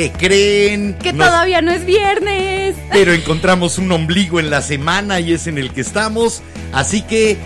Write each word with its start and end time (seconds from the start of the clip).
¿Qué 0.00 0.12
creen? 0.12 0.94
Que 0.94 1.12
Nos- 1.12 1.26
todavía 1.26 1.60
no 1.60 1.72
es 1.72 1.84
viernes. 1.84 2.74
Pero 2.90 3.12
encontramos 3.12 3.76
un 3.76 3.92
ombligo 3.92 4.40
en 4.40 4.48
la 4.48 4.62
semana 4.62 5.20
y 5.20 5.34
es 5.34 5.46
en 5.46 5.58
el 5.58 5.72
que 5.74 5.82
estamos. 5.82 6.40
Así 6.72 7.02
que 7.02 7.36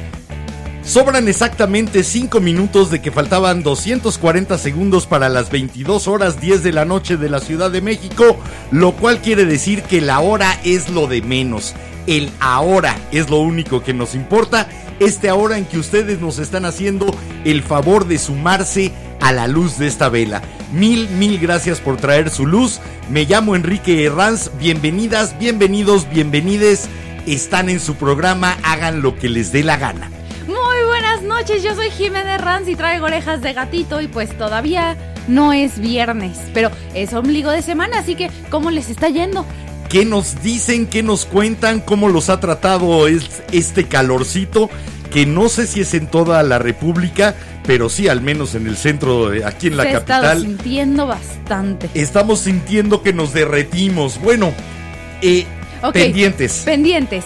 sobran 0.85 1.27
exactamente 1.27 2.05
5 2.05 2.39
minutos 2.39 2.93
de 2.93 3.01
que 3.03 3.11
faltaban 3.11 3.65
240 3.65 4.57
segundos 4.57 5.09
para 5.09 5.29
las 5.29 5.51
22 5.51 6.07
horas 6.07 6.41
10 6.41 6.63
de 6.63 6.71
la 6.71 6.85
noche 6.85 7.17
de 7.17 7.29
la 7.29 7.41
Ciudad 7.41 7.73
de 7.73 7.81
México. 7.81 8.37
Lo 8.71 8.93
cual 8.93 9.19
quiere 9.21 9.47
decir 9.47 9.83
que 9.83 10.01
la 10.01 10.21
hora 10.21 10.57
es 10.63 10.89
lo 10.91 11.09
de 11.09 11.23
menos. 11.23 11.75
El 12.07 12.31
ahora 12.39 12.95
es 13.11 13.31
lo 13.31 13.39
único 13.41 13.83
que 13.83 13.95
nos 13.95 14.15
importa. 14.15 14.69
Este 15.01 15.29
ahora 15.29 15.59
en 15.59 15.65
que 15.65 15.79
ustedes 15.79 16.21
nos 16.21 16.39
están 16.39 16.67
haciendo 16.67 17.07
el 17.45 17.65
favor 17.65 18.07
de 18.07 18.17
sumarse 18.19 18.93
a 19.21 19.33
la 19.33 19.49
luz 19.49 19.77
de 19.77 19.89
esta 19.89 20.09
vela. 20.09 20.41
Mil, 20.75 21.09
mil 21.11 21.39
gracias 21.39 21.81
por 21.81 21.97
traer 21.97 22.31
su 22.31 22.47
luz. 22.47 22.81
Me 23.09 23.25
llamo 23.25 23.55
Enrique 23.55 24.05
Herranz. 24.05 24.51
Bienvenidas, 24.59 25.39
bienvenidos, 25.39 26.09
bienvenides. 26.11 26.89
Están 27.27 27.69
en 27.69 27.79
su 27.81 27.95
programa, 27.95 28.57
hagan 28.65 29.01
lo 29.01 29.17
que 29.17 29.29
les 29.29 29.53
dé 29.53 29.63
la 29.63 29.77
gana. 29.77 30.11
Muy 30.49 30.85
buenas 30.87 31.23
noches, 31.23 31.63
yo 31.63 31.75
soy 31.75 31.91
Jimena 31.91 32.35
Herranz 32.35 32.69
y 32.69 32.75
traigo 32.77 33.07
orejas 33.07 33.41
de 33.41 33.53
gatito 33.53 34.01
y 34.01 34.09
pues 34.09 34.37
todavía 34.37 34.97
no 35.29 35.53
es 35.53 35.79
viernes, 35.79 36.39
pero 36.53 36.71
es 36.95 37.13
ombligo 37.15 37.51
de 37.51 37.63
semana, 37.63 38.01
así 38.01 38.15
que 38.15 38.31
¿cómo 38.51 38.71
les 38.71 38.91
está 38.91 39.09
yendo? 39.09 39.47
¿Qué 39.89 40.05
nos 40.05 40.43
dicen? 40.43 40.87
¿Qué 40.87 41.03
nos 41.03 41.25
cuentan? 41.25 41.81
¿Cómo 41.81 42.09
los 42.09 42.29
ha 42.29 42.41
tratado 42.41 43.07
es- 43.07 43.43
este 43.53 43.85
calorcito? 43.85 44.69
Que 45.11 45.27
no 45.27 45.49
sé 45.49 45.67
si 45.67 45.81
es 45.81 45.95
en 45.95 46.07
toda 46.09 46.43
la 46.43 46.59
República, 46.59 47.35
pero 47.67 47.89
sí 47.89 48.09
al 48.09 48.21
menos 48.21 48.55
en 48.55 48.67
el 48.67 48.77
centro, 48.77 49.31
aquí 49.45 49.69
en 49.69 49.77
la 49.77 49.85
Se 49.85 49.93
capital. 49.93 50.43
sintiendo 50.43 51.07
bastante. 51.07 51.89
Estamos 51.95 52.41
sintiendo 52.41 53.03
que 53.03 53.13
nos 53.13 53.33
derretimos. 53.33 54.21
Bueno, 54.21 54.53
eh, 55.23 55.47
pendientes. 55.93 56.63
Pendientes. 56.65 57.25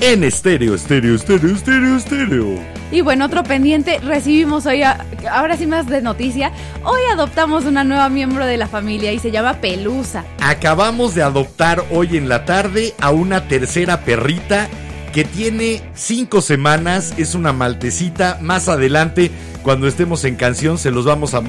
en 0.00 0.24
estéreo, 0.24 0.74
estéreo, 0.74 1.14
estéreo, 1.14 1.54
estéreo, 1.54 1.96
estéreo. 1.96 2.46
Y 2.90 3.02
bueno, 3.02 3.26
otro 3.26 3.44
pendiente, 3.44 3.98
recibimos 3.98 4.64
hoy, 4.64 4.82
a- 4.82 5.04
ahora 5.30 5.58
sí 5.58 5.66
más 5.66 5.86
de 5.88 6.00
noticia, 6.00 6.52
hoy 6.84 7.00
adoptamos 7.12 7.66
una 7.66 7.84
nueva 7.84 8.08
miembro 8.08 8.46
de 8.46 8.56
la 8.56 8.66
familia 8.66 9.12
y 9.12 9.18
se 9.18 9.30
llama 9.30 9.60
Pelusa. 9.60 10.24
Acabamos 10.40 11.14
de 11.14 11.22
adoptar 11.22 11.84
hoy 11.90 12.16
en 12.16 12.30
la 12.30 12.46
tarde 12.46 12.94
a 13.00 13.10
una 13.10 13.46
tercera 13.48 14.00
perrita 14.00 14.68
que 15.12 15.24
tiene 15.24 15.82
cinco 15.94 16.40
semanas, 16.40 17.14
es 17.16 17.34
una 17.34 17.52
maltecita. 17.52 18.38
Más 18.40 18.68
adelante, 18.68 19.30
cuando 19.62 19.88
estemos 19.88 20.24
en 20.24 20.36
canción, 20.36 20.78
se 20.78 20.90
los 20.90 21.04
vamos 21.04 21.34
a, 21.34 21.42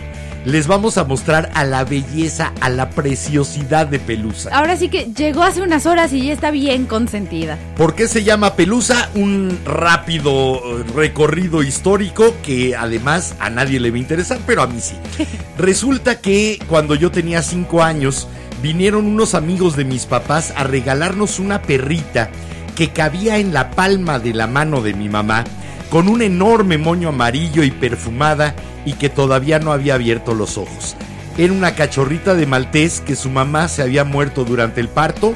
les 0.45 0.67
vamos 0.67 0.97
a 0.97 1.03
mostrar 1.03 1.51
a 1.53 1.63
la 1.63 1.83
belleza, 1.83 2.53
a 2.59 2.69
la 2.69 2.89
preciosidad 2.89 3.87
de 3.87 3.99
Pelusa. 3.99 4.49
Ahora 4.53 4.75
sí 4.77 4.89
que 4.89 5.11
llegó 5.15 5.43
hace 5.43 5.61
unas 5.61 5.85
horas 5.85 6.11
y 6.13 6.25
ya 6.25 6.33
está 6.33 6.49
bien 6.49 6.85
consentida. 6.85 7.57
¿Por 7.77 7.93
qué 7.93 8.07
se 8.07 8.23
llama 8.23 8.55
Pelusa? 8.55 9.09
Un 9.13 9.59
rápido 9.65 10.55
eh, 10.55 10.83
recorrido 10.95 11.61
histórico 11.61 12.33
que 12.41 12.75
además 12.75 13.35
a 13.39 13.49
nadie 13.49 13.79
le 13.79 13.91
va 13.91 13.97
a 13.97 13.99
interesar, 13.99 14.39
pero 14.47 14.63
a 14.63 14.67
mí 14.67 14.79
sí. 14.79 14.95
Resulta 15.57 16.19
que 16.19 16.59
cuando 16.67 16.95
yo 16.95 17.11
tenía 17.11 17.43
5 17.43 17.83
años, 17.83 18.27
vinieron 18.63 19.05
unos 19.05 19.35
amigos 19.35 19.75
de 19.75 19.85
mis 19.85 20.05
papás 20.05 20.53
a 20.55 20.63
regalarnos 20.63 21.39
una 21.39 21.61
perrita 21.61 22.31
que 22.81 22.89
cabía 22.89 23.37
en 23.37 23.53
la 23.53 23.69
palma 23.69 24.17
de 24.17 24.33
la 24.33 24.47
mano 24.47 24.81
de 24.81 24.95
mi 24.95 25.07
mamá, 25.07 25.43
con 25.91 26.07
un 26.07 26.23
enorme 26.23 26.79
moño 26.79 27.09
amarillo 27.09 27.61
y 27.61 27.69
perfumada 27.69 28.55
y 28.85 28.93
que 28.93 29.07
todavía 29.07 29.59
no 29.59 29.71
había 29.71 29.93
abierto 29.93 30.33
los 30.33 30.57
ojos. 30.57 30.95
Era 31.37 31.53
una 31.53 31.75
cachorrita 31.75 32.33
de 32.33 32.47
maltés 32.47 32.99
que 32.99 33.15
su 33.15 33.29
mamá 33.29 33.67
se 33.67 33.83
había 33.83 34.03
muerto 34.03 34.45
durante 34.45 34.81
el 34.81 34.87
parto 34.87 35.35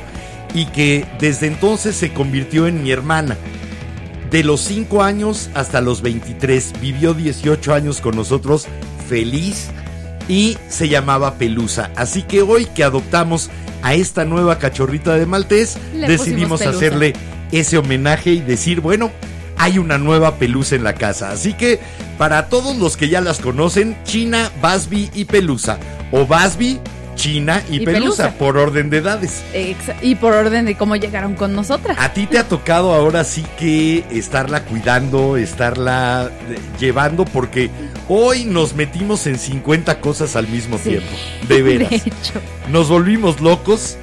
y 0.55 0.65
que 0.65 1.05
desde 1.19 1.45
entonces 1.45 1.95
se 1.95 2.11
convirtió 2.13 2.65
en 2.65 2.81
mi 2.81 2.89
hermana. 2.89 3.37
De 4.31 4.43
los 4.43 4.61
5 4.61 5.03
años 5.03 5.51
hasta 5.53 5.81
los 5.81 6.01
23, 6.01 6.73
vivió 6.81 7.13
18 7.13 7.75
años 7.75 8.01
con 8.01 8.15
nosotros, 8.15 8.65
feliz, 9.07 9.67
y 10.27 10.57
se 10.67 10.89
llamaba 10.89 11.35
Pelusa. 11.35 11.91
Así 11.95 12.23
que 12.23 12.41
hoy 12.41 12.65
que 12.65 12.83
adoptamos 12.83 13.51
a 13.83 13.93
esta 13.93 14.25
nueva 14.25 14.57
cachorrita 14.57 15.13
de 15.13 15.27
Maltés, 15.27 15.77
Le 15.93 16.07
decidimos 16.07 16.63
hacerle 16.63 17.13
ese 17.51 17.77
homenaje 17.77 18.31
y 18.31 18.41
decir, 18.41 18.81
bueno, 18.81 19.11
hay 19.57 19.77
una 19.77 19.97
nueva 19.97 20.35
Pelusa 20.37 20.75
en 20.75 20.83
la 20.83 20.93
casa. 20.95 21.31
Así 21.31 21.53
que 21.53 21.79
para 22.17 22.47
todos 22.49 22.75
los 22.77 22.97
que 22.97 23.09
ya 23.09 23.21
las 23.21 23.39
conocen, 23.39 23.95
China, 24.03 24.51
Basby 24.61 25.09
y 25.13 25.25
Pelusa. 25.25 25.77
O 26.11 26.25
Basby, 26.25 26.79
China 27.15 27.63
y, 27.71 27.77
Y 27.77 27.85
Pelusa, 27.85 28.23
Pelusa. 28.23 28.37
por 28.37 28.57
orden 28.57 28.89
de 28.89 28.97
edades. 28.97 29.41
Exa- 29.53 29.95
y 30.01 30.15
por 30.15 30.33
orden 30.33 30.65
de 30.65 30.75
cómo 30.75 30.97
llegaron 30.97 31.35
con 31.35 31.55
nosotras. 31.55 31.97
A 31.99 32.11
ti 32.13 32.25
te 32.27 32.37
ha 32.37 32.47
tocado 32.47 32.93
ahora 32.93 33.23
sí 33.23 33.45
que 33.57 34.03
estarla 34.11 34.65
cuidando, 34.65 35.37
estarla 35.37 36.29
eh, 36.49 36.57
llevando, 36.79 37.23
porque 37.23 37.69
hoy 38.09 38.43
nos 38.43 38.75
metimos 38.75 39.25
en 39.27 39.39
50 39.39 40.01
cosas 40.01 40.35
al 40.35 40.49
mismo 40.49 40.77
Sí. 40.77 40.89
tiempo. 40.89 41.07
De 41.47 41.61
veras. 41.63 41.89
De 41.89 41.95
hecho. 41.95 42.41
Nos 42.69 42.89
volvimos 42.89 43.39
locos. 43.39 43.95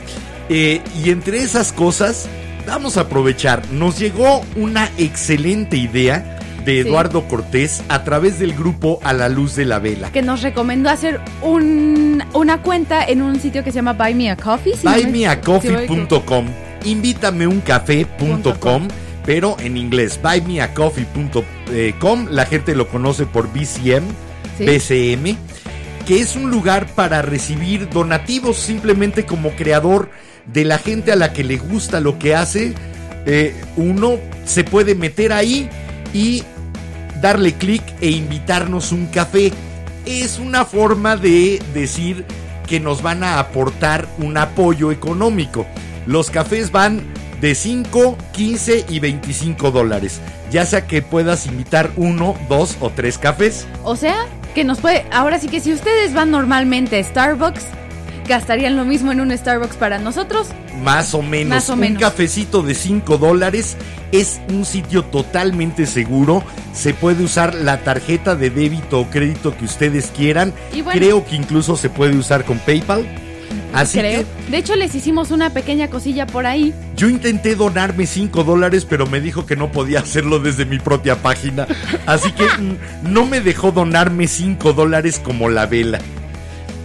eh, 0.49 0.81
y 1.05 1.11
entre 1.11 1.43
esas 1.43 1.73
cosas, 1.73 2.27
vamos 2.67 2.97
a 2.97 3.03
aprovechar. 3.03 3.63
Nos 3.73 3.99
llegó 3.99 4.43
una 4.57 4.91
excelente 4.99 5.77
idea 5.77 6.39
de 6.65 6.83
Sí. 6.83 6.89
Eduardo 6.89 7.27
Cortés 7.27 7.83
a 7.89 8.05
través 8.05 8.39
del 8.39 8.55
grupo 8.55 9.01
A 9.03 9.13
la 9.13 9.29
Luz 9.29 9.57
de 9.57 9.65
la 9.65 9.81
Vela. 9.81 10.13
Que 10.13 10.23
nos 10.23 10.43
recomendó 10.43 10.91
hacer 10.91 11.21
un- 11.43 12.23
una 12.35 12.63
cuenta 12.63 13.05
en 13.05 13.21
un 13.23 13.41
sitio 13.41 13.65
que 13.65 13.73
se 13.73 13.77
llama 13.77 13.95
Buy 13.95 14.15
Me 14.15 14.31
a 14.31 14.37
Coffee. 14.37 14.77
si 14.77 14.87
me- 14.87 14.95
si 14.99 15.03
buymeacoffee.com 15.05 16.47
invítameuncafe.com 16.85 18.89
pero 19.25 19.57
en 19.61 19.77
inglés 19.77 20.19
buymeacoffee.com 20.23 22.27
la 22.31 22.45
gente 22.47 22.75
lo 22.75 22.89
conoce 22.89 23.27
por 23.27 23.53
BCM 23.53 24.05
Sí. 24.59 24.65
BCM 24.67 25.37
que 26.07 26.21
es 26.21 26.35
un 26.37 26.51
lugar 26.51 26.87
para 26.89 27.23
recibir 27.23 27.89
donativos 27.89 28.57
simplemente 28.57 29.25
como 29.25 29.51
creador 29.51 30.11
de 30.47 30.65
la 30.65 30.79
gente 30.79 31.13
a 31.13 31.17
la 31.17 31.33
que 31.33 31.45
le 31.45 31.57
gusta 31.57 32.01
lo 32.01 32.19
que 32.19 32.35
hace 32.35 32.75
eh, 33.25 33.55
uno 33.77 34.19
se 34.45 34.65
puede 34.65 34.95
meter 34.95 35.33
ahí 35.33 35.69
y 36.13 36.43
darle 37.21 37.55
clic 37.55 37.83
e 38.01 38.11
invitarnos 38.11 38.93
un 38.93 39.07
café. 39.07 39.53
Es 40.07 40.39
una 40.39 40.65
forma 40.65 41.17
de 41.17 41.63
decir 41.73 42.25
que 42.67 42.81
nos 42.81 43.03
van 43.03 43.23
a 43.23 43.39
aportar 43.39 44.09
un 44.19 44.37
apoyo 44.37 44.91
económico. 44.91 45.67
Los 46.07 46.31
cafés 46.31 46.73
van 46.73 47.03
de 47.41 47.55
5, 47.55 48.17
15 48.33 48.87
y 48.89 48.99
25 48.99 49.71
dólares. 49.71 50.21
Ya 50.51 50.67
sea 50.67 50.87
que 50.87 51.03
puedas 51.03 51.47
invitar 51.47 51.91
uno, 51.97 52.37
dos 52.49 52.77
o 52.81 52.91
tres 52.91 53.19
cafés. 53.19 53.67
O 53.85 53.95
sea, 53.97 54.27
que 54.55 54.65
nos 54.65 54.81
puede. 54.81 55.07
Ahora 55.13 55.39
sí 55.39 55.49
que 55.49 55.61
si 55.61 55.73
ustedes 55.73 56.13
van 56.13 56.31
normalmente 56.31 56.99
a 56.99 57.05
Starbucks, 57.05 57.65
gastarían 58.29 58.77
lo 58.77 58.85
mismo 58.85 59.13
en 59.13 59.21
un 59.21 59.37
Starbucks 59.37 59.77
para 59.77 59.99
nosotros. 59.99 60.49
Más 60.83 61.15
o 61.15 61.23
menos. 61.23 61.49
Más 61.49 61.71
o 61.71 61.75
un 61.75 61.81
menos. 61.81 62.01
cafecito 62.03 62.63
de 62.63 62.75
5 62.75 63.19
dólares 63.19 63.77
es 64.11 64.41
un 64.49 64.65
sitio 64.65 65.05
totalmente 65.05 65.87
seguro. 65.87 66.43
Se 66.73 66.95
puede 66.95 67.23
usar 67.25 67.55
la 67.55 67.79
tarjeta 67.79 68.35
de 68.35 68.51
débito 68.51 69.01
o 69.01 69.11
crédito 69.11 69.57
que 69.57 69.65
ustedes 69.65 70.13
quieran. 70.17 70.53
Y 70.73 70.83
bueno. 70.83 70.99
Creo 71.01 71.25
que 71.27 71.37
incluso 71.37 71.77
se 71.77 71.91
puede 71.91 72.17
usar 72.17 72.45
con 72.45 72.59
PayPal. 72.59 73.07
Así 73.75 73.99
creo. 73.99 74.21
que 74.23 74.51
De 74.51 74.59
hecho, 74.59 74.77
les 74.77 74.95
hicimos 74.95 75.31
una 75.31 75.51
pequeña 75.51 75.89
cosilla 75.89 76.27
por 76.27 76.47
ahí. 76.47 76.75
yo 76.97 77.09
intenté 77.09 77.55
donarme 77.55 78.07
5 78.07 78.45
dólares, 78.45 78.87
pero 78.89 79.07
me 79.07 79.21
dijo 79.21 79.45
que 79.47 79.57
no 79.57 79.71
podía 79.73 80.01
hacerlo 80.01 80.41
desde 80.41 80.65
mi 80.65 80.79
propia 80.79 81.17
página. 81.17 81.67
Así 82.07 82.33
que 82.33 82.47
no 83.03 83.27
me 83.27 83.41
dejó 83.41 83.73
donarme 83.73 84.27
5 84.27 84.73
dólares 84.73 85.21
como 85.23 85.49
la 85.49 85.67
vela. 85.67 85.99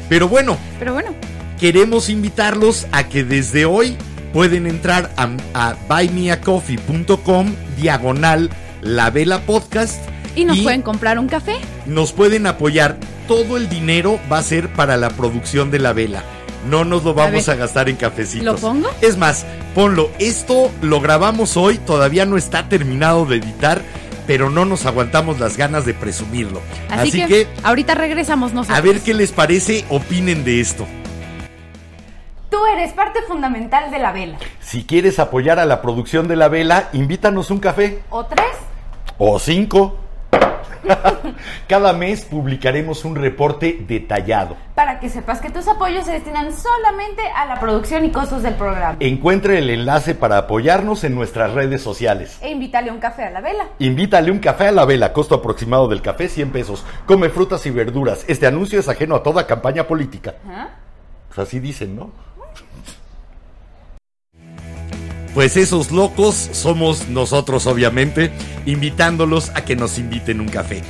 Pero 0.10 0.30
bueno, 0.30 0.58
Pero 0.80 0.94
bueno, 0.94 1.10
queremos 1.60 2.10
invitarlos 2.10 2.88
a 2.92 3.08
que 3.08 3.24
desde 3.24 3.66
hoy 3.66 3.98
pueden 4.34 4.68
entrar 4.68 5.12
a, 5.18 5.30
a 5.54 5.76
buymeacoffee.com 5.90 7.56
diagonal 7.78 8.50
la 8.82 9.10
vela 9.10 9.42
podcast 9.42 10.00
y 10.36 10.46
nos 10.46 10.60
pueden 10.60 10.84
comprar 10.84 11.18
un 11.18 11.28
café. 11.28 11.56
nos 11.88 12.14
pueden 12.14 12.46
apoyar. 12.46 12.98
Todo 13.28 13.58
el 13.58 13.68
dinero 13.68 14.20
va 14.32 14.38
a 14.38 14.44
ser 14.44 14.72
para 14.72 14.96
la 14.96 15.10
producción 15.10 15.72
de 15.72 15.80
la 15.80 15.94
vela. 15.94 16.24
No 16.70 16.86
nos 16.86 17.04
lo 17.04 17.14
vamos 17.14 17.50
a, 17.50 17.56
gastar 17.56 17.90
en 17.90 17.96
cafecitos. 17.96 18.46
¿lo 18.46 18.56
pongo? 18.56 18.90
Es 19.02 19.18
más, 19.18 19.46
ponlo. 19.74 20.12
Esto 20.20 20.72
lo 20.82 21.02
grabamos 21.02 21.58
hoy, 21.58 21.78
todavía 21.78 22.26
no 22.26 22.38
está 22.38 22.70
terminado 22.70 23.26
de 23.26 23.38
editar, 23.38 23.82
pero 24.28 24.50
no 24.50 24.66
nos 24.66 24.86
aguantamos 24.86 25.40
las 25.40 25.58
ganas 25.58 25.86
de 25.86 25.94
presumirlo. 25.94 26.62
Así, 26.90 27.10
Así, 27.10 27.22
que, 27.22 27.28
que, 27.28 27.48
ahorita 27.64 27.96
regresamos 27.96 28.54
nosotros. 28.54 28.78
a 28.78 28.82
ver 28.82 29.02
qué 29.02 29.14
les 29.14 29.32
parece, 29.32 29.86
opinen 29.90 30.44
de 30.44 30.62
esto. 30.62 30.88
Tú 32.58 32.66
eres 32.66 32.92
parte 32.92 33.22
fundamental 33.22 33.92
de 33.92 34.00
la 34.00 34.12
vela. 34.12 34.40
Si 34.60 34.84
quieres 34.84 35.20
apoyar 35.20 35.60
a 35.60 35.66
la 35.66 35.80
producción 35.80 36.28
de 36.28 36.36
la 36.36 36.48
vela, 36.48 36.90
invítanos 36.92 37.52
un 37.52 37.60
café. 37.60 38.02
¿O 38.10 38.26
tres? 38.26 38.48
O 39.20 39.38
cinco. 39.38 40.00
Cada 41.68 41.94
mes 41.94 42.26
publicaremos 42.26 43.06
un 43.06 43.16
reporte 43.16 43.86
detallado. 43.88 44.58
Para 44.74 45.00
que 45.00 45.08
sepas 45.08 45.40
que 45.40 45.52
tus 45.52 45.68
apoyos 45.68 46.06
se 46.06 46.14
destinan 46.14 46.52
solamente 46.52 47.22
a 47.36 47.46
la 47.46 47.60
producción 47.60 48.06
y 48.06 48.10
costos 48.10 48.42
del 48.42 48.56
programa. 48.56 48.98
Encuentre 49.02 49.60
el 49.60 49.70
enlace 49.70 50.16
para 50.16 50.40
apoyarnos 50.40 51.04
en 51.04 51.14
nuestras 51.14 51.54
redes 51.54 51.84
sociales. 51.84 52.40
E 52.42 52.50
invítale 52.50 52.90
un 52.90 52.98
café 52.98 53.26
a 53.26 53.30
la 53.30 53.42
vela. 53.42 53.68
Invítale 53.78 54.32
un 54.32 54.40
café 54.40 54.70
a 54.70 54.72
la 54.72 54.86
vela, 54.86 55.14
costo 55.14 55.36
aproximado 55.36 55.88
del 55.88 56.02
café 56.02 56.28
100 56.28 56.52
pesos. 56.52 56.84
Come 57.06 57.30
frutas 57.30 57.64
y 57.68 57.70
verduras. 57.70 58.26
Este 58.28 58.48
anuncio 58.48 58.80
es 58.80 58.90
ajeno 58.90 59.16
a 59.16 59.22
toda 59.22 59.46
campaña 59.46 59.86
política. 59.86 60.34
¿Ah? 60.50 60.70
Pues 61.28 61.48
así 61.48 61.60
dicen, 61.60 61.96
¿no? 61.96 62.26
Pues 65.34 65.56
esos 65.56 65.92
locos 65.92 66.36
somos 66.52 67.10
nosotros, 67.10 67.68
obviamente, 67.68 68.32
invitándolos 68.66 69.52
a 69.54 69.64
que 69.66 69.76
nos 69.76 70.00
inviten 70.00 70.42
un 70.42 70.48
café. 70.48 70.82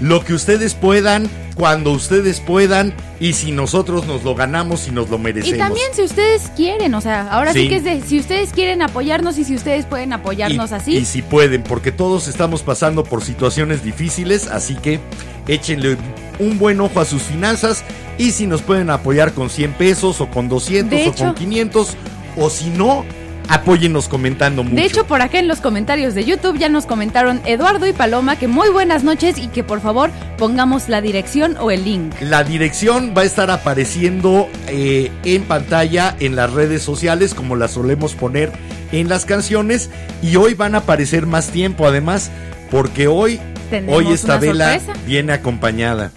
Lo 0.00 0.24
que 0.24 0.34
ustedes 0.34 0.74
puedan, 0.74 1.28
cuando 1.56 1.90
ustedes 1.92 2.40
puedan, 2.40 2.92
y 3.18 3.32
si 3.32 3.50
nosotros 3.50 4.06
nos 4.06 4.22
lo 4.24 4.34
ganamos 4.34 4.86
y 4.88 4.90
nos 4.90 5.08
lo 5.08 5.16
merecemos. 5.18 5.56
Y 5.56 5.58
también 5.58 5.86
si 5.94 6.02
ustedes 6.02 6.50
quieren, 6.54 6.94
o 6.94 7.00
sea, 7.00 7.28
ahora 7.32 7.52
sí, 7.54 7.62
Sí. 7.62 7.68
que 7.70 7.76
es 7.76 7.84
de 7.84 8.00
si 8.02 8.20
ustedes 8.20 8.52
quieren 8.52 8.82
apoyarnos 8.82 9.38
y 9.38 9.44
si 9.44 9.54
ustedes 9.54 9.86
pueden 9.86 10.12
apoyarnos 10.12 10.70
y, 10.70 10.74
así. 10.74 10.96
Y 10.98 11.04
si 11.06 11.22
pueden, 11.22 11.62
porque 11.62 11.92
todos 11.92 12.28
estamos 12.28 12.62
pasando 12.62 13.04
por 13.04 13.24
situaciones 13.24 13.82
difíciles, 13.82 14.46
así 14.48 14.74
que 14.74 15.00
échenle 15.48 15.96
un 16.38 16.58
buen 16.58 16.78
ojo 16.80 17.00
a 17.00 17.06
sus 17.06 17.22
finanzas 17.22 17.82
y 18.18 18.32
si 18.32 18.46
nos 18.46 18.60
pueden 18.60 18.90
apoyar 18.90 19.32
con 19.32 19.48
100 19.48 19.72
pesos 19.72 20.20
o 20.20 20.28
con 20.28 20.50
200 20.50 20.90
De 20.90 21.06
o 21.06 21.10
hecho- 21.10 21.24
con 21.24 21.34
500 21.34 21.96
o 22.36 22.50
si 22.50 22.68
no, 22.68 23.04
apóyennos 23.48 24.08
comentando 24.08 24.62
mucho. 24.62 24.76
De 24.76 24.84
hecho, 24.84 25.06
por 25.06 25.22
acá 25.22 25.38
en 25.38 25.48
los 25.48 25.60
comentarios 25.60 26.14
de 26.14 26.24
YouTube 26.24 26.58
ya 26.58 26.68
nos 26.68 26.86
comentaron 26.86 27.40
Eduardo 27.44 27.86
y 27.86 27.92
Paloma 27.92 28.36
que 28.36 28.48
muy 28.48 28.68
buenas 28.70 29.04
noches 29.04 29.38
y 29.38 29.48
que 29.48 29.64
por 29.64 29.80
favor 29.80 30.10
pongamos 30.38 30.88
la 30.88 31.00
dirección 31.00 31.56
o 31.60 31.70
el 31.70 31.84
link. 31.84 32.14
La 32.20 32.44
dirección 32.44 33.14
va 33.16 33.22
a 33.22 33.24
estar 33.24 33.50
apareciendo 33.50 34.48
eh, 34.68 35.10
en 35.24 35.44
pantalla 35.44 36.16
en 36.20 36.36
las 36.36 36.52
redes 36.52 36.82
sociales 36.82 37.34
como 37.34 37.56
la 37.56 37.68
solemos 37.68 38.14
poner 38.14 38.52
en 38.92 39.08
las 39.08 39.24
canciones 39.24 39.90
y 40.22 40.36
hoy 40.36 40.54
van 40.54 40.74
a 40.74 40.78
aparecer 40.78 41.26
más 41.26 41.48
tiempo 41.48 41.86
además 41.86 42.30
porque 42.70 43.08
hoy 43.08 43.40
hoy 43.88 44.12
esta 44.12 44.38
vela 44.38 44.78
sorpresa. 44.78 45.00
viene 45.06 45.32
acompañada. 45.32 46.12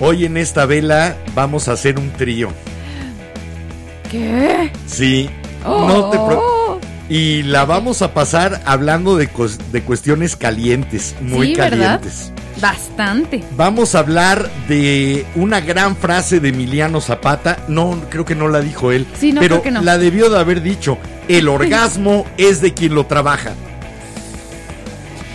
Hoy 0.00 0.24
en 0.24 0.36
esta 0.36 0.66
vela 0.66 1.16
vamos 1.34 1.68
a 1.68 1.72
hacer 1.72 1.98
un 1.98 2.10
trío. 2.10 2.48
¿Qué? 4.10 4.70
Sí. 4.86 5.30
No 5.64 6.10
te 6.10 6.18
y 7.08 7.42
la 7.42 7.66
vamos 7.66 8.00
a 8.00 8.14
pasar 8.14 8.62
hablando 8.64 9.16
de, 9.16 9.28
de 9.70 9.82
cuestiones 9.82 10.34
calientes, 10.34 11.14
muy 11.20 11.48
Sí, 11.48 11.54
¿verdad? 11.56 12.00
calientes. 12.00 12.32
Bastante. 12.60 13.44
Vamos 13.56 13.94
a 13.94 13.98
hablar 13.98 14.50
de 14.68 15.26
una 15.34 15.60
gran 15.60 15.96
frase 15.96 16.40
de 16.40 16.50
Emiliano 16.50 17.00
Zapata. 17.00 17.58
No, 17.68 18.00
creo 18.08 18.24
que 18.24 18.34
no 18.34 18.48
la 18.48 18.60
dijo 18.60 18.92
él. 18.92 19.06
Sí, 19.18 19.32
no, 19.32 19.40
pero 19.40 19.56
creo 19.56 19.62
que 19.62 19.70
no. 19.72 19.82
la 19.82 19.98
debió 19.98 20.30
de 20.30 20.38
haber 20.38 20.62
dicho. 20.62 20.96
El 21.28 21.48
orgasmo 21.48 22.24
es 22.38 22.60
de 22.62 22.72
quien 22.72 22.94
lo 22.94 23.04
trabaja. 23.06 23.52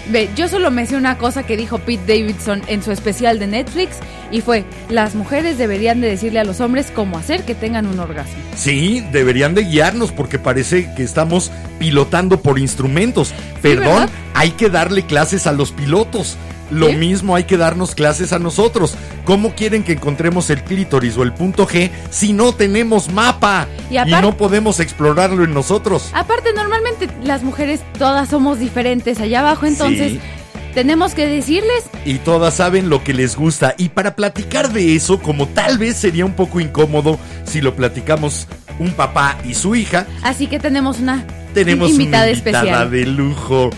Ve, 0.09 0.29
yo 0.35 0.47
solo 0.47 0.71
me 0.71 0.85
sé 0.85 0.95
una 0.95 1.17
cosa 1.17 1.43
que 1.43 1.57
dijo 1.57 1.79
Pete 1.79 2.19
Davidson 2.19 2.61
en 2.67 2.81
su 2.81 2.91
especial 2.91 3.39
de 3.39 3.47
Netflix 3.47 3.97
y 4.31 4.41
fue, 4.41 4.63
las 4.89 5.15
mujeres 5.15 5.57
deberían 5.57 5.99
de 5.99 6.07
decirle 6.07 6.39
a 6.39 6.45
los 6.45 6.61
hombres 6.61 6.91
cómo 6.93 7.17
hacer 7.17 7.43
que 7.43 7.55
tengan 7.55 7.85
un 7.87 7.99
orgasmo. 7.99 8.35
Sí, 8.55 9.03
deberían 9.11 9.53
de 9.53 9.63
guiarnos 9.63 10.11
porque 10.11 10.39
parece 10.39 10.93
que 10.95 11.03
estamos 11.03 11.51
pilotando 11.77 12.41
por 12.41 12.57
instrumentos. 12.57 13.33
Perdón, 13.61 13.85
¿verdad? 13.85 14.09
hay 14.33 14.51
que 14.51 14.69
darle 14.69 15.05
clases 15.05 15.45
a 15.45 15.51
los 15.51 15.71
pilotos. 15.71 16.37
Lo 16.69 16.91
mismo 16.91 17.35
hay 17.35 17.45
que 17.45 17.57
darnos 17.57 17.95
clases 17.95 18.33
a 18.33 18.39
nosotros. 18.39 18.95
¿Cómo 19.25 19.55
quieren 19.55 19.83
que 19.83 19.93
encontremos 19.93 20.49
el 20.49 20.63
clítoris 20.63 21.17
o 21.17 21.23
el 21.23 21.33
punto 21.33 21.67
G 21.67 21.89
si 22.09 22.33
no 22.33 22.53
tenemos 22.53 23.11
mapa? 23.11 23.67
Y 23.89 23.97
no 24.21 24.35
podemos 24.37 24.79
explorarlo 24.79 25.43
en 25.43 25.53
nosotros. 25.53 26.09
Aparte, 26.13 26.51
normalmente 26.53 27.07
las 27.23 27.43
mujeres 27.43 27.81
todas 27.97 28.29
somos 28.29 28.59
diferentes 28.59 29.19
allá 29.19 29.39
abajo, 29.41 29.65
entonces 29.65 30.13
Sí. 30.13 30.19
tenemos 30.73 31.13
que 31.13 31.25
decirles, 31.27 31.85
y 32.05 32.15
todas 32.15 32.55
saben 32.55 32.89
lo 32.89 33.03
que 33.03 33.13
les 33.13 33.35
gusta. 33.35 33.73
Y 33.77 33.89
para 33.89 34.15
platicar 34.15 34.71
de 34.73 34.95
eso, 34.95 35.19
como 35.21 35.47
tal 35.47 35.77
vez 35.77 35.95
sería 35.97 36.25
un 36.25 36.33
poco 36.33 36.59
incómodo 36.59 37.17
si 37.45 37.61
lo 37.61 37.75
platicamos 37.75 38.47
un 38.79 38.91
papá 38.91 39.37
y 39.43 39.53
su 39.55 39.73
hija, 39.75 40.05
así 40.21 40.47
que 40.47 40.59
tenemos 40.59 40.99
una 40.99 41.25
tenemos 41.53 41.89
invitada 41.91 42.25
una 42.25 42.31
invitada 42.33 42.61
especial. 42.65 42.91
de 42.91 43.05
lujo. 43.07 43.69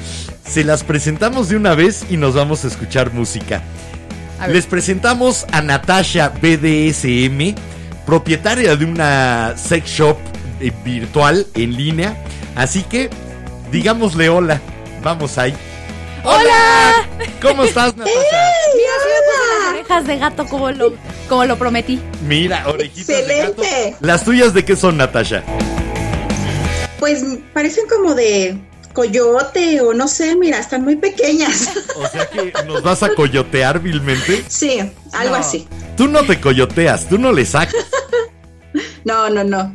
Se 0.50 0.64
las 0.64 0.84
presentamos 0.84 1.48
de 1.50 1.58
una 1.58 1.76
vez 1.76 2.08
y 2.10 2.18
nos 2.18 2.34
vamos 2.34 2.66
a 2.66 2.70
escuchar 2.70 3.14
música. 3.14 3.62
A. 4.40 4.48
Les 4.48 4.66
presentamos 4.66 5.46
a 5.52 5.62
Natasha 5.62 6.30
BDSM, 6.42 7.54
propietaria 8.08 8.76
de 8.76 8.86
una 8.86 9.54
sex 9.56 9.88
shop 9.88 10.18
eh, 10.60 10.72
virtual 10.84 11.46
en 11.54 11.78
línea. 11.78 12.18
Así 12.56 12.82
que, 12.82 13.12
digámosle 13.72 14.30
hola. 14.30 14.60
Vamos 15.04 15.38
ahí. 15.38 15.54
¡Hola! 16.24 17.08
¿Cómo 17.42 17.64
estás, 17.64 17.96
Natasha? 17.96 18.16
Mira, 18.76 19.70
orejas 19.70 20.08
de 20.08 20.18
gato 20.18 20.46
como 20.48 20.72
lo, 20.72 20.94
como 21.30 21.46
lo 21.46 21.58
prometí. 21.60 22.02
Mira, 22.28 22.68
orejitas 22.68 23.28
de 23.28 23.38
gato. 23.38 23.62
Excelente. 23.62 23.98
¿Las 24.02 24.26
tuyas 24.26 24.56
de 24.56 24.66
qué 24.66 24.76
son, 24.76 24.98
Natasha? 24.98 25.44
Pues 27.00 27.24
parecen 27.54 27.86
como 27.88 28.16
de 28.16 28.58
coyote 29.00 29.80
o 29.80 29.94
no 29.94 30.10
sé, 30.10 30.36
mira, 30.36 30.60
están 30.60 30.84
muy 30.84 30.98
pequeñas. 30.98 31.70
O 31.96 32.06
sea 32.08 32.30
que 32.30 32.52
nos 32.68 32.84
vas 32.84 33.02
a 33.02 33.14
coyotear 33.16 33.80
vilmente. 33.80 34.44
sí, 34.50 34.80
algo 35.14 35.36
No, 35.36 35.42
así. 35.42 35.68
Tú 35.96 36.10
no 36.10 36.24
te 36.24 36.42
coyoteas, 36.42 37.08
tú 37.08 37.18
no 37.18 37.32
le 37.32 37.46
sacas. 37.46 37.86
No, 39.06 39.30
no, 39.30 39.44
no. 39.46 39.74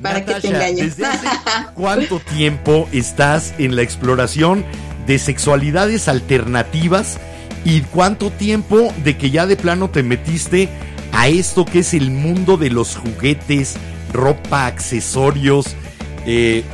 Para 0.00 0.24
que 0.24 0.34
te 0.34 0.48
engañes. 0.48 0.96
¿Desde 0.96 1.06
hace 1.06 1.26
cuánto 1.74 2.20
tiempo 2.20 2.88
estás 2.92 3.54
en 3.58 3.74
la 3.74 3.82
exploración 3.82 4.64
de 5.06 5.18
sexualidades 5.18 6.06
alternativas? 6.06 7.18
¿Y 7.64 7.80
cuánto 7.80 8.30
tiempo 8.30 8.92
de 9.04 9.18
que 9.18 9.30
ya 9.30 9.46
de 9.46 9.56
plano 9.56 9.90
te 9.90 10.04
metiste 10.04 10.68
a 11.12 11.26
esto 11.26 11.64
que 11.64 11.80
es 11.80 11.92
el 11.92 12.12
mundo 12.12 12.56
de 12.56 12.70
los 12.70 12.96
juguetes, 12.96 13.74
ropa, 14.12 14.66
accesorios? 14.66 15.74
eh, 16.26 16.64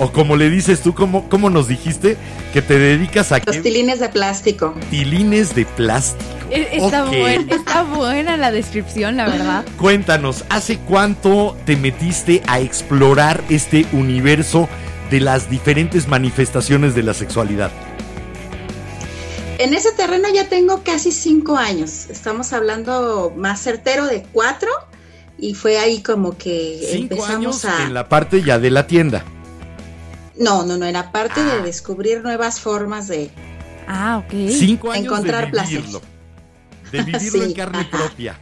o 0.00 0.10
como 0.12 0.36
le 0.36 0.50
dices 0.50 0.80
tú, 0.82 0.94
¿cómo, 0.94 1.28
cómo 1.28 1.50
nos 1.50 1.68
dijiste? 1.68 2.16
Que 2.52 2.62
te 2.62 2.78
dedicas 2.78 3.30
a 3.32 3.38
Los 3.38 3.56
qué? 3.56 3.62
tilines 3.62 4.00
de 4.00 4.08
plástico. 4.08 4.74
tilines 4.90 5.54
de 5.54 5.64
plástico. 5.66 6.24
E- 6.50 6.68
Está, 6.72 7.04
Ok. 7.04 7.10
buen- 7.16 7.50
está 7.50 7.82
buena 7.82 8.36
la 8.36 8.50
descripción, 8.50 9.16
la 9.16 9.26
verdad. 9.28 9.64
Cuéntanos, 9.78 10.44
¿hace 10.50 10.78
cuánto 10.78 11.56
te 11.64 11.76
metiste 11.76 12.42
a 12.46 12.60
explorar 12.60 13.42
este 13.48 13.86
universo 13.92 14.68
de 15.10 15.20
las 15.20 15.48
diferentes 15.50 16.08
manifestaciones 16.08 16.94
de 16.94 17.02
la 17.02 17.14
sexualidad? 17.14 17.70
En 19.58 19.72
ese 19.72 19.92
terreno 19.92 20.28
ya 20.34 20.48
tengo 20.48 20.82
casi 20.82 21.12
cinco 21.12 21.56
años. 21.56 22.06
Estamos 22.10 22.52
hablando 22.52 23.32
más 23.36 23.60
certero 23.62 24.06
de 24.06 24.24
cuatro 24.32 24.68
y 25.38 25.54
fue 25.54 25.78
ahí 25.78 26.02
como 26.02 26.36
que 26.36 26.96
empezamos 26.96 27.64
a... 27.64 27.84
En 27.84 27.94
la 27.94 28.08
parte 28.08 28.42
ya 28.42 28.58
de 28.58 28.70
la 28.70 28.86
tienda. 28.88 29.24
No, 30.38 30.64
no, 30.64 30.76
no, 30.76 30.86
en 30.86 30.94
la 30.94 31.12
parte 31.12 31.42
de 31.42 31.52
ah. 31.52 31.62
descubrir 31.62 32.22
nuevas 32.22 32.60
formas 32.60 33.08
de... 33.08 33.30
Ah, 33.86 34.22
ok. 34.24 34.50
Cinco 34.50 34.90
años 34.90 35.06
encontrar 35.06 35.50
de 35.50 35.62
vivirlo. 35.62 36.02
De 36.90 37.02
vivirlo 37.04 37.44
en 37.44 37.52
carne 37.52 37.84
propia. 37.90 38.38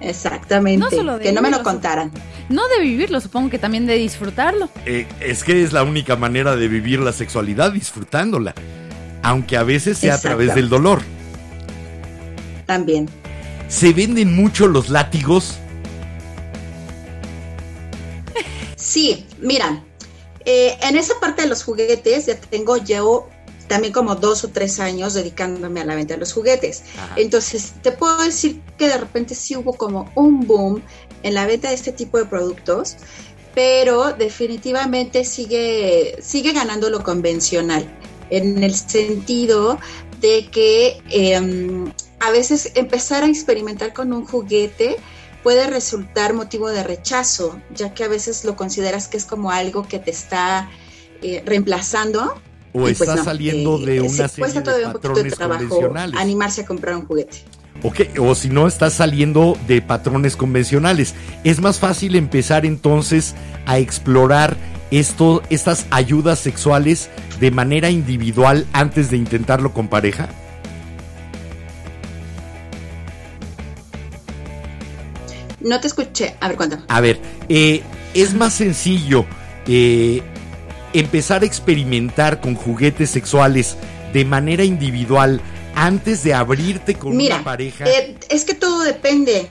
Exactamente. 0.00 0.86
que 1.22 1.32
no 1.32 1.42
me 1.42 1.50
lo 1.50 1.62
contaran. 1.62 2.10
No 2.48 2.66
de 2.68 2.80
vivirlo, 2.80 3.20
supongo 3.20 3.50
que 3.50 3.58
también 3.58 3.86
de 3.86 3.94
disfrutarlo. 3.94 4.68
Eh, 4.84 5.06
es 5.20 5.44
que 5.44 5.62
es 5.62 5.72
la 5.72 5.84
única 5.84 6.16
manera 6.16 6.56
de 6.56 6.68
vivir 6.68 6.98
la 7.00 7.12
sexualidad, 7.12 7.72
disfrutándola. 7.72 8.54
Aunque 9.22 9.56
a 9.56 9.62
veces 9.62 9.98
sea 9.98 10.14
a 10.14 10.20
través 10.20 10.54
del 10.54 10.68
dolor. 10.68 11.00
También. 12.66 13.08
¿Se 13.68 13.92
venden 13.92 14.34
mucho 14.34 14.66
los 14.66 14.88
látigos? 14.90 15.58
Sí, 18.76 19.26
mira, 19.40 19.84
eh, 20.44 20.78
en 20.82 20.96
esa 20.96 21.18
parte 21.20 21.42
de 21.42 21.48
los 21.48 21.64
juguetes 21.64 22.26
ya 22.26 22.38
tengo 22.38 22.76
yo 22.76 23.28
también 23.68 23.92
como 23.92 24.14
dos 24.16 24.44
o 24.44 24.48
tres 24.48 24.80
años 24.80 25.14
dedicándome 25.14 25.80
a 25.80 25.84
la 25.84 25.94
venta 25.94 26.14
de 26.14 26.20
los 26.20 26.32
juguetes. 26.32 26.82
Entonces, 27.16 27.72
te 27.82 27.92
puedo 27.92 28.22
decir 28.22 28.60
que 28.76 28.88
de 28.88 28.98
repente 28.98 29.34
sí 29.34 29.56
hubo 29.56 29.72
como 29.72 30.12
un 30.14 30.46
boom 30.46 30.82
en 31.22 31.34
la 31.34 31.46
venta 31.46 31.68
de 31.68 31.74
este 31.74 31.92
tipo 31.92 32.18
de 32.18 32.26
productos, 32.26 32.96
pero 33.54 34.12
definitivamente 34.12 35.24
sigue, 35.24 36.18
sigue 36.20 36.52
ganando 36.52 36.90
lo 36.90 37.02
convencional, 37.02 37.88
en 38.30 38.62
el 38.62 38.74
sentido 38.74 39.78
de 40.20 40.48
que 40.50 41.02
em, 41.10 41.92
a 42.20 42.30
veces 42.30 42.72
empezar 42.74 43.24
a 43.24 43.26
experimentar 43.26 43.92
con 43.92 44.12
un 44.12 44.26
juguete 44.26 44.96
puede 45.42 45.66
resultar 45.68 46.34
motivo 46.34 46.70
de 46.70 46.82
rechazo, 46.82 47.60
ya 47.74 47.94
que 47.94 48.04
a 48.04 48.08
veces 48.08 48.44
lo 48.44 48.56
consideras 48.56 49.08
que 49.08 49.16
es 49.16 49.24
como 49.24 49.50
algo 49.50 49.86
que 49.86 49.98
te 49.98 50.10
está 50.10 50.70
eh, 51.22 51.42
reemplazando 51.44 52.34
o 52.72 52.80
pues 52.80 53.00
está 53.00 53.22
saliendo 53.22 53.78
de 53.78 54.00
una 54.00 54.28
serie 54.28 54.60
de 54.62 54.86
patrones 54.92 55.34
convencionales. 55.36 56.20
Animarse 56.20 56.62
a 56.62 56.66
comprar 56.66 56.96
un 56.96 57.06
juguete. 57.06 57.44
Ok, 57.82 58.00
o 58.18 58.34
si 58.34 58.48
no, 58.48 58.66
está 58.66 58.90
saliendo 58.90 59.58
de 59.66 59.82
patrones 59.82 60.36
convencionales. 60.36 61.14
Es 61.44 61.60
más 61.60 61.78
fácil 61.78 62.16
empezar 62.16 62.64
entonces 62.64 63.34
a 63.66 63.78
explorar 63.78 64.56
esto, 64.90 65.42
estas 65.50 65.86
ayudas 65.90 66.38
sexuales 66.38 67.08
de 67.40 67.50
manera 67.50 67.90
individual 67.90 68.66
antes 68.72 69.10
de 69.10 69.16
intentarlo 69.16 69.72
con 69.72 69.88
pareja. 69.88 70.28
No 75.64 75.80
te 75.80 75.86
escuché. 75.86 76.34
A 76.40 76.48
ver, 76.48 76.56
¿cuándo? 76.56 76.78
A 76.88 77.00
ver, 77.00 77.20
eh, 77.48 77.82
es 78.14 78.34
más 78.34 78.54
sencillo 78.54 79.24
eh, 79.66 80.22
empezar 80.92 81.42
a 81.42 81.46
experimentar 81.46 82.40
con 82.40 82.54
juguetes 82.54 83.10
sexuales 83.10 83.76
de 84.12 84.24
manera 84.24 84.64
individual 84.64 85.40
antes 85.74 86.22
de 86.22 86.34
abrirte 86.34 86.94
con 86.94 87.16
una 87.16 87.42
pareja? 87.42 87.84
Eh, 87.86 88.16
es 88.28 88.44
que 88.44 88.54
todo 88.54 88.82
depende. 88.82 89.48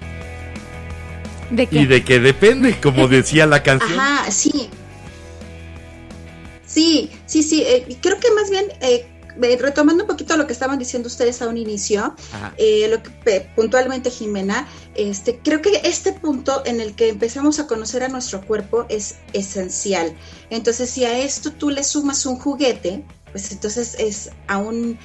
¿De 1.49 1.67
qué? 1.67 1.79
Y 1.81 1.85
de 1.85 2.03
qué 2.03 2.19
depende, 2.19 2.79
como 2.79 3.07
decía 3.07 3.45
la 3.45 3.63
canción. 3.63 3.99
Ajá, 3.99 4.31
sí. 4.31 4.69
Sí, 6.65 7.11
sí, 7.25 7.43
sí. 7.43 7.63
Eh, 7.63 7.97
creo 8.01 8.19
que 8.19 8.31
más 8.31 8.49
bien 8.49 8.65
eh, 8.79 9.05
retomando 9.37 10.03
un 10.03 10.07
poquito 10.07 10.35
lo 10.37 10.47
que 10.47 10.53
estaban 10.53 10.79
diciendo 10.79 11.07
ustedes 11.07 11.41
a 11.41 11.47
un 11.47 11.57
inicio, 11.57 12.15
eh, 12.57 12.87
lo 12.89 13.01
que 13.01 13.49
puntualmente 13.55 14.09
Jimena, 14.09 14.67
este, 14.95 15.39
creo 15.39 15.61
que 15.61 15.81
este 15.83 16.13
punto 16.13 16.63
en 16.65 16.81
el 16.81 16.95
que 16.95 17.09
empezamos 17.09 17.59
a 17.59 17.67
conocer 17.67 18.03
a 18.03 18.07
nuestro 18.07 18.41
cuerpo 18.41 18.85
es 18.89 19.15
esencial. 19.33 20.15
Entonces, 20.49 20.89
si 20.89 21.05
a 21.05 21.17
esto 21.17 21.51
tú 21.51 21.69
le 21.69 21.83
sumas 21.83 22.25
un 22.25 22.37
juguete, 22.37 23.03
pues 23.31 23.51
entonces 23.51 23.95
es 23.97 24.29
aún 24.47 24.99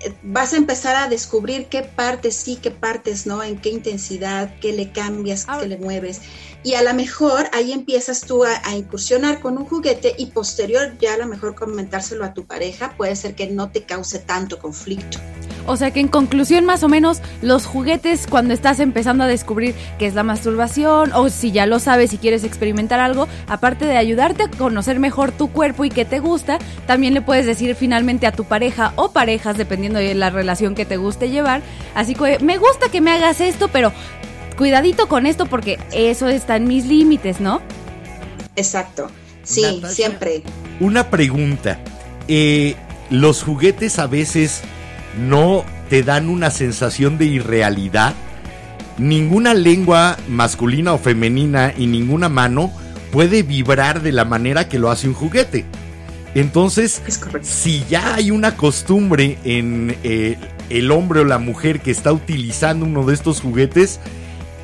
eh, 0.00 0.12
vas 0.22 0.52
a 0.52 0.56
empezar 0.56 0.96
a 0.96 1.08
descubrir 1.08 1.66
qué 1.66 1.82
partes 1.82 2.34
sí, 2.34 2.58
qué 2.60 2.70
partes 2.70 3.26
no, 3.26 3.42
en 3.42 3.58
qué 3.58 3.70
intensidad, 3.70 4.54
qué 4.60 4.72
le 4.72 4.92
cambias, 4.92 5.46
qué 5.60 5.66
le 5.66 5.78
mueves 5.78 6.20
y 6.64 6.74
a 6.74 6.82
lo 6.82 6.94
mejor 6.94 7.46
ahí 7.52 7.72
empiezas 7.72 8.22
tú 8.22 8.42
a, 8.44 8.74
incursionar 8.74 9.40
con 9.40 9.58
un 9.58 9.66
juguete 9.66 10.14
y 10.18 10.26
posterior 10.26 10.94
ya 10.98 11.14
a 11.14 11.18
lo 11.18 11.26
mejor 11.26 11.54
comentárselo 11.54 12.24
a 12.24 12.32
tu 12.32 12.46
pareja 12.46 12.94
puede 12.96 13.14
ser 13.14 13.34
que 13.34 13.46
no 13.46 13.70
te 13.70 13.82
cause 13.82 14.18
tanto 14.18 14.58
conflicto. 14.58 15.18
O 15.66 15.76
sea 15.76 15.90
que 15.92 16.00
en 16.00 16.08
conclusión 16.08 16.64
más 16.64 16.82
o 16.82 16.88
menos 16.88 17.20
los 17.40 17.64
juguetes 17.64 18.26
cuando 18.26 18.52
estás 18.52 18.80
empezando 18.80 19.24
a 19.24 19.26
descubrir 19.26 19.74
qué 19.98 20.06
es 20.06 20.14
la 20.14 20.22
masturbación 20.22 21.12
o 21.12 21.28
si 21.30 21.52
ya 21.52 21.66
lo 21.66 21.78
sabes 21.78 22.12
y 22.12 22.18
quieres 22.18 22.44
experimentar 22.44 23.00
algo, 23.00 23.28
aparte 23.46 23.86
de 23.86 23.96
ayudarte 23.96 24.42
a 24.42 24.50
conocer 24.50 24.98
mejor 25.00 25.32
tu 25.32 25.50
cuerpo 25.50 25.84
y 25.84 25.90
qué 25.90 26.04
te 26.04 26.18
gusta, 26.18 26.58
también 26.86 27.14
le 27.14 27.22
puedes 27.22 27.46
decir 27.46 27.74
finalmente 27.76 28.26
a 28.26 28.32
tu 28.32 28.44
pareja 28.44 28.92
o 28.96 29.10
parejas 29.10 29.56
dependiendo 29.56 29.98
de 29.98 30.14
la 30.14 30.30
relación 30.30 30.74
que 30.74 30.84
te 30.84 30.96
guste 30.96 31.30
llevar, 31.30 31.62
así 31.94 32.14
que 32.14 32.38
me 32.40 32.58
gusta 32.58 32.90
que 32.90 33.00
me 33.00 33.12
hagas 33.12 33.40
esto, 33.40 33.68
pero 33.68 33.92
cuidadito 34.56 35.08
con 35.08 35.26
esto 35.26 35.46
porque 35.46 35.78
eso 35.92 36.28
está 36.28 36.56
en 36.56 36.66
mis 36.66 36.86
límites, 36.86 37.40
¿no? 37.40 37.60
Exacto. 38.56 39.10
Sí, 39.42 39.82
siempre. 39.88 40.42
Una 40.80 41.10
pregunta. 41.10 41.78
Eh, 42.28 42.76
los 43.10 43.42
juguetes 43.42 43.98
a 43.98 44.06
veces 44.06 44.62
no 45.18 45.64
te 45.90 46.02
dan 46.02 46.28
una 46.28 46.50
sensación 46.50 47.18
de 47.18 47.26
irrealidad. 47.26 48.14
Ninguna 48.96 49.54
lengua 49.54 50.16
masculina 50.28 50.94
o 50.94 50.98
femenina 50.98 51.74
y 51.76 51.86
ninguna 51.86 52.28
mano 52.28 52.72
puede 53.12 53.42
vibrar 53.42 54.02
de 54.02 54.12
la 54.12 54.24
manera 54.24 54.68
que 54.68 54.78
lo 54.78 54.90
hace 54.90 55.08
un 55.08 55.14
juguete. 55.14 55.64
Entonces, 56.34 57.00
si 57.42 57.84
ya 57.88 58.14
hay 58.14 58.30
una 58.30 58.56
costumbre 58.56 59.38
en 59.44 59.96
eh, 60.02 60.36
el 60.68 60.90
hombre 60.90 61.20
o 61.20 61.24
la 61.24 61.38
mujer 61.38 61.80
que 61.80 61.92
está 61.92 62.12
utilizando 62.12 62.86
uno 62.86 63.04
de 63.04 63.14
estos 63.14 63.40
juguetes, 63.40 64.00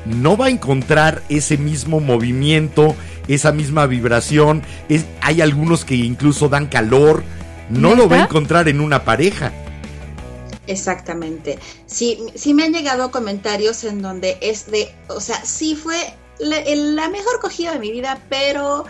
no 0.05 0.37
va 0.37 0.47
a 0.47 0.49
encontrar 0.49 1.23
ese 1.29 1.57
mismo 1.57 1.99
movimiento, 1.99 2.95
esa 3.27 3.51
misma 3.51 3.85
vibración. 3.85 4.63
hay 5.21 5.41
algunos 5.41 5.85
que 5.85 5.95
incluso 5.95 6.49
dan 6.49 6.67
calor. 6.67 7.23
No 7.69 7.95
lo 7.95 8.09
va 8.09 8.17
a 8.17 8.23
encontrar 8.23 8.67
en 8.67 8.81
una 8.81 9.05
pareja. 9.05 9.53
Exactamente. 10.67 11.57
Sí, 11.85 12.19
sí 12.35 12.53
me 12.53 12.63
han 12.63 12.73
llegado 12.73 13.11
comentarios 13.11 13.83
en 13.83 14.01
donde 14.01 14.37
es 14.41 14.69
de, 14.69 14.93
o 15.07 15.19
sea, 15.19 15.43
sí 15.43 15.75
fue 15.75 15.95
la, 16.39 17.09
mejor 17.09 17.39
cogida 17.39 17.73
de 17.73 17.79
mi 17.79 17.91
vida, 17.91 18.19
pero 18.29 18.85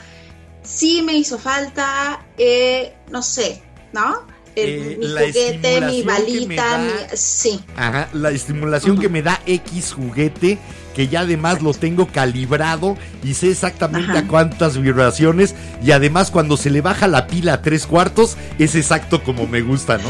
sí 0.64 1.02
me 1.02 1.14
hizo 1.14 1.38
falta, 1.38 2.26
eh, 2.38 2.94
no 3.10 3.22
sé, 3.22 3.62
¿no? 3.94 4.26
Eh, 4.56 4.98
mi 5.00 5.08
juguete, 5.08 5.82
mi 5.82 6.04
balita, 6.04 6.82
sí. 7.14 7.64
Ajá, 7.78 8.10
la 8.14 8.32
estimulación 8.32 9.00
que 9.00 9.10
me 9.10 9.22
da 9.22 9.42
X 9.46 9.94
juguete 9.94 10.60
que 10.96 11.08
ya 11.08 11.22
además 11.22 11.62
lo 11.62 11.74
tengo 11.74 12.08
calibrado 12.08 12.98
y 13.24 13.34
sé 13.34 13.52
exactamente 13.52 14.18
a 14.18 14.28
cuántas 14.28 14.78
vibraciones 14.78 15.56
y 15.84 15.92
además 15.92 16.32
cuando 16.32 16.58
se 16.58 16.70
le 16.70 16.82
baja 16.82 17.08
la 17.08 17.28
pila 17.28 17.54
a 17.54 17.62
tres 17.62 17.88
cuartos 17.88 18.38
es 18.60 18.76
exacto 18.76 19.24
como 19.24 19.48
me 19.48 19.62
gusta, 19.62 19.98
¿no? 19.98 20.10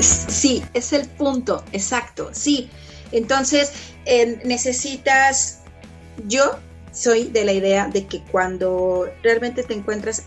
Sí, 0.00 0.62
es 0.74 0.92
el 0.92 1.06
punto, 1.08 1.64
exacto, 1.72 2.30
sí. 2.32 2.68
Entonces, 3.12 3.72
necesitas, 4.44 5.60
yo 6.26 6.58
soy 6.92 7.24
de 7.24 7.44
la 7.44 7.52
idea 7.52 7.88
de 7.88 8.06
que 8.06 8.20
cuando 8.30 9.08
realmente 9.22 9.62
te 9.62 9.74
encuentras 9.74 10.24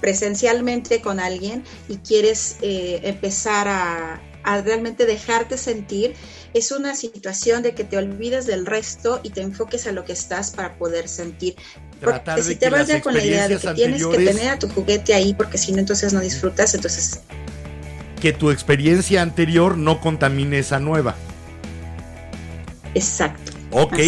presencialmente 0.00 1.00
con 1.02 1.20
alguien 1.20 1.62
y 1.88 1.98
quieres 1.98 2.56
eh, 2.62 3.00
empezar 3.04 3.68
a, 3.68 4.20
a 4.42 4.60
realmente 4.62 5.06
dejarte 5.06 5.56
sentir, 5.56 6.14
es 6.54 6.72
una 6.72 6.94
situación 6.96 7.62
de 7.62 7.74
que 7.74 7.84
te 7.84 7.96
olvides 7.96 8.46
del 8.46 8.66
resto 8.66 9.20
y 9.22 9.30
te 9.30 9.40
enfoques 9.40 9.86
a 9.86 9.92
lo 9.92 10.04
que 10.04 10.12
estás 10.12 10.50
para 10.50 10.74
poder 10.74 11.08
sentir. 11.08 11.54
porque 12.00 12.42
si 12.42 12.56
te 12.56 12.70
vas 12.70 12.88
ya 12.88 13.00
con 13.00 13.14
la 13.14 13.24
idea 13.24 13.48
de 13.48 13.58
que 13.58 13.74
tienes 13.74 14.04
que 14.04 14.16
tener 14.16 14.48
a 14.48 14.58
tu 14.58 14.68
juguete 14.68 15.14
ahí, 15.14 15.34
porque 15.34 15.58
si 15.58 15.72
no, 15.72 15.78
entonces 15.78 16.12
no 16.12 16.20
disfrutas, 16.20 16.74
entonces... 16.74 17.20
Que 18.20 18.32
tu 18.32 18.50
experiencia 18.50 19.22
anterior 19.22 19.78
no 19.78 20.00
contamine 20.00 20.58
esa 20.58 20.78
nueva. 20.78 21.14
Exacto. 22.94 23.52
Ok, 23.72 23.98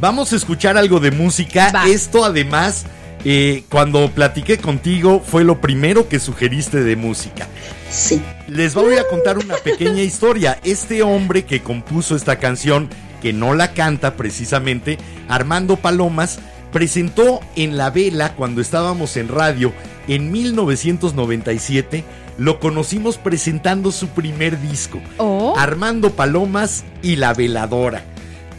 vamos 0.00 0.32
a 0.32 0.36
escuchar 0.36 0.76
algo 0.76 1.00
de 1.00 1.10
música. 1.10 1.72
Esto 1.86 2.24
además, 2.24 2.84
eh, 3.24 3.64
cuando 3.68 4.08
platiqué 4.10 4.58
contigo, 4.58 5.20
fue 5.20 5.42
lo 5.42 5.60
primero 5.60 6.08
que 6.08 6.20
sugeriste 6.20 6.82
de 6.84 6.96
música. 6.96 7.48
Sí. 7.92 8.22
Les 8.48 8.74
voy 8.74 8.96
a 8.96 9.06
contar 9.06 9.38
una 9.38 9.56
pequeña 9.56 10.02
historia. 10.02 10.58
Este 10.64 11.02
hombre 11.02 11.44
que 11.44 11.60
compuso 11.62 12.16
esta 12.16 12.36
canción, 12.38 12.88
que 13.20 13.32
no 13.32 13.54
la 13.54 13.72
canta 13.72 14.16
precisamente, 14.16 14.98
Armando 15.28 15.76
Palomas, 15.76 16.38
presentó 16.72 17.40
en 17.54 17.76
La 17.76 17.90
Vela 17.90 18.34
cuando 18.34 18.60
estábamos 18.62 19.16
en 19.16 19.28
radio 19.28 19.72
en 20.08 20.32
1997. 20.32 22.04
Lo 22.38 22.60
conocimos 22.60 23.18
presentando 23.18 23.92
su 23.92 24.08
primer 24.08 24.60
disco, 24.60 25.00
Oh. 25.18 25.54
Armando 25.58 26.12
Palomas 26.12 26.84
y 27.02 27.16
La 27.16 27.34
Veladora. 27.34 28.04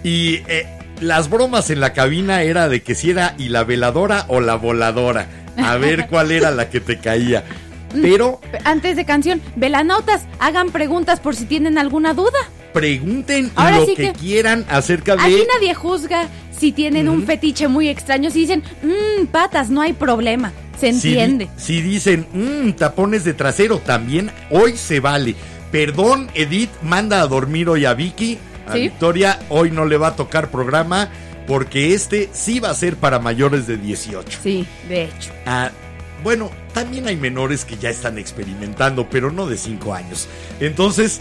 Y 0.03 0.41
eh, 0.47 0.67
las 1.01 1.29
bromas 1.29 1.71
en 1.71 1.79
la 1.79 1.91
cabina 1.93 2.43
era 2.43 2.69
de 2.69 2.83
que 2.83 2.93
si 2.93 3.09
era 3.09 3.33
y 3.39 3.49
la 3.49 3.63
veladora 3.63 4.25
o 4.27 4.41
la 4.41 4.55
voladora. 4.55 5.27
A 5.57 5.75
ver 5.77 6.07
cuál 6.07 6.31
era 6.31 6.51
la 6.51 6.69
que 6.69 6.79
te 6.79 6.97
caía. 6.99 7.43
Pero 8.01 8.39
Antes 8.63 8.95
de 8.95 9.05
canción, 9.05 9.41
velanotas, 9.55 10.23
hagan 10.39 10.71
preguntas 10.71 11.19
por 11.19 11.35
si 11.35 11.45
tienen 11.45 11.77
alguna 11.77 12.13
duda. 12.13 12.39
pregunten 12.73 13.51
Ahora 13.55 13.77
lo 13.79 13.85
sí 13.85 13.95
que, 13.95 14.03
que- 14.11 14.13
quieran 14.13 14.65
acerca 14.69 15.15
de... 15.15 15.21
Aquí 15.21 15.43
nadie 15.53 15.73
juzga 15.73 16.27
si 16.57 16.71
tienen 16.71 17.07
un 17.09 17.25
fetiche 17.25 17.67
muy 17.67 17.87
extraño. 17.89 18.29
Si 18.31 18.39
dicen, 18.41 18.63
mmm, 18.81 19.25
patas, 19.27 19.69
no 19.69 19.81
hay 19.81 19.93
problema. 19.93 20.51
Se 20.79 20.89
entiende. 20.89 21.49
Si, 21.55 21.81
dicen, 21.81 22.25
"Mm, 22.33 22.71
tapones 22.73 23.23
de 23.23 23.33
trasero, 23.33 23.77
también 23.79 24.31
hoy 24.49 24.75
se 24.75 24.99
vale. 24.99 25.35
Perdón, 25.71 26.29
Edith, 26.33 26.71
manda 26.81 27.21
a 27.21 27.27
dormir 27.27 27.69
hoy 27.69 27.85
a 27.85 27.93
Vicky. 27.93 28.37
A 28.67 28.73
Sí. 28.73 28.79
Victoria, 28.81 29.39
hoy 29.49 29.71
no 29.71 29.85
le 29.85 29.97
va 29.97 30.07
a 30.07 30.15
tocar 30.15 30.49
programa 30.49 31.09
porque 31.47 31.93
este 31.93 32.29
sí 32.33 32.59
va 32.59 32.69
a 32.69 32.73
ser 32.73 32.95
para 32.97 33.19
mayores 33.19 33.67
de 33.67 33.77
18. 33.77 34.39
Sí, 34.41 34.65
de 34.89 35.03
hecho. 35.05 35.31
Ah, 35.45 35.69
bueno, 36.23 36.49
también 36.73 37.07
hay 37.07 37.15
menores 37.17 37.65
que 37.65 37.77
ya 37.77 37.89
están 37.89 38.17
experimentando, 38.17 39.07
pero 39.09 39.31
no 39.31 39.45
de 39.47 39.57
5 39.57 39.93
años. 39.93 40.27
Entonces, 40.59 41.19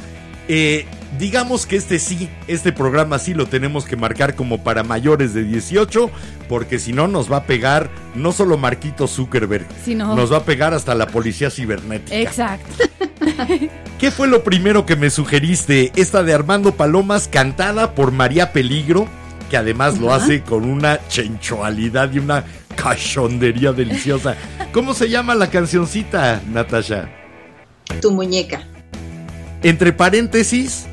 eh, 0.49 0.87
digamos 1.19 1.67
que 1.67 1.77
este 1.77 1.99
sí, 1.99 2.29
este 2.49 2.73
programa 2.73 3.19
sí 3.19 3.33
lo 3.35 3.47
tenemos 3.47 3.85
que 3.85 3.97
marcar 3.97 4.35
como 4.35 4.65
para 4.65 4.83
mayores 4.83 5.35
de 5.35 5.45
18, 5.45 6.11
porque 6.49 6.79
si 6.79 6.93
no 6.93 7.07
nos 7.07 7.31
va 7.31 7.39
a 7.39 7.45
pegar 7.45 7.91
no 8.15 8.33
solo 8.33 8.57
Marquito 8.59 9.07
Zuckerberg, 9.07 9.67
Si 9.85 9.95
no- 9.95 10.17
nos 10.17 10.33
va 10.33 10.39
a 10.39 10.45
pegar 10.45 10.75
hasta 10.75 10.95
la 10.95 11.07
policía 11.07 11.51
cibernética. 11.51 12.17
Exacto. 12.17 12.85
¿Qué 13.99 14.11
fue 14.11 14.27
lo 14.27 14.43
primero 14.43 14.85
que 14.85 14.97
me 14.97 15.11
sugeriste? 15.11 15.93
Esta 15.95 16.23
de 16.25 16.35
Armando 16.35 16.75
Palomas, 16.75 17.29
cantada 17.29 17.95
por 17.95 18.11
María 18.11 18.53
Peligro, 18.53 19.07
que 19.53 19.59
además 19.59 19.99
lo 19.99 20.15
hace 20.15 20.41
con 20.41 20.65
una 20.65 20.99
chenchualidad 21.09 22.11
y 22.11 22.21
una 22.21 22.43
cachondería 22.75 23.71
deliciosa. 23.73 24.35
¿Cómo 24.73 24.95
se 24.95 25.11
llama 25.11 25.35
la 25.35 25.51
cancioncita, 25.51 26.41
Natasha? 26.51 27.11
Tu 28.01 28.11
muñeca. 28.11 28.63
Entre 29.63 29.93
paréntesis, 29.93 30.87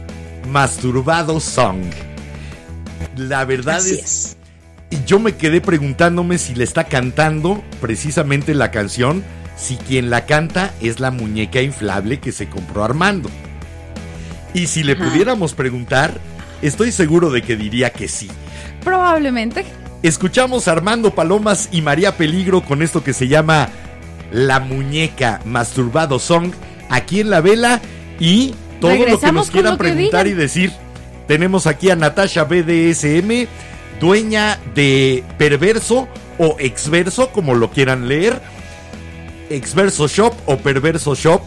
Masturbado 0.52 1.40
Song. 1.40 1.86
La 3.16 3.46
verdad 3.46 3.78
Así 3.78 3.94
es, 3.96 4.02
es. 4.02 4.38
y 4.90 5.06
yo 5.06 5.20
me 5.20 5.38
quedé 5.38 5.62
preguntándome 5.62 6.38
si 6.38 6.54
le 6.54 6.66
está 6.66 6.84
cantando 6.84 7.64
precisamente 7.80 8.54
la 8.54 8.72
canción, 8.72 9.24
si 9.56 9.78
quien 9.78 10.10
la 10.10 10.26
canta 10.26 10.74
es 10.82 11.00
la 11.00 11.12
muñeca 11.12 11.62
inflable 11.62 12.20
que 12.20 12.34
se 12.34 12.50
compró 12.50 12.84
Armando. 12.84 13.30
Y 14.54 14.68
si 14.68 14.84
le 14.84 14.94
Ajá. 14.94 15.06
pudiéramos 15.06 15.54
preguntar, 15.54 16.12
estoy 16.62 16.92
seguro 16.92 17.30
de 17.32 17.42
que 17.42 17.56
diría 17.56 17.92
que 17.92 18.08
sí. 18.08 18.30
Probablemente. 18.84 19.66
Escuchamos 20.02 20.68
a 20.68 20.72
Armando 20.72 21.14
Palomas 21.14 21.70
y 21.72 21.82
María 21.82 22.16
Peligro 22.16 22.62
con 22.62 22.82
esto 22.82 23.04
que 23.04 23.14
se 23.14 23.28
llama 23.28 23.70
La 24.32 24.60
Muñeca 24.60 25.42
Masturbado 25.44 26.20
Song 26.20 26.52
aquí 26.90 27.20
en 27.20 27.30
la 27.30 27.42
vela 27.42 27.82
y 28.20 28.54
todo 28.80 28.96
lo 28.96 29.20
que 29.20 29.32
nos 29.32 29.52
quieran 29.52 29.78
preguntar 29.78 30.28
y 30.28 30.34
decir. 30.34 30.72
Tenemos 31.28 31.68
aquí 31.68 31.92
a 31.92 31.96
Natasha 31.96 32.46
BDSM, 32.46 33.48
dueña 34.00 34.58
de 34.74 35.24
Perverso 35.38 36.08
o 36.40 36.56
Exverso, 36.60 37.32
como 37.32 37.54
lo 37.54 37.70
quieran 37.70 38.08
leer. 38.08 38.42
Exverso 39.50 40.08
Shop 40.08 40.34
o 40.46 40.58
Perverso 40.58 41.14
Shop, 41.14 41.42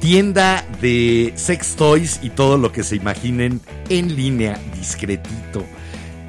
tienda 0.00 0.64
de 0.80 1.32
sex 1.36 1.76
toys 1.76 2.20
y 2.22 2.30
todo 2.30 2.56
lo 2.58 2.72
que 2.72 2.82
se 2.82 2.96
imaginen 2.96 3.60
en 3.88 4.14
línea, 4.14 4.58
discretito. 4.74 5.64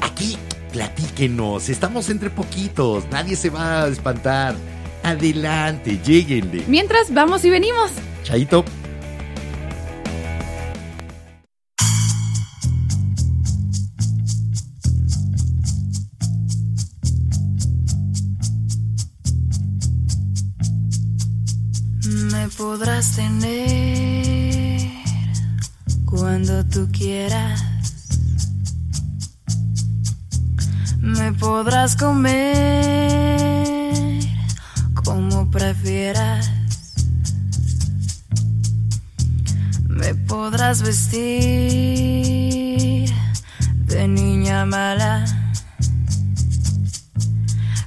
Aquí, 0.02 0.38
platíquenos, 0.74 1.70
estamos 1.70 2.10
entre 2.10 2.30
poquitos, 2.30 3.06
nadie 3.12 3.36
se 3.36 3.50
va 3.50 3.84
a 3.84 3.88
espantar. 3.88 4.56
Adelante, 5.04 6.00
lleguenle. 6.04 6.63
Mientras, 6.67 7.13
vamos 7.13 7.46
y 7.46 7.50
venimos. 7.50 7.91
Chaito. 8.24 8.65
Podrás 22.58 23.16
tener 23.16 24.90
cuando 26.06 26.66
tú 26.66 26.90
quieras. 26.92 27.64
Me 31.00 31.32
podrás 31.34 31.96
comer 31.96 32.50
como 35.04 35.50
prefieras. 35.52 36.52
Me 39.88 40.16
podrás 40.16 40.82
vestir 40.82 41.20
de 43.86 44.08
niña 44.08 44.66
mala. 44.66 45.26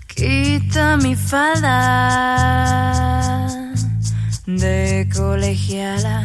Quita 0.08 0.96
mi 0.98 1.16
falda 1.16 2.22
de 4.46 5.08
colegiala. 5.14 6.22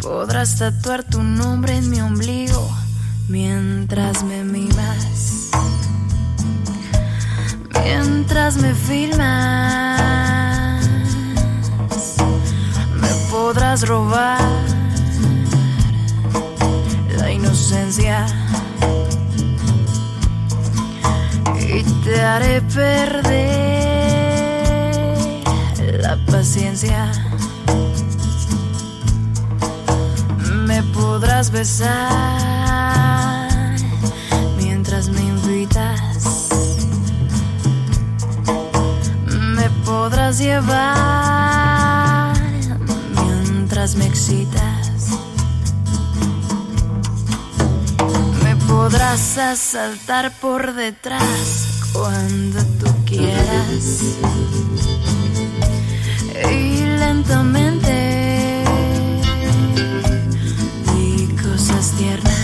Podrás 0.00 0.58
tatuar 0.58 1.04
tu 1.04 1.22
nombre 1.22 1.76
en 1.76 1.90
mi 1.90 2.00
ombligo 2.00 2.68
mientras 3.28 4.24
me 4.24 4.42
mimas. 4.44 5.50
Mientras 7.84 8.56
me 8.56 8.74
filmas, 8.74 10.00
me 13.00 13.08
podrás 13.30 13.86
robar 13.86 14.40
la 17.16 17.30
inocencia 17.30 18.26
y 21.58 21.82
te 22.04 22.20
haré 22.20 22.62
perder 22.62 23.71
la 26.02 26.16
paciencia. 26.26 27.10
Me 30.66 30.82
podrás 30.82 31.50
besar 31.50 31.88
mientras 34.56 35.08
me 35.08 35.20
invitas. 35.20 36.48
Me 39.56 39.70
podrás 39.84 40.38
llevar 40.38 42.36
mientras 43.24 43.94
me 43.94 44.06
excitas. 44.06 44.90
Me 48.42 48.56
podrás 48.66 49.38
asaltar 49.38 50.32
por 50.40 50.74
detrás 50.74 51.80
cuando 51.92 52.64
tú 52.80 52.92
quieras. 53.06 54.16
Y 56.50 56.84
lentamente 56.98 58.64
di 60.94 61.36
cosas 61.36 61.92
tiernas. 61.98 62.38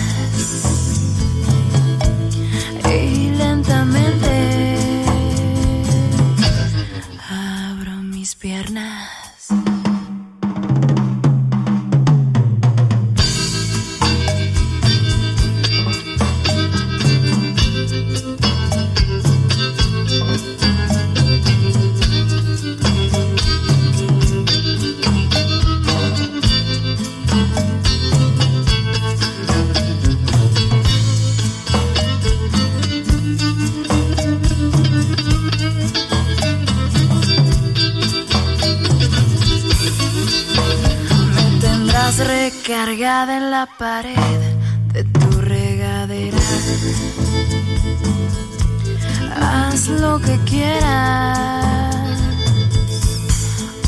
Y 2.93 3.31
lentamente 3.31 4.77
abro 7.29 8.03
mis 8.03 8.35
piernas. 8.35 8.98
Recargada 42.69 43.39
en 43.39 43.51
la 43.51 43.67
pared 43.79 44.41
de 44.93 45.03
tu 45.03 45.41
regadera. 45.41 46.37
Haz 49.41 49.89
lo 49.89 50.21
que 50.21 50.39
quieras 50.45 52.21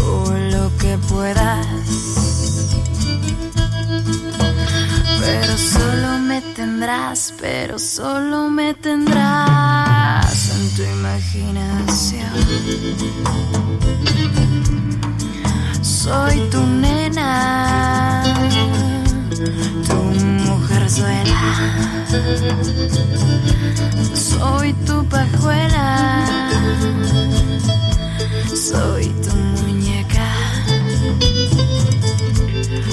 o 0.03 0.31
lo 0.31 0.75
que 0.79 0.97
puedas. 1.11 1.67
Pero 5.21 5.59
solo 5.59 6.19
me 6.21 6.41
tendrás, 6.41 7.35
pero 7.39 7.79
solo 7.79 8.49
me 8.49 8.73
tendrás 8.73 10.49
en 10.57 10.71
tu 10.75 10.83
imaginación. 10.85 12.31
Soy 16.03 16.49
tu 16.51 16.61
nena, 16.65 18.23
tu 19.87 19.99
mujerzuela. 20.47 21.41
Soy 24.15 24.73
tu 24.87 25.05
pajuela, 25.13 25.89
soy 28.55 29.13
tu 29.25 29.37
muñeca, 29.37 30.29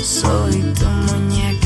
soy 0.04 0.58
tu 0.78 0.88
muñeca, 1.08 1.57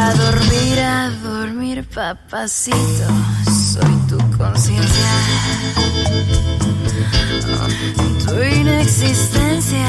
A 0.00 0.14
dormir, 0.14 0.78
a 0.80 1.10
dormir, 1.22 1.84
papacito, 1.88 3.06
soy 3.44 3.96
tu 4.08 4.18
conciencia 4.36 5.08
tu 8.24 8.42
inexistencia. 8.42 9.88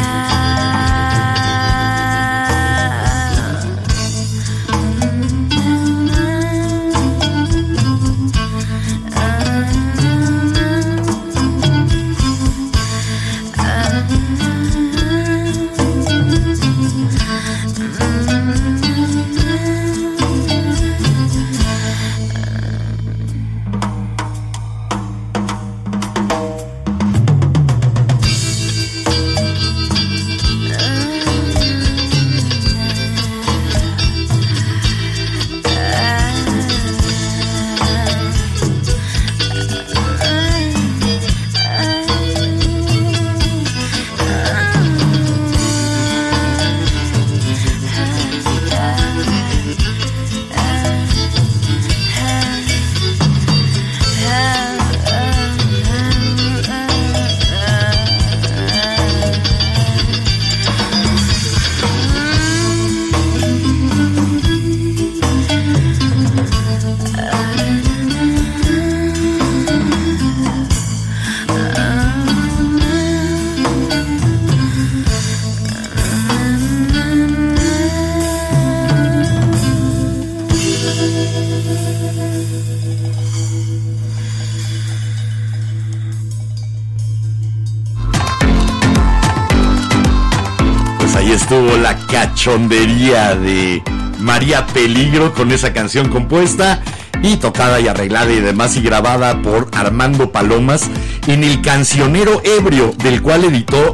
Cachondería 92.54 93.36
de 93.36 93.82
María 94.20 94.66
Peligro 94.68 95.34
con 95.36 95.52
esa 95.52 95.72
canción 95.72 96.10
compuesta 96.10 96.82
y 97.22 97.38
tocada 97.38 97.80
y 97.80 97.88
arreglada 97.88 98.32
y 98.32 98.40
demás 98.40 98.76
y 98.76 98.82
grabada 98.82 99.40
por 99.44 99.70
Armando 99.74 100.32
Palomas 100.32 100.90
en 101.28 101.44
el 101.44 101.62
cancionero 101.62 102.42
ebrio 102.44 102.92
del 103.04 103.22
cual 103.22 103.44
editó 103.44 103.94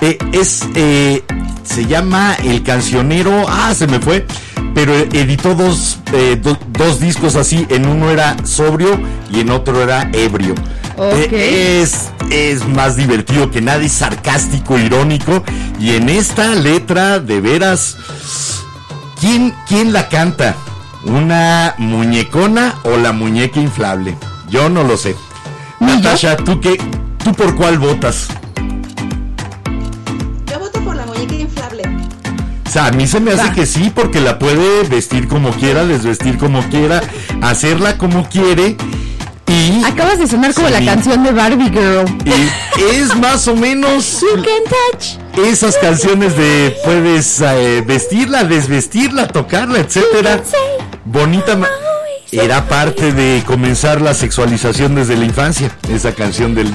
eh, 0.00 0.16
es 0.32 0.62
eh, 0.74 1.22
se 1.64 1.84
llama 1.86 2.34
el 2.42 2.62
cancionero 2.62 3.44
ah 3.48 3.74
se 3.74 3.86
me 3.86 4.00
fue 4.00 4.26
pero 4.74 4.94
editó 4.94 5.54
dos 5.54 5.98
eh, 6.14 6.40
do- 6.42 6.58
dos 6.70 6.98
discos 6.98 7.36
así 7.36 7.66
en 7.68 7.86
uno 7.86 8.10
era 8.10 8.36
sobrio 8.44 8.98
y 9.30 9.40
en 9.40 9.50
otro 9.50 9.82
era 9.82 10.08
ebrio 10.14 10.54
es, 11.82 12.10
es 12.30 12.68
más 12.68 12.96
divertido 12.96 13.50
que 13.50 13.60
nada, 13.62 13.82
es 13.82 13.92
sarcástico, 13.92 14.78
irónico. 14.78 15.42
Y 15.82 15.96
en 15.96 16.08
esta 16.08 16.54
letra, 16.54 17.18
de 17.18 17.40
veras, 17.40 17.96
¿quién, 19.20 19.52
quién 19.66 19.92
la 19.92 20.08
canta? 20.08 20.54
¿Una 21.04 21.74
muñecona 21.76 22.76
o 22.84 22.96
la 22.96 23.10
muñeca 23.10 23.58
inflable? 23.58 24.16
Yo 24.48 24.68
no 24.68 24.84
lo 24.84 24.96
sé. 24.96 25.16
Natasha, 25.80 26.36
¿tú 26.36 26.60
qué? 26.60 26.80
¿Tú 27.24 27.32
por 27.32 27.56
cuál 27.56 27.80
votas? 27.80 28.28
Yo 30.48 30.60
voto 30.60 30.80
por 30.84 30.94
la 30.94 31.04
muñeca 31.04 31.34
inflable. 31.34 31.82
O 32.64 32.70
sea, 32.70 32.86
a 32.86 32.92
mí 32.92 33.08
se 33.08 33.18
me 33.18 33.32
hace 33.32 33.48
Va. 33.48 33.52
que 33.52 33.66
sí, 33.66 33.90
porque 33.92 34.20
la 34.20 34.38
puede 34.38 34.84
vestir 34.84 35.26
como 35.26 35.50
quiera, 35.50 35.84
desvestir 35.84 36.38
como 36.38 36.62
quiera, 36.68 37.02
hacerla 37.42 37.98
como 37.98 38.28
quiere. 38.28 38.76
Y, 39.48 39.82
Acabas 39.84 40.20
de 40.20 40.28
sonar 40.28 40.54
como 40.54 40.68
Sí. 40.68 40.74
la 40.74 40.84
canción 40.84 41.24
de 41.24 41.32
Barbie 41.32 41.70
Girl. 41.70 42.04
y 42.24 42.94
es 42.94 43.16
más 43.16 43.48
o 43.48 43.56
menos 43.56 44.20
You 44.20 44.36
can 44.36 44.62
touch. 44.92 45.21
Esas 45.36 45.76
canciones 45.78 46.36
de 46.36 46.76
puedes 46.84 47.40
eh, 47.40 47.82
vestirla, 47.86 48.44
desvestirla, 48.44 49.28
tocarla, 49.28 49.80
etcétera. 49.80 50.42
Bonita 51.04 51.58
era 52.30 52.66
parte 52.68 53.12
de 53.12 53.42
comenzar 53.46 54.00
la 54.00 54.14
sexualización 54.14 54.94
desde 54.94 55.16
la 55.16 55.24
infancia, 55.24 55.70
esa 55.90 56.14
canción 56.14 56.54
del, 56.54 56.72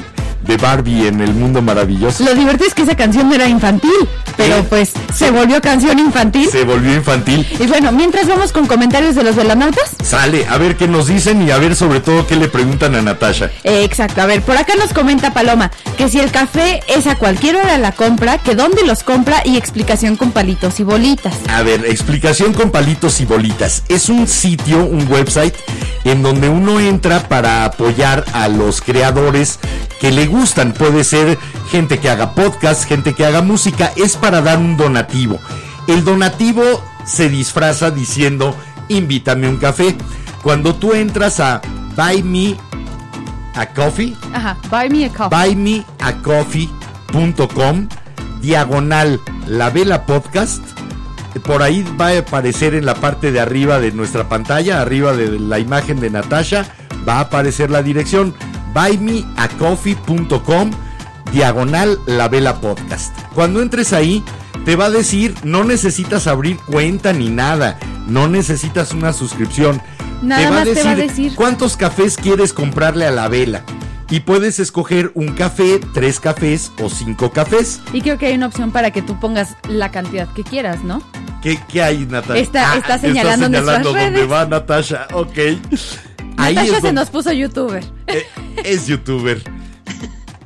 de 0.47 0.57
Barbie 0.57 1.07
en 1.07 1.21
el 1.21 1.33
mundo 1.33 1.61
maravilloso. 1.61 2.23
Lo 2.23 2.33
divertido 2.35 2.67
es 2.67 2.73
que 2.73 2.83
esa 2.83 2.95
canción 2.95 3.31
era 3.33 3.47
infantil, 3.47 3.91
pero 4.35 4.57
Sí. 4.57 4.65
pues 4.69 4.91
se 5.13 5.31
volvió 5.31 5.61
canción 5.61 5.99
infantil. 5.99 6.49
Se 6.49 6.63
volvió 6.63 6.95
infantil. 6.95 7.45
Y 7.59 7.67
bueno, 7.67 7.91
mientras 7.91 8.27
vamos 8.27 8.51
con 8.51 8.65
comentarios 8.67 9.15
de 9.15 9.23
los 9.23 9.35
velanautas. 9.35 9.91
Sale, 10.03 10.45
a 10.47 10.57
ver 10.57 10.75
qué 10.77 10.87
nos 10.87 11.07
dicen 11.07 11.41
y 11.47 11.51
a 11.51 11.57
ver 11.57 11.75
sobre 11.75 11.99
todo 11.99 12.25
qué 12.27 12.35
le 12.35 12.47
preguntan 12.47 12.95
a 12.95 13.01
Natasha. 13.01 13.51
Eh, 13.63 13.83
exacto, 13.83 14.21
a 14.21 14.25
ver, 14.25 14.41
por 14.41 14.57
acá 14.57 14.73
nos 14.79 14.93
comenta 14.93 15.33
Paloma 15.33 15.71
que 15.97 16.09
si 16.09 16.19
el 16.19 16.31
café 16.31 16.81
es 16.87 17.07
a 17.07 17.15
cualquier 17.15 17.55
hora 17.57 17.77
la 17.77 17.91
compra, 17.91 18.37
que 18.37 18.55
dónde 18.55 18.83
los 18.85 19.03
compra 19.03 19.41
y 19.43 19.57
explicación 19.57 20.15
con 20.15 20.31
palitos 20.31 20.79
y 20.79 20.83
bolitas. 20.83 21.33
A 21.49 21.63
ver, 21.63 21.85
explicación 21.85 22.53
con 22.53 22.71
palitos 22.71 23.19
y 23.19 23.25
bolitas. 23.25 23.83
Es 23.89 24.09
un 24.09 24.27
sitio, 24.27 24.85
un 24.85 25.07
website, 25.11 25.53
en 26.07 26.23
donde 26.23 26.49
uno 26.49 26.79
entra 26.79 27.27
para 27.27 27.65
apoyar 27.65 28.23
a 28.33 28.47
los 28.47 28.81
creadores 28.81 29.59
que 29.99 30.11
le 30.11 30.25
gustan. 30.25 30.73
Puede 30.73 31.03
ser 31.03 31.37
gente 31.69 31.99
que 31.99 32.09
haga 32.09 32.33
podcast, 32.33 32.85
gente 32.85 33.13
que 33.13 33.25
haga 33.25 33.41
música. 33.41 33.91
Es 33.95 34.15
para 34.15 34.41
dar 34.41 34.57
un 34.57 34.77
donativo. 34.77 35.37
El 35.87 36.03
donativo 36.05 36.63
se 37.05 37.29
disfraza 37.29 37.91
diciendo, 37.91 38.55
invítame 38.89 39.47
un 39.49 39.57
café. 39.57 39.95
Cuando 40.43 40.75
tú 40.75 40.93
entras 40.93 41.39
a 41.39 41.61
Buy 41.95 42.21
Me 42.23 42.55
a 43.55 43.65
Coffee, 43.73 44.15
Ajá, 44.33 44.57
buy 44.69 44.89
me 44.89 45.05
a 45.05 45.09
coffee. 45.09 45.29
buymeacoffee.com 45.47 47.87
diagonal 48.41 49.19
la 49.47 49.69
vela 49.71 50.05
podcast 50.05 50.61
por 51.43 51.63
ahí 51.63 51.85
va 51.99 52.07
a 52.07 52.19
aparecer 52.19 52.73
en 52.73 52.85
la 52.85 52.95
parte 52.95 53.31
de 53.31 53.39
arriba 53.39 53.79
de 53.79 53.91
nuestra 53.91 54.27
pantalla 54.29 54.81
arriba 54.81 55.13
de 55.13 55.39
la 55.39 55.59
imagen 55.59 55.99
de 55.99 56.09
Natasha 56.09 56.67
va 57.07 57.15
a 57.15 57.21
aparecer 57.21 57.69
la 57.69 57.83
dirección 57.83 58.33
buymeacoffee.com 58.73 60.71
diagonal 61.31 61.99
la 62.05 62.27
vela 62.27 62.61
podcast 62.61 63.15
cuando 63.33 63.61
entres 63.61 63.93
ahí 63.93 64.23
te 64.65 64.75
va 64.75 64.85
a 64.85 64.89
decir 64.89 65.35
no 65.43 65.63
necesitas 65.63 66.27
abrir 66.27 66.57
cuenta 66.57 67.13
ni 67.13 67.29
nada 67.29 67.77
no 68.07 68.27
necesitas 68.27 68.93
una 68.93 69.13
suscripción 69.13 69.81
Nada 70.21 70.49
más 70.49 70.63
te 70.63 70.83
va 70.83 70.91
a 70.91 70.95
decir. 70.95 71.35
¿Cuántos 71.35 71.77
cafés 71.77 72.17
quieres 72.17 72.53
comprarle 72.53 73.05
a 73.05 73.11
la 73.11 73.27
vela? 73.27 73.63
Y 74.09 74.21
puedes 74.21 74.59
escoger 74.59 75.11
un 75.15 75.29
café, 75.33 75.79
tres 75.93 76.19
cafés 76.19 76.71
o 76.81 76.89
cinco 76.89 77.31
cafés. 77.31 77.81
Y 77.93 78.01
creo 78.01 78.17
que 78.17 78.27
hay 78.27 78.35
una 78.35 78.47
opción 78.47 78.71
para 78.71 78.91
que 78.91 79.01
tú 79.01 79.19
pongas 79.19 79.55
la 79.67 79.91
cantidad 79.91 80.27
que 80.33 80.43
quieras, 80.43 80.83
¿no? 80.83 81.01
¿Qué, 81.41 81.59
qué 81.67 81.83
hay, 81.83 82.05
Natasha? 82.05 82.39
Está, 82.39 82.71
Ah, 82.73 82.77
está 82.77 82.97
señalando, 82.99 83.49
nuestras 83.49 83.83
dónde 83.83 84.09
redes. 84.09 84.31
va 84.31 84.45
Natasha. 84.45 85.07
Ok. 85.13 85.37
Ahí 86.37 86.55
Natasha 86.55 86.65
se 86.75 86.81
donde- 86.81 86.93
nos 86.93 87.09
puso 87.09 87.31
youtuber. 87.33 87.83
eh, 88.07 88.25
es 88.63 88.87
youtuber. 88.87 89.41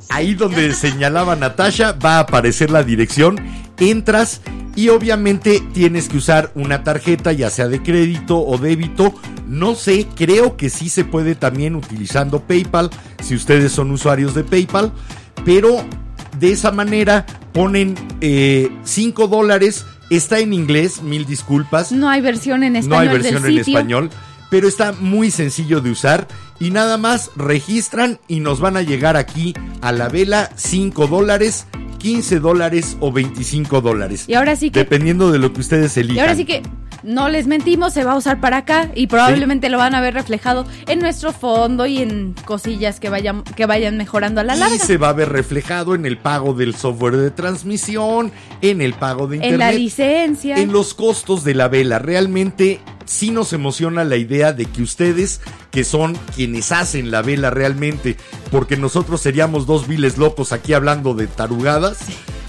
Ahí 0.08 0.34
donde 0.34 0.74
señalaba 0.74 1.36
Natasha 1.36 1.92
va 1.92 2.16
a 2.16 2.20
aparecer 2.20 2.70
la 2.70 2.82
dirección, 2.82 3.36
entras 3.78 4.42
y 4.74 4.88
obviamente 4.88 5.62
tienes 5.72 6.08
que 6.08 6.16
usar 6.16 6.50
una 6.54 6.82
tarjeta 6.84 7.32
ya 7.32 7.50
sea 7.50 7.68
de 7.68 7.82
crédito 7.82 8.40
o 8.40 8.58
débito. 8.58 9.14
No 9.46 9.74
sé, 9.74 10.06
creo 10.14 10.56
que 10.56 10.70
sí 10.70 10.88
se 10.88 11.04
puede 11.04 11.34
también 11.34 11.76
utilizando 11.76 12.40
PayPal 12.40 12.90
si 13.22 13.34
ustedes 13.34 13.72
son 13.72 13.90
usuarios 13.90 14.34
de 14.34 14.44
PayPal, 14.44 14.92
pero 15.44 15.84
de 16.38 16.52
esa 16.52 16.70
manera 16.70 17.26
ponen 17.52 17.94
5 18.84 19.28
dólares. 19.28 19.84
Está 20.10 20.40
en 20.40 20.52
inglés, 20.52 21.00
mil 21.00 21.24
disculpas. 21.24 21.90
No 21.90 22.08
hay 22.08 22.20
versión 22.20 22.62
en 22.64 22.74
No 22.74 22.80
español 22.80 23.00
hay 23.00 23.08
versión 23.08 23.42
del 23.42 23.58
en 23.58 23.64
sitio. 23.64 23.78
español, 23.78 24.10
pero 24.52 24.68
está 24.68 24.92
muy 24.92 25.30
sencillo 25.30 25.80
de 25.80 25.90
usar 25.90 26.28
y 26.60 26.72
nada 26.72 26.98
más 26.98 27.30
registran 27.36 28.18
y 28.28 28.40
nos 28.40 28.60
van 28.60 28.76
a 28.76 28.82
llegar 28.82 29.16
aquí 29.16 29.54
a 29.80 29.92
la 29.92 30.10
vela 30.10 30.50
5 30.56 31.06
dólares, 31.06 31.66
15 32.00 32.38
dólares 32.38 32.98
o 33.00 33.10
25 33.10 33.80
dólares. 33.80 34.26
Y 34.28 34.34
ahora 34.34 34.54
sí 34.54 34.70
que 34.70 34.80
Dependiendo 34.80 35.32
de 35.32 35.38
lo 35.38 35.54
que 35.54 35.60
ustedes 35.60 35.96
elijan. 35.96 36.16
Y 36.18 36.20
ahora 36.20 36.36
sí 36.36 36.44
que 36.44 36.60
no 37.02 37.28
les 37.28 37.46
mentimos, 37.46 37.92
se 37.92 38.04
va 38.04 38.12
a 38.12 38.16
usar 38.16 38.40
para 38.40 38.58
acá 38.58 38.90
y 38.94 39.06
probablemente 39.06 39.68
lo 39.68 39.78
van 39.78 39.94
a 39.94 40.00
ver 40.00 40.14
reflejado 40.14 40.66
en 40.86 41.00
nuestro 41.00 41.32
fondo 41.32 41.86
y 41.86 41.98
en 41.98 42.34
cosillas 42.44 43.00
que 43.00 43.08
vayan, 43.08 43.42
que 43.42 43.66
vayan 43.66 43.96
mejorando 43.96 44.40
a 44.40 44.44
la 44.44 44.56
Y 44.56 44.58
larga. 44.60 44.78
se 44.78 44.96
va 44.98 45.08
a 45.10 45.12
ver 45.12 45.30
reflejado 45.30 45.94
en 45.94 46.06
el 46.06 46.18
pago 46.18 46.54
del 46.54 46.74
software 46.74 47.16
de 47.16 47.30
transmisión, 47.30 48.32
en 48.60 48.80
el 48.80 48.94
pago 48.94 49.26
de 49.26 49.36
En 49.36 49.40
la 49.42 49.48
internet, 49.72 49.74
licencia. 49.76 50.56
en 50.56 50.72
los 50.72 50.94
costos 50.94 51.44
de 51.44 51.54
la 51.54 51.68
vela. 51.68 51.98
Realmente 51.98 52.80
sí 53.04 53.30
nos 53.30 53.52
emociona 53.52 54.04
la 54.04 54.16
idea 54.16 54.52
de 54.52 54.66
que 54.66 54.82
ustedes, 54.82 55.40
que 55.70 55.84
son 55.84 56.16
quienes 56.34 56.72
hacen 56.72 57.10
la 57.10 57.22
vela 57.22 57.50
realmente, 57.50 58.16
porque 58.50 58.76
nosotros 58.76 59.20
seríamos 59.20 59.66
dos 59.66 59.88
viles 59.88 60.18
locos 60.18 60.52
aquí 60.52 60.72
hablando 60.72 61.14
de 61.14 61.26
tarugadas. 61.26 61.98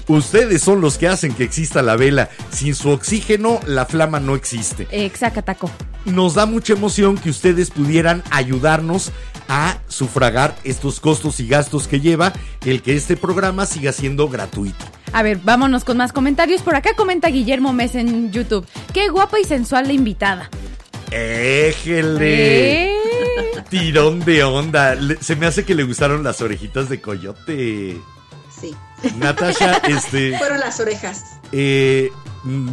Ustedes 0.06 0.62
son 0.62 0.80
los 0.80 0.98
que 0.98 1.08
hacen 1.08 1.32
que 1.34 1.44
exista 1.44 1.82
la 1.82 1.96
vela. 1.96 2.28
Sin 2.50 2.74
su 2.74 2.90
oxígeno, 2.90 3.60
la 3.66 3.86
flama 3.86 4.20
no 4.20 4.34
existe 4.34 4.86
Exacto, 4.90 5.42
taco. 5.42 5.70
nos 6.04 6.34
da 6.34 6.44
mucha 6.46 6.74
emoción 6.74 7.16
que 7.16 7.30
ustedes 7.30 7.70
pudieran 7.70 8.22
ayudarnos 8.30 9.12
a 9.48 9.78
sufragar 9.88 10.54
estos 10.64 11.00
costos 11.00 11.40
y 11.40 11.46
gastos 11.48 11.86
que 11.88 12.00
lleva 12.00 12.32
el 12.64 12.82
que 12.82 12.94
este 12.96 13.16
programa 13.16 13.66
siga 13.66 13.92
siendo 13.92 14.28
gratuito. 14.28 14.84
A 15.12 15.22
ver, 15.22 15.38
vámonos 15.42 15.84
con 15.84 15.96
más 15.96 16.12
comentarios. 16.12 16.62
Por 16.62 16.74
acá 16.74 16.90
comenta 16.96 17.28
Guillermo 17.28 17.72
Mes 17.72 17.94
en 17.94 18.32
YouTube. 18.32 18.66
Qué 18.92 19.08
guapa 19.08 19.38
y 19.38 19.44
sensual 19.44 19.86
la 19.86 19.92
invitada. 19.92 20.50
¡Éjele! 21.10 22.90
Eh. 22.90 22.94
Tirón 23.70 24.20
de 24.20 24.44
onda. 24.44 24.96
Se 25.20 25.36
me 25.36 25.46
hace 25.46 25.64
que 25.64 25.74
le 25.74 25.84
gustaron 25.84 26.22
las 26.24 26.40
orejitas 26.40 26.88
de 26.88 27.00
coyote. 27.00 27.96
Sí, 29.02 29.12
Natasha, 29.18 29.76
este, 29.88 30.36
fueron 30.38 30.60
las 30.60 30.80
orejas. 30.80 31.36
eh, 31.52 32.10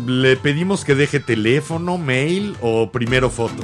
le 0.06 0.36
pedimos 0.38 0.84
que 0.86 0.96
deje 0.96 1.20
teléfono, 1.20 1.98
mail 1.98 2.58
o 2.62 2.92
primero 2.92 3.30
foto. 3.30 3.64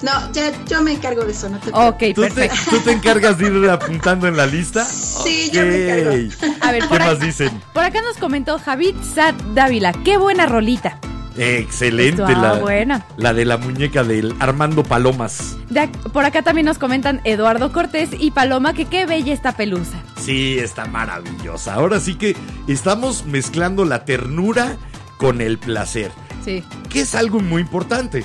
No, 0.00 0.32
ya 0.32 0.52
yo 0.66 0.80
me 0.82 0.92
encargo 0.92 1.24
de 1.24 1.32
eso, 1.32 1.48
no 1.48 1.58
te 1.58 1.70
Ok, 1.72 2.14
¿Tú 2.14 2.22
te, 2.22 2.30
perfecto. 2.30 2.56
tú 2.70 2.78
te 2.80 2.92
encargas 2.92 3.36
de 3.38 3.46
ir 3.48 3.68
apuntando 3.68 4.28
en 4.28 4.36
la 4.36 4.46
lista? 4.46 4.84
Sí, 4.84 5.50
yo 5.52 5.62
me 5.62 5.84
encargo. 5.84 6.56
A 6.60 6.70
ver, 6.72 6.82
¿Qué 6.82 6.88
por, 6.88 7.00
más 7.00 7.14
acá, 7.16 7.24
dicen? 7.24 7.62
por 7.74 7.82
acá 7.82 8.00
nos 8.02 8.16
comentó 8.16 8.58
Javid 8.60 8.94
Sad 9.14 9.34
Dávila. 9.54 9.92
Qué 10.04 10.16
buena 10.16 10.46
rolita. 10.46 10.98
Excelente 11.38 12.34
la, 12.34 12.54
buena. 12.54 13.06
la 13.16 13.32
de 13.32 13.44
la 13.44 13.56
muñeca 13.56 14.02
del 14.04 14.34
Armando 14.40 14.82
Palomas. 14.82 15.56
De 15.70 15.88
por 16.12 16.24
acá 16.24 16.42
también 16.42 16.66
nos 16.66 16.78
comentan 16.78 17.20
Eduardo 17.24 17.72
Cortés 17.72 18.10
y 18.18 18.30
Paloma 18.32 18.74
que 18.74 18.84
qué 18.86 19.06
bella 19.06 19.32
esta 19.32 19.52
pelusa. 19.56 19.98
Sí, 20.20 20.58
está 20.58 20.86
maravillosa. 20.86 21.74
Ahora 21.74 22.00
sí 22.00 22.16
que 22.16 22.36
estamos 22.66 23.24
mezclando 23.26 23.84
la 23.84 24.04
ternura 24.04 24.76
con 25.16 25.40
el 25.40 25.58
placer, 25.58 26.10
Sí. 26.44 26.64
que 26.90 27.00
es 27.02 27.14
algo 27.14 27.40
muy 27.40 27.62
importante. 27.62 28.24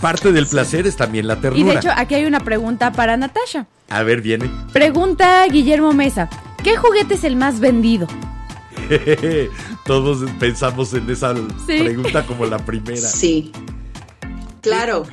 Parte 0.00 0.32
del 0.32 0.46
placer 0.48 0.86
es 0.86 0.96
también 0.96 1.28
la 1.28 1.34
Y 1.34 1.36
de 1.36 1.42
ternura. 1.42 1.74
hecho, 1.80 1.90
aquí 1.96 2.14
hay 2.16 2.24
una 2.24 2.40
pregunta 2.40 2.92
para 2.92 3.16
Natasha. 3.16 3.66
A 3.88 4.02
ver, 4.02 4.20
viene. 4.22 4.50
Pregunta 4.72 5.44
Guillermo 5.46 5.92
Mesa. 5.92 6.28
¿Qué 6.64 6.76
juguete 6.76 7.14
es 7.14 7.24
el 7.24 7.36
más 7.36 7.60
vendido? 7.60 8.06
Todos 9.84 10.28
pensamos 10.38 10.92
en 10.94 11.08
esa 11.10 11.34
Sí. 11.66 11.78
pregunta 11.82 12.26
como 12.26 12.46
la 12.46 12.58
primera. 12.58 12.96
Sí. 13.08 13.52
Claro. 14.60 15.04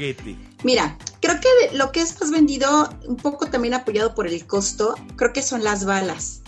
Mira, 0.63 0.97
creo 1.21 1.39
que 1.39 1.77
lo 1.77 1.91
que 1.91 2.01
es 2.01 2.19
más 2.19 2.32
vendido, 2.32 2.89
un 3.08 3.15
poco 3.15 3.47
también 3.47 3.73
apoyado 3.73 4.13
por 4.13 4.27
el 4.27 4.45
costo, 4.45 4.95
creo 5.15 5.34
que 5.34 5.41
son 5.41 5.63
las 5.63 5.86
balas. 5.86 6.41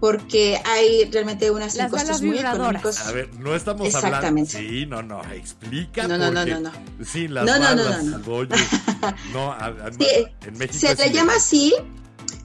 Porque 0.00 0.60
hay 0.66 1.08
realmente 1.10 1.50
unas 1.50 1.76
Las 1.76 1.90
costos 1.90 2.08
balas 2.08 2.22
muy 2.22 2.38
económicos. 2.38 3.00
A 3.06 3.12
ver, 3.12 3.32
no 3.38 3.54
estamos 3.54 3.86
Exactamente. 3.86 4.58
hablando. 4.58 4.74
Sí, 4.76 4.86
no, 4.86 5.02
no, 5.02 5.22
explica. 5.32 6.06
No, 6.06 6.18
no, 6.18 6.30
no, 6.30 6.40
porque- 6.40 6.50
no, 6.52 6.60
no. 6.60 6.72
Sí, 7.02 7.26
las 7.28 7.46
No, 7.46 7.58
no, 7.58 7.74
no, 7.74 7.84
balas. 7.84 8.04
no, 8.04 8.18
no. 8.18 8.32
oye, 8.34 8.48
no, 9.32 9.52
a- 9.52 9.66
a- 9.66 9.92
Sí, 9.98 10.06
en 10.46 10.58
México 10.58 10.78
Se 10.94 10.94
le 10.96 11.10
llama 11.10 11.34
así 11.36 11.72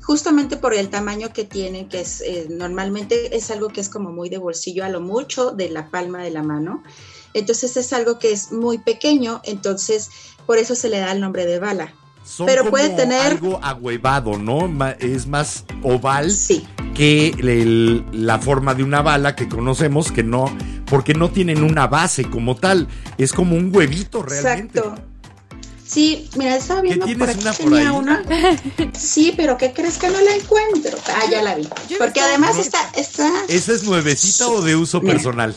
justamente 0.09 0.57
por 0.57 0.73
el 0.73 0.89
tamaño 0.89 1.31
que 1.31 1.43
tienen, 1.43 1.87
que 1.87 2.01
es 2.01 2.21
eh, 2.21 2.47
normalmente 2.49 3.37
es 3.37 3.51
algo 3.51 3.67
que 3.67 3.79
es 3.79 3.89
como 3.89 4.11
muy 4.11 4.27
de 4.27 4.39
bolsillo 4.39 4.83
a 4.83 4.89
lo 4.89 5.01
mucho 5.01 5.51
de 5.51 5.69
la 5.69 5.91
palma 5.91 6.23
de 6.23 6.31
la 6.31 6.41
mano. 6.41 6.81
Entonces 7.35 7.77
es 7.77 7.93
algo 7.93 8.17
que 8.17 8.31
es 8.31 8.51
muy 8.51 8.79
pequeño, 8.79 9.39
entonces 9.43 10.09
por 10.47 10.57
eso 10.57 10.73
se 10.73 10.89
le 10.89 10.97
da 10.97 11.11
el 11.11 11.21
nombre 11.21 11.45
de 11.45 11.59
bala. 11.59 11.93
Son 12.23 12.47
pero 12.47 12.61
como 12.61 12.71
puede 12.71 12.89
tener- 12.89 13.21
algo 13.33 13.59
ahuevado, 13.63 14.39
¿no? 14.39 14.67
Es 14.97 15.27
más 15.27 15.63
oval 15.83 16.31
Sí, 16.31 16.67
que 16.95 17.27
el- 17.37 18.03
la 18.11 18.39
forma 18.39 18.73
de 18.73 18.83
una 18.83 19.03
bala 19.03 19.35
que 19.35 19.47
conocemos, 19.47 20.11
que 20.11 20.23
no, 20.23 20.45
porque 20.87 21.13
no 21.13 21.29
tienen 21.29 21.61
una 21.61 21.85
base 21.85 22.27
como 22.27 22.55
tal. 22.55 22.87
Es 23.19 23.31
como 23.31 23.55
un 23.55 23.69
huevito 23.75 24.23
realmente. 24.23 24.79
exacto. 24.79 25.03
Sí, 25.89 26.29
mira, 26.37 26.55
estaba 26.55 26.81
viendo 26.81 27.05
tienes 27.07 27.19
por 27.19 27.29
aquí 27.35 27.41
una 27.41 27.53
por 27.53 27.65
tenía 27.65 27.89
ahí? 27.89 27.95
una. 27.95 28.23
Sí, 28.93 29.33
pero 29.35 29.57
¿qué 29.57 29.73
crees 29.73 29.97
que 29.97 30.07
no 30.09 30.21
la 30.21 30.35
encuentro? 30.35 30.95
Ah, 31.07 31.23
ya 31.31 31.41
la 31.41 31.55
vi. 31.55 31.67
Porque 31.97 32.21
además 32.21 32.55
No. 32.57 32.61
está, 32.61 32.77
está. 32.95 33.27
¿Esa 33.47 33.73
es 33.73 33.83
nuevecita 33.83 34.47
o 34.49 34.61
de 34.61 34.75
uso 34.75 35.01
Mira. 35.01 35.13
personal? 35.15 35.55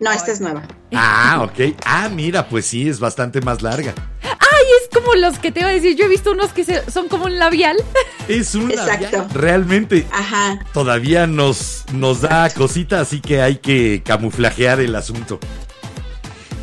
No, 0.00 0.10
esta 0.10 0.32
es 0.32 0.40
nueva. 0.40 0.66
Ah, 0.92 1.42
ok. 1.48 1.76
Ah, 1.84 2.08
mira, 2.08 2.48
pues 2.48 2.66
sí, 2.66 2.88
es 2.88 2.98
bastante 2.98 3.40
más 3.40 3.62
larga. 3.62 3.94
Ay, 4.24 4.64
es 4.82 4.88
como 4.98 5.14
los 5.14 5.38
que 5.38 5.52
te 5.52 5.60
iba 5.60 5.68
a 5.68 5.72
decir. 5.72 5.94
Yo 5.96 6.06
he 6.06 6.08
visto 6.08 6.32
unos 6.32 6.52
que 6.52 6.64
se- 6.64 6.90
son 6.90 7.08
como 7.08 7.26
un 7.26 7.38
labial. 7.38 7.76
Es 8.28 8.56
un 8.56 8.68
Exacto. 8.70 9.04
labial. 9.04 9.28
Realmente 9.32 10.06
Ajá. 10.12 10.58
todavía 10.72 11.26
nos, 11.28 11.84
nos 11.92 12.20
da 12.22 12.50
cosita, 12.50 13.00
así 13.00 13.20
que 13.20 13.42
hay 13.42 13.56
que 13.58 14.02
camuflajear 14.04 14.80
el 14.80 14.94
asunto. 14.96 15.38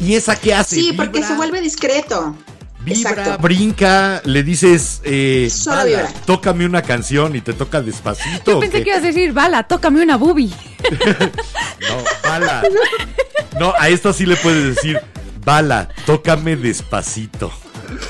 ¿Y 0.02 0.16
esa 0.16 0.36
qué 0.38 0.54
hace? 0.54 0.76
Sí, 0.78 0.94
porque 0.96 1.20
¿Vibra? 1.20 1.28
se 1.30 1.36
vuelve 1.36 1.62
discreto. 1.62 2.36
Vibra, 2.90 3.12
Exacto. 3.12 3.42
brinca, 3.42 4.22
le 4.26 4.44
dices, 4.44 5.02
eh, 5.04 5.50
Solo 5.52 5.78
"Bala, 5.78 5.86
vibra. 5.90 6.14
tócame 6.26 6.66
una 6.66 6.82
canción 6.82 7.36
y 7.36 7.42
te 7.42 7.54
toca 7.54 7.82
despacito. 7.82 8.52
Yo 8.52 8.58
¿o 8.58 8.60
pensé 8.60 8.78
qué?". 8.80 8.84
que 8.84 8.90
ibas 8.92 9.04
a 9.04 9.08
decir, 9.08 9.32
bala, 9.34 9.64
tócame 9.64 10.02
una 10.04 10.18
boobie. 10.18 10.52
No, 11.82 12.30
bala. 12.30 12.64
No, 13.60 13.74
a 13.78 13.90
esta 13.90 14.14
sí 14.14 14.26
le 14.26 14.36
puedes 14.38 14.76
decir, 14.76 15.00
bala, 15.44 15.90
tócame 16.06 16.56
despacito. 16.56 17.52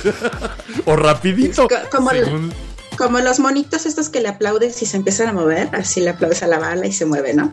o 0.85 0.95
rapidito. 0.95 1.67
Co- 1.67 1.75
como 1.91 2.11
el- 2.11 2.51
Como 2.97 3.19
los 3.19 3.39
monitos 3.39 3.85
estos 3.85 4.09
que 4.09 4.19
le 4.19 4.27
aplaudes 4.27 4.81
y 4.81 4.85
se 4.85 4.97
empiezan 4.97 5.29
a 5.29 5.33
mover, 5.33 5.69
así 5.73 6.01
le 6.01 6.09
aplaudes 6.09 6.43
a 6.43 6.47
la 6.47 6.59
bala 6.59 6.85
y 6.85 6.91
se 6.91 7.05
mueve, 7.05 7.33
¿no? 7.33 7.49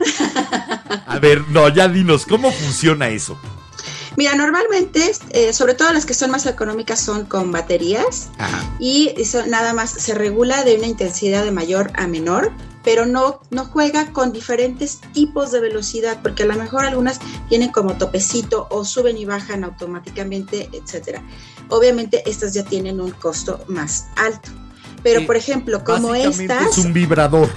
A 1.06 1.18
ver, 1.20 1.42
no, 1.50 1.68
ya 1.68 1.86
dinos, 1.86 2.26
¿cómo 2.26 2.50
funciona 2.50 3.08
eso? 3.08 3.38
Mira, 4.16 4.34
normalmente, 4.34 5.12
eh, 5.30 5.52
sobre 5.52 5.74
todo 5.74 5.92
las 5.92 6.06
que 6.06 6.14
son 6.14 6.30
más 6.30 6.46
económicas 6.46 7.00
son 7.00 7.26
con 7.26 7.52
baterías 7.52 8.28
Ajá. 8.38 8.76
y 8.78 9.12
eso 9.16 9.46
nada 9.46 9.74
más 9.74 9.90
se 9.90 10.14
regula 10.14 10.64
de 10.64 10.76
una 10.76 10.86
intensidad 10.86 11.44
de 11.44 11.50
mayor 11.50 11.90
a 11.94 12.06
menor, 12.06 12.50
pero 12.82 13.04
no, 13.04 13.40
no 13.50 13.64
juega 13.64 14.12
con 14.12 14.32
diferentes 14.32 15.00
tipos 15.12 15.50
de 15.50 15.60
velocidad, 15.60 16.20
porque 16.22 16.44
a 16.44 16.46
lo 16.46 16.54
mejor 16.54 16.84
algunas 16.84 17.18
tienen 17.48 17.72
como 17.72 17.98
topecito 17.98 18.68
o 18.70 18.84
suben 18.84 19.18
y 19.18 19.24
bajan 19.24 19.64
automáticamente, 19.64 20.70
etcétera. 20.72 21.22
Obviamente 21.68 22.22
estas 22.30 22.54
ya 22.54 22.64
tienen 22.64 23.00
un 23.00 23.10
costo 23.10 23.64
más 23.66 24.06
alto. 24.16 24.50
Pero, 25.02 25.20
Sí, 25.20 25.26
por 25.26 25.36
ejemplo, 25.36 25.84
como 25.84 26.14
estas... 26.14 26.78
es 26.78 26.84
un 26.84 26.92
vibrador. 26.92 27.50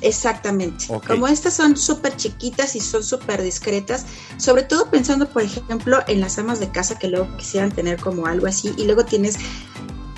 Exactamente. 0.00 0.86
Como 1.06 1.26
estas 1.26 1.54
son 1.54 1.76
súper 1.76 2.16
chiquitas 2.16 2.76
y 2.76 2.80
son 2.80 3.02
súper 3.02 3.42
discretas, 3.42 4.06
sobre 4.36 4.62
todo 4.62 4.90
pensando, 4.90 5.28
por 5.28 5.42
ejemplo, 5.42 5.98
en 6.06 6.20
las 6.20 6.38
amas 6.38 6.60
de 6.60 6.70
casa 6.70 6.98
que 6.98 7.08
luego 7.08 7.36
quisieran 7.36 7.72
tener 7.72 8.00
como 8.00 8.26
algo 8.26 8.46
así, 8.46 8.72
y 8.76 8.84
luego 8.84 9.04
tienes 9.04 9.36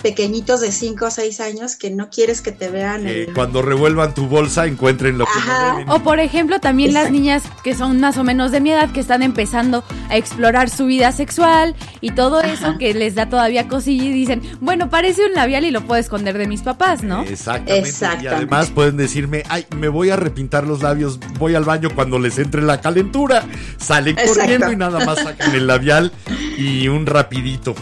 pequeñitos 0.03 0.61
de 0.61 0.73
5 0.73 1.07
o 1.07 1.11
6 1.11 1.41
años 1.41 1.77
que 1.77 1.91
no 1.91 2.11
quieres 2.11 2.41
que 2.41 2.53
te 2.53 2.69
vean. 2.69 3.07
El- 3.07 3.33
cuando 3.35 3.63
revuelvan 3.63 4.15
tu 4.15 4.27
bolsa 4.27 4.67
encuentren 4.67 5.19
lo 5.19 5.25
que 5.27 5.85
no. 5.87 5.95
O 5.95 6.01
por 6.01 6.21
ejemplo, 6.21 6.59
también 6.61 6.93
las 6.93 7.11
niñas 7.11 7.43
que 7.63 7.75
son 7.75 8.01
más 8.01 8.17
o 8.17 8.25
menos 8.25 8.51
de 8.53 8.61
mi 8.61 8.73
edad, 8.73 8.91
que 8.93 9.01
están 9.01 9.23
empezando 9.23 9.85
a 10.09 10.17
explorar 10.17 10.71
su 10.71 10.87
vida 10.87 11.13
sexual 11.13 11.75
y 12.01 12.11
todo 12.13 12.41
eso 12.43 12.77
que 12.79 12.95
les 12.95 13.15
da 13.15 13.29
todavía 13.29 13.69
cosilla 13.69 14.05
y 14.05 14.13
dicen, 14.13 14.43
bueno, 14.61 14.91
parece 14.91 15.25
un 15.27 15.33
labial 15.35 15.65
y 15.65 15.71
lo 15.71 15.83
puedo 15.83 16.01
esconder 16.01 16.39
de 16.39 16.47
mis 16.47 16.63
papás, 16.63 17.03
¿no? 17.03 17.23
Exactamente. 17.23 17.91
Y 18.23 18.27
además 18.27 18.71
pueden 18.71 18.97
decirme, 18.97 19.43
ay, 19.49 19.67
me 19.77 19.89
voy 19.89 20.11
a 20.11 20.17
repintar 20.17 20.67
los 20.67 20.83
labios, 20.83 21.19
voy 21.39 21.55
al 21.55 21.65
baño 21.65 21.91
cuando 21.95 22.19
les 22.19 22.39
entre 22.39 22.63
la 22.63 22.81
calentura. 22.81 23.45
Salen 23.79 24.19
Exacto. 24.19 24.41
corriendo 24.41 24.73
y 24.73 24.77
nada 24.77 25.05
más 25.05 25.19
sacan 25.19 25.55
el 25.55 25.67
labial 25.67 26.13
y 26.57 26.89
un 26.89 27.07
rapidito. 27.07 27.75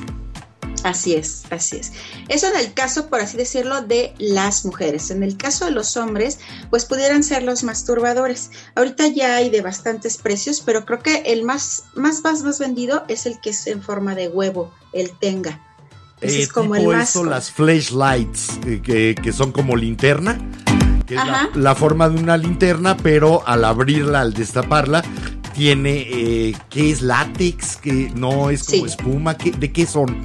Así 0.84 1.14
es, 1.14 1.42
así 1.50 1.76
es. 1.76 1.92
Eso 2.28 2.46
en 2.48 2.56
el 2.56 2.72
caso, 2.74 3.08
por 3.08 3.20
así 3.20 3.36
decirlo, 3.36 3.82
de 3.82 4.14
las 4.18 4.64
mujeres. 4.64 5.10
En 5.10 5.22
el 5.22 5.36
caso 5.36 5.64
de 5.64 5.70
los 5.70 5.96
hombres, 5.96 6.38
pues 6.70 6.84
pudieran 6.84 7.22
ser 7.22 7.42
los 7.42 7.62
masturbadores. 7.64 8.50
Ahorita 8.74 9.06
ya 9.08 9.36
hay 9.36 9.50
de 9.50 9.60
bastantes 9.62 10.16
precios, 10.16 10.62
pero 10.64 10.84
creo 10.84 11.00
que 11.00 11.22
el 11.26 11.44
más, 11.44 11.84
más, 11.94 12.22
más, 12.22 12.42
más 12.42 12.58
vendido 12.58 13.04
es 13.08 13.26
el 13.26 13.40
que 13.40 13.50
es 13.50 13.66
en 13.66 13.82
forma 13.82 14.14
de 14.14 14.28
huevo, 14.28 14.72
el 14.92 15.10
tenga. 15.18 15.60
Ese 16.20 16.38
Eh, 16.38 16.42
es 16.42 16.48
como 16.52 16.74
el 16.74 16.86
más. 16.86 17.10
eso, 17.10 17.24
las 17.24 17.50
flashlights, 17.50 18.58
eh, 18.66 18.80
que, 18.82 19.14
que 19.22 19.32
son 19.32 19.52
como 19.52 19.76
linterna, 19.76 20.38
que 21.06 21.14
es 21.14 21.20
la, 21.54 21.74
forma 21.74 22.08
de 22.08 22.20
una 22.20 22.36
linterna, 22.36 22.96
pero 22.96 23.46
al 23.46 23.64
abrirla, 23.64 24.20
al 24.20 24.34
destaparla, 24.34 25.02
tiene, 25.54 26.06
eh, 26.10 26.56
¿qué 26.70 26.90
es? 26.90 27.02
Látex, 27.02 27.76
que 27.76 28.10
no 28.14 28.50
es 28.50 28.64
como 28.64 28.84
Sí. 28.86 28.90
espuma, 28.92 29.36
¿qué- 29.38 29.50
¿de 29.52 29.72
qué 29.72 29.86
son? 29.86 30.16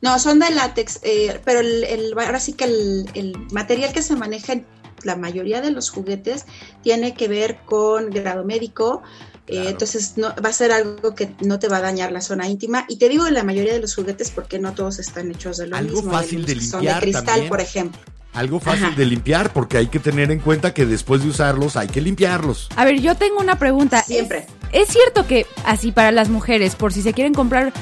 No, 0.00 0.18
son 0.18 0.38
de 0.38 0.50
látex, 0.50 1.00
eh, 1.02 1.40
pero 1.44 1.60
el, 1.60 1.84
el- 1.84 2.14
ahora 2.18 2.40
sí 2.40 2.52
que 2.52 2.64
el, 2.64 3.10
el 3.14 3.36
material 3.52 3.92
que 3.92 4.02
se 4.02 4.16
maneja 4.16 4.52
en 4.54 4.66
la 5.04 5.16
mayoría 5.16 5.60
de 5.60 5.70
los 5.70 5.90
juguetes 5.90 6.44
tiene 6.82 7.14
que 7.14 7.28
ver 7.28 7.58
con 7.64 8.10
grado 8.10 8.44
médico. 8.44 9.02
eh, 9.46 9.52
Claro. 9.52 9.68
entonces 9.70 10.12
no, 10.16 10.34
va 10.44 10.50
a 10.50 10.52
ser 10.52 10.72
algo 10.72 11.14
que 11.14 11.30
no 11.40 11.58
te 11.58 11.68
va 11.68 11.78
a 11.78 11.80
dañar 11.80 12.12
la 12.12 12.20
zona 12.20 12.48
íntima. 12.48 12.84
Y 12.88 12.96
te 12.96 13.08
digo 13.08 13.24
de 13.24 13.30
la 13.30 13.44
mayoría 13.44 13.72
de 13.72 13.80
los 13.80 13.94
juguetes 13.94 14.30
porque 14.30 14.58
no 14.58 14.72
todos 14.74 14.98
están 14.98 15.30
hechos 15.30 15.56
de 15.56 15.66
lo 15.68 15.76
Algo 15.76 15.96
mismo. 16.02 16.10
hay 16.10 16.16
fácil 16.24 16.44
de 16.44 16.54
son 16.60 16.80
limpiar 16.80 16.94
de 16.96 17.00
cristal, 17.00 17.24
también. 17.24 17.48
por 17.48 17.60
ejemplo. 17.60 18.00
Algo 18.34 18.60
fácil 18.60 18.84
Ajá. 18.84 18.96
de 18.96 19.06
limpiar, 19.06 19.52
porque 19.54 19.78
hay 19.78 19.86
que 19.86 19.98
tener 20.00 20.30
en 20.30 20.40
cuenta 20.40 20.74
que 20.74 20.84
después 20.84 21.22
de 21.22 21.30
usarlos 21.30 21.76
hay 21.76 21.88
que 21.88 22.00
limpiarlos. 22.02 22.68
A 22.76 22.84
ver, 22.84 23.00
yo 23.00 23.14
tengo 23.16 23.40
una 23.40 23.58
pregunta. 23.58 24.02
Siempre. 24.02 24.46
¿Es, 24.70 24.82
es 24.82 24.88
cierto 24.92 25.26
que 25.26 25.46
así 25.64 25.92
para 25.92 26.12
las 26.12 26.28
mujeres, 26.28 26.76
por 26.76 26.92
si 26.92 27.00
se 27.02 27.14
quieren 27.14 27.32
comprar, 27.32 27.72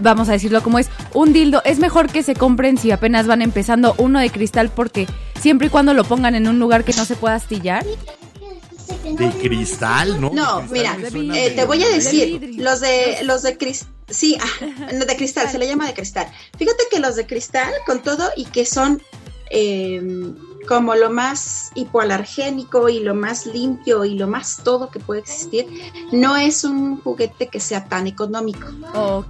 vamos 0.00 0.28
a 0.28 0.32
decirlo 0.32 0.62
como 0.62 0.78
es, 0.78 0.88
un 1.14 1.32
dildo, 1.32 1.62
es 1.64 1.78
mejor 1.78 2.10
que 2.10 2.22
se 2.22 2.34
compren 2.34 2.78
si 2.78 2.90
apenas 2.90 3.26
van 3.26 3.42
empezando 3.42 3.94
uno 3.98 4.20
de 4.20 4.30
cristal 4.30 4.70
porque 4.70 5.06
siempre 5.40 5.68
y 5.68 5.70
cuando 5.70 5.94
lo 5.94 6.04
pongan 6.04 6.34
en 6.34 6.48
un 6.48 6.58
lugar 6.58 6.84
que 6.84 6.92
no 6.92 7.04
se 7.04 7.16
pueda 7.16 7.34
astillar? 7.34 7.84
De 9.04 9.30
cristal, 9.30 10.20
¿no? 10.20 10.30
No, 10.32 10.62
mira, 10.70 10.96
eh, 11.34 11.52
te 11.54 11.64
voy 11.64 11.82
a 11.82 11.88
de 11.88 11.94
decir, 11.94 12.54
los 12.56 12.80
de 12.80 13.18
los 13.24 13.42
de 13.42 13.56
cristal, 13.56 13.88
sí, 14.08 14.36
ah, 14.40 14.92
de 14.92 15.16
cristal, 15.16 15.48
se 15.48 15.58
le 15.58 15.66
llama 15.66 15.86
de 15.86 15.94
cristal. 15.94 16.26
Fíjate 16.58 16.84
que 16.90 17.00
los 17.00 17.16
de 17.16 17.26
cristal, 17.26 17.72
con 17.86 18.02
todo 18.02 18.30
y 18.36 18.44
que 18.46 18.66
son 18.66 19.02
eh, 19.54 20.00
como 20.66 20.94
lo 20.94 21.10
más 21.10 21.70
hipoalergénico 21.74 22.88
y 22.88 23.00
lo 23.00 23.14
más 23.14 23.46
limpio 23.46 24.04
y 24.04 24.14
lo 24.16 24.26
más 24.28 24.60
todo 24.64 24.90
que 24.90 24.98
puede 25.00 25.20
existir, 25.20 25.66
no 26.12 26.36
es 26.36 26.64
un 26.64 27.00
juguete 27.00 27.48
que 27.48 27.60
sea 27.60 27.84
tan 27.84 28.06
económico. 28.06 28.66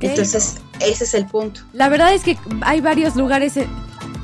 Entonces, 0.00 0.56
ese 0.80 1.04
es 1.04 1.14
el 1.14 1.26
punto. 1.26 1.60
La 1.72 1.88
verdad 1.88 2.14
es 2.14 2.22
que 2.22 2.38
hay 2.62 2.80
varios 2.80 3.16
lugares, 3.16 3.56
eh, 3.56 3.66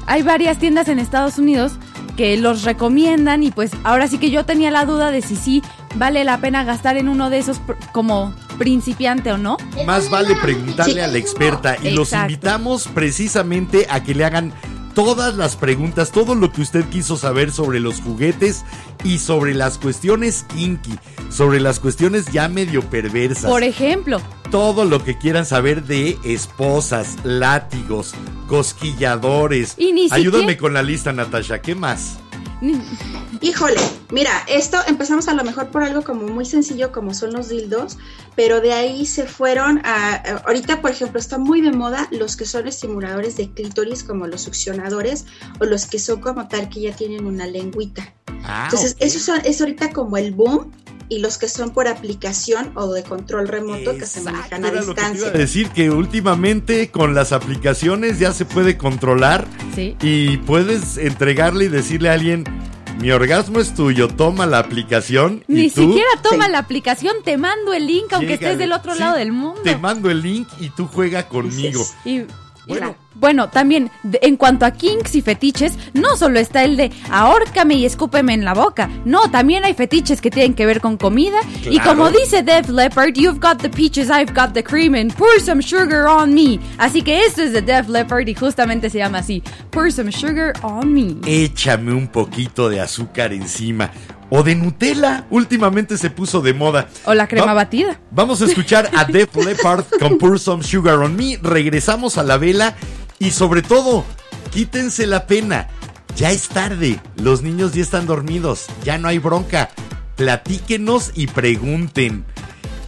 hay 0.07 0.23
varias 0.23 0.59
tiendas 0.59 0.89
en 0.89 0.99
Estados 0.99 1.39
Unidos 1.39 1.73
que 2.17 2.37
los 2.37 2.63
recomiendan 2.65 3.43
y 3.43 3.51
pues 3.53 3.71
ahora 3.85 4.07
sí 4.09 4.19
que 4.19 4.31
yo 4.31 4.45
tenía 4.45 4.71
la 4.71 4.85
duda 4.85 5.11
de 5.11 5.23
si 5.23 5.37
sí 5.37 5.63
vale 5.95 6.25
la 6.25 6.39
pena 6.41 6.65
gastar 6.65 6.97
en 6.97 7.09
uno 7.09 7.31
de 7.31 7.39
esos 7.39 7.61
pr- 7.61 7.77
como 7.93 8.35
principiante 8.59 9.33
o 9.33 9.39
no. 9.39 9.57
Más 9.87 10.11
vale 10.11 10.35
preguntarle 10.43 10.95
Sí. 10.95 11.01
a 11.01 11.07
la 11.07 11.19
experta 11.19 11.77
y 11.83 11.91
los 11.91 12.13
invitamos 12.13 12.89
precisamente 12.89 13.87
a 13.89 14.03
que 14.03 14.15
le 14.15 14.25
hagan 14.25 14.53
todas 14.99 15.37
las 15.37 15.55
preguntas, 15.55 16.11
todo 16.11 16.35
lo 16.35 16.51
que 16.51 16.61
usted 16.61 16.85
quiso 16.87 17.17
saber 17.17 17.53
sobre 17.53 17.79
los 17.79 18.01
juguetes 18.01 18.65
y 19.05 19.21
sobre 19.21 19.55
las 19.55 19.79
cuestiones 19.79 20.45
kinky, 20.53 20.99
sobre 21.31 21.61
las 21.61 21.79
cuestiones 21.79 22.27
ya 22.33 22.49
medio 22.49 22.83
perversas. 22.83 23.49
Por 23.49 23.63
ejemplo, 23.63 24.21
todo 24.51 24.85
lo 24.85 25.05
que 25.05 25.17
quieran 25.17 25.47
saber 25.47 25.85
de 25.85 26.19
esposas, 26.25 27.17
látigos, 27.23 28.13
cosquilladores. 28.49 29.75
Y 29.79 29.93
ni 29.93 30.09
Ayúdame 30.11 30.41
siquiera- 30.43 30.61
con 30.61 30.75
la 30.75 30.83
lista, 30.83 31.13
Natasha. 31.13 31.63
¿Qué 31.63 31.77
más? 31.77 32.19
Híjole, 33.41 33.81
mira, 34.11 34.31
esto 34.49 34.79
empezamos 34.87 35.29
a 35.29 35.35
lo 35.35 35.45
mejor 35.45 35.69
por 35.69 35.83
algo 35.83 36.03
como 36.03 36.27
muy 36.29 36.45
sencillo 36.45 36.91
como 36.93 37.15
son 37.15 37.33
los 37.33 37.49
dildos, 37.49 37.99
pero 38.35 38.61
de 38.61 38.73
ahí 38.73 39.07
se 39.07 39.27
fueron 39.27 39.81
a, 39.85 40.17
ahorita 40.47 40.81
por 40.81 40.91
ejemplo 40.91 41.21
está 41.21 41.39
muy 41.39 41.61
de 41.61 41.71
moda 41.73 42.09
los 42.11 42.37
que 42.37 42.45
son 42.47 42.67
estimuladores 42.67 43.37
de 43.37 43.51
clítoris 43.53 44.03
como 44.03 44.27
los 44.27 44.43
succionadores 44.43 45.27
o 45.61 45.65
los 45.67 45.87
que 45.87 45.99
son 45.99 46.21
como 46.21 46.49
tal 46.49 46.69
que 46.69 46.81
ya 46.83 46.97
tienen 46.97 47.27
una 47.27 47.47
lengüita. 47.47 48.13
Ah, 48.45 48.65
Entonces, 48.71 48.97
eso 49.01 49.19
son- 49.19 49.41
es 49.45 49.61
ahorita 49.61 49.93
como 49.93 50.17
el 50.17 50.33
boom 50.33 50.73
y 51.09 51.19
los 51.21 51.39
que 51.39 51.49
son 51.49 51.71
por 51.71 51.89
aplicación 51.89 52.71
o 52.75 52.93
de 52.93 53.03
control 53.03 53.49
remoto 53.49 53.97
que 53.97 54.07
se 54.07 54.21
manejan 54.21 54.65
a 54.65 54.71
que 54.71 54.77
iba 54.77 54.85
distancia. 54.87 55.29
a 55.29 55.31
decir 55.31 55.71
que 55.71 55.91
últimamente 55.91 56.91
con 56.91 57.15
las 57.15 57.33
aplicaciones 57.33 58.19
ya 58.19 58.33
se 58.33 58.45
puede 58.45 58.77
controlar 58.77 59.47
sí. 59.75 59.97
y 60.03 60.37
puedes 60.39 60.99
entregarle 60.99 61.65
y 61.67 61.69
decirle 61.69 62.11
a 62.11 62.15
alguien, 62.15 62.45
mi 63.01 63.11
orgasmo 63.13 63.61
es 63.61 63.75
tuyo, 63.75 64.09
toma 64.09 64.45
la 64.47 64.59
aplicación 64.59 65.45
y 65.49 65.53
Ni 65.55 65.71
tú 65.71 65.83
siquiera 65.83 66.09
toma 66.23 66.47
Sí. 66.47 66.51
la 66.53 66.59
aplicación, 66.59 67.15
te 67.25 67.39
mando 67.39 67.73
el 67.73 67.87
link 67.87 68.13
aunque 68.13 68.35
estés 68.35 68.59
del 68.59 68.73
otro 68.73 68.93
Sí, 68.95 68.99
lado 69.01 69.17
del 69.17 69.33
mundo. 69.33 69.61
Te 69.63 69.77
mando 69.77 70.11
el 70.11 70.21
link 70.21 70.49
y 70.61 70.71
tú 70.71 70.87
juega 70.93 71.29
conmigo. 71.29 71.87
Y 72.05 72.23
Bueno, 72.69 72.95
Bueno, 73.15 73.49
también 73.49 73.91
de- 74.05 74.21
en 74.23 74.37
cuanto 74.37 74.65
a 74.65 74.71
kinks 74.71 75.17
y 75.17 75.23
fetiches, 75.23 75.77
no 75.93 76.17
solo 76.17 76.39
está 76.39 76.63
el 76.63 76.77
de 76.77 76.93
ahórcame 77.11 77.75
y 77.75 77.85
escúpeme 77.85 78.33
en 78.33 78.45
la 78.45 78.55
boca. 78.55 78.89
No, 79.05 79.29
también 79.29 79.65
hay 79.65 79.75
fetiches 79.75 80.21
que 80.21 80.31
tienen 80.31 80.55
que 80.55 80.67
ver 80.67 80.81
con 80.81 80.97
comida. 80.97 81.39
Y 81.69 81.81
como 81.81 82.11
dice 82.13 82.45
Def 82.45 82.69
Leppard, 82.69 83.15
you've 83.17 83.41
got 83.41 83.61
the 83.61 83.71
peaches, 83.71 84.09
I've 84.09 84.33
got 84.33 84.53
the 84.53 84.63
cream, 84.63 84.95
and 84.95 85.13
pour 85.15 85.41
some 85.41 85.61
sugar 85.61 86.07
on 86.07 86.33
me. 86.33 86.61
Así 86.79 87.03
que 87.03 87.25
esto 87.25 87.43
es 87.43 87.53
de 87.53 87.61
Def 87.63 87.89
Leppard 87.89 88.29
y 88.29 88.35
justamente 88.35 88.89
se 88.89 88.99
llama 88.99 89.19
así: 89.19 89.43
Pour 89.71 89.91
some 89.91 90.13
sugar 90.13 90.53
on 90.63 90.93
me. 90.95 91.17
échame 91.27 91.93
un 91.93 92.07
poquito 92.07 92.69
de 92.69 92.81
azúcar 92.81 93.33
encima. 93.33 93.91
O 94.31 94.43
de 94.43 94.55
Nutella, 94.55 95.27
últimamente 95.31 95.97
se 95.97 96.11
puso 96.11 96.41
de 96.41 96.53
moda. 96.53 96.89
O 97.07 97.15
la 97.15 97.27
crema 97.29 97.47
Va- 97.47 97.55
batida. 97.55 97.99
Vamos 98.11 98.43
a 98.43 98.45
escuchar 98.45 98.91
a 98.95 99.05
Def 99.11 99.35
Leppard 99.37 99.85
con 99.99 100.19
Pour 100.19 100.39
Some 100.39 100.63
Sugar 100.63 100.97
on 100.99 101.17
Me. 101.17 101.39
Regresamos 101.43 102.19
a 102.19 102.23
la 102.23 102.37
vela 102.37 102.77
y 103.19 103.31
sobre 103.31 103.63
todo, 103.63 104.05
quítense 104.51 105.07
la 105.07 105.27
pena. 105.27 105.69
Ya 106.17 106.31
es 106.31 106.49
tarde, 106.49 107.01
los 107.17 107.43
niños 107.43 107.73
ya 107.73 107.81
están 107.83 108.07
dormidos, 108.07 108.67
ya 108.85 108.99
no 108.99 109.09
hay 109.09 109.19
bronca. 109.19 109.71
Platíquenos 110.17 111.13
y 111.15 111.29
pregunten. 111.29 112.25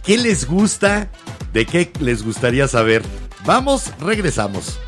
¿Qué 0.05 0.17
les 0.17 0.45
gusta? 0.47 1.09
¿De 1.53 1.65
qué 1.65 1.91
les 2.01 2.23
gustaría 2.23 2.67
saber? 2.67 3.01
Vamos, 3.45 3.91
regresamos. 3.99 4.79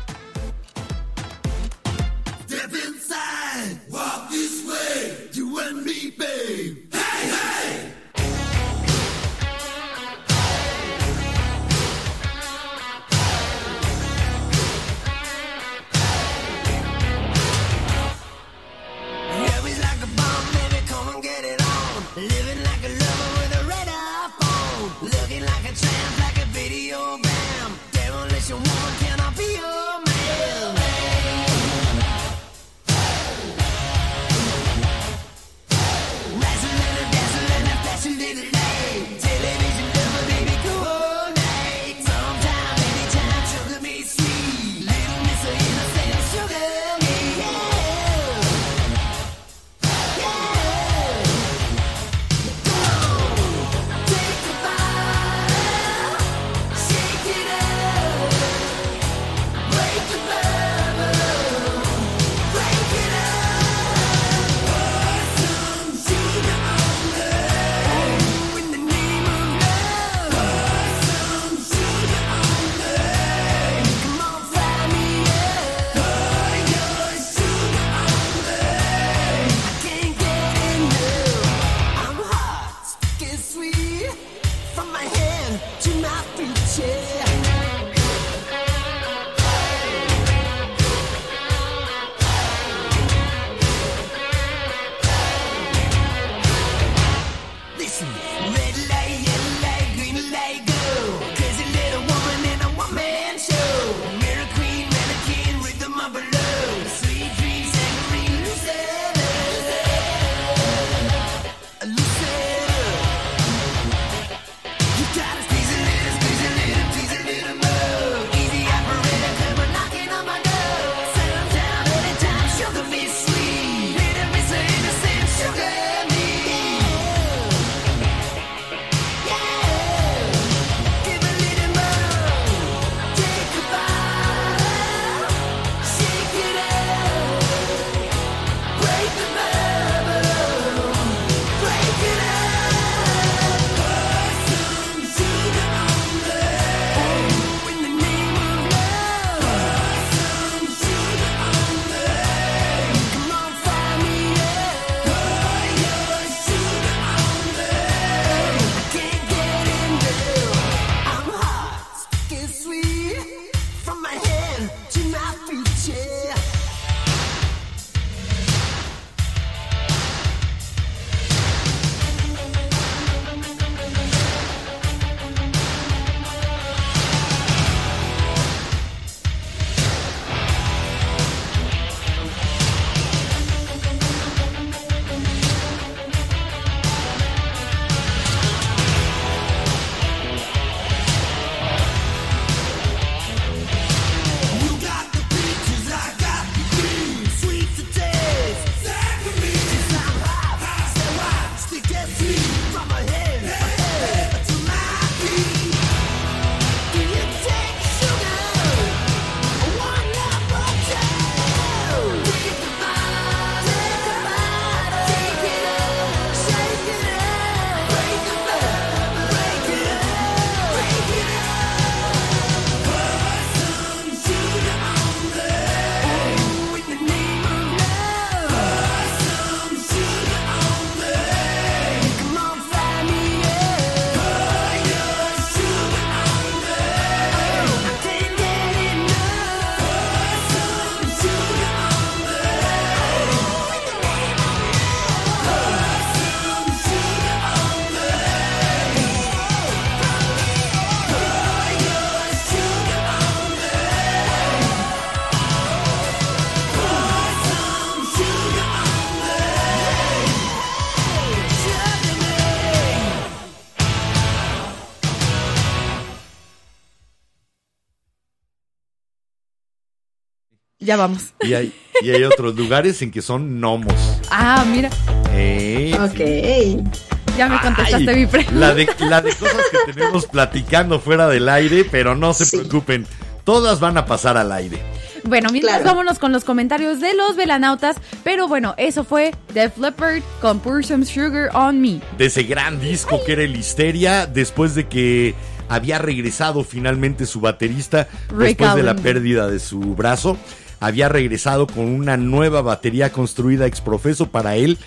Ya 270.94 270.98
vamos. 270.98 271.34
Y 271.40 271.54
hay, 271.54 271.72
y 272.02 272.10
hay 272.10 272.22
otros 272.22 272.54
lugares 272.54 273.02
en 273.02 273.10
que 273.10 273.20
son 273.20 273.58
gnomos. 273.58 273.94
Ah, 274.30 274.64
mira, 274.70 274.90
Eh, 275.32 275.92
sí. 275.92 276.78
Ok. 276.78 277.36
ya 277.36 277.48
me 277.48 277.58
contestaste 277.60 278.10
Ay, 278.10 278.16
mi 278.20 278.26
pregunta. 278.26 278.54
La 278.60 278.74
de, 278.74 278.88
la 279.00 279.20
de 279.20 279.32
cosas 279.32 279.56
que 279.72 279.92
tenemos 279.92 280.26
platicando 280.26 281.00
fuera 281.00 281.26
del 281.26 281.48
aire, 281.48 281.84
pero 281.84 282.14
no 282.14 282.32
se 282.32 282.46
Sí. 282.46 282.58
preocupen. 282.58 283.06
Todas 283.42 283.80
van 283.80 283.98
a 283.98 284.06
pasar 284.06 284.36
al 284.36 284.52
aire. 284.52 284.78
Bueno, 285.24 285.48
mientras 285.50 285.78
Claro. 285.80 285.90
vámonos 285.96 286.20
con 286.20 286.30
los 286.30 286.44
comentarios 286.44 287.00
de 287.00 287.12
los 287.14 287.34
velanautas. 287.34 287.96
Pero 288.22 288.46
bueno, 288.46 288.74
eso 288.78 289.02
fue 289.02 289.34
Def 289.52 289.76
Leppard 289.76 290.22
con 290.40 290.60
Pour 290.60 290.84
Some 290.84 291.04
Sugar 291.04 291.50
on 291.54 291.80
Me. 291.80 292.00
De 292.18 292.26
ese 292.26 292.44
gran 292.44 292.80
disco 292.80 293.20
que 293.26 293.32
era 293.32 293.42
el 293.42 293.56
Histeria, 293.56 294.26
después 294.26 294.76
de 294.76 294.86
que 294.86 295.34
había 295.68 295.98
regresado 295.98 296.62
finalmente 296.62 297.26
su 297.26 297.40
baterista, 297.40 298.06
Rick 298.28 298.58
después 298.58 298.74
de 298.76 298.82
la 298.84 298.94
pérdida 298.94 299.48
de 299.48 299.58
su 299.58 299.80
brazo. 299.96 300.36
Había 300.84 301.08
regresado 301.08 301.66
con 301.66 301.86
una 301.86 302.18
nueva 302.18 302.60
batería 302.60 303.10
construida 303.10 303.66
ex 303.66 303.80
profeso 303.80 304.26
para 304.26 304.56
él. 304.56 304.78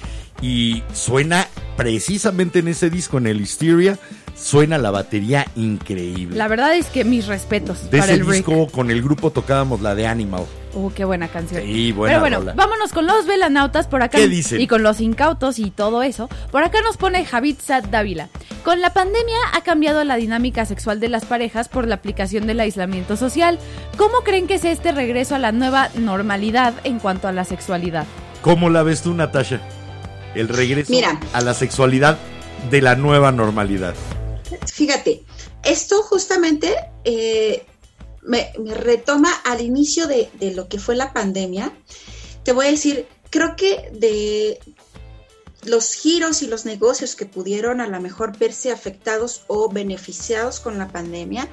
Y 0.41 0.83
suena 0.93 1.47
precisamente 1.75 2.59
en 2.59 2.67
ese 2.67 2.91
disco, 2.91 3.17
en 3.17 3.25
el 3.25 3.41
Hysteria, 3.41 3.97
suena 4.35 4.77
la 4.77 4.91
batería 4.91 5.47
increíble. 5.55 6.37
La 6.37 6.47
verdad 6.47 6.75
es 6.75 6.85
que 6.87 7.03
mis 7.03 7.25
respetos 7.25 7.89
de 7.89 7.97
para 7.97 8.11
ese 8.11 8.21
el 8.21 8.27
Rick. 8.27 8.45
disco, 8.45 8.67
con 8.67 8.91
el 8.91 9.01
grupo 9.01 9.31
tocábamos 9.31 9.81
la 9.81 9.95
de 9.95 10.05
Animal. 10.05 10.45
Uh, 10.78 10.91
qué 10.93 11.05
buena 11.05 11.28
canción. 11.28 11.63
Sí, 11.63 11.91
buena 11.91 12.13
Pero 12.13 12.21
bueno, 12.21 12.38
rola. 12.39 12.53
vámonos 12.53 12.93
con 12.93 13.07
los 13.07 13.25
velanautas 13.25 13.88
por 13.88 14.03
acá. 14.03 14.19
¿Qué 14.19 14.28
dicen? 14.28 14.61
Y 14.61 14.67
con 14.67 14.84
los 14.84 15.01
incautos 15.01 15.57
y 15.57 15.71
todo 15.71 16.03
eso. 16.03 16.30
Por 16.51 16.63
acá 16.63 16.82
nos 16.82 16.97
pone 16.97 17.25
Javid 17.25 17.57
Sad 17.59 17.86
Dávila. 17.86 18.30
Con 18.63 18.80
la 18.80 18.93
pandemia 18.93 19.38
ha 19.53 19.61
cambiado 19.61 20.03
la 20.03 20.17
dinámica 20.17 20.65
sexual 20.67 20.99
de 20.99 21.09
las 21.09 21.25
parejas 21.25 21.67
por 21.67 21.88
la 21.88 21.95
aplicación 21.95 22.45
del 22.45 22.59
aislamiento 22.59 23.17
social. 23.17 23.57
¿Cómo 23.97 24.19
creen 24.23 24.45
que 24.45 24.55
es 24.55 24.65
este 24.65 24.91
regreso 24.91 25.34
a 25.34 25.39
la 25.39 25.51
nueva 25.51 25.89
normalidad 25.95 26.75
en 26.84 26.99
cuanto 26.99 27.28
a 27.28 27.32
la 27.32 27.43
sexualidad? 27.43 28.05
¿Cómo 28.41 28.69
la 28.69 28.84
ves 28.84 29.01
tú, 29.01 29.15
Natasha? 29.15 29.59
El 30.36 30.47
regreso 30.47 30.91
Mira. 30.91 31.19
a 31.34 31.41
la 31.41 31.55
sexualidad 31.55 32.19
de 32.69 32.82
la 32.84 32.95
nueva 32.95 33.32
normalidad. 33.32 33.95
Fíjate, 34.71 35.23
esto 35.63 36.03
justamente 36.03 36.75
eh, 37.03 37.65
me, 38.28 38.51
me 38.59 38.73
retoma 38.73 39.32
al 39.45 39.61
inicio 39.61 40.05
de, 40.07 40.30
de 40.39 40.53
lo 40.53 40.67
que 40.67 40.80
fue 40.80 40.95
la 40.95 41.13
pandemia. 41.13 41.71
Te 42.43 42.51
voy 42.51 42.67
a 42.67 42.71
decir, 42.71 43.07
creo 43.30 43.55
que 43.55 43.89
de 43.93 44.59
los 45.63 45.93
giros 45.93 46.41
y 46.41 46.47
los 46.47 46.65
negocios 46.65 47.15
que 47.15 47.25
pudieron 47.25 47.82
a 47.82 47.88
lo 47.88 47.99
mejor 47.99 48.38
verse 48.38 48.71
afectados 48.71 49.41
o 49.47 49.69
beneficiados 49.69 50.59
con 50.59 50.78
la 50.78 50.88
pandemia, 50.89 51.47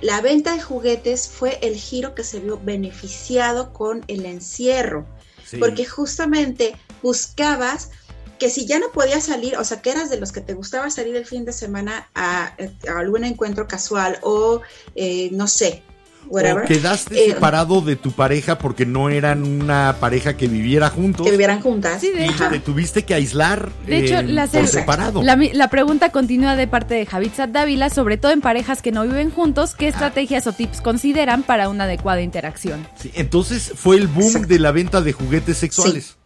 la 0.00 0.20
venta 0.20 0.54
de 0.54 0.62
juguetes 0.62 1.28
fue 1.28 1.58
el 1.62 1.76
giro 1.76 2.14
que 2.14 2.24
se 2.24 2.40
vio 2.40 2.58
beneficiado 2.62 3.72
con 3.72 4.04
el 4.08 4.26
encierro 4.26 5.06
Sí. 5.44 5.56
porque 5.56 5.86
justamente 5.86 6.76
buscabas 7.02 7.90
que 8.38 8.50
si 8.50 8.66
ya 8.66 8.78
no 8.78 8.86
podías 8.92 9.24
salir, 9.24 9.56
o 9.56 9.64
sea, 9.64 9.80
que 9.82 9.90
eras 9.90 10.10
de 10.10 10.18
los 10.20 10.32
que 10.32 10.40
te 10.40 10.54
gustaba 10.54 10.90
salir 10.90 11.16
el 11.16 11.26
fin 11.26 11.44
de 11.44 11.52
semana 11.52 12.08
a, 12.14 12.54
a 12.88 12.98
algún 12.98 13.24
encuentro 13.24 13.66
casual 13.68 14.18
o 14.22 14.62
eh, 14.94 15.28
no 15.32 15.46
sé, 15.48 15.82
whatever, 16.28 16.64
O 16.64 16.66
quedaste 16.66 17.24
eh, 17.26 17.32
separado 17.32 17.80
de 17.80 17.96
tu 17.96 18.12
pareja 18.12 18.58
porque 18.58 18.84
no 18.84 19.08
eran 19.08 19.44
una 19.44 19.96
pareja 19.98 20.36
que 20.36 20.46
viviera 20.46 20.90
juntos. 20.90 21.24
que 21.24 21.30
vivieran 21.30 21.62
juntas. 21.62 22.00
Sí, 22.02 22.10
de 22.10 22.26
y 22.26 22.28
hecho. 22.28 22.48
te 22.50 22.60
tuviste 22.60 23.04
que 23.04 23.14
aislar 23.14 23.70
De 23.86 23.98
hecho, 24.04 24.18
eh, 24.18 24.24
la, 24.24 24.46
por 24.46 24.66
se- 24.66 24.78
separado. 24.80 25.22
la 25.22 25.70
pregunta 25.70 26.10
continúa 26.12 26.54
de 26.54 26.66
parte 26.66 26.94
de 26.94 27.06
Javid 27.06 27.32
Sad 27.34 27.48
Dávila, 27.48 27.88
sobre 27.88 28.18
todo 28.18 28.32
en 28.32 28.42
parejas 28.42 28.82
que 28.82 28.92
no 28.92 29.04
viven 29.04 29.30
juntos, 29.30 29.74
¿qué 29.74 29.88
estrategias 29.88 30.46
o 30.46 30.52
tips 30.52 30.82
consideran 30.82 31.42
para 31.44 31.70
una 31.70 31.84
adecuada 31.84 32.20
interacción? 32.20 32.86
Sí, 33.00 33.10
entonces 33.14 33.72
fue 33.74 33.96
el 33.96 34.06
boom 34.06 34.26
Exacto. 34.26 34.48
de 34.48 34.58
la 34.58 34.72
venta 34.72 35.00
de 35.00 35.12
juguetes 35.14 35.56
sexuales. 35.56 36.17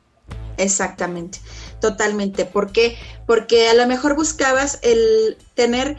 Exactamente, 0.62 1.38
totalmente. 1.80 2.44
¿Por 2.44 2.72
qué? 2.72 2.96
Porque 3.26 3.68
a 3.68 3.74
lo 3.74 3.86
mejor 3.86 4.14
buscabas 4.14 4.78
el 4.82 5.36
tener, 5.54 5.96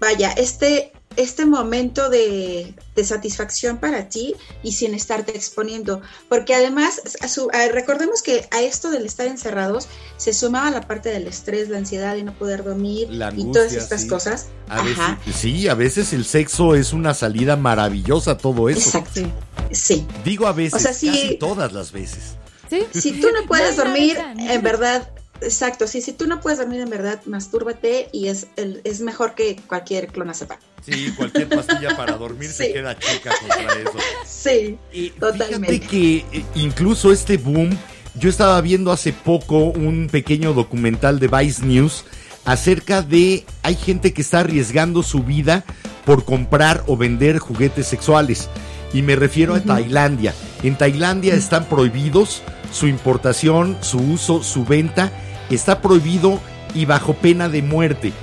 vaya, 0.00 0.30
este, 0.32 0.92
este 1.16 1.46
momento 1.46 2.10
de, 2.10 2.74
de 2.94 3.04
satisfacción 3.04 3.78
para 3.78 4.10
ti 4.10 4.34
y 4.62 4.72
sin 4.72 4.92
estarte 4.94 5.34
exponiendo. 5.34 6.02
Porque 6.28 6.54
además, 6.54 7.00
a 7.22 7.28
su- 7.28 7.48
a- 7.54 7.68
recordemos 7.72 8.20
que 8.20 8.46
a 8.50 8.60
esto 8.60 8.90
del 8.90 9.06
estar 9.06 9.26
encerrados 9.26 9.88
se 10.18 10.34
sumaba 10.34 10.70
la 10.70 10.82
parte 10.82 11.08
del 11.08 11.26
estrés, 11.26 11.70
la 11.70 11.78
ansiedad 11.78 12.16
y 12.16 12.22
no 12.22 12.34
poder 12.34 12.64
dormir 12.64 13.08
La 13.10 13.32
y 13.34 13.44
todas 13.50 13.72
estas 13.72 14.02
sí. 14.02 14.08
cosas. 14.08 14.48
A 14.68 14.82
veces, 14.82 14.98
Ajá, 14.98 15.18
sí, 15.34 15.68
a 15.68 15.74
veces 15.74 16.12
el 16.12 16.26
sexo 16.26 16.74
es 16.74 16.92
una 16.92 17.14
salida 17.14 17.56
maravillosa, 17.56 18.36
todo 18.36 18.68
eso. 18.68 18.80
exacto. 18.80 19.12
Sí. 19.14 19.32
Sí. 19.72 20.06
Digo 20.22 20.46
a 20.46 20.52
veces, 20.52 20.74
O 20.74 20.78
sea, 20.78 20.92
sí- 20.92 21.08
casi 21.08 21.38
todas 21.38 21.72
las 21.72 21.92
veces. 21.92 22.36
¿Sí? 22.70 22.82
Si 22.92 23.20
tú 23.20 23.28
no 23.32 23.46
puedes 23.46 23.76
dormir, 23.76 24.16
en 24.38 24.62
verdad, 24.62 25.08
exacto, 25.40 25.86
sí, 25.86 26.00
si 26.00 26.12
tú 26.12 26.26
no 26.26 26.40
puedes 26.40 26.58
dormir 26.58 26.80
en 26.80 26.90
verdad, 26.90 27.20
mastúrbate 27.26 28.08
y 28.12 28.28
es, 28.28 28.46
el- 28.56 28.80
es 28.84 29.00
mejor 29.00 29.34
que 29.34 29.56
cualquier 29.66 30.08
clonazepam. 30.08 30.58
Sí, 30.84 31.12
cualquier 31.16 31.48
pastilla 31.48 31.96
para 31.96 32.16
dormir 32.16 32.50
se 32.50 32.72
queda 32.72 32.96
chica 32.98 33.32
contra 33.40 33.72
eso. 33.74 33.98
Sí, 34.26 34.78
Y 34.92 35.10
Totalmente. 35.10 35.72
Fíjate 35.78 35.86
que 35.88 36.16
eh, 36.38 36.44
incluso 36.54 37.12
este 37.12 37.36
boom, 37.36 37.76
yo 38.14 38.28
estaba 38.30 38.60
viendo 38.60 38.92
hace 38.92 39.12
poco 39.12 39.58
un 39.58 40.08
pequeño 40.10 40.52
documental 40.54 41.18
de 41.18 41.28
Vice 41.28 41.64
News 41.66 42.04
acerca 42.44 43.02
de 43.02 43.44
hay 43.62 43.74
gente 43.74 44.12
que 44.14 44.22
está 44.22 44.40
arriesgando 44.40 45.02
su 45.02 45.22
vida 45.24 45.64
por 46.04 46.24
comprar 46.24 46.84
o 46.86 46.96
vender 46.96 47.38
juguetes 47.38 47.86
sexuales. 47.88 48.48
Y 48.96 49.02
me 49.02 49.14
refiero 49.14 49.54
a 49.54 49.60
Tailandia. 49.60 50.34
En 50.62 50.78
Tailandia 50.78 51.34
están 51.34 51.66
prohibidos 51.66 52.40
su 52.72 52.86
importación, 52.86 53.76
su 53.82 53.98
uso, 53.98 54.42
su 54.42 54.64
venta. 54.64 55.12
Está 55.50 55.82
prohibido 55.82 56.40
y 56.74 56.86
bajo 56.86 57.12
pena 57.12 57.50
de 57.50 57.60
muerte. 57.60 58.14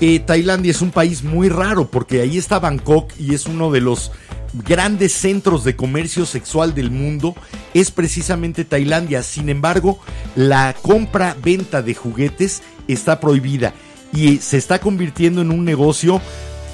Eh, 0.00 0.20
Tailandia 0.20 0.70
es 0.70 0.82
un 0.82 0.92
país 0.92 1.24
muy 1.24 1.48
raro 1.48 1.90
porque 1.90 2.20
ahí 2.20 2.38
está 2.38 2.60
Bangkok 2.60 3.12
y 3.18 3.34
es 3.34 3.46
uno 3.46 3.72
de 3.72 3.80
los 3.80 4.12
grandes 4.52 5.14
centros 5.14 5.64
de 5.64 5.74
comercio 5.74 6.24
sexual 6.24 6.76
del 6.76 6.92
mundo 6.92 7.34
es 7.74 7.90
precisamente 7.90 8.64
Tailandia. 8.64 9.24
Sin 9.24 9.48
embargo, 9.48 9.98
la 10.36 10.76
compra-venta 10.80 11.82
de 11.82 11.94
juguetes 11.96 12.62
está 12.86 13.18
prohibida 13.18 13.74
y 14.12 14.36
se 14.36 14.58
está 14.58 14.78
convirtiendo 14.78 15.42
en 15.42 15.50
un 15.50 15.64
negocio 15.64 16.20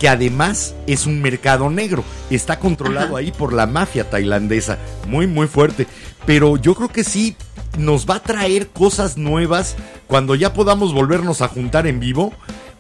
que 0.01 0.09
además 0.09 0.75
es 0.87 1.07
un 1.07 1.23
mercado 1.23 1.71
negro. 1.71 2.05
Está 2.31 2.59
controlado 2.59 3.09
Ajá. 3.09 3.19
ahí 3.19 3.33
por 3.33 3.53
la 3.53 3.67
mafia 3.67 4.09
tailandesa. 4.09 4.79
Muy, 5.09 5.27
muy 5.27 5.47
fuerte. 5.47 5.87
Pero 6.27 6.57
yo 6.57 6.75
creo 6.75 6.89
que 6.89 7.05
sí 7.05 7.37
nos 7.79 8.09
va 8.09 8.17
a 8.17 8.23
traer 8.23 8.69
cosas 8.69 9.17
nuevas 9.17 9.77
cuando 10.07 10.35
ya 10.35 10.53
podamos 10.53 10.93
volvernos 10.93 11.43
a 11.43 11.49
juntar 11.49 11.87
en 11.87 12.01
vivo. 12.01 12.33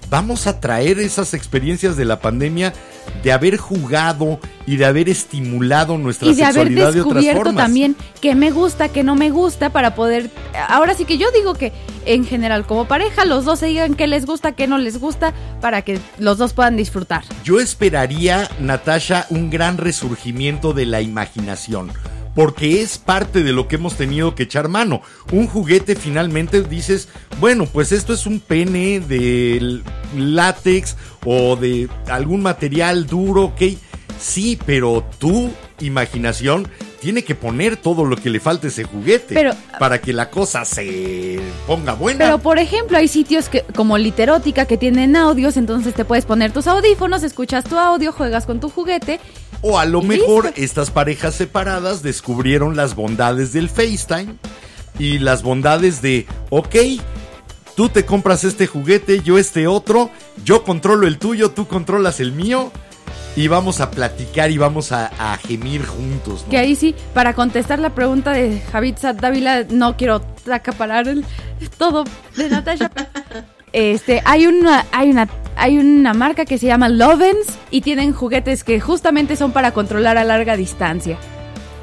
Vamos 0.08 0.46
a 0.46 0.60
traer 0.60 0.98
esas 0.98 1.34
experiencias 1.34 1.96
de 1.96 2.04
la 2.04 2.20
pandemia 2.20 2.72
de 3.22 3.32
haber 3.32 3.56
jugado 3.56 4.38
y 4.66 4.76
de 4.76 4.84
haber 4.84 5.08
estimulado 5.08 5.98
nuestra 5.98 6.28
Y 6.28 6.34
de 6.34 6.44
haber 6.44 6.54
sexualidad 6.54 6.92
de 6.92 7.00
otras 7.00 7.14
descubierto 7.14 7.44
formas. 7.44 7.64
también 7.64 7.96
qué 8.20 8.34
me 8.34 8.50
gusta, 8.50 8.88
qué 8.88 9.02
no 9.02 9.16
me 9.16 9.30
gusta 9.30 9.70
para 9.70 9.94
poder... 9.94 10.30
Ahora 10.68 10.94
sí 10.94 11.04
que 11.04 11.18
yo 11.18 11.26
digo 11.32 11.54
que 11.54 11.72
en 12.04 12.24
general 12.24 12.66
como 12.66 12.86
pareja 12.86 13.24
los 13.24 13.44
dos 13.44 13.58
se 13.58 13.66
digan 13.66 13.94
qué 13.94 14.06
les 14.06 14.26
gusta, 14.26 14.52
qué 14.52 14.66
no 14.66 14.78
les 14.78 14.98
gusta, 14.98 15.34
para 15.60 15.82
que 15.82 15.98
los 16.18 16.38
dos 16.38 16.52
puedan 16.52 16.76
disfrutar. 16.76 17.24
Yo 17.44 17.60
esperaría, 17.60 18.48
Natasha, 18.60 19.26
un 19.30 19.50
gran 19.50 19.76
resurgimiento 19.78 20.72
de 20.72 20.86
la 20.86 21.00
imaginación. 21.00 21.90
Porque 22.36 22.82
es 22.82 22.98
parte 22.98 23.42
de 23.42 23.52
lo 23.52 23.66
que 23.66 23.74
hemos 23.74 23.96
tenido 23.96 24.36
que 24.36 24.44
echar 24.44 24.68
mano. 24.68 25.02
Un 25.32 25.48
juguete 25.48 25.96
finalmente 25.96 26.62
dices, 26.62 27.08
bueno, 27.40 27.66
pues 27.66 27.90
esto 27.90 28.12
es 28.12 28.26
un 28.26 28.38
pene 28.38 29.00
de 29.00 29.80
látex 30.14 30.96
o 31.24 31.56
de 31.56 31.88
algún 32.08 32.42
material 32.42 33.06
duro, 33.06 33.44
ok. 33.46 33.62
Sí, 34.20 34.58
pero 34.64 35.04
tu 35.18 35.50
imaginación 35.80 36.68
tiene 37.00 37.22
que 37.22 37.34
poner 37.34 37.76
todo 37.76 38.04
lo 38.04 38.16
que 38.16 38.30
le 38.30 38.40
falta 38.40 38.66
a 38.66 38.70
ese 38.70 38.84
juguete 38.84 39.34
Pero- 39.34 39.54
para 39.78 40.00
que 40.00 40.12
la 40.12 40.30
cosa 40.30 40.64
se 40.64 41.38
ponga 41.66 41.92
buena. 41.92 42.18
Pero 42.24 42.38
por 42.38 42.58
ejemplo 42.58 42.96
hay 42.96 43.08
sitios 43.08 43.48
que 43.48 43.62
como 43.74 43.98
Literótica 43.98 44.64
que 44.64 44.76
tienen 44.78 45.16
audios, 45.16 45.56
entonces 45.56 45.94
te 45.94 46.04
puedes 46.04 46.24
poner 46.24 46.52
tus 46.52 46.66
audífonos, 46.66 47.22
escuchas 47.22 47.64
tu 47.64 47.78
audio, 47.78 48.12
juegas 48.12 48.46
con 48.46 48.58
tu 48.58 48.70
juguete. 48.70 49.20
O 49.62 49.78
a 49.78 49.84
lo 49.84 50.02
mejor 50.02 50.46
listo. 50.46 50.60
estas 50.60 50.90
parejas 50.90 51.34
separadas 51.34 52.02
descubrieron 52.02 52.76
las 52.76 52.94
bondades 52.94 53.52
del 53.52 53.68
FaceTime 53.68 54.34
y 54.98 55.18
las 55.18 55.42
bondades 55.42 56.02
de, 56.02 56.26
ok, 56.50 56.76
tú 57.74 57.88
te 57.88 58.04
compras 58.04 58.44
este 58.44 58.66
juguete, 58.66 59.20
yo 59.22 59.38
este 59.38 59.66
otro, 59.66 60.10
yo 60.44 60.64
controlo 60.64 61.06
el 61.06 61.18
tuyo, 61.18 61.50
tú 61.50 61.66
controlas 61.66 62.20
el 62.20 62.32
mío 62.32 62.70
y 63.36 63.48
vamos 63.48 63.80
a 63.80 63.90
platicar 63.90 64.50
y 64.50 64.58
vamos 64.58 64.92
a, 64.92 65.10
a 65.18 65.36
gemir 65.36 65.84
juntos. 65.84 66.42
¿no? 66.44 66.50
Que 66.50 66.56
ahí 66.56 66.74
sí, 66.74 66.94
para 67.12 67.34
contestar 67.34 67.78
la 67.78 67.90
pregunta 67.94 68.32
de 68.32 68.60
Javid 68.72 68.96
Sad 68.96 69.16
Dávila, 69.16 69.64
no 69.68 69.96
quiero 69.96 70.22
acaparar 70.50 71.06
el, 71.06 71.24
todo 71.78 72.04
de 72.36 72.48
Natasha. 72.48 72.90
Este, 73.72 74.22
hay 74.24 74.46
una, 74.46 74.86
hay 74.90 75.10
una, 75.10 75.28
hay 75.56 75.78
una 75.78 76.14
marca 76.14 76.44
que 76.44 76.58
se 76.58 76.66
llama 76.66 76.88
Lovens 76.88 77.46
y 77.70 77.80
tienen 77.80 78.12
juguetes 78.12 78.62
que 78.62 78.80
justamente 78.80 79.36
son 79.36 79.52
para 79.52 79.72
controlar 79.72 80.18
a 80.18 80.24
larga 80.24 80.56
distancia. 80.56 81.18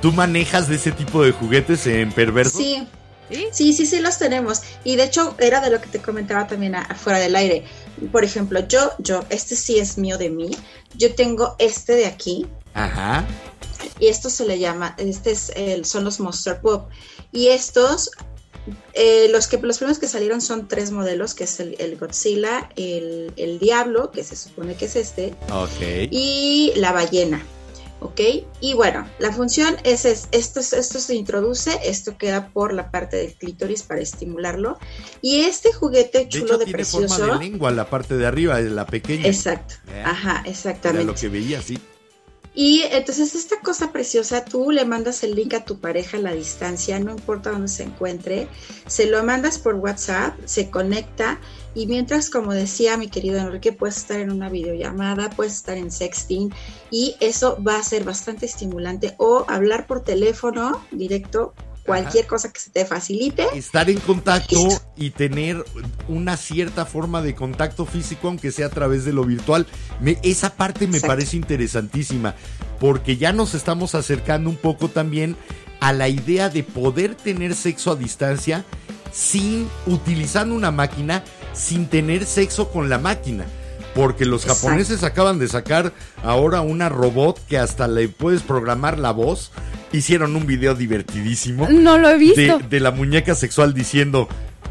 ¿Tú 0.01 0.11
manejas 0.11 0.67
de 0.67 0.75
ese 0.75 0.91
tipo 0.91 1.23
de 1.23 1.31
juguetes 1.31 1.87
en 1.87 2.11
perverso? 2.11 2.57
Sí, 2.57 2.87
¿Sí? 3.29 3.47
sí, 3.51 3.73
sí, 3.73 3.85
sí 3.85 3.99
los 3.99 4.17
tenemos. 4.17 4.61
Y 4.83 4.95
de 4.95 5.05
hecho 5.05 5.35
era 5.39 5.59
de 5.61 5.71
lo 5.71 5.81
que 5.81 5.87
te 5.87 5.99
comentaba 5.99 6.45
también 6.45 6.75
afuera 6.75 7.19
del 7.19 7.35
aire. 7.35 7.63
Por 8.11 8.23
ejemplo, 8.23 8.59
yo, 8.67 8.91
yo, 8.99 9.23
este 9.29 9.55
sí 9.55 9.79
es 9.79 9.97
mío 9.97 10.17
de 10.17 10.29
mí. 10.29 10.51
Yo 10.95 11.15
tengo 11.15 11.55
este 11.57 11.93
de 11.93 12.05
aquí 12.05 12.45
Ajá. 12.73 13.25
y 13.99 14.07
esto 14.07 14.29
se 14.29 14.45
le 14.45 14.59
llama, 14.59 14.95
este 14.97 15.31
es 15.31 15.51
el, 15.55 15.85
son 15.85 16.03
los 16.03 16.19
Monster 16.19 16.59
Pop. 16.59 16.89
Y 17.31 17.47
estos, 17.47 18.11
eh, 18.93 19.27
los 19.29 19.47
que 19.47 19.57
los 19.57 19.77
primeros 19.77 19.99
que 19.99 20.07
salieron 20.07 20.41
son 20.41 20.67
tres 20.67 20.91
modelos, 20.91 21.33
que 21.33 21.43
es 21.45 21.59
el, 21.59 21.75
el 21.79 21.97
Godzilla, 21.97 22.69
el, 22.75 23.33
el 23.37 23.59
Diablo, 23.59 24.11
que 24.11 24.23
se 24.23 24.35
supone 24.35 24.75
que 24.75 24.85
es 24.85 24.95
este, 24.95 25.33
y 26.11 26.73
la 26.75 26.91
ballena. 26.91 27.45
¿Ok? 27.99 28.19
Y 28.59 28.73
bueno, 28.73 29.07
la 29.17 29.31
función 29.31 29.77
es, 29.85 30.03
es- 30.03 30.27
esto, 30.33 30.59
es- 30.59 30.73
esto 30.73 30.99
se 30.99 31.15
introduce, 31.15 31.71
esto 31.85 32.17
queda 32.17 32.49
por 32.49 32.73
la 32.73 32.91
parte 32.91 33.15
del 33.15 33.33
clítoris 33.33 33.83
para 33.83 34.01
estimularlo. 34.01 34.77
Y 35.21 35.41
este 35.41 35.71
juguete 35.71 36.17
De 36.19 36.27
chulo 36.27 36.45
hecho, 36.45 36.57
de, 36.57 36.65
tiene 36.65 36.83
forma 36.83 37.07
precioso. 37.07 37.33
de 37.39 37.39
lengua 37.45 37.71
la 37.71 37.89
parte 37.89 38.17
de 38.17 38.25
arriba, 38.25 38.59
la 38.59 38.85
pequeña. 38.85 39.25
Exacto. 39.27 39.75
Eh, 39.87 40.03
Ajá, 40.05 40.41
Era 40.41 40.49
exactamente. 40.49 41.05
lo 41.05 41.15
que 41.15 41.29
veía, 41.29 41.61
sí. 41.61 41.79
Y 42.55 42.83
entonces 42.83 43.33
esta 43.33 43.59
cosa 43.61 43.91
preciosa, 43.91 44.45
tú 44.45 44.69
le 44.69 44.85
mandas 44.85 45.23
el 45.23 45.33
link 45.33 45.55
a 45.55 45.65
tu 45.65 45.79
pareja 45.79 46.17
a 46.17 46.21
la 46.21 46.33
distancia, 46.33 46.99
no 46.99 47.11
importa 47.11 47.49
dónde 47.49 47.67
se 47.67 47.83
encuentre, 47.83 48.47
se 48.85 49.07
lo 49.07 49.23
mandas 49.23 49.57
por 49.57 49.75
WhatsApp, 49.75 50.37
se 50.45 50.69
conecta 50.69 51.39
y 51.73 51.87
mientras, 51.87 52.29
como 52.29 52.53
decía 52.53 52.95
mi 52.97 53.07
querido 53.07 53.39
Enrique, 53.39 53.71
puedes 53.71 53.97
estar 53.97 54.19
en 54.19 54.31
una 54.31 54.49
videollamada, 54.49 55.31
puedes 55.31 55.53
estar 55.53 55.77
en 55.77 55.91
sexting 55.91 56.53
y 56.91 57.15
eso 57.19 57.57
va 57.63 57.77
a 57.77 57.83
ser 57.83 58.03
bastante 58.03 58.45
estimulante 58.45 59.15
o 59.17 59.45
hablar 59.47 59.87
por 59.87 60.03
teléfono 60.03 60.79
directo, 60.91 61.55
cualquier 61.85 62.25
cosa 62.27 62.51
que 62.51 62.59
se 62.59 62.69
te 62.69 62.85
facilite. 62.85 63.45
Estar 63.55 63.89
en 63.89 63.99
contacto 63.99 64.55
y 64.95 65.09
tener 65.11 65.63
una 66.07 66.37
cierta 66.37 66.85
forma 66.85 67.21
de 67.21 67.35
contacto 67.35 67.85
físico, 67.85 68.27
aunque 68.27 68.51
sea 68.51 68.67
a 68.67 68.69
través 68.69 69.05
de 69.05 69.13
lo 69.13 69.23
virtual. 69.25 69.67
Me- 69.99 70.17
esa 70.23 70.51
parte 70.55 70.87
me 70.87 70.97
Exacto. 70.97 71.07
parece 71.07 71.37
interesantísima, 71.37 72.35
porque 72.79 73.17
ya 73.17 73.33
nos 73.33 73.53
estamos 73.53 73.95
acercando 73.95 74.49
un 74.49 74.55
poco 74.57 74.87
también 74.89 75.35
a 75.79 75.91
la 75.91 76.07
idea 76.07 76.49
de 76.49 76.63
poder 76.63 77.15
tener 77.15 77.55
sexo 77.55 77.91
a 77.91 77.95
distancia 77.95 78.63
sin 79.11 79.67
utilizando 79.85 80.55
una 80.55 80.71
máquina, 80.71 81.23
sin 81.53 81.87
tener 81.87 82.25
sexo 82.25 82.69
con 82.71 82.89
la 82.89 82.97
máquina. 82.97 83.45
Porque 83.95 84.25
los 84.25 84.43
Exacto. 84.43 84.67
japoneses 84.67 85.03
acaban 85.03 85.37
de 85.39 85.47
sacar 85.47 85.93
ahora 86.23 86.61
una 86.61 86.89
robot 86.89 87.39
que 87.47 87.57
hasta 87.57 87.87
le 87.87 88.07
puedes 88.07 88.41
programar 88.41 88.97
la 88.99 89.11
voz. 89.11 89.51
Hicieron 89.91 90.35
un 90.35 90.47
video 90.47 90.73
divertidísimo 90.73 91.67
No 91.69 91.99
lo 91.99 92.09
he 92.09 92.17
visto. 92.17 92.57
de, 92.57 92.67
de 92.67 92.79
la 92.79 92.89
muñeca 92.91 93.35
sexual 93.35 93.75
diciendo 93.75 94.27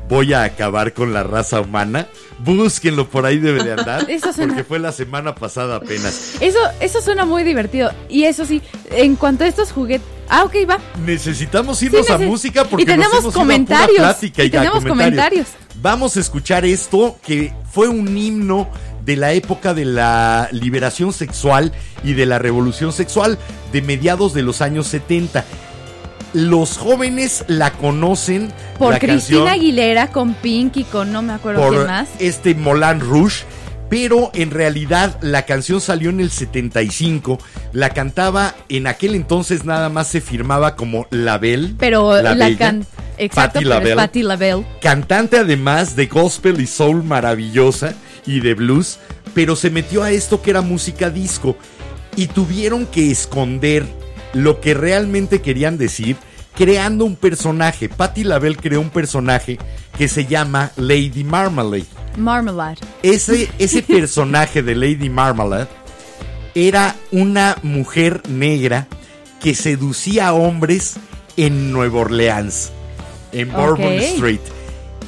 voy 0.08 0.32
a 0.34 0.42
acabar 0.42 0.92
con 0.92 1.12
la 1.12 1.22
raza 1.22 1.60
humana. 1.60 2.08
Búsquenlo, 2.40 3.08
por 3.08 3.24
ahí 3.24 3.38
debe 3.38 3.62
de 3.62 3.72
andar. 3.74 4.04
Eso 4.10 4.32
suena- 4.32 4.48
Porque 4.54 4.64
fue 4.64 4.78
la 4.80 4.90
semana 4.90 5.34
pasada 5.36 5.76
apenas. 5.76 6.34
Eso, 6.40 6.58
eso 6.80 7.00
suena 7.00 7.24
muy 7.24 7.44
divertido. 7.44 7.92
Y 8.08 8.24
eso 8.24 8.44
sí, 8.44 8.60
en 8.90 9.14
cuanto 9.14 9.44
a 9.44 9.46
estos 9.46 9.70
juguetes. 9.70 10.06
Ah, 10.28 10.42
ok, 10.44 10.54
va. 10.68 10.78
Necesitamos 11.06 11.80
irnos 11.82 12.06
Sí, 12.06 12.12
a 12.12 12.18
música 12.18 12.64
porque 12.64 12.82
y 12.82 12.86
tenemos 12.86 13.12
nos 13.12 13.20
hemos 13.20 13.34
ido 13.34 13.40
a 13.42 13.44
pura 13.44 13.54
comentarios. 13.54 13.98
plática 13.98 14.44
y 14.44 14.50
tenemos 14.50 14.84
comentarios. 14.84 15.46
Vamos 15.80 16.16
a 16.16 16.20
escuchar 16.20 16.64
esto 16.64 17.16
que 17.24 17.52
fue 17.70 17.88
un 17.88 18.16
himno 18.16 18.68
de 19.04 19.16
la 19.16 19.32
época 19.32 19.74
de 19.74 19.84
la 19.84 20.48
liberación 20.52 21.12
sexual 21.12 21.72
y 22.04 22.14
de 22.14 22.26
la 22.26 22.38
revolución 22.38 22.92
sexual 22.92 23.38
de 23.72 23.82
mediados 23.82 24.34
de 24.34 24.42
los 24.42 24.60
años 24.62 24.86
70. 24.88 25.44
Los 26.34 26.78
jóvenes 26.78 27.44
la 27.46 27.72
conocen 27.72 28.50
Por 28.78 28.94
la 28.94 28.98
Cristina 28.98 29.40
canción, 29.40 29.48
Aguilera 29.48 30.08
con 30.08 30.34
Pink 30.34 30.78
y 30.78 30.84
con 30.84 31.12
no 31.12 31.20
me 31.20 31.34
acuerdo 31.34 31.60
quién 31.60 31.74
por 31.74 31.86
más. 31.86 32.08
este 32.18 32.54
Moulin 32.54 33.00
Rouge, 33.00 33.44
pero 33.90 34.30
en 34.32 34.50
realidad 34.50 35.18
la 35.20 35.44
canción 35.44 35.82
salió 35.82 36.08
en 36.08 36.20
el 36.20 36.30
75, 36.30 37.38
la 37.74 37.90
cantaba 37.90 38.54
en 38.70 38.86
aquel 38.86 39.14
entonces 39.14 39.66
nada 39.66 39.90
más 39.90 40.08
se 40.08 40.22
firmaba 40.22 40.74
como 40.74 41.06
Label, 41.10 41.74
Pero 41.78 42.22
la, 42.22 42.56
can. 42.56 42.86
Exacto, 43.18 43.60
LaBelle. 43.60 44.22
LaBelle. 44.22 44.64
cantante 44.80 45.36
además 45.38 45.96
de 45.96 46.06
gospel 46.06 46.62
y 46.62 46.66
soul 46.66 47.04
maravillosa 47.04 47.94
y 48.26 48.40
de 48.40 48.54
blues, 48.54 48.98
pero 49.34 49.56
se 49.56 49.70
metió 49.70 50.02
a 50.02 50.10
esto 50.10 50.42
que 50.42 50.50
era 50.50 50.60
música 50.60 51.10
disco 51.10 51.56
y 52.16 52.26
tuvieron 52.26 52.86
que 52.86 53.10
esconder 53.10 53.86
lo 54.32 54.60
que 54.60 54.74
realmente 54.74 55.40
querían 55.42 55.78
decir 55.78 56.16
creando 56.54 57.04
un 57.04 57.16
personaje. 57.16 57.88
Patti 57.88 58.24
LaBelle 58.24 58.56
creó 58.56 58.80
un 58.80 58.90
personaje 58.90 59.58
que 59.96 60.08
se 60.08 60.26
llama 60.26 60.72
Lady 60.76 61.24
Marmalade. 61.24 61.86
Marmalade. 62.16 62.78
Ese, 63.02 63.50
ese 63.58 63.82
personaje 63.82 64.62
de 64.62 64.74
Lady 64.74 65.08
Marmalade 65.08 65.68
era 66.54 66.96
una 67.10 67.56
mujer 67.62 68.22
negra 68.28 68.86
que 69.40 69.54
seducía 69.54 70.28
a 70.28 70.32
hombres 70.34 70.94
en 71.36 71.72
Nueva 71.72 72.00
Orleans, 72.00 72.72
en 73.32 73.50
Bourbon. 73.50 73.94
Street. 73.94 74.40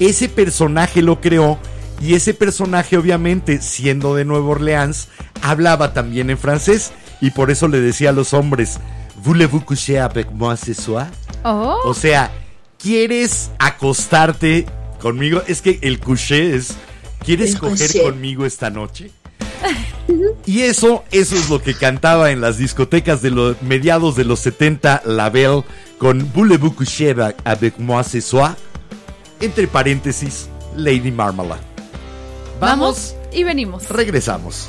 Ese 0.00 0.28
personaje 0.28 1.02
lo 1.02 1.20
creó 1.20 1.58
y 2.00 2.14
ese 2.14 2.34
personaje 2.34 2.96
obviamente 2.96 3.60
siendo 3.62 4.14
de 4.14 4.24
Nueva 4.24 4.48
Orleans 4.48 5.08
hablaba 5.42 5.92
también 5.92 6.30
en 6.30 6.38
francés 6.38 6.92
y 7.20 7.30
por 7.30 7.50
eso 7.50 7.68
le 7.68 7.80
decía 7.80 8.10
a 8.10 8.12
los 8.12 8.34
hombres, 8.34 8.78
¿Voulez-vous 9.24 9.64
coucher 9.64 9.98
avec 10.00 10.30
moi 10.32 10.54
ce 10.56 10.74
soir? 10.74 11.06
Oh. 11.44 11.78
O 11.84 11.94
sea, 11.94 12.30
¿quieres 12.78 13.50
acostarte 13.58 14.66
conmigo? 15.00 15.42
Es 15.46 15.62
que 15.62 15.78
el 15.82 15.98
couché 15.98 16.54
es, 16.56 16.74
¿quieres 17.24 17.52
El 17.54 17.58
coger 17.58 17.86
couché. 17.90 18.02
conmigo 18.02 18.44
esta 18.44 18.70
noche? 18.70 19.10
Y 20.46 20.60
eso, 20.60 21.04
eso 21.10 21.36
es 21.36 21.48
lo 21.48 21.62
que 21.62 21.72
cantaba 21.72 22.30
en 22.30 22.42
las 22.42 22.58
discotecas 22.58 23.22
de 23.22 23.30
los 23.30 23.62
mediados 23.62 24.14
de 24.14 24.24
los 24.24 24.40
70 24.40 25.00
La 25.06 25.30
Belle 25.30 25.64
con 25.96 26.30
Voulez-vous 26.34 26.72
coucher 26.74 27.14
avec 27.46 27.78
moi 27.78 28.02
ce 28.04 28.20
soir? 28.20 28.54
Entre 29.40 29.66
paréntesis, 29.66 30.48
Lady 30.76 31.10
Marmalade. 31.10 31.73
Vamos, 32.60 33.14
Vamos 33.14 33.14
y 33.32 33.44
venimos. 33.44 33.88
regresamos. 33.88 34.68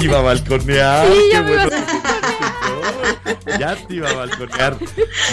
Te 0.00 0.06
iba 0.06 0.18
a 0.18 0.22
balconear. 0.22 1.06
Sí, 1.06 1.18
ya 1.32 1.38
qué 1.38 1.44
me 1.44 1.52
iba 1.52 1.66
bueno. 1.66 1.86
Ya 3.58 3.76
te 3.76 3.94
iba 3.94 4.10
a 4.10 4.14
balconear. 4.14 4.76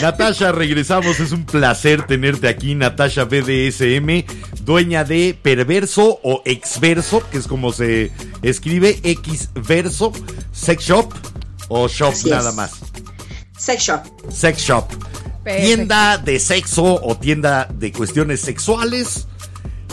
Natasha, 0.02 0.52
regresamos. 0.52 1.20
Es 1.20 1.32
un 1.32 1.46
placer 1.46 2.06
tenerte 2.06 2.48
aquí. 2.48 2.76
Natasha 2.76 3.24
BDSM, 3.26 4.26
dueña 4.62 5.04
de 5.04 5.38
Perverso 5.42 6.20
o 6.24 6.42
Exverso, 6.46 7.28
que 7.30 7.38
es 7.38 7.48
como 7.48 7.72
se 7.72 8.12
escribe, 8.42 9.00
Xverso, 9.04 10.12
Sex 10.52 10.84
Shop 10.84 11.14
o 11.70 11.88
Shop 11.88 12.12
Así 12.14 12.30
nada 12.30 12.50
es. 12.50 12.56
más. 12.56 12.72
Sex 13.58 13.84
shop. 13.84 14.02
Sex 14.32 14.62
Shop. 14.62 14.88
Perfecto. 15.44 15.68
Tienda 15.76 16.18
de 16.18 16.40
sexo 16.40 17.00
o 17.02 17.18
tienda 17.18 17.68
de 17.74 17.92
cuestiones 17.94 18.42
sexuales. 18.42 19.28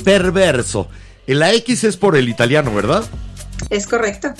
Perverso. 0.04 0.88
La 1.26 1.52
X 1.54 1.84
es 1.84 1.96
por 1.96 2.16
el 2.16 2.28
italiano, 2.28 2.74
¿verdad? 2.74 3.04
Es 3.70 3.86
correcto. 3.86 4.34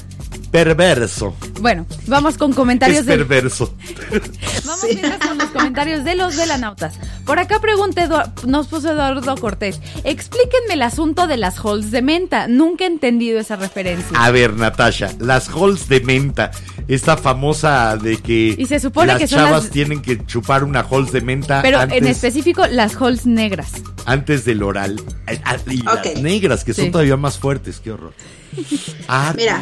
Perverso. 0.54 1.34
Bueno, 1.60 1.84
vamos 2.06 2.38
con 2.38 2.50
Es 2.50 2.56
comentarios 2.56 3.04
de, 3.06 3.16
perverso. 3.16 3.74
Vamos 4.64 4.80
Sí. 4.88 5.00
con 5.26 5.36
los 5.38 5.48
comentarios 5.48 6.04
de 6.04 6.14
los 6.14 6.36
velanautas. 6.36 6.94
Por 7.26 7.40
acá 7.40 7.58
pregunta 7.58 8.06
Edu- 8.08 8.44
nos 8.46 8.68
puso 8.68 8.92
Eduardo 8.92 9.36
Cortés. 9.36 9.80
Explíquenme 10.04 10.74
el 10.74 10.82
asunto 10.82 11.26
de 11.26 11.38
las 11.38 11.58
halls 11.58 11.90
de 11.90 12.02
menta. 12.02 12.46
Nunca 12.46 12.84
he 12.84 12.86
entendido 12.86 13.40
esa 13.40 13.56
referencia. 13.56 14.16
A 14.16 14.30
ver, 14.30 14.54
Natasha, 14.54 15.10
las 15.18 15.48
halls 15.48 15.88
de 15.88 15.98
menta, 16.02 16.52
esta 16.86 17.16
famosa 17.16 17.96
de 17.96 18.18
que 18.18 18.54
Y 18.56 18.66
se 18.66 18.78
supone 18.78 19.08
las 19.08 19.18
que 19.18 19.26
son 19.26 19.40
chavas 19.40 19.64
las- 19.64 19.72
tienen 19.72 20.02
que 20.02 20.24
chupar 20.24 20.62
una 20.62 20.86
halls 20.88 21.10
de 21.10 21.20
menta 21.20 21.62
Pero 21.62 21.80
antes, 21.80 21.98
en 21.98 22.06
específico 22.06 22.64
las 22.68 22.94
halls 22.94 23.26
negras. 23.26 23.72
antes 24.06 24.44
del 24.44 24.62
oral. 24.62 25.02
Ah, 25.44 25.56
Y 25.68 25.82
las 25.82 25.96
Ok. 25.96 26.18
negras, 26.22 26.62
que 26.62 26.74
son 26.74 26.92
todavía 26.92 27.16
más 27.16 27.38
fuertes, 27.40 27.80
qué 27.82 27.90
horror. 27.90 28.12
Ah, 29.08 29.32
Mira. 29.36 29.60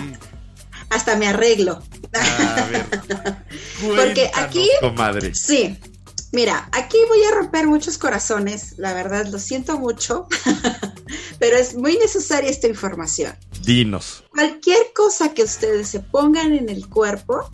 Hasta 0.93 1.17
me 1.17 1.27
arreglo. 1.27 1.83
A 2.15 2.67
ver. 2.67 2.87
Porque 3.81 4.31
aquí- 4.35 4.69
Comadre. 4.81 5.35
Sí, 5.35 5.77
mira, 6.33 6.69
aquí 6.73 6.97
voy 7.09 7.23
a 7.25 7.35
romper 7.35 7.67
muchos 7.67 7.99
corazones, 7.99 8.75
la 8.79 8.93
verdad, 8.95 9.27
lo 9.27 9.39
siento 9.39 9.79
mucho, 9.79 10.27
pero 11.39 11.57
es 11.57 11.75
muy 11.75 11.97
necesaria 11.99 12.51
esta 12.51 12.69
información. 12.69 13.35
Dinos. 13.63 14.25
Cualquier 14.31 14.93
cosa 14.95 15.33
que 15.35 15.43
ustedes 15.43 15.89
se 15.89 16.01
pongan 16.01 16.53
en 16.53 16.69
el 16.69 16.89
cuerpo, 16.89 17.49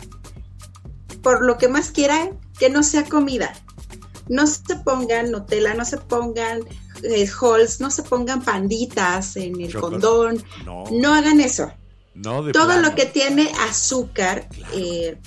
por 1.21 1.43
lo 1.45 1.57
que 1.57 1.67
más 1.67 1.91
quieran, 1.91 2.39
que 2.57 2.69
no 2.69 2.83
sea 2.83 3.03
comida. 3.05 3.53
No 4.27 4.45
se 4.47 4.75
pongan 4.83 5.31
Nutella, 5.31 5.73
no 5.73 5.85
se 5.85 5.97
pongan 5.97 6.59
eh, 7.03 7.27
Halls, 7.41 7.79
no 7.79 7.89
se 7.89 8.03
pongan 8.03 8.43
panditas 8.43 9.35
en 9.37 9.59
el 9.59 9.71
Chocolate. 9.71 10.01
condón, 10.05 10.43
No, 10.65 10.83
no 10.91 11.13
hagan 11.15 11.41
eso. 11.41 11.71
No 12.13 12.43
de 12.43 12.51
Todo 12.53 12.65
plano. 12.67 12.89
lo 12.89 12.95
que 12.95 13.05
tiene 13.05 13.51
azúcar 13.67 14.47
eh, 14.73 15.17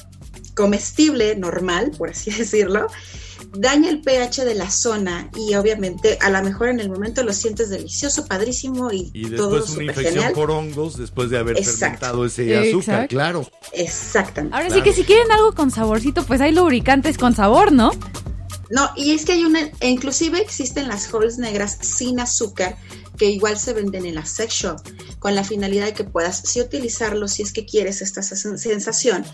comestible, 0.54 1.34
normal, 1.36 1.92
por 1.96 2.10
así 2.10 2.30
decirlo, 2.38 2.86
daña 3.56 3.90
el 3.90 4.00
pH 4.00 4.44
de 4.44 4.54
la 4.54 4.70
zona 4.70 5.30
y 5.36 5.54
obviamente 5.54 6.18
a 6.20 6.30
lo 6.30 6.42
mejor 6.42 6.68
en 6.68 6.80
el 6.80 6.88
momento 6.88 7.22
lo 7.22 7.32
sientes 7.32 7.70
delicioso, 7.70 8.26
padrísimo 8.26 8.92
y, 8.92 9.10
Y 9.12 9.30
todo 9.36 9.56
después 9.56 9.62
una 9.62 9.66
súper 9.70 9.84
infección 9.86 10.14
genial. 10.14 10.32
por 10.32 10.50
hongos 10.50 10.96
después 10.96 11.30
de 11.30 11.38
haber 11.38 11.56
Exacto. 11.56 11.78
fermentado 11.80 12.24
ese 12.26 12.56
azúcar, 12.58 13.08
claro. 13.08 13.46
Exactamente. 13.72 14.56
Ahora 14.56 14.70
sí 14.70 14.82
que 14.82 14.92
si 14.92 15.04
quieren 15.04 15.30
algo 15.32 15.52
con 15.54 15.70
saborcito, 15.70 16.24
pues 16.24 16.40
hay 16.40 16.52
lubricantes 16.52 17.18
con 17.18 17.34
sabor, 17.34 17.72
¿no? 17.72 17.90
No, 18.70 18.88
y 18.96 19.12
es 19.12 19.26
que 19.26 19.32
hay 19.32 19.44
una, 19.44 19.60
e 19.80 19.88
inclusive 19.90 20.40
existen 20.40 20.88
las 20.88 21.12
halls 21.12 21.36
negras 21.36 21.76
sin 21.82 22.20
azúcar 22.20 22.78
que 23.22 23.30
igual 23.30 23.56
se 23.56 23.72
venden 23.72 24.04
en 24.04 24.16
la 24.16 24.26
sex 24.26 24.52
shop 24.52 24.80
con 25.20 25.36
la 25.36 25.44
finalidad 25.44 25.84
de 25.84 25.94
que 25.94 26.02
puedas 26.02 26.38
sí 26.44 26.60
utilizarlo 26.60 27.28
si 27.28 27.42
es 27.42 27.52
que 27.52 27.64
quieres 27.64 28.02
esta 28.02 28.20
sen- 28.22 28.56
sensación, 28.56 29.24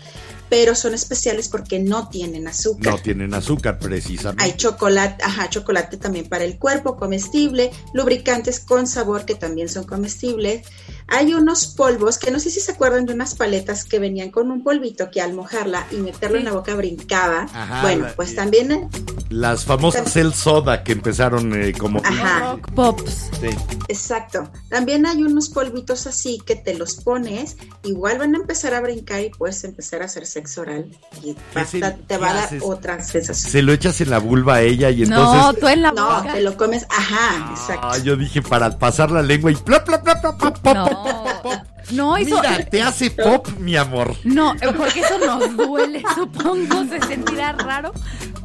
pero 0.47 0.75
son 0.75 0.93
especiales 0.93 1.49
porque 1.49 1.79
no 1.79 2.07
tienen 2.07 2.47
azúcar. 2.47 2.93
No 2.93 2.99
tienen 2.99 3.33
azúcar, 3.33 3.79
precisamente. 3.79 4.43
Hay 4.43 4.53
chocolate, 4.57 5.23
ajá, 5.23 5.49
chocolate 5.49 5.97
también 5.97 6.29
para 6.29 6.43
el 6.43 6.59
cuerpo, 6.59 6.97
comestible, 6.97 7.71
lubricantes 7.95 8.59
con 8.59 8.85
sabor 8.85 9.25
que 9.25 9.33
también 9.33 9.69
son 9.69 9.85
comestibles. 9.85 10.67
Hay 11.07 11.33
unos 11.33 11.65
polvos 11.65 12.19
que 12.19 12.29
no 12.29 12.39
sé 12.39 12.51
si 12.51 12.59
se 12.59 12.73
acuerdan 12.73 13.07
de 13.07 13.13
unas 13.13 13.33
paletas 13.33 13.85
que 13.85 13.97
venían 13.97 14.29
con 14.29 14.51
un 14.51 14.63
polvito 14.63 15.09
que 15.09 15.19
al 15.21 15.33
mojarla 15.33 15.87
y 15.91 15.95
meterlo 15.95 16.35
Sí. 16.37 16.41
en 16.41 16.45
la 16.45 16.51
boca 16.51 16.75
brincaba. 16.75 17.47
Ajá, 17.51 17.81
bueno, 17.81 18.05
la- 18.05 18.13
pues 18.15 18.35
también, 18.35 18.71
eh, 18.71 18.87
Las 19.29 19.65
famosas 19.65 20.11
Cell 20.13 20.31
Soda 20.33 20.83
que 20.83 20.91
empezaron 20.91 21.53
eh, 21.59 21.73
como... 21.73 22.01
Ajá. 22.05 22.51
Rock 22.53 22.71
Pops. 22.73 23.29
Sí. 23.41 23.49
Exacto. 23.87 24.49
También 24.69 25.05
hay 25.05 25.23
unos 25.23 25.49
polvitos 25.49 26.05
así 26.07 26.39
que 26.45 26.55
te 26.55 26.73
los 26.75 26.95
pones, 26.95 27.57
igual 27.83 28.17
van 28.19 28.35
a 28.35 28.37
empezar 28.37 28.73
a 28.73 28.81
brincar 28.81 29.21
y 29.21 29.29
puedes 29.29 29.63
empezar 29.63 30.01
a 30.01 30.05
hacer 30.05 30.25
sexo 30.25 30.61
oral 30.61 30.91
y 31.23 31.35
¿Qué 31.53 31.65
se- 31.65 31.79
basta- 31.79 31.97
te 32.07 32.17
va 32.17 32.31
a 32.31 32.33
dar 32.33 32.43
haces? 32.45 32.63
otra 32.65 33.03
sensación. 33.03 33.51
Se 33.51 33.61
lo 33.61 33.73
echas 33.73 34.01
en 34.01 34.09
la 34.09 34.19
vulva 34.19 34.55
a 34.55 34.61
ella 34.61 34.89
y 34.89 35.05
no, 35.05 35.17
entonces... 35.17 35.59
tú 35.61 35.67
en 35.67 35.81
la 35.81 35.91
No, 35.91 36.07
boca. 36.17 36.33
te 36.33 36.41
lo 36.41 36.57
comes, 36.57 36.85
ajá, 36.89 37.51
exacto. 37.51 37.87
Ah, 37.91 37.97
yo 37.99 38.15
dije 38.15 38.41
para 38.41 38.77
pasar 38.77 39.11
la 39.11 39.21
lengua 39.21 39.51
y 39.51 39.55
plop, 39.55 39.83
plop, 39.85 40.03
plop, 40.03 40.21
plop, 40.21 40.39
pop, 40.39 40.57
pop, 40.59 40.73
No. 40.75 40.85
pop, 40.85 40.97
pop, 41.03 41.41
pop. 41.43 41.53
No, 41.91 42.17
eso. 42.17 42.35
Mira, 42.35 42.65
te 42.69 42.81
hace 42.83 43.09
pop, 43.09 43.47
mi 43.59 43.75
amor. 43.75 44.15
No, 44.23 44.53
porque 44.77 44.99
eso 44.99 45.17
nos 45.17 45.57
duele, 45.57 46.03
supongo, 46.15 46.85
se 46.85 47.01
sentirá 47.07 47.53
raro. 47.53 47.91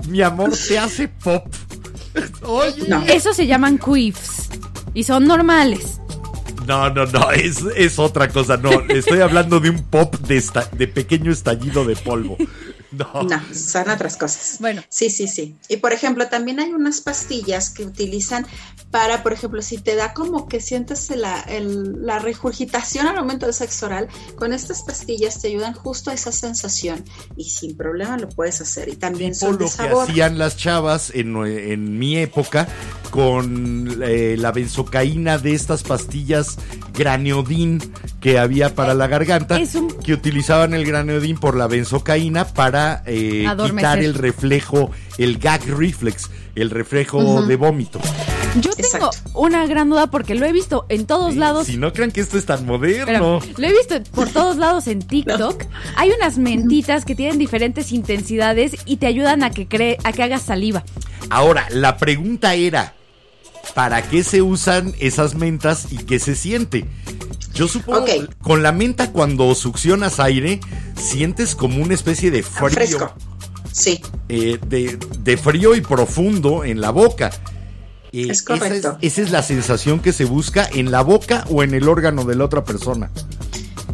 Mi 0.09 0.23
amor, 0.23 0.51
te 0.69 0.79
hace 0.79 1.09
pop. 1.09 1.45
Oye. 2.43 2.89
No. 2.89 3.03
Eso 3.03 3.35
se 3.35 3.47
llaman 3.47 3.77
quiffs. 3.79 4.49
Y 4.95 5.05
son 5.05 5.27
normales. 5.27 6.01
No, 6.67 6.89
no, 6.89 7.05
no, 7.07 7.31
es, 7.33 7.59
es 7.77 7.99
otra 7.99 8.29
cosa. 8.29 8.57
No, 8.57 8.71
estoy 8.89 9.21
hablando 9.21 9.61
de 9.61 9.71
un 9.71 9.83
pop 9.83 10.15
de, 10.21 10.37
esta- 10.39 10.69
de 10.73 10.89
pequeño 10.89 11.31
estallido 11.31 11.85
de 11.85 11.95
polvo. 11.97 12.37
No. 12.97 13.23
No, 13.25 13.43
son 13.55 13.89
otras 13.91 14.17
cosas. 14.17 14.57
Bueno. 14.61 14.83
Sí, 14.89 15.11
sí, 15.11 15.27
sí. 15.29 15.57
Y 15.69 15.79
por 15.79 15.93
ejemplo, 15.93 16.29
también 16.29 16.61
hay 16.61 16.73
unas 16.73 17.01
pastillas 17.01 17.71
que 17.71 17.85
utilizan 17.85 18.47
para, 18.91 19.23
por 19.23 19.33
ejemplo, 19.33 19.61
si 19.63 19.79
te 19.79 19.97
da 19.97 20.13
como 20.15 20.47
que 20.49 20.61
sientes 20.61 21.11
la, 21.17 21.41
el- 21.41 22.05
la 22.07 22.19
regurgitación 22.21 23.07
al 23.07 23.17
momento 23.17 23.47
del 23.47 23.55
sexo 23.55 23.87
oral, 23.87 24.09
con 24.37 24.53
estas 24.53 24.83
pastillas 24.83 25.41
te 25.43 25.49
ayudan 25.49 25.75
justo 25.75 26.11
a 26.11 26.15
esa 26.15 26.31
sensación 26.33 27.05
y 27.37 27.45
sin 27.51 27.77
problema 27.77 28.17
lo 28.19 28.29
puedes 28.29 28.61
hacer. 28.61 28.89
Y 28.89 28.97
también 28.97 29.33
Tipo 29.33 29.47
son 29.47 29.53
lo 29.53 29.59
de 29.59 29.65
que 29.65 29.71
sabor. 29.71 30.09
hacían 30.09 30.39
las 30.39 30.57
chavas 30.57 31.11
en, 31.15 31.37
en 31.47 31.99
mi 31.99 32.17
época 32.19 32.69
con 33.11 34.01
eh, 34.03 34.37
la 34.39 34.53
benzocaína 34.53 35.39
de 35.39 35.55
estas 35.55 35.83
pastillas 35.83 36.57
graneodín 36.93 37.81
que 38.21 38.39
había 38.39 38.75
para 38.75 38.95
la 38.95 39.07
garganta, 39.07 39.59
Es 39.59 39.75
un- 39.75 39.89
que 39.89 40.13
utilizaban 40.15 40.73
el 40.75 40.85
graneodín 40.87 41.37
por 41.39 41.57
la 41.57 41.67
benzocaína 41.67 42.47
para 42.47 42.84
eh, 43.07 43.47
quitar 43.67 43.99
el 43.99 44.15
reflejo, 44.15 44.91
el 45.19 45.39
gag 45.39 45.63
reflex, 45.67 46.31
el 46.55 46.71
reflejo 46.71 47.43
de 47.43 47.57
vómito. 47.57 48.01
Yo 48.61 48.71
tengo 48.71 49.11
Exacto. 49.11 49.11
una 49.35 49.67
gran 49.67 49.91
duda 49.91 50.07
porque 50.09 50.35
lo 50.37 50.47
he 50.47 50.53
visto 50.53 50.87
en 50.89 51.07
todos 51.07 51.35
lados. 51.35 51.67
Si 51.67 51.77
no 51.77 51.93
crean 51.93 52.13
que 52.13 52.21
esto 52.21 52.39
es 52.39 52.47
tan 52.47 52.65
moderno. 52.65 53.41
lo 53.57 53.67
he 53.67 53.73
visto 53.73 54.01
por 54.13 54.29
todos 54.29 54.57
lados 54.57 54.87
en 54.87 55.01
TikTok. 55.01 55.65
Hay 55.97 56.11
unas 56.11 56.39
mentitas 56.39 57.05
que 57.05 57.15
tienen 57.17 57.39
diferentes 57.39 57.91
intensidades 57.93 58.77
y 58.85 58.99
te 58.99 59.07
ayudan 59.07 59.43
a 59.43 59.51
que 59.51 59.67
cree, 59.67 59.99
a 60.05 60.13
que 60.13 60.23
hagas 60.23 60.43
saliva. 60.43 60.85
Ahora, 61.31 61.67
la 61.71 61.97
pregunta 61.97 62.55
era, 62.55 62.95
¿para 63.75 64.03
qué 64.03 64.23
se 64.23 64.41
usan 64.43 64.95
esas 65.01 65.35
mentas 65.35 65.89
y 65.91 65.99
qué 65.99 66.21
se 66.21 66.37
siente? 66.37 66.85
Yo 67.55 67.69
supongo, 67.69 68.01
Ok. 68.01 68.11
con 68.43 68.63
la 68.63 68.73
menta 68.73 69.11
cuando 69.13 69.55
succionas 69.55 70.19
aire, 70.21 70.61
sientes 70.97 71.55
como 71.55 71.83
una 71.83 71.95
especie 71.95 72.31
de 72.31 72.43
frío, 72.43 72.71
Fresco. 72.71 73.15
Sí, 73.73 74.01
eh, 74.29 74.59
de, 74.67 74.99
de 75.21 75.37
frío 75.37 75.75
y 75.75 75.81
profundo 75.81 76.65
en 76.65 76.81
la 76.81 76.91
boca. 76.91 77.31
Eh, 78.13 78.29
Es 78.31 78.39
esa 78.43 78.45
correcto. 78.59 78.99
esa 79.01 79.23
es 79.23 79.31
la 79.33 79.43
sensación 79.43 79.99
que 80.01 80.13
se 80.13 80.25
busca 80.25 80.69
en 80.73 80.91
la 80.93 81.03
boca 81.03 81.45
o 81.51 81.63
en 81.63 81.75
el 81.75 81.89
órgano 81.89 82.25
de 82.25 82.37
la 82.37 82.45
otra 82.45 82.65
persona. 82.65 83.11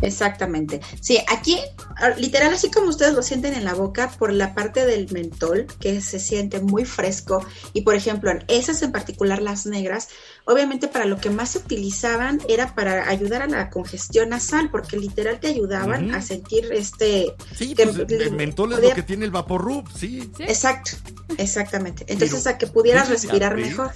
Exactamente. 0.02 0.80
Sí, 1.00 1.18
aquí, 1.28 1.58
ah, 1.96 2.10
literal, 2.16 2.52
así 2.52 2.70
como 2.70 2.88
ustedes 2.88 3.14
lo 3.14 3.22
sienten 3.22 3.54
en 3.54 3.64
la 3.64 3.74
boca, 3.74 4.10
por 4.18 4.32
la 4.32 4.54
parte 4.54 4.86
del 4.86 5.10
mentol, 5.12 5.66
que 5.78 6.00
se 6.00 6.18
siente 6.18 6.60
muy 6.60 6.84
fresco, 6.84 7.44
y 7.72 7.82
por 7.82 7.94
ejemplo, 7.94 8.30
en 8.30 8.44
esas 8.48 8.82
en 8.82 8.92
particular, 8.92 9.42
las 9.42 9.66
negras, 9.66 10.08
obviamente 10.44 10.88
para 10.88 11.04
lo 11.04 11.18
que 11.18 11.30
más 11.30 11.50
se 11.50 11.58
utilizaban 11.58 12.40
era 12.48 12.74
para 12.74 13.08
ayudar 13.08 13.42
a 13.42 13.46
la 13.46 13.70
congestión 13.70 14.30
nasal, 14.30 14.70
porque 14.70 14.96
literal 14.96 15.38
te 15.40 15.48
ayudaban 15.48 16.14
a 16.14 16.22
sentir 16.22 16.68
este... 16.72 17.34
Sí, 17.54 17.74
que- 17.74 17.86
pues 17.86 17.98
el 18.10 18.32
mentol 18.32 18.72
es 18.72 18.80
lo 18.82 18.94
que 18.94 19.02
tiene 19.02 19.24
el 19.24 19.30
vaporrub, 19.30 19.88
sí. 19.96 20.30
Exacto, 20.38 20.92
exactamente. 21.38 22.04
Entonces, 22.08 22.42
Pero, 22.42 22.54
a 22.54 22.58
que 22.58 22.66
pudieras 22.66 23.04
¿eso 23.04 23.14
es 23.14 23.22
respirar 23.24 23.56
mejor. 23.56 23.92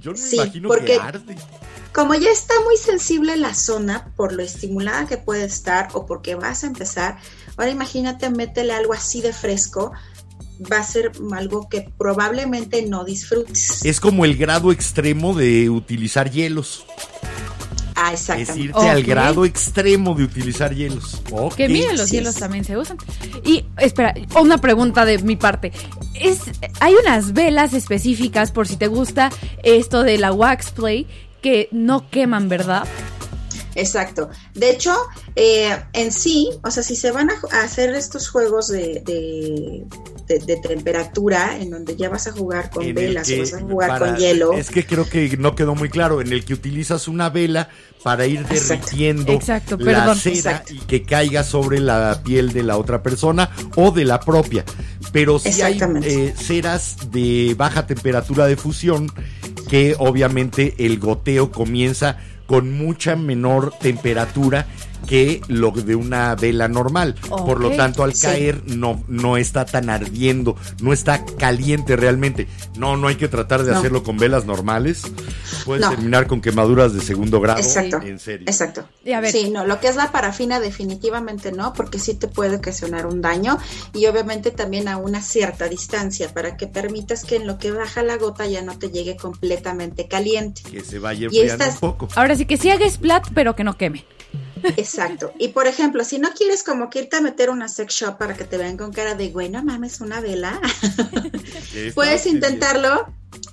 Yo 0.00 0.12
no 0.12 0.18
me 0.18 0.24
Sí, 0.24 0.36
imagino 0.36 0.68
porque- 0.68 0.84
que 0.84 1.00
arde. 1.00 1.36
Como 1.94 2.14
ya 2.16 2.30
está 2.30 2.54
muy 2.64 2.76
sensible 2.76 3.36
la 3.36 3.54
zona 3.54 4.12
por 4.16 4.32
lo 4.32 4.42
estimulada 4.42 5.06
que 5.06 5.16
puede 5.16 5.44
estar 5.44 5.90
o 5.92 6.06
porque 6.06 6.34
vas 6.34 6.64
a 6.64 6.66
empezar, 6.66 7.18
ahora 7.56 7.70
imagínate, 7.70 8.30
métele 8.30 8.72
algo 8.72 8.94
así 8.94 9.20
de 9.20 9.32
fresco, 9.32 9.92
va 10.60 10.78
a 10.78 10.82
ser 10.82 11.12
algo 11.32 11.68
que 11.68 11.88
probablemente 11.96 12.82
no 12.82 13.04
disfrutes. 13.04 13.84
Es 13.84 14.00
como 14.00 14.24
el 14.24 14.36
grado 14.36 14.72
extremo 14.72 15.34
de 15.34 15.70
utilizar 15.70 16.32
hielos. 16.32 16.84
Ah, 17.94 18.12
Es 18.12 18.22
exactamente. 18.22 18.60
irte 18.64 18.88
al 18.88 19.02
grado 19.04 19.44
extremo 19.44 20.14
de 20.16 20.24
utilizar 20.24 20.74
hielos. 20.74 21.22
Que 21.56 21.68
miren, 21.68 21.96
los 21.96 22.08
sí, 22.08 22.16
hielos 22.16 22.34
sí. 22.34 22.40
también 22.40 22.64
se 22.64 22.76
usan. 22.76 22.98
Y 23.44 23.64
espera, 23.78 24.14
una 24.40 24.58
pregunta 24.58 25.04
de 25.04 25.18
mi 25.18 25.36
parte. 25.36 25.72
Es, 26.14 26.40
hay 26.80 26.94
unas 26.94 27.32
velas 27.34 27.72
específicas 27.72 28.50
por 28.50 28.66
si 28.66 28.76
te 28.76 28.88
gusta 28.88 29.30
esto 29.62 30.02
de 30.02 30.18
la 30.18 30.32
wax 30.32 30.72
play 30.72 31.06
que 31.44 31.68
no 31.72 32.08
queman, 32.08 32.48
¿verdad? 32.48 32.84
Exacto. 33.74 34.30
De 34.54 34.70
hecho, 34.70 34.94
eh, 35.36 35.76
en 35.92 36.10
sí, 36.10 36.48
o 36.62 36.70
sea, 36.70 36.82
si 36.82 36.96
se 36.96 37.10
van 37.10 37.28
a, 37.30 37.62
hacer 37.64 37.92
estos 37.94 38.28
juegos 38.30 38.68
de, 38.68 39.02
de, 39.04 39.84
de- 40.26 40.38
de 40.38 40.56
temperatura, 40.56 41.58
en 41.60 41.70
donde 41.70 41.96
ya 41.96 42.08
vas 42.08 42.26
a 42.28 42.32
jugar 42.32 42.70
con 42.70 42.84
En 42.84 42.94
velas 42.94 43.26
que 43.26 43.36
o 43.36 43.40
vas 43.40 43.52
a 43.52 43.60
jugar 43.60 43.88
para- 43.90 44.06
con 44.12 44.16
hielo, 44.16 44.52
Es 44.54 44.70
que 44.70 44.86
creo 44.86 45.06
que 45.08 45.36
no 45.36 45.54
quedó 45.54 45.74
muy 45.74 45.90
claro. 45.90 46.20
En 46.22 46.32
el 46.32 46.44
que 46.46 46.54
utilizas 46.54 47.08
una 47.08 47.28
vela 47.30 47.68
para 48.04 48.26
ir 48.26 48.46
derritiendo 48.46 49.32
Exacto, 49.32 49.76
la 49.76 50.14
cera 50.14 50.34
Exacto. 50.36 50.72
y 50.74 50.78
que 50.78 51.02
caiga 51.02 51.42
sobre 51.42 51.80
la 51.80 52.20
piel 52.24 52.52
de 52.52 52.62
la 52.62 52.78
otra 52.78 53.02
persona 53.02 53.50
o 53.76 53.90
de 53.90 54.04
la 54.04 54.20
propia. 54.20 54.64
Pero 55.12 55.38
sí 55.40 55.48
hay 55.62 55.72
Exactamente. 55.74 56.26
eh, 56.28 56.34
ceras 56.36 57.10
de 57.10 57.54
baja 57.58 57.86
temperatura 57.86 58.46
de 58.46 58.56
fusión 58.56 59.10
que 59.68 59.94
obviamente 59.98 60.74
el 60.78 60.98
goteo 60.98 61.50
comienza 61.50 62.18
con 62.46 62.72
mucha 62.72 63.16
menor 63.16 63.72
temperatura 63.80 64.66
que 65.06 65.40
lo 65.48 65.70
de 65.70 65.94
una 65.94 66.34
vela 66.34 66.68
normal. 66.68 67.14
Por 67.28 67.60
lo 67.60 67.70
tanto, 67.70 68.02
al 68.04 68.14
Sí. 68.14 68.22
caer 68.22 68.62
no, 68.66 69.02
no 69.08 69.36
está 69.36 69.64
tan 69.64 69.90
ardiendo, 69.90 70.56
no 70.80 70.92
está 70.92 71.24
caliente 71.24 71.96
realmente. 71.96 72.48
No, 72.76 72.96
no 72.96 73.08
hay 73.08 73.16
que 73.16 73.28
tratar 73.28 73.62
de 73.64 73.72
No. 73.72 73.78
hacerlo 73.78 74.02
con 74.02 74.16
velas 74.18 74.44
normales. 74.46 75.02
Puedes 75.64 75.82
No. 75.82 75.90
terminar 75.90 76.26
con 76.26 76.40
quemaduras 76.40 76.92
de 76.94 77.00
segundo 77.00 77.40
grado. 77.40 77.60
Exacto. 77.60 78.00
En 78.02 78.18
serio. 78.18 78.46
Exacto. 78.48 78.84
Y 79.04 79.12
a 79.12 79.20
ver. 79.20 79.32
Sí, 79.32 79.50
no, 79.50 79.66
lo 79.66 79.80
que 79.80 79.88
es 79.88 79.96
la 79.96 80.12
parafina 80.12 80.60
definitivamente 80.60 81.52
no, 81.52 81.72
porque 81.72 81.98
sí 81.98 82.14
te 82.14 82.28
puede 82.28 82.56
ocasionar 82.56 83.06
un 83.06 83.20
daño 83.20 83.58
y 83.92 84.06
obviamente 84.06 84.50
también 84.50 84.88
a 84.88 84.96
una 84.96 85.20
cierta 85.20 85.68
distancia 85.68 86.32
para 86.32 86.56
que 86.56 86.66
permitas 86.66 87.24
que 87.24 87.36
en 87.36 87.46
lo 87.46 87.58
que 87.58 87.70
baja 87.72 88.02
la 88.02 88.16
gota 88.16 88.46
ya 88.46 88.62
no 88.62 88.78
te 88.78 88.90
llegue 88.90 89.16
completamente 89.16 90.08
caliente. 90.08 90.62
Que 90.70 90.80
se 90.82 90.98
vaya 90.98 91.22
Y 91.22 91.24
enfriando 91.38 91.52
estas- 91.64 91.74
un 91.74 91.80
poco. 91.80 92.08
Ahora 92.14 92.36
sí 92.36 92.46
que 92.46 92.56
sí 92.56 92.70
haga 92.70 92.88
splat, 92.88 93.28
pero 93.34 93.54
que 93.56 93.64
no 93.64 93.76
queme. 93.76 94.04
Exacto. 94.76 95.32
Y 95.38 95.48
por 95.48 95.66
ejemplo, 95.66 96.04
si 96.04 96.18
no 96.18 96.30
quieres 96.32 96.62
como 96.62 96.90
que 96.90 97.00
irte 97.00 97.16
a 97.16 97.20
meter 97.20 97.50
una 97.50 97.68
sex 97.68 97.94
shop 97.94 98.18
para 98.18 98.34
que 98.34 98.44
te 98.44 98.56
vean 98.58 98.76
con 98.76 98.92
cara 98.92 99.14
de, 99.14 99.28
güey, 99.30 99.48
no 99.48 99.62
mames, 99.64 100.00
una 100.00 100.20
vela, 100.20 100.60
puedes 101.94 102.26
intentarlo 102.26 103.06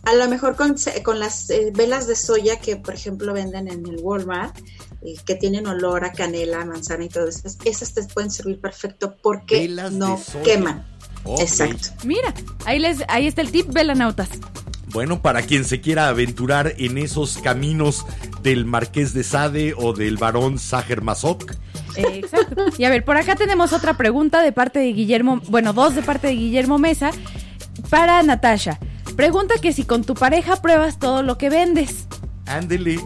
a 0.04 0.14
lo 0.16 0.28
mejor 0.30 0.56
con, 0.56 0.78
se- 0.78 1.02
con 1.04 1.20
las 1.20 1.50
eh, 1.50 1.72
velas 1.76 2.08
de 2.08 2.16
soya 2.16 2.60
que, 2.60 2.76
por 2.78 2.94
ejemplo, 2.94 3.34
venden 3.34 3.68
en 3.68 3.86
el 3.86 3.98
Walmart, 4.02 4.58
eh, 5.04 5.16
que 5.26 5.36
tienen 5.36 5.68
olor 5.68 6.06
a 6.06 6.12
canela, 6.12 6.64
manzana 6.66 7.06
y 7.06 7.10
todo 7.10 7.28
eso. 7.28 7.42
Esas 7.66 7.94
te 7.94 8.04
pueden 8.04 8.32
servir 8.32 8.60
perfecto 8.60 9.16
porque 9.22 9.60
Velas 9.60 9.92
no 9.92 10.18
queman. 10.44 10.86
Exacto. 11.40 11.90
Mira, 12.04 12.34
ahí 12.66 12.80
les, 12.80 13.00
ahí 13.08 13.28
está 13.28 13.42
el 13.42 13.52
tip, 13.52 13.68
velanautas. 13.72 14.30
Bueno, 14.94 15.22
para 15.22 15.42
quien 15.44 15.64
se 15.66 15.80
quiera 15.82 16.08
aventurar 16.10 16.74
en 16.78 16.98
esos 16.98 17.38
caminos 17.38 18.06
del 18.44 18.66
Marqués 18.66 19.14
de 19.14 19.24
Sade 19.24 19.74
o 19.78 19.94
del 19.94 20.18
Barón 20.18 20.60
Sacher 20.60 21.02
Masoch, 21.02 21.52
Eh, 21.96 22.22
Exacto. 22.24 22.66
Y 22.78 22.84
a 22.86 22.90
ver, 22.90 23.04
por 23.06 23.18
acá 23.18 23.36
tenemos 23.36 23.74
otra 23.74 23.96
pregunta 23.98 24.42
de 24.42 24.52
parte 24.52 24.80
de 24.80 24.94
Guillermo, 24.94 25.42
bueno, 25.48 25.74
dos 25.74 25.96
de 25.96 26.02
parte 26.02 26.28
de 26.28 26.34
Guillermo 26.34 26.78
Mesa 26.78 27.12
para 27.90 28.22
Natasha. 28.24 28.80
Pregunta 29.16 29.56
que 29.62 29.74
si 29.74 29.84
con 29.84 30.04
tu 30.04 30.14
pareja 30.14 30.56
pruebas 30.62 31.00
todo 31.00 31.22
lo 31.24 31.38
que 31.38 31.50
vendes. 31.50 32.08
ándele, 32.46 33.00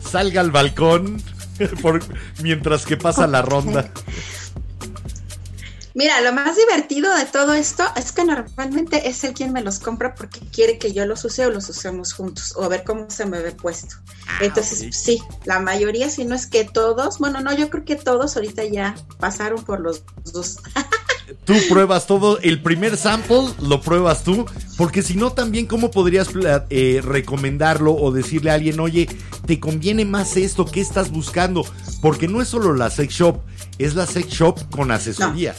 salga 0.00 0.40
al 0.40 0.50
balcón 0.50 1.20
por- 1.82 2.02
mientras 2.42 2.84
que 2.86 2.96
pasa 2.96 3.26
la 3.26 3.42
ronda. 3.42 3.90
Mira, 6.00 6.18
lo 6.22 6.32
más 6.32 6.56
divertido 6.56 7.14
de 7.14 7.26
todo 7.26 7.52
esto 7.52 7.84
es 7.94 8.10
que 8.12 8.24
normalmente 8.24 9.06
es 9.06 9.22
el 9.22 9.34
quien 9.34 9.52
me 9.52 9.60
los 9.60 9.80
compra 9.80 10.14
porque 10.14 10.40
quiere 10.50 10.78
que 10.78 10.94
yo 10.94 11.04
los 11.04 11.22
use 11.26 11.44
o 11.44 11.50
los 11.50 11.68
usemos 11.68 12.14
juntos 12.14 12.54
o 12.56 12.64
a 12.64 12.68
ver 12.68 12.84
cómo 12.84 13.10
se 13.10 13.26
me 13.26 13.38
ve 13.42 13.52
puesto. 13.52 13.96
Entonces, 14.40 14.86
ok. 14.86 14.92
sí, 14.94 15.22
la 15.44 15.60
mayoría, 15.60 16.08
si 16.08 16.24
no 16.24 16.34
es 16.34 16.46
que 16.46 16.64
todos, 16.64 17.18
bueno, 17.18 17.42
no, 17.42 17.54
yo 17.54 17.68
creo 17.68 17.84
que 17.84 17.96
todos 17.96 18.34
ahorita 18.34 18.64
ya 18.64 18.94
pasaron 19.18 19.62
por 19.62 19.80
los 19.80 20.02
dos. 20.32 20.56
Tú 21.44 21.54
pruebas 21.68 22.06
todo, 22.06 22.38
el 22.40 22.62
primer 22.62 22.96
sample 22.96 23.50
lo 23.60 23.80
pruebas 23.82 24.24
tú, 24.24 24.46
porque 24.76 25.02
si 25.02 25.14
no 25.14 25.32
también 25.32 25.66
cómo 25.66 25.92
podrías 25.92 26.30
eh, 26.70 27.00
recomendarlo 27.04 27.94
o 27.94 28.10
decirle 28.10 28.50
a 28.50 28.54
alguien, 28.54 28.80
oye, 28.80 29.08
te 29.46 29.60
conviene 29.60 30.04
más 30.04 30.36
esto, 30.36 30.64
¿qué 30.64 30.80
estás 30.80 31.10
buscando? 31.10 31.64
Porque 32.02 32.26
no 32.26 32.42
es 32.42 32.48
solo 32.48 32.74
la 32.74 32.90
sex 32.90 33.14
shop, 33.14 33.42
es 33.78 33.94
la 33.94 34.06
sex 34.06 34.28
shop 34.28 34.70
con 34.70 34.90
asesoría. 34.90 35.54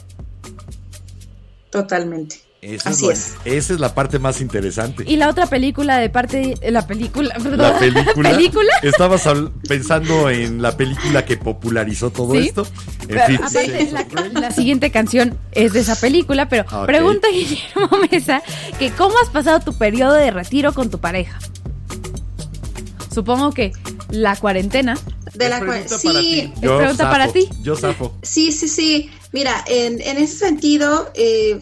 Totalmente. 1.72 2.42
Eso 2.62 2.90
Así 2.90 3.10
es. 3.10 3.34
Esa 3.44 3.74
es 3.74 3.80
la 3.80 3.96
parte 3.96 4.20
más 4.20 4.40
interesante. 4.40 5.04
Y 5.08 5.16
la 5.16 5.30
otra 5.30 5.48
película 5.48 5.98
de 5.98 6.12
parte 6.12 6.54
de 6.62 6.70
la 6.72 6.86
película, 6.86 7.36
La 7.58 7.80
película. 7.80 8.30
¿Película? 8.30 8.72
Estabas 8.84 9.24
pensando 9.68 10.30
en 10.30 10.62
la 10.62 10.78
película 10.78 11.26
que 11.26 11.38
popularizó 11.38 12.12
todo 12.12 12.34
Sí. 12.34 12.50
esto. 12.50 12.68
En 13.02 13.08
Pero, 13.08 13.26
Fifty 13.26 13.44
aparte, 13.58 13.68
Shades 13.90 14.34
la, 14.34 14.52
siguiente 14.52 14.92
canción 14.92 15.40
es 15.54 15.74
de 15.74 15.80
esa 15.80 15.96
película, 15.96 16.50
pero 16.50 16.66
Ok. 16.72 16.86
pregunta 16.86 17.28
Guillermo 17.34 17.90
Mesa 18.12 18.44
que 18.78 18.92
cómo 18.92 19.16
has 19.24 19.30
pasado 19.30 19.60
tu 19.62 19.74
periodo 19.74 20.14
de 20.14 20.30
retiro 20.30 20.72
con 20.74 20.92
tu 20.92 21.00
pareja. 21.00 21.40
Supongo 23.12 23.52
que 23.54 23.72
la 24.12 24.36
cuarentena. 24.36 24.98
De 25.34 25.46
Es 25.46 25.50
la 25.52 25.60
cual, 25.60 25.84
pregunta 25.84 25.98
para 26.04 26.20
sí, 26.20 26.26
ti. 26.26 26.40
Es 26.40 26.60
pregunta 26.60 27.10
para 27.12 27.32
ti. 27.32 27.50
Yo 27.62 27.76
zafo. 27.76 28.14
Sí, 28.22 28.52
sí, 28.52 28.68
sí. 28.68 29.10
Mira, 29.32 29.64
en, 29.68 30.02
en 30.02 30.18
ese 30.18 30.38
sentido, 30.38 31.10
eh, 31.14 31.60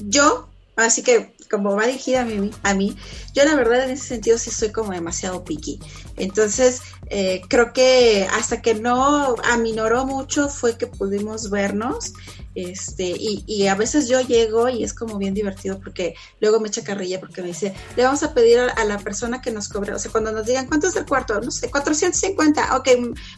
yo, 0.00 0.48
así 0.76 1.02
que 1.02 1.32
como 1.52 1.76
va 1.76 1.86
dirigida 1.86 2.22
a 2.22 2.24
mí, 2.24 2.50
a 2.62 2.72
mí, 2.74 2.96
yo 3.34 3.44
la 3.44 3.54
verdad 3.54 3.84
en 3.84 3.90
ese 3.90 4.06
sentido 4.06 4.38
sí 4.38 4.50
soy 4.50 4.70
como 4.70 4.92
demasiado 4.92 5.44
picky. 5.44 5.78
Entonces, 6.16 6.80
eh, 7.10 7.42
creo 7.46 7.74
que 7.74 8.26
hasta 8.32 8.62
que 8.62 8.72
no 8.72 9.34
aminoró 9.44 10.06
mucho 10.06 10.48
fue 10.48 10.78
que 10.78 10.86
pudimos 10.86 11.50
vernos. 11.50 12.14
Este, 12.54 13.04
y, 13.04 13.44
y 13.46 13.66
a 13.66 13.74
veces 13.74 14.08
yo 14.08 14.20
llego 14.20 14.68
y 14.68 14.84
es 14.84 14.92
como 14.92 15.18
bien 15.18 15.34
divertido 15.34 15.80
porque 15.80 16.14
luego 16.40 16.60
me 16.60 16.68
echa 16.68 16.84
carrilla 16.84 17.18
porque 17.18 17.40
me 17.40 17.48
dice, 17.48 17.74
le 17.96 18.04
vamos 18.04 18.22
a 18.22 18.34
pedir 18.34 18.58
a, 18.58 18.68
a 18.68 18.84
la 18.84 18.98
persona 18.98 19.40
que 19.40 19.50
nos 19.50 19.68
cobre, 19.68 19.94
o 19.94 19.98
sea, 19.98 20.10
cuando 20.10 20.32
nos 20.32 20.46
digan, 20.46 20.66
¿cuánto 20.66 20.88
es 20.88 20.96
el 20.96 21.06
cuarto? 21.06 21.40
No 21.40 21.50
sé, 21.50 21.70
450, 21.70 22.76
ok, 22.76 22.88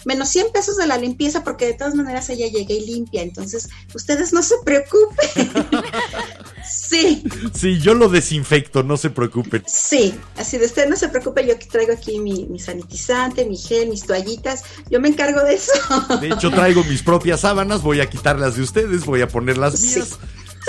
menos 0.05 0.29
100 0.31 0.53
pesos 0.53 0.77
de 0.77 0.87
la 0.87 0.99
limpieza 0.99 1.45
porque 1.45 1.67
de 1.67 1.75
todas 1.75 1.95
maneras 1.95 2.29
ella 2.31 2.49
llega 2.49 2.75
y 2.75 2.87
limpia, 2.87 3.23
entonces 3.23 3.69
ustedes 3.95 4.33
no 4.33 4.43
se 4.43 4.57
preocupen. 4.65 5.51
sí, 6.69 7.23
Sí, 7.53 7.79
yo 7.81 7.95
lo 7.95 8.09
desinfecto, 8.09 8.83
no 8.83 8.97
se 8.97 9.11
preocupen. 9.11 9.63
sí, 9.67 10.15
así 10.37 10.59
de 10.59 10.67
usted 10.67 10.89
no 10.89 10.97
se 10.97 11.09
preocupe, 11.09 11.47
yo 11.47 11.59
que 11.59 11.67
traigo 11.67 11.93
aquí 11.93 12.19
mi, 12.21 12.47
mi 12.47 12.59
sanitizante, 12.59 13.45
mi 13.45 13.57
gel, 13.57 13.89
mis 13.91 14.05
toallitas, 14.07 14.63
yo 14.91 15.01
me 15.01 15.09
encargo 15.09 15.41
de 15.43 15.55
eso. 15.55 15.73
De 16.21 16.29
hecho, 16.29 16.51
traigo 16.51 16.85
mis 16.85 17.03
propias 17.03 17.41
sábanas, 17.41 17.83
voy 17.83 18.01
a 18.01 18.09
quitarlas 18.11 18.57
de 18.57 18.63
ustedes, 18.63 19.05
voy 19.07 19.21
a 19.23 19.29
poner 19.29 19.57
las 19.59 19.79
Sí. 19.79 19.97
mías. 19.97 20.19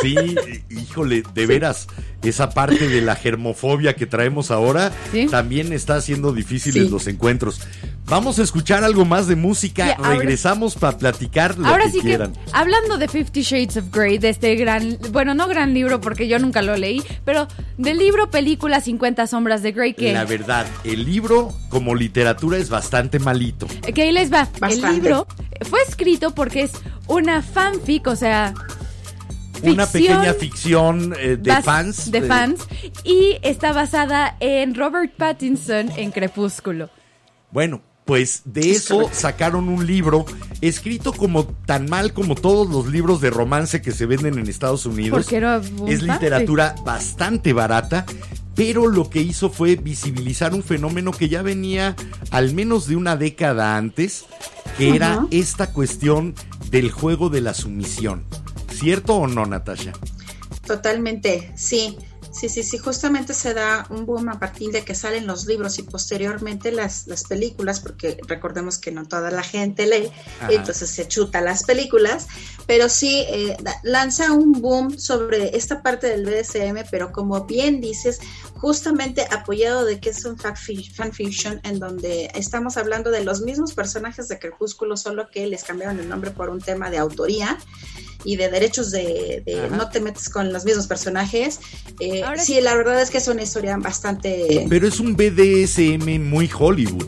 Sí, 0.02 0.14
híjole, 0.70 1.24
de 1.34 1.46
veras, 1.46 1.88
esa 2.22 2.50
parte 2.50 2.90
de 2.90 3.00
la 3.02 3.16
germofobia 3.16 3.96
que 3.96 4.06
traemos 4.06 4.52
ahora 4.52 4.92
Sí. 5.14 5.28
también 5.28 5.72
está 5.72 5.96
haciendo 5.96 6.34
difíciles 6.34 6.84
Sí. 6.86 6.90
los 6.90 7.08
encuentros. 7.08 7.62
Vamos 8.08 8.38
a 8.38 8.44
escuchar 8.44 8.84
algo 8.84 9.04
más 9.04 9.26
de 9.28 9.36
música, 9.36 9.96
regresamos 9.98 10.76
para 10.76 10.96
platicar 10.96 11.58
lo 11.58 11.66
Ahora 11.68 11.86
que 11.86 11.92
sí 11.94 12.02
quieran. 12.02 12.34
que, 12.34 12.40
hablando 12.54 13.00
de 13.00 13.08
Fifty 13.08 13.42
Shades 13.42 13.78
of 13.78 13.86
Grey, 13.92 14.20
de 14.20 14.30
este 14.30 14.54
gran, 14.56 15.00
bueno, 15.12 15.34
no 15.34 15.48
gran 15.48 15.74
libro 15.74 16.00
porque 16.02 16.28
yo 16.28 16.38
nunca 16.38 16.62
lo 16.62 16.78
leí, 16.78 17.02
pero 17.26 17.48
del 17.80 17.98
libro 17.98 18.30
película 18.30 18.80
50 18.80 19.26
sombras 19.26 19.64
de 19.64 19.72
Grey 19.72 19.96
que, 19.96 20.14
La 20.14 20.24
verdad, 20.24 20.68
el 20.84 21.04
libro 21.04 21.52
como 21.70 21.96
literatura 21.96 22.60
es 22.60 22.70
bastante 22.70 23.18
malito. 23.18 23.66
que 23.94 24.04
ahí 24.04 24.12
les 24.12 24.32
va. 24.32 24.48
El 24.70 24.82
libro 24.84 25.26
fue 25.68 25.80
escrito 25.88 26.30
porque 26.36 26.62
es 26.62 26.74
una 27.08 27.42
fanfic, 27.42 28.06
o 28.06 28.16
sea, 28.16 28.54
Una 29.64 29.88
pequeña 29.88 30.34
ficción 30.36 31.16
eh, 31.20 31.38
de 31.38 31.52
bas- 31.52 31.64
fans. 31.64 32.12
de 32.12 32.20
eh, 32.20 32.22
fans 32.22 32.60
y 33.04 33.38
está 33.42 33.74
basada 33.74 34.36
en 34.42 34.76
Robert 34.76 35.12
Pattinson 35.18 35.90
en 35.98 36.12
Crepúsculo. 36.12 36.92
Bueno, 37.50 37.82
pues 38.06 38.44
de 38.46 38.72
Es 38.72 38.78
eso 38.78 39.10
sacaron 39.12 39.68
un 39.68 39.86
libro 39.86 40.26
escrito 40.62 41.12
como 41.12 41.46
tan 41.46 41.90
mal 41.90 42.14
como 42.14 42.36
todos 42.36 42.70
los 42.70 42.88
libros 42.88 43.20
de 43.20 43.32
romance 43.32 43.82
que 43.82 43.92
se 43.92 44.06
venden 44.06 44.38
en 44.38 44.48
Estados 44.48 44.86
Unidos. 44.86 45.20
Porque 45.20 45.38
era 45.38 45.60
un 45.80 45.90
es 45.90 46.04
literatura 46.04 46.76
bastante 46.86 47.52
barata, 47.52 48.06
pero 48.54 48.88
lo 48.88 49.10
que 49.10 49.22
hizo 49.22 49.50
fue 49.50 49.76
visibilizar 49.76 50.54
un 50.54 50.64
fenómeno 50.64 51.12
que 51.12 51.30
ya 51.30 51.42
venía 51.42 51.96
al 52.30 52.54
menos 52.54 52.88
de 52.88 52.96
una 52.96 53.18
década 53.18 53.76
antes, 53.76 54.26
que 54.78 54.96
era 54.96 55.26
esta 55.32 55.72
cuestión 55.74 56.36
del 56.70 56.92
juego 56.92 57.30
de 57.30 57.42
la 57.42 57.56
sumisión. 57.56 58.24
¿Cierto 58.72 59.16
o 59.16 59.28
no, 59.28 59.46
Natasha? 59.46 59.94
Totalmente, 60.66 61.52
sí. 61.56 61.98
Sí, 62.38 62.50
sí, 62.50 62.64
sí, 62.64 62.78
justamente 62.78 63.34
se 63.34 63.54
da 63.54 63.88
un 63.90 64.06
boom 64.06 64.28
a 64.28 64.40
partir 64.40 64.70
de 64.72 64.84
que 64.84 64.94
salen 64.94 65.26
los 65.26 65.46
libros 65.46 65.80
y 65.80 65.84
posteriormente 65.84 66.70
las, 66.74 67.08
las 67.08 67.24
películas, 67.24 67.80
porque 67.80 68.18
recordemos 68.28 68.78
que 68.78 68.92
no 68.92 69.08
toda 69.08 69.32
la 69.32 69.42
gente 69.42 69.86
lee, 69.88 70.12
Ajá. 70.42 70.52
entonces 70.52 70.90
se 70.90 71.08
chuta 71.08 71.40
las 71.40 71.64
películas, 71.64 72.28
pero 72.68 72.90
sí 72.90 73.24
eh, 73.30 73.56
lanza 73.84 74.34
un 74.34 74.52
boom 74.52 75.00
sobre 75.00 75.56
esta 75.56 75.82
parte 75.82 76.08
del 76.08 76.26
BDSM, 76.26 76.90
pero 76.92 77.14
como 77.14 77.46
bien 77.46 77.80
dices, 77.80 78.20
justamente 78.56 79.26
apoyado 79.32 79.86
de 79.86 80.02
que 80.02 80.10
es 80.10 80.26
un 80.26 80.36
fanfi- 80.38 80.92
fanfiction 80.94 81.62
en 81.64 81.80
donde 81.80 82.30
estamos 82.36 82.76
hablando 82.76 83.12
de 83.12 83.24
los 83.24 83.42
mismos 83.44 83.74
personajes 83.74 84.28
de 84.28 84.40
Crepúsculo, 84.40 84.98
solo 84.98 85.30
que 85.32 85.48
les 85.48 85.64
cambiaron 85.64 86.00
el 86.02 86.10
nombre 86.10 86.32
por 86.32 86.50
un 86.50 86.60
tema 86.60 86.90
de 86.90 86.98
autoría 86.98 87.58
y 88.26 88.36
de 88.38 88.50
derechos 88.50 88.92
de, 88.92 89.44
no 89.72 89.90
te 89.90 90.00
metes 90.02 90.30
con 90.30 90.52
los 90.52 90.66
mismos 90.66 90.88
personajes. 90.88 91.60
Eh, 92.00 92.24
sí, 92.38 92.60
la 92.60 92.76
verdad 92.76 93.02
es 93.02 93.10
que 93.12 93.20
es 93.20 93.28
una 93.28 93.44
historia 93.44 93.78
bastante... 93.78 94.66
Pero 94.70 94.88
es 94.88 95.00
un 95.00 95.16
BDSM 95.16 96.20
muy 96.28 96.50
Hollywood. 96.58 97.06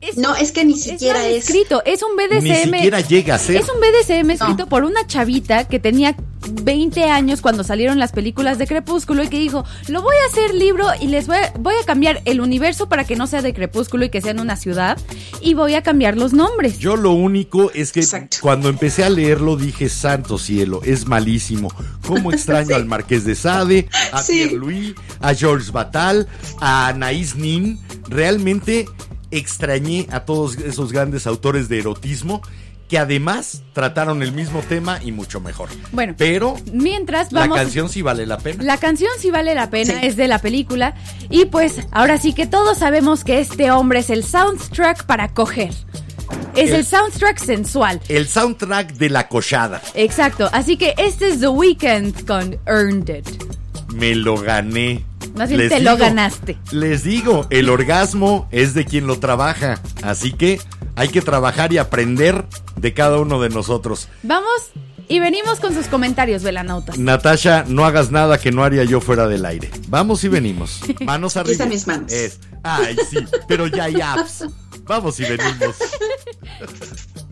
Es- 0.00 0.16
No, 0.16 0.34
es 0.34 0.50
que 0.52 0.64
ni 0.64 0.76
siquiera 0.76 1.26
es... 1.28 1.44
escrito, 1.44 1.82
es 1.86 2.02
un 2.02 2.16
BDSM. 2.16 2.42
Ni 2.42 2.54
siquiera 2.78 3.00
llega 3.00 3.36
a 3.36 3.38
ser. 3.38 3.56
Es 3.56 3.66
un 3.68 3.80
BDSM 3.80 4.30
escrito 4.32 4.64
No. 4.64 4.68
por 4.68 4.82
una 4.84 5.06
chavita 5.06 5.68
que 5.68 5.78
tenía 5.78 6.16
20 6.50 7.04
años 7.04 7.40
cuando 7.40 7.64
salieron 7.64 7.98
las 7.98 8.12
películas 8.12 8.58
de 8.58 8.66
Crepúsculo 8.66 9.22
y 9.22 9.28
que 9.28 9.38
dijo, 9.38 9.64
lo 9.88 10.02
voy 10.02 10.14
a 10.24 10.30
hacer 10.30 10.54
libro 10.54 10.86
y 11.00 11.06
les 11.06 11.26
voy 11.26 11.36
a, 11.36 11.52
voy 11.58 11.74
a 11.80 11.86
cambiar 11.86 12.20
el 12.24 12.40
universo 12.40 12.88
para 12.88 13.04
que 13.04 13.16
no 13.16 13.26
sea 13.26 13.42
de 13.42 13.54
Crepúsculo 13.54 14.04
y 14.04 14.10
que 14.10 14.20
sea 14.20 14.32
en 14.32 14.40
una 14.40 14.56
ciudad 14.56 14.98
y 15.40 15.54
voy 15.54 15.74
a 15.74 15.82
cambiar 15.82 16.16
los 16.16 16.32
nombres. 16.32 16.78
Yo 16.78 16.96
lo 16.96 17.12
único 17.12 17.70
es 17.72 17.92
que 17.92 18.00
Exacto. 18.00 18.38
cuando 18.40 18.68
empecé 18.68 19.04
a 19.04 19.10
leerlo 19.10 19.56
dije, 19.56 19.88
santo 19.88 20.38
cielo, 20.38 20.80
es 20.84 21.06
malísimo. 21.06 21.72
¿Cómo 22.06 22.32
extraño 22.32 22.68
Sí. 22.68 22.72
al 22.74 22.86
Marqués 22.86 23.24
de 23.24 23.34
Sade, 23.34 23.88
a 24.12 24.22
Sí. 24.22 24.32
Pierre 24.34 24.56
Louis, 24.56 24.94
a 25.20 25.34
Georges 25.34 25.70
Batal, 25.72 26.28
a 26.60 26.92
Anaïs 26.92 27.34
Nin? 27.36 27.78
Realmente 28.08 28.86
extrañé 29.30 30.06
a 30.10 30.20
todos 30.26 30.58
esos 30.58 30.92
grandes 30.92 31.26
autores 31.26 31.68
de 31.68 31.78
erotismo 31.78 32.42
que 32.92 32.98
además 32.98 33.62
trataron 33.72 34.22
el 34.22 34.32
mismo 34.32 34.60
tema 34.60 34.98
y 35.02 35.12
mucho 35.12 35.40
mejor. 35.40 35.70
Bueno, 35.92 36.14
Pero 36.18 36.56
mientras 36.74 37.32
la 37.32 37.40
vamos... 37.40 37.56
canción 37.56 37.88
sí 37.88 38.02
vale 38.02 38.26
la 38.26 38.36
pena. 38.36 38.62
La 38.62 38.76
canción 38.76 39.10
sí 39.18 39.30
vale 39.30 39.54
la 39.54 39.70
pena, 39.70 39.94
Sí. 39.98 40.06
es 40.08 40.16
de 40.16 40.28
la 40.28 40.40
película. 40.40 40.94
Y 41.30 41.46
pues 41.46 41.80
ahora 41.90 42.18
sí 42.18 42.34
que 42.34 42.46
todos 42.46 42.76
sabemos 42.76 43.24
que 43.24 43.40
este 43.40 43.70
hombre 43.70 44.00
es 44.00 44.10
el 44.10 44.24
soundtrack 44.24 45.06
para 45.06 45.32
coger. 45.32 45.72
Es 46.54 46.68
El- 46.68 46.76
el, 46.80 46.84
soundtrack 46.84 47.38
sensual. 47.42 47.98
El 48.10 48.28
soundtrack 48.28 48.92
de 48.92 49.08
la 49.08 49.26
cochada. 49.26 49.80
Exacto. 49.94 50.50
Así 50.52 50.76
que 50.76 50.92
este 50.98 51.28
es 51.28 51.40
The 51.40 51.48
Weeknd 51.48 52.26
con 52.26 52.58
Earned 52.66 53.08
It. 53.08 53.42
Me 53.94 54.14
lo 54.14 54.36
gané. 54.36 55.02
Más 55.34 55.48
bien 55.48 55.62
Les 55.62 55.70
te 55.70 55.80
lo 55.80 55.96
ganaste. 55.96 56.58
Les 56.72 57.04
digo, 57.04 57.46
el 57.48 57.70
orgasmo 57.70 58.48
es 58.50 58.74
de 58.74 58.84
quien 58.84 59.06
lo 59.06 59.18
trabaja. 59.18 59.80
Así 60.02 60.32
que 60.32 60.60
hay 60.96 61.08
que 61.08 61.22
trabajar 61.22 61.72
y 61.72 61.78
aprender 61.78 62.44
de 62.76 62.94
cada 62.94 63.18
uno 63.18 63.40
de 63.40 63.48
nosotros. 63.48 64.08
Vamos 64.22 64.72
y 65.08 65.20
venimos 65.20 65.60
con 65.60 65.74
sus 65.74 65.88
comentarios, 65.88 66.42
velanautas. 66.42 66.98
Natasha, 66.98 67.64
no 67.68 67.84
hagas 67.84 68.10
nada 68.10 68.38
que 68.38 68.50
no 68.52 68.64
haría 68.64 68.84
yo 68.84 69.00
fuera 69.00 69.26
del 69.28 69.44
aire. 69.44 69.70
Vamos 69.88 70.24
y 70.24 70.28
venimos. 70.28 70.80
Manos 71.00 71.36
arriba. 71.36 71.66
mis 71.66 71.86
manos. 71.86 72.12
Es. 72.12 72.40
Ay, 72.62 72.96
sí, 73.10 73.18
pero 73.48 73.66
ya 73.66 73.84
hay 73.84 74.00
apps. 74.00 74.46
Vamos 74.84 75.18
y 75.20 75.24
venimos. 75.24 75.76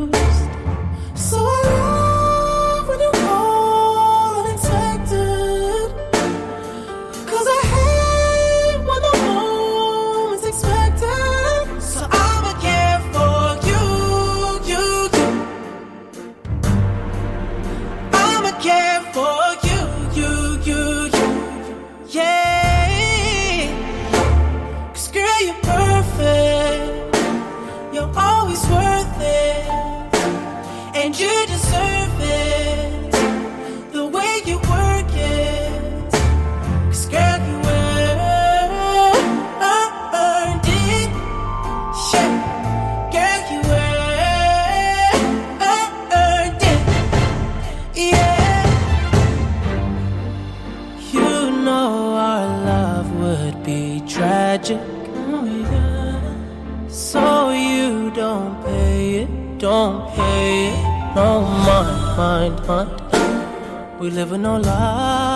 living 64.11 64.45
on 64.45 64.61
love. 64.61 65.30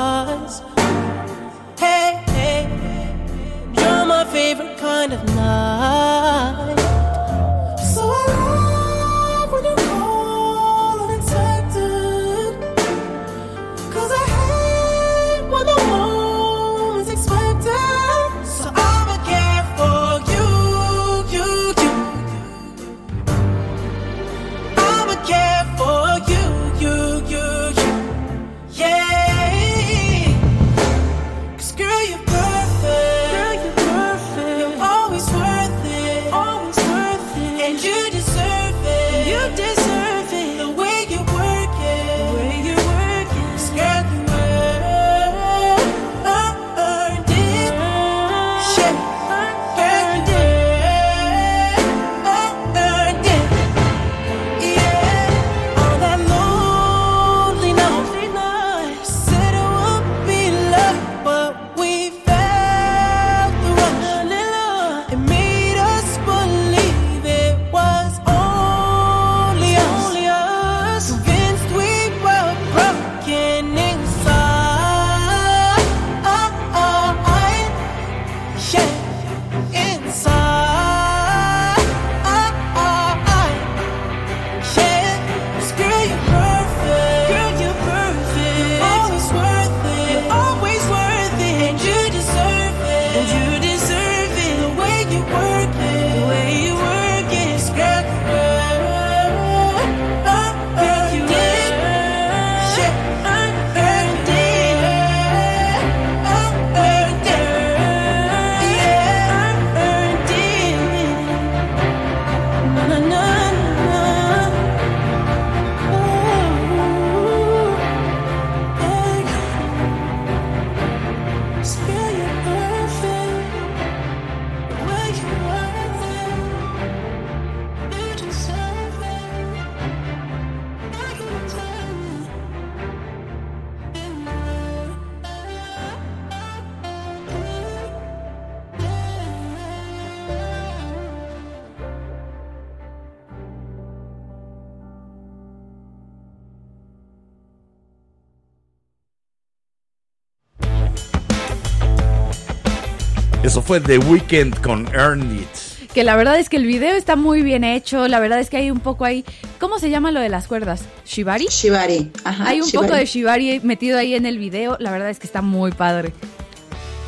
Eso 153.45 153.61
fue 153.61 153.79
The 153.79 153.99
Weeknd 153.99 154.59
con 154.61 154.87
Earn 154.95 155.21
It. 155.39 155.91
Que 155.93 156.03
la 156.03 156.15
verdad 156.15 156.39
es 156.39 156.49
que 156.49 156.57
el 156.57 156.65
video 156.65 156.95
está 156.95 157.15
muy 157.15 157.43
bien 157.43 157.63
hecho. 157.63 158.07
La 158.07 158.19
verdad 158.19 158.39
es 158.39 158.49
que 158.49 158.57
hay 158.57 158.71
un 158.71 158.79
poco 158.79 159.05
ahí. 159.05 159.23
¿Cómo 159.59 159.77
se 159.77 159.91
llama 159.91 160.09
lo 160.09 160.19
de 160.19 160.29
las 160.29 160.47
cuerdas? 160.47 160.81
¿Shibari? 161.05 161.45
Shibari. 161.47 162.11
Ajá, 162.23 162.47
hay 162.49 162.61
un 162.61 162.67
Shibari. 162.67 162.87
poco 162.87 162.97
de 162.97 163.05
Shibari 163.05 163.59
metido 163.61 163.99
ahí 163.99 164.15
en 164.15 164.25
el 164.25 164.39
video. 164.39 164.77
La 164.79 164.89
verdad 164.89 165.11
es 165.11 165.19
que 165.19 165.27
está 165.27 165.43
muy 165.43 165.71
padre. 165.73 166.11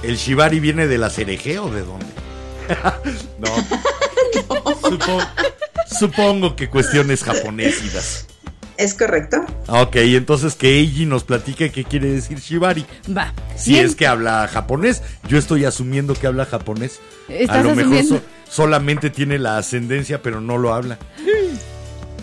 ¿El 0.04 0.16
Shibari 0.16 0.60
viene 0.60 0.86
de 0.86 1.00
la 1.00 1.10
cereje 1.10 1.58
o 1.58 1.70
de 1.72 1.82
dónde? 1.82 2.06
no. 3.40 3.48
Supo- 4.80 5.28
supongo 6.00 6.56
que 6.56 6.70
cuestiones 6.70 7.24
japonésidas. 7.24 8.28
¿Es 8.78 8.94
correcto? 8.94 9.38
Ok, 9.68 9.96
entonces 9.96 10.54
que 10.56 10.78
Eiji 10.78 11.06
nos 11.06 11.24
platique 11.24 11.72
qué 11.72 11.84
quiere 11.84 12.12
decir 12.12 12.40
Shibari. 12.40 12.86
Va. 13.16 13.34
Si 13.56 13.72
Bien. 13.74 13.86
es 13.86 13.96
que 13.96 14.06
habla 14.06 14.48
japonés, 14.48 15.02
yo 15.28 15.38
estoy 15.40 15.66
asumiendo 15.66 16.14
que 16.14 16.28
habla 16.28 16.46
japonés. 16.46 17.00
Estás 17.28 17.58
A 17.58 17.64
lo 17.64 17.76
mejor 17.76 18.04
so- 18.04 18.22
solamente 18.50 19.10
tiene 19.10 19.40
la 19.40 19.58
ascendencia, 19.58 20.22
pero 20.22 20.42
no 20.42 20.58
lo 20.60 20.74
habla. 20.74 20.98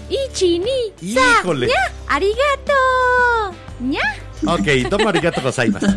Ichi, 0.08 0.60
ni, 0.60 1.10
Híjole. 1.12 1.70
arigato. 2.06 2.72
ña. 3.82 4.00
Ok, 4.46 4.88
toma 4.90 5.10
arigato 5.10 5.40
gozaimasu. 5.42 5.86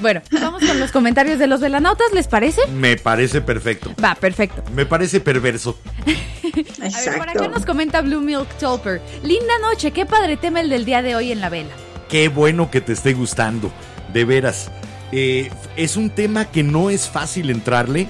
Bueno, 0.00 0.20
vamos 0.32 0.64
con 0.64 0.80
los 0.80 0.90
comentarios 0.90 1.38
de 1.38 1.46
los 1.46 1.60
velanautas, 1.60 2.12
¿les 2.12 2.26
parece? 2.26 2.60
Me 2.68 2.96
parece 2.96 3.40
perfecto. 3.40 3.94
Va, 4.02 4.14
perfecto. 4.14 4.62
Me 4.74 4.84
parece 4.86 5.20
perverso. 5.20 5.78
A 6.04 6.06
ver, 6.06 6.64
por 6.74 6.84
Exacto. 6.86 7.22
acá 7.44 7.48
nos 7.48 7.64
comenta 7.64 8.00
Blue 8.00 8.20
Milk 8.20 8.48
Tolper. 8.58 9.00
Linda 9.22 9.58
noche, 9.60 9.92
qué 9.92 10.04
padre 10.06 10.36
tema 10.36 10.60
el 10.60 10.68
del 10.70 10.84
día 10.84 11.02
de 11.02 11.14
hoy 11.14 11.30
en 11.30 11.40
la 11.40 11.48
vela. 11.48 11.70
Qué 12.08 12.28
bueno 12.28 12.70
que 12.70 12.80
te 12.80 12.92
esté 12.92 13.12
gustando, 13.14 13.70
de 14.12 14.24
veras. 14.24 14.70
Eh, 15.12 15.50
es 15.76 15.96
un 15.96 16.10
tema 16.10 16.46
que 16.46 16.62
no 16.62 16.90
es 16.90 17.08
fácil 17.08 17.50
entrarle, 17.50 18.08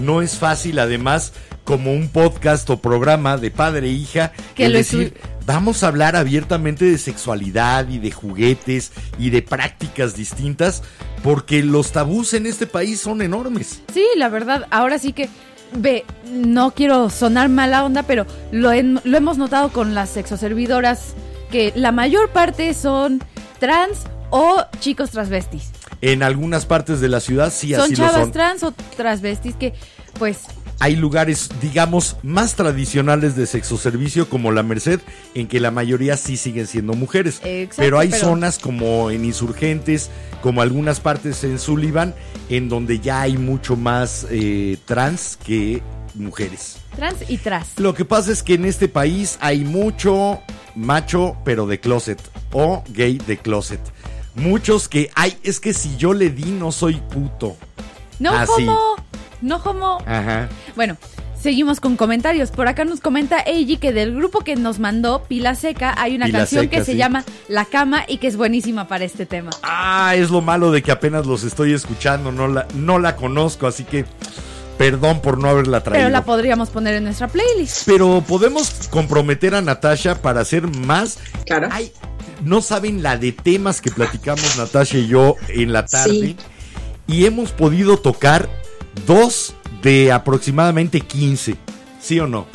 no 0.00 0.22
es 0.22 0.36
fácil 0.38 0.78
además 0.78 1.32
como 1.64 1.92
un 1.92 2.08
podcast 2.08 2.68
o 2.70 2.78
programa 2.80 3.36
de 3.38 3.50
padre 3.50 3.88
e 3.88 3.92
hija, 3.92 4.32
Que 4.54 4.68
lo 4.68 4.76
decir, 4.78 5.14
vamos 5.46 5.82
a 5.82 5.88
hablar 5.88 6.14
abiertamente 6.14 6.84
de 6.84 6.98
sexualidad 6.98 7.88
y 7.88 7.98
de 7.98 8.10
juguetes 8.10 8.92
y 9.18 9.30
de 9.30 9.42
prácticas 9.42 10.14
distintas, 10.14 10.82
porque 11.22 11.62
los 11.62 11.92
tabús 11.92 12.34
en 12.34 12.46
este 12.46 12.66
país 12.66 13.00
son 13.00 13.22
enormes. 13.22 13.80
Sí, 13.92 14.04
la 14.16 14.28
verdad, 14.28 14.66
ahora 14.70 14.98
sí 14.98 15.12
que, 15.14 15.28
ve, 15.76 16.04
no 16.30 16.72
quiero 16.72 17.08
sonar 17.08 17.48
mala 17.48 17.84
onda, 17.84 18.02
pero 18.02 18.26
lo, 18.52 18.70
en- 18.72 19.00
lo 19.04 19.16
hemos 19.16 19.38
notado 19.38 19.70
con 19.70 19.94
las 19.94 20.10
sexoservidoras, 20.10 21.14
que 21.50 21.72
la 21.76 21.92
mayor 21.92 22.28
parte 22.30 22.74
son 22.74 23.22
trans 23.58 24.00
o 24.30 24.62
chicos 24.80 25.10
transvestis. 25.12 25.70
En 26.02 26.22
algunas 26.22 26.66
partes 26.66 27.00
de 27.00 27.08
la 27.08 27.20
ciudad 27.20 27.50
sí 27.50 27.72
son 27.72 27.84
así 27.84 27.92
lo 27.92 27.96
chavas 28.06 28.20
son. 28.20 28.32
trans 28.32 28.62
o 28.64 28.72
transvestis 28.96 29.54
que, 29.56 29.72
pues, 30.18 30.40
hay 30.80 30.96
lugares, 30.96 31.48
digamos, 31.62 32.16
más 32.22 32.54
tradicionales 32.56 33.36
de 33.36 33.46
sexo 33.46 33.78
servicio 33.78 34.28
como 34.28 34.52
la 34.52 34.62
Merced, 34.62 35.00
en 35.34 35.46
que 35.46 35.60
la 35.60 35.70
mayoría 35.70 36.16
sí 36.16 36.36
siguen 36.36 36.66
siendo 36.66 36.94
mujeres. 36.94 37.40
Exacto, 37.44 37.76
pero 37.82 37.98
hay 37.98 38.08
pero- 38.08 38.26
zonas 38.26 38.58
como 38.58 39.10
en 39.10 39.24
Insurgentes, 39.24 40.10
como 40.42 40.62
algunas 40.62 41.00
partes 41.00 41.42
en 41.44 41.58
Sullivan, 41.58 42.14
en 42.48 42.68
donde 42.68 43.00
ya 43.00 43.22
hay 43.22 43.38
mucho 43.38 43.76
más 43.76 44.26
eh, 44.30 44.76
trans 44.84 45.38
que 45.44 45.82
mujeres. 46.14 46.76
trans 46.96 47.18
y 47.28 47.38
tras. 47.38 47.68
Lo 47.78 47.94
que 47.94 48.04
pasa 48.04 48.30
es 48.32 48.42
que 48.42 48.54
en 48.54 48.64
este 48.64 48.88
país 48.88 49.38
hay 49.40 49.64
mucho 49.64 50.40
macho, 50.76 51.36
pero 51.44 51.66
de 51.66 51.80
closet, 51.80 52.20
o 52.52 52.84
gay 52.90 53.18
de 53.26 53.38
closet. 53.38 53.80
Muchos 54.34 54.88
que, 54.88 55.10
ay, 55.14 55.36
es 55.44 55.60
que 55.60 55.72
si 55.72 55.96
yo 55.96 56.12
le 56.12 56.30
di 56.30 56.50
no 56.50 56.72
soy 56.72 56.94
puto. 57.10 57.56
No 58.18 58.30
Ah, 58.32 58.46
sí. 58.56 58.66
No 59.42 59.56
homo. 59.56 59.98
Ajá. 60.06 60.48
Bueno, 60.76 60.96
seguimos 61.40 61.78
con 61.78 61.96
comentarios. 61.96 62.50
Por 62.50 62.68
acá 62.68 62.84
nos 62.84 63.00
comenta 63.00 63.38
Eiji 63.40 63.76
que 63.76 63.92
del 63.92 64.14
grupo 64.14 64.40
que 64.40 64.56
nos 64.56 64.78
mandó 64.78 65.24
Pila 65.24 65.54
Seca 65.54 65.94
hay 65.98 66.16
una 66.16 66.26
Pila 66.26 66.38
canción 66.38 66.62
Seca, 66.62 66.78
que 66.78 66.84
se 66.84 66.96
llama 66.96 67.24
La 67.48 67.66
Cama 67.66 68.04
y 68.08 68.16
que 68.16 68.28
es 68.28 68.36
buenísima 68.36 68.88
para 68.88 69.04
este 69.04 69.26
tema. 69.26 69.50
Ah, 69.62 70.14
es 70.16 70.30
lo 70.30 70.40
malo 70.40 70.70
de 70.70 70.82
que 70.82 70.90
apenas 70.90 71.26
los 71.26 71.44
estoy 71.44 71.74
escuchando, 71.74 72.32
no 72.32 72.48
la, 72.48 72.66
no 72.74 72.98
la 72.98 73.14
conozco, 73.16 73.66
así 73.66 73.84
que 73.84 74.06
perdón 74.78 75.20
por 75.20 75.38
no 75.38 75.48
haberla 75.50 75.82
traído. 75.82 76.04
Pero 76.06 76.10
la 76.10 76.24
podríamos 76.24 76.70
poner 76.70 76.94
en 76.94 77.04
nuestra 77.04 77.28
playlist. 77.28 77.82
Pero 77.86 78.24
podemos 78.26 78.88
comprometer 78.90 79.54
a 79.54 79.60
Natasha 79.60 80.20
para 80.22 80.40
hacer 80.40 80.66
más. 80.66 81.18
Claro. 81.44 81.68
Ay, 81.70 81.92
no 82.42 82.60
saben 82.60 83.02
la 83.02 83.16
de 83.16 83.32
temas 83.32 83.80
que 83.80 83.90
platicamos 83.90 84.56
Natasha 84.56 84.98
y 84.98 85.08
yo 85.08 85.36
en 85.48 85.72
la 85.72 85.84
tarde. 85.84 86.12
Sí. 86.12 86.36
Y 87.06 87.26
hemos 87.26 87.52
podido 87.52 87.98
tocar 87.98 88.48
dos 89.06 89.54
de 89.82 90.12
aproximadamente 90.12 91.00
15. 91.00 91.56
¿Sí 92.00 92.20
o 92.20 92.26
no? 92.26 92.46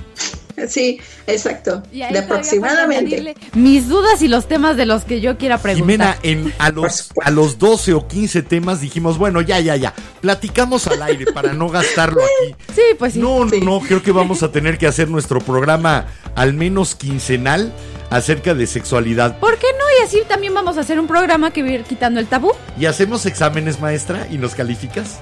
Sí, 0.68 1.00
exacto. 1.26 1.84
Y 1.90 2.00
De 2.00 2.20
aproximadamente. 2.20 3.34
mis 3.54 3.88
dudas 3.88 4.22
y 4.22 4.28
los 4.28 4.46
temas 4.50 4.76
de 4.76 4.86
los 4.86 5.06
que 5.06 5.22
yo 5.22 5.38
quiera 5.38 5.58
Jimena, 5.58 6.18
preguntar. 6.20 6.20
en, 6.24 6.54
a, 6.60 6.70
los, 6.72 7.12
a 7.24 7.32
los 7.32 7.58
12 7.60 7.94
o 7.94 8.08
15 8.10 8.42
temas 8.42 8.82
dijimos, 8.82 9.18
bueno, 9.18 9.40
ya, 9.40 9.60
ya, 9.62 9.78
ya. 9.78 9.94
Platicamos 10.20 10.86
al 10.88 11.02
aire 11.02 11.32
para 11.32 11.54
no 11.54 11.70
gastarlo 11.70 12.20
aquí. 12.22 12.56
Sí, 12.76 12.82
pues 12.98 13.14
sí. 13.14 13.20
No, 13.20 13.46
no, 13.46 13.52
Sí. 13.52 13.62
no, 13.62 13.80
creo 13.80 14.04
que 14.04 14.12
vamos 14.12 14.44
a 14.44 14.52
tener 14.52 14.78
que 14.78 14.86
hacer 14.88 15.08
nuestro 15.10 15.40
programa 15.40 16.08
al 16.36 16.54
menos 16.54 16.94
quincenal 16.94 17.72
acerca 18.10 18.54
de 18.54 18.68
sexualidad. 18.68 19.40
¿Por 19.40 19.58
qué 19.60 19.68
no? 19.78 19.86
Y 20.02 20.06
así 20.08 20.24
también 20.28 20.54
vamos 20.54 20.78
a 20.78 20.82
hacer 20.82 21.00
un 21.00 21.08
programa 21.08 21.52
que 21.52 21.64
va 21.64 21.70
a 21.70 21.72
ir 21.72 21.84
quitando 21.84 22.20
el 22.20 22.28
tabú. 22.28 22.52
¿Y 22.78 22.86
hacemos 22.86 23.26
exámenes, 23.26 23.80
maestra? 23.80 24.28
¿Y 24.30 24.38
nos 24.38 24.56
calificas? 24.56 25.20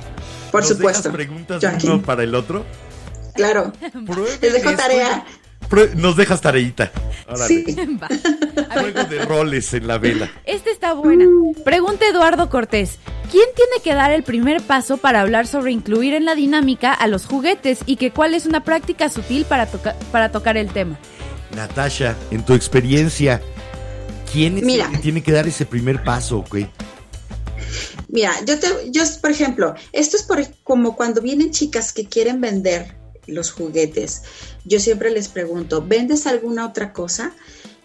Por 0.52 0.62
¿Nos 0.62 0.70
supuesto. 0.70 1.04
dejas 1.04 1.14
preguntas 1.14 1.64
uno 1.84 2.02
para 2.02 2.24
el 2.24 2.34
otro? 2.36 2.66
Claro. 3.36 3.72
Prueben 4.06 4.38
Les 4.42 4.54
dejo 4.54 4.70
esto. 4.70 4.82
tarea. 4.82 5.26
Nos 5.96 6.16
dejas 6.16 6.40
tareita. 6.42 6.92
Órale. 7.28 7.48
Sí. 7.48 7.66
Juego 8.74 9.04
de 9.04 9.26
roles 9.26 9.74
en 9.74 9.88
la 9.88 9.98
vela. 9.98 10.30
Esta 10.46 10.70
está 10.72 10.94
buena. 10.94 11.26
Pregunta 11.66 12.06
Eduardo 12.08 12.50
Cortés. 12.50 12.98
¿Quién 13.30 13.46
tiene 13.56 13.82
que 13.84 13.94
dar 13.94 14.12
el 14.12 14.24
primer 14.24 14.62
paso 14.62 14.98
para 14.98 15.20
hablar 15.22 15.48
sobre 15.48 15.72
incluir 15.74 16.14
en 16.14 16.24
la 16.24 16.34
dinámica 16.36 16.94
a 16.94 17.08
los 17.08 17.26
juguetes 17.26 17.80
y 17.86 17.98
que 17.98 18.12
cuál 18.12 18.34
es 18.34 18.46
una 18.46 18.64
práctica 18.64 19.10
sutil 19.10 19.44
para, 19.46 19.66
toca- 19.66 19.96
para 20.14 20.32
tocar 20.32 20.56
el 20.56 20.70
tema? 20.70 20.98
Natasha, 21.54 22.16
en 22.32 22.44
tu 22.46 22.54
experiencia, 22.54 23.42
¿quién 24.32 24.58
es 24.60 24.64
Mira. 24.64 24.86
el 24.86 24.92
que 24.94 24.98
tiene 25.00 25.22
que 25.24 25.34
dar 25.34 25.46
ese 25.48 25.66
primer 25.66 26.04
paso? 26.04 26.46
güey? 26.50 26.70
Mira, 28.08 28.34
yo 28.46 28.60
te, 28.60 28.68
yo, 28.92 29.04
por 29.22 29.32
ejemplo, 29.32 29.76
esto 29.92 30.18
es 30.18 30.24
por, 30.24 30.42
como 30.64 30.96
cuando 30.96 31.22
vienen 31.22 31.52
chicas 31.52 31.92
que 31.92 32.08
quieren 32.08 32.42
vender 32.42 32.96
los 33.28 33.52
juguetes. 33.52 34.24
Yo 34.66 34.80
siempre 34.80 35.10
les 35.12 35.28
pregunto, 35.28 35.86
¿vendes 35.86 36.28
alguna 36.28 36.66
otra 36.66 36.94
cosa? 36.94 37.34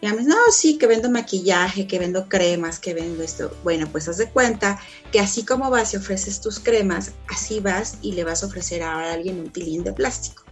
Y 0.01 0.07
a 0.07 0.15
mí, 0.15 0.25
no, 0.25 0.37
sí, 0.51 0.79
que 0.79 0.89
vendo 0.89 1.11
maquillaje, 1.11 1.87
que 1.87 2.01
vendo 2.01 2.29
cremas, 2.29 2.81
que 2.81 2.93
vendo 2.93 3.23
esto. 3.23 3.57
Bueno, 3.63 3.89
pues 3.91 4.09
haz 4.09 4.19
de 4.19 4.29
cuenta 4.29 4.81
que 5.13 5.21
así 5.21 5.45
como 5.45 5.71
vas 5.71 5.95
y 5.95 5.97
ofreces 5.97 6.41
tus 6.41 6.59
cremas, 6.59 7.13
así 7.29 7.61
vas 7.61 7.99
y 8.03 8.13
le 8.13 8.25
vas 8.25 8.43
a 8.43 8.47
ofrecer 8.47 8.83
a 8.83 9.13
alguien 9.13 9.39
un 9.39 9.51
tilín 9.51 9.85
de 9.85 9.93
plástico. 9.93 10.43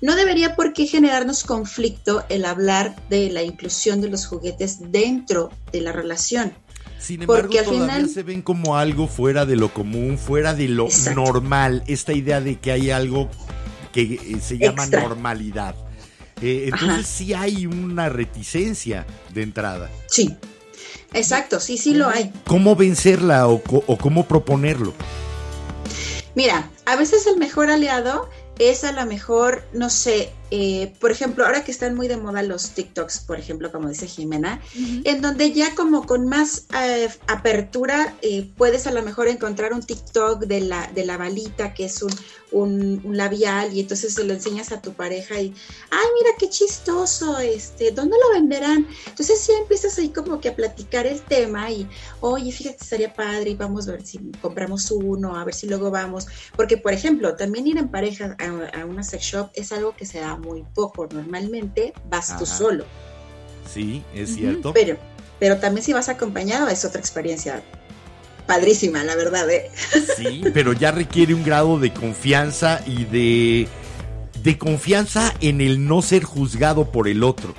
No 0.00 0.14
debería 0.14 0.56
por 0.56 0.72
qué 0.72 0.86
generarnos 0.86 1.44
conflicto 1.44 2.24
el 2.28 2.44
hablar 2.44 2.96
de 3.08 3.30
la 3.30 3.42
inclusión 3.42 4.00
de 4.00 4.08
los 4.08 4.26
juguetes 4.26 4.90
dentro 4.90 5.50
de 5.72 5.80
la 5.80 5.92
relación. 5.92 6.54
Sin 7.06 7.22
embargo, 7.22 7.42
Porque 7.42 7.58
al 7.60 7.64
todavía 7.66 7.94
final- 7.94 8.08
se 8.10 8.22
ven 8.24 8.42
como 8.42 8.76
algo 8.76 9.06
fuera 9.06 9.46
de 9.46 9.54
lo 9.54 9.72
común, 9.72 10.18
fuera 10.18 10.54
de 10.54 10.66
lo 10.68 10.86
Exacto. 10.86 11.20
normal. 11.20 11.84
Esta 11.86 12.12
idea 12.12 12.40
de 12.40 12.58
que 12.58 12.72
hay 12.72 12.90
algo 12.90 13.28
que 13.92 14.14
eh, 14.14 14.36
se 14.42 14.58
llama 14.58 14.82
Extra. 14.82 15.02
normalidad. 15.02 15.76
Eh, 16.42 16.64
entonces 16.64 16.88
Ajá. 16.90 17.02
sí 17.04 17.32
hay 17.32 17.66
una 17.66 18.08
reticencia 18.08 19.06
de 19.32 19.42
entrada. 19.42 19.88
Sí, 20.06 20.36
exacto, 21.14 21.60
sí, 21.60 21.78
sí 21.78 21.94
lo 21.94 22.08
hay. 22.08 22.32
¿Cómo 22.44 22.74
vencerla 22.74 23.46
o, 23.48 23.62
o 23.86 23.96
cómo 23.98 24.26
proponerlo? 24.26 24.92
Mira, 26.34 26.68
a 26.84 26.96
veces 26.96 27.26
el 27.26 27.38
mejor 27.38 27.70
aliado 27.70 28.28
es 28.58 28.84
a 28.84 28.92
lo 28.92 29.06
mejor, 29.06 29.62
no 29.72 29.88
sé, 29.90 30.30
eh, 30.50 30.92
por 31.00 31.10
ejemplo, 31.10 31.44
ahora 31.44 31.64
que 31.64 31.72
están 31.72 31.96
muy 31.96 32.06
de 32.06 32.16
moda 32.16 32.42
los 32.42 32.70
TikToks, 32.70 33.20
por 33.20 33.38
ejemplo, 33.38 33.72
como 33.72 33.88
dice 33.88 34.06
Jimena, 34.06 34.60
en 35.04 35.20
donde 35.20 35.52
ya 35.52 35.74
como 35.74 36.06
con 36.06 36.28
más 36.28 36.66
eh, 36.78 37.08
apertura 37.26 38.14
eh, 38.22 38.48
puedes 38.56 38.86
a 38.86 38.92
lo 38.92 39.02
mejor 39.02 39.26
encontrar 39.26 39.72
un 39.72 39.82
TikTok 39.82 40.44
de 40.44 40.60
la, 40.60 40.90
de 40.94 41.04
la 41.04 41.16
balita, 41.16 41.74
que 41.74 41.86
es 41.86 42.00
un, 42.00 42.12
un, 42.52 43.00
un 43.02 43.16
labial, 43.16 43.72
y 43.76 43.80
entonces 43.80 44.14
se 44.14 44.22
lo 44.22 44.34
enseñas 44.34 44.70
a 44.70 44.80
tu 44.80 44.92
pareja 44.92 45.40
y, 45.40 45.52
ay, 45.90 46.06
mira 46.14 46.30
qué 46.38 46.48
chistoso, 46.48 47.38
este, 47.38 47.90
¿dónde 47.90 48.16
lo 48.16 48.38
venderán? 48.38 48.86
Entonces 49.06 49.44
ya 49.48 49.54
empiezas 49.58 49.98
ahí 49.98 50.10
como 50.10 50.40
que 50.40 50.50
a 50.50 50.54
platicar 50.54 51.06
el 51.06 51.20
tema 51.22 51.70
y, 51.72 51.88
oye, 52.20 52.52
fíjate, 52.52 52.78
estaría 52.80 53.12
padre 53.12 53.50
y 53.50 53.56
vamos 53.56 53.88
a 53.88 53.92
ver 53.92 54.06
si 54.06 54.18
compramos 54.40 54.92
uno, 54.92 55.36
a 55.36 55.44
ver 55.44 55.54
si 55.54 55.66
luego 55.66 55.90
vamos, 55.90 56.28
porque 56.54 56.76
por 56.76 56.92
ejemplo, 56.92 57.34
también 57.34 57.66
ir 57.66 57.78
en 57.78 57.88
pareja 57.88 58.36
a, 58.38 58.80
a 58.80 58.84
una 58.84 59.02
sex 59.02 59.24
shop 59.24 59.50
es 59.54 59.72
algo 59.72 59.96
que 59.96 60.06
se 60.06 60.20
da 60.20 60.35
muy 60.36 60.64
poco, 60.74 61.08
normalmente 61.12 61.92
vas 62.08 62.38
tú 62.38 62.46
solo. 62.46 62.84
Sí, 63.72 64.02
es 64.14 64.34
cierto. 64.34 64.72
Pero, 64.72 64.96
pero 65.38 65.58
también 65.58 65.84
si 65.84 65.92
vas 65.92 66.08
acompañado 66.08 66.68
es 66.68 66.84
otra 66.84 67.00
experiencia 67.00 67.62
padrísima, 68.46 69.02
la 69.04 69.16
verdad, 69.16 69.50
¿eh? 69.50 69.70
Sí, 70.16 70.42
pero 70.54 70.72
ya 70.72 70.92
requiere 70.92 71.34
un 71.34 71.44
grado 71.44 71.78
de 71.78 71.92
confianza 71.92 72.80
y 72.86 73.04
de, 73.04 73.68
de 74.42 74.58
confianza 74.58 75.34
en 75.40 75.60
el 75.60 75.86
no 75.86 76.00
ser 76.02 76.24
juzgado 76.24 76.90
por 76.90 77.08
el 77.08 77.24
otro, 77.24 77.54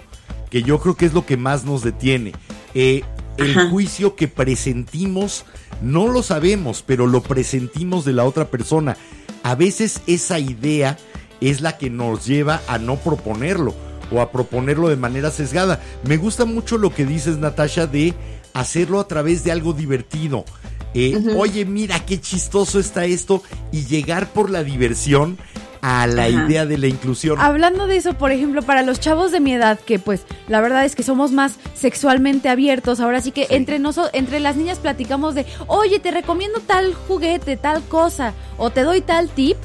que 0.49 0.63
yo 0.63 0.79
creo 0.79 0.95
que 0.95 1.05
es 1.05 1.13
lo 1.13 1.25
que 1.25 1.37
más 1.37 1.65
nos 1.65 1.83
detiene. 1.83 2.33
Eh, 2.73 3.03
el 3.37 3.51
Ajá. 3.51 3.69
juicio 3.69 4.15
que 4.15 4.27
presentimos, 4.27 5.45
no 5.81 6.07
lo 6.07 6.23
sabemos, 6.23 6.83
pero 6.85 7.05
lo 7.05 7.21
presentimos 7.21 8.05
de 8.05 8.13
la 8.13 8.23
otra 8.23 8.45
persona. 8.45 8.97
A 9.43 9.55
veces 9.55 10.01
esa 10.07 10.39
idea 10.39 10.97
es 11.41 11.61
la 11.61 11.77
que 11.77 11.89
nos 11.89 12.25
lleva 12.25 12.61
a 12.67 12.77
no 12.77 12.95
proponerlo 12.97 13.73
o 14.11 14.21
a 14.21 14.31
proponerlo 14.31 14.89
de 14.89 14.95
manera 14.95 15.31
sesgada. 15.31 15.79
Me 16.03 16.17
gusta 16.17 16.45
mucho 16.45 16.77
lo 16.77 16.93
que 16.93 17.05
dices, 17.05 17.37
Natasha, 17.37 17.87
de 17.87 18.13
hacerlo 18.53 18.99
a 18.99 19.07
través 19.07 19.43
de 19.43 19.51
algo 19.51 19.73
divertido. 19.73 20.45
Eh, 20.93 21.35
Oye, 21.37 21.65
mira 21.65 21.99
qué 22.05 22.19
chistoso 22.19 22.79
está 22.79 23.05
esto 23.05 23.43
y 23.71 23.85
llegar 23.85 24.27
por 24.29 24.49
la 24.49 24.63
diversión 24.63 25.37
a 25.81 26.07
la 26.07 26.23
Ajá. 26.23 26.45
idea 26.47 26.65
de 26.65 26.77
la 26.79 26.87
inclusión. 26.87 27.39
Hablando 27.39 27.85
de 27.85 27.97
eso, 27.97 28.15
por 28.15 28.31
ejemplo, 28.31 28.63
para 28.63 28.81
los 28.81 28.99
chavos 28.99 29.31
de 29.31 29.39
mi 29.39 29.53
edad, 29.53 29.77
que 29.79 29.99
pues 29.99 30.21
la 30.47 30.59
verdad 30.59 30.85
es 30.85 30.95
que 30.95 31.03
somos 31.03 31.31
más 31.33 31.57
sexualmente 31.75 32.49
abiertos, 32.49 32.99
ahora 32.99 33.21
sí 33.21 33.31
que 33.31 33.41
Sí. 33.45 33.53
entre 33.53 33.77
nosotros, 33.77 34.09
entre 34.13 34.39
las 34.39 34.55
niñas 34.55 34.79
platicamos 34.79 35.35
de, 35.35 35.45
oye, 35.67 35.99
te 35.99 36.09
recomiendo 36.11 36.61
tal 36.61 36.93
juguete, 36.95 37.57
tal 37.57 37.83
cosa, 37.83 38.33
o 38.57 38.71
te 38.71 38.81
doy 38.81 39.01
tal 39.01 39.29
tip. 39.29 39.57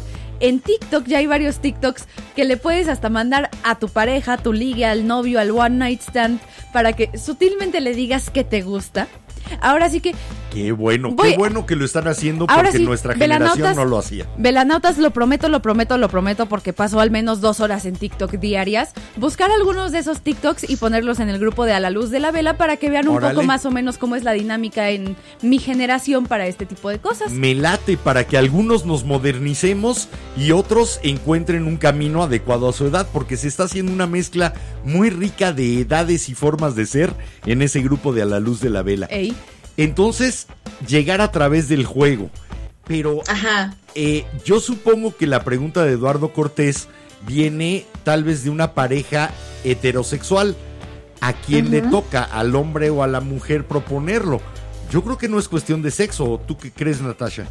En 0.43 0.59
TikTok 0.59 1.06
ya 1.06 1.19
hay 1.19 1.27
varios 1.28 1.60
TikToks 1.60 2.09
que 2.35 2.44
le 2.44 2.56
puedes 2.56 2.89
hasta 2.89 3.09
mandar 3.09 3.48
a 3.62 3.78
tu 3.78 3.89
pareja, 3.89 4.32
a 4.32 4.39
tu 4.39 4.52
liga, 4.52 4.90
al 4.90 5.06
novio, 5.06 5.39
al 5.39 5.52
one 5.52 5.77
night 5.77 6.01
stand, 6.01 6.40
para 6.73 6.94
que 6.94 7.16
sutilmente 7.16 7.81
le 7.81 7.94
digas 7.94 8.28
que 8.28 8.43
te 8.43 8.60
gusta. 8.62 9.06
Ahora 9.60 9.89
sí 9.90 10.01
que 10.01 10.14
Qué 10.52 10.70
bueno, 10.70 11.12
Voy- 11.12 11.31
qué 11.31 11.39
bueno 11.39 11.64
que 11.64 11.77
lo 11.77 11.85
están 11.86 12.06
haciendo 12.09 12.47
porque 12.47 12.73
sí, 12.73 12.85
nuestra 12.85 13.14
generación 13.14 13.74
no 13.74 13.86
lo 13.86 13.97
hacía. 13.97 14.27
Velanautas, 14.36 14.98
lo 14.98 15.10
prometo, 15.10 15.48
lo 15.48 15.62
prometo, 15.62 15.97
lo 15.97 16.10
prometo, 16.10 16.44
porque 16.47 16.74
paso 16.74 17.01
al 17.01 17.10
menos 17.10 17.40
dos 17.40 17.60
horas 17.60 17.86
en 17.86 17.97
TikTok 17.97 18.32
diarias. 18.32 18.90
Buscar 19.16 19.51
algunos 19.51 19.93
de 19.93 20.01
esos 20.01 20.20
TikToks 20.20 20.69
y 20.69 20.77
ponerlos 20.77 21.20
en 21.20 21.31
el 21.31 21.39
grupo 21.39 21.64
de 21.64 21.73
A 21.73 21.81
la 21.81 21.89
Luz 21.89 22.10
de 22.10 22.20
la 22.20 22.32
Vela 22.32 22.59
para 22.59 22.77
que 22.77 22.90
vean 22.90 23.09
un 23.09 23.16
Órale. 23.16 23.32
poco 23.35 23.47
más 23.47 23.64
o 23.64 23.70
menos 23.70 23.97
cómo 23.97 24.14
es 24.14 24.24
la 24.24 24.32
dinámica 24.32 24.90
en 24.90 25.16
mi 25.40 25.59
generación 25.59 26.27
para 26.27 26.47
este 26.47 26.66
tipo 26.66 26.90
de 26.90 26.98
cosas. 26.98 27.32
Me 27.32 27.55
late 27.55 27.97
para 27.97 28.27
que 28.27 28.36
algunos 28.36 28.85
nos 28.85 29.05
modernicemos 29.05 30.09
y 30.36 30.52
otros 30.52 31.01
encuentren 31.02 31.64
un 31.66 31.78
camino 31.78 32.23
adecuado 32.23 32.69
a 32.69 32.74
su 32.74 32.86
edad, 32.86 33.09
porque 33.10 33.39
se 33.39 33.48
está 33.48 33.64
haciendo 33.64 33.90
una 33.90 34.06
mezcla 34.06 34.52
muy 34.85 35.09
rica 35.09 35.55
de 35.55 35.81
edades 35.81 36.28
y 36.28 36.35
formas 36.35 36.74
de 36.74 36.85
ser 36.85 37.14
en 37.47 37.62
ese 37.62 37.81
grupo 37.81 38.12
de 38.12 38.20
A 38.20 38.27
la 38.27 38.39
Luz 38.39 38.60
de 38.60 38.69
la 38.69 38.82
Vela. 38.82 39.06
Ey, 39.06 39.32
Entonces, 39.77 40.47
llegar 40.86 41.20
a 41.20 41.31
través 41.32 41.69
del 41.69 41.85
juego. 41.86 42.31
Pero 42.86 43.20
Ajá. 43.28 43.74
eh, 43.94 44.27
yo 44.44 44.61
supongo 44.61 45.16
que 45.16 45.27
la 45.27 45.44
pregunta 45.44 45.85
de 45.85 45.93
Eduardo 45.93 46.32
Cortés 46.32 46.89
viene 47.27 47.86
tal 48.05 48.24
vez 48.24 48.44
de 48.44 48.51
una 48.51 48.74
pareja 48.74 49.31
heterosexual. 49.65 50.57
¿A 51.20 51.32
quién 51.35 51.70
le 51.70 51.82
toca? 51.82 52.24
¿Al 52.24 52.57
hombre 52.57 52.90
o 52.90 53.03
a 53.05 53.07
la 53.07 53.20
mujer 53.20 53.66
proponerlo? 53.69 54.40
Yo 54.90 55.05
creo 55.05 55.16
que 55.19 55.28
no 55.28 55.39
es 55.39 55.49
cuestión 55.49 55.81
de 55.81 55.93
sexo. 55.93 56.40
¿Tú 56.49 56.59
qué 56.59 56.73
crees, 56.73 57.01
Natasha? 57.01 57.47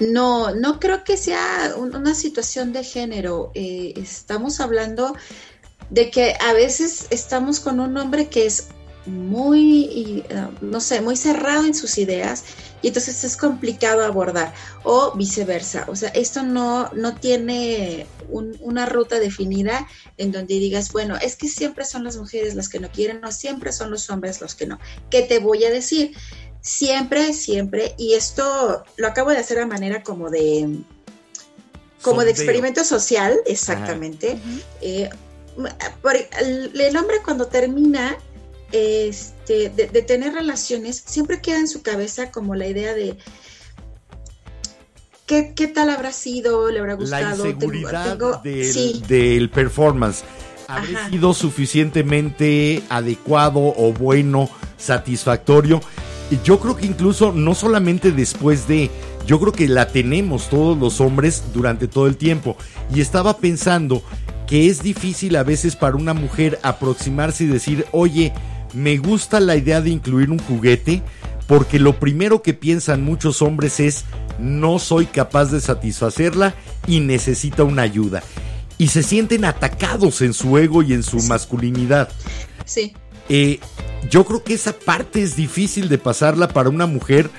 No, 0.00 0.52
no 0.54 0.80
creo 0.80 1.04
que 1.04 1.16
sea 1.16 1.74
un- 1.76 1.94
una 1.94 2.14
situación 2.14 2.72
de 2.72 2.82
género. 2.82 3.52
Eh, 3.54 3.94
estamos 3.96 4.58
hablando 4.60 5.14
de 5.90 6.10
que 6.10 6.34
a 6.40 6.52
veces 6.54 7.06
estamos 7.10 7.60
con 7.60 7.78
un 7.78 7.96
hombre 7.96 8.28
que 8.28 8.46
es 8.46 8.66
muy, 9.06 10.24
eh, 10.28 10.46
no 10.60 10.80
sé, 10.80 11.00
muy 11.00 11.16
cerrado 11.16 11.64
en 11.66 11.74
sus 11.74 11.98
ideas 11.98 12.44
y 12.82 12.88
entonces 12.88 13.24
es 13.24 13.36
complicado 13.36 14.04
abordar 14.04 14.52
o 14.84 15.12
viceversa. 15.16 15.84
O 15.88 15.96
sea, 15.96 16.10
esto 16.10 16.42
no, 16.42 16.90
no 16.94 17.16
tiene 17.16 18.06
un- 18.28 18.56
una 18.60 18.86
ruta 18.86 19.18
definida 19.18 19.86
en 20.18 20.30
donde 20.32 20.54
digas, 20.54 20.92
bueno, 20.92 21.16
es 21.20 21.36
que 21.36 21.48
siempre 21.48 21.84
son 21.84 22.04
las 22.04 22.16
mujeres 22.16 22.54
las 22.54 22.68
que 22.68 22.78
no 22.80 22.90
quieren 22.90 23.24
o 23.24 23.32
siempre 23.32 23.72
son 23.72 23.90
los 23.90 24.08
hombres 24.10 24.40
los 24.40 24.54
que 24.54 24.66
no. 24.66 24.78
¿Qué 25.10 25.22
te 25.22 25.38
voy 25.40 25.64
a 25.64 25.70
decir? 25.70 26.16
Siempre, 26.60 27.32
siempre, 27.32 27.94
y 27.98 28.14
esto 28.14 28.84
lo 28.96 29.08
acabo 29.08 29.30
de 29.30 29.38
hacer 29.38 29.58
a 29.58 29.66
manera 29.66 30.02
como 30.04 30.30
de 30.30 30.78
como 32.02 32.22
de 32.24 32.30
experimento 32.32 32.84
social, 32.84 33.36
exactamente. 33.46 34.36
Eh, 34.80 35.08
por- 36.02 36.16
el, 36.40 36.80
el 36.80 36.96
hombre 36.96 37.18
cuando 37.24 37.46
termina 37.46 38.16
este, 38.72 39.68
de, 39.70 39.86
de 39.88 40.02
tener 40.02 40.32
relaciones, 40.34 41.02
siempre 41.06 41.40
queda 41.40 41.58
en 41.58 41.68
su 41.68 41.82
cabeza 41.82 42.30
como 42.30 42.54
la 42.54 42.66
idea 42.66 42.94
de 42.94 43.16
qué, 45.26 45.52
qué 45.54 45.66
tal 45.68 45.90
habrá 45.90 46.12
sido, 46.12 46.70
le 46.70 46.78
habrá 46.80 46.92
La 46.92 46.98
gustado. 46.98 47.42
Tengo- 47.44 47.48
inseguridad 47.54 48.18
tengo- 48.18 48.40
del, 48.42 48.72
sí, 48.72 49.02
del 49.08 49.50
performance. 49.50 50.24
¿Habré 50.68 50.96
Ajá. 50.96 51.10
sido 51.10 51.34
suficientemente 51.34 52.82
adecuado 52.88 53.60
o 53.60 53.92
bueno, 53.92 54.48
satisfactorio? 54.78 55.80
Yo 56.44 56.58
creo 56.60 56.76
que 56.76 56.86
incluso 56.86 57.32
no 57.32 57.54
solamente 57.54 58.10
después 58.10 58.66
de, 58.66 58.90
yo 59.26 59.38
creo 59.38 59.52
que 59.52 59.68
la 59.68 59.88
tenemos 59.88 60.48
todos 60.48 60.78
los 60.78 61.00
hombres 61.00 61.42
durante 61.52 61.88
todo 61.88 62.06
el 62.06 62.16
tiempo. 62.16 62.56
Y 62.94 63.02
estaba 63.02 63.36
pensando 63.36 64.02
que 64.46 64.68
es 64.68 64.82
difícil 64.82 65.36
a 65.36 65.42
veces 65.42 65.76
para 65.76 65.96
una 65.96 66.14
mujer 66.14 66.58
aproximarse 66.62 67.44
y 67.44 67.48
decir, 67.48 67.84
oye, 67.92 68.32
me 68.72 68.98
gusta 68.98 69.40
la 69.40 69.56
idea 69.56 69.80
de 69.80 69.90
incluir 69.90 70.30
un 70.30 70.38
juguete, 70.38 71.02
porque 71.46 71.78
lo 71.78 71.98
primero 71.98 72.42
que 72.42 72.54
piensan 72.54 73.02
muchos 73.02 73.42
hombres 73.42 73.80
es, 73.80 74.04
no 74.38 74.78
soy 74.78 75.06
capaz 75.06 75.46
de 75.46 75.60
satisfacerla 75.60 76.54
y 76.86 77.00
necesita 77.00 77.64
una 77.64 77.82
ayuda. 77.82 78.22
Y 78.78 78.88
se 78.88 79.02
sienten 79.02 79.44
atacados 79.44 80.22
en 80.22 80.32
su 80.32 80.56
ego 80.58 80.82
y 80.82 80.92
en 80.92 81.02
su 81.02 81.18
masculinidad. 81.22 82.08
sí. 82.64 82.94
Eh, 83.28 83.60
yo 84.10 84.24
creo 84.24 84.42
que 84.42 84.54
esa 84.54 84.72
parte 84.72 85.22
es 85.22 85.36
difícil 85.36 85.88
de 85.88 85.96
pasarla 85.96 86.48
para 86.48 86.68
una 86.68 86.86
mujer 86.86 87.30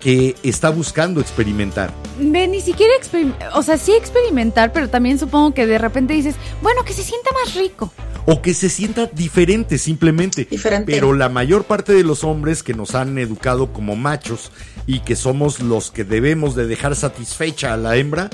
que 0.00 0.36
está 0.42 0.70
buscando 0.70 1.20
experimentar. 1.20 1.92
Ve, 2.18 2.46
ni 2.46 2.60
siquiera 2.60 2.94
experimentar, 2.96 3.50
o 3.54 3.62
sea, 3.62 3.76
sí 3.76 3.92
experimentar, 3.92 4.72
pero 4.72 4.88
también 4.88 5.18
supongo 5.18 5.54
que 5.54 5.66
de 5.66 5.78
repente 5.78 6.14
dices, 6.14 6.36
bueno, 6.62 6.84
que 6.84 6.92
se 6.92 7.02
sienta 7.02 7.30
más 7.32 7.54
rico. 7.54 7.92
O 8.26 8.42
que 8.42 8.54
se 8.54 8.68
sienta 8.68 9.06
diferente 9.06 9.78
simplemente. 9.78 10.44
Diferente. 10.44 10.92
Pero 10.92 11.14
la 11.14 11.28
mayor 11.28 11.64
parte 11.64 11.92
de 11.94 12.04
los 12.04 12.24
hombres 12.24 12.62
que 12.62 12.74
nos 12.74 12.94
han 12.94 13.18
educado 13.18 13.72
como 13.72 13.96
machos 13.96 14.52
y 14.86 15.00
que 15.00 15.16
somos 15.16 15.60
los 15.60 15.90
que 15.90 16.04
debemos 16.04 16.54
de 16.54 16.66
dejar 16.66 16.94
satisfecha 16.94 17.72
a 17.72 17.76
la 17.76 17.96
hembra, 17.96 18.28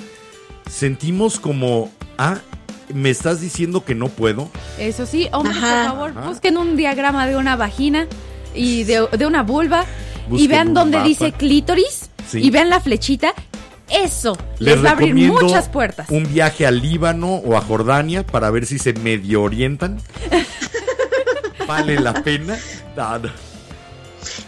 sentimos 0.69 1.39
como, 1.39 1.91
ah, 2.19 2.39
me 2.93 3.11
estás 3.11 3.41
diciendo 3.41 3.85
que 3.85 3.95
no 3.95 4.09
puedo. 4.09 4.51
Eso 4.78 5.07
sí, 5.07 5.28
hombres, 5.32 5.57
Ajá. 5.57 5.93
por 5.93 5.97
favor, 5.97 6.11
Ajá. 6.19 6.28
busquen 6.28 6.59
un 6.59 6.77
diagrama 6.77 7.27
de 7.27 7.36
una 7.36 7.57
vagina 7.57 8.07
y 8.55 8.85
de, 8.85 9.07
de 9.16 9.27
una 9.27 9.43
vulva 9.43 9.86
y 10.31 10.47
vean 10.49 10.69
un 10.69 10.75
dónde 10.75 10.99
mapa. 10.99 11.09
dice 11.09 11.33
clítoris 11.33 12.11
Sí. 12.29 12.41
y 12.43 12.51
vean 12.51 12.71
la 12.71 12.81
flechita. 12.81 13.35
Eso 13.91 14.37
Les 14.59 14.77
les, 14.77 14.85
va 14.85 14.91
a 14.91 14.93
abrir 14.93 15.15
muchas 15.15 15.69
puertas. 15.69 16.09
Un 16.09 16.27
viaje 16.33 16.67
al 16.67 16.81
Líbano 16.81 17.35
o 17.35 17.55
a 17.57 17.61
Jordania 17.61 18.25
para 18.25 18.51
ver 18.51 18.65
si 18.65 18.79
se 18.79 18.95
medio 18.95 19.43
orientan. 19.43 20.01
vale 21.67 22.01
la 22.01 22.15
pena. 22.23 22.59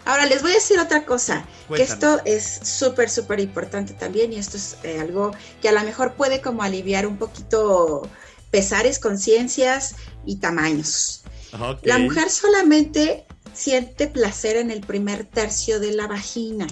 Ahora 0.05 0.27
les 0.27 0.43
voy 0.43 0.53
a 0.53 0.55
decir 0.55 0.79
otra 0.79 1.05
cosa, 1.05 1.45
que 1.75 1.83
esto 1.83 2.21
es 2.25 2.61
súper, 2.63 3.11
súper 3.11 3.41
importante 3.41 3.93
también 3.93 4.33
y 4.33 4.37
esto 4.37 4.57
es 4.57 4.79
eh, 4.85 5.01
algo 5.01 5.33
que 5.61 5.69
a 5.69 5.73
lo 5.73 5.83
mejor 5.83 6.15
puede 6.15 6.41
como 6.41 6.63
aliviar 6.63 7.07
un 7.07 7.17
poquito 7.17 8.09
pesares, 8.51 8.99
conciencias 8.99 9.97
y 10.25 10.37
tamaños. 10.37 11.25
La 11.83 11.99
mujer 11.99 12.31
solamente 12.31 13.27
siente 13.57 14.07
placer 14.07 14.57
en 14.57 14.71
el 14.71 14.81
primer 14.83 15.25
tercio 15.25 15.81
de 15.81 15.93
la 15.93 16.07
vagina. 16.07 16.67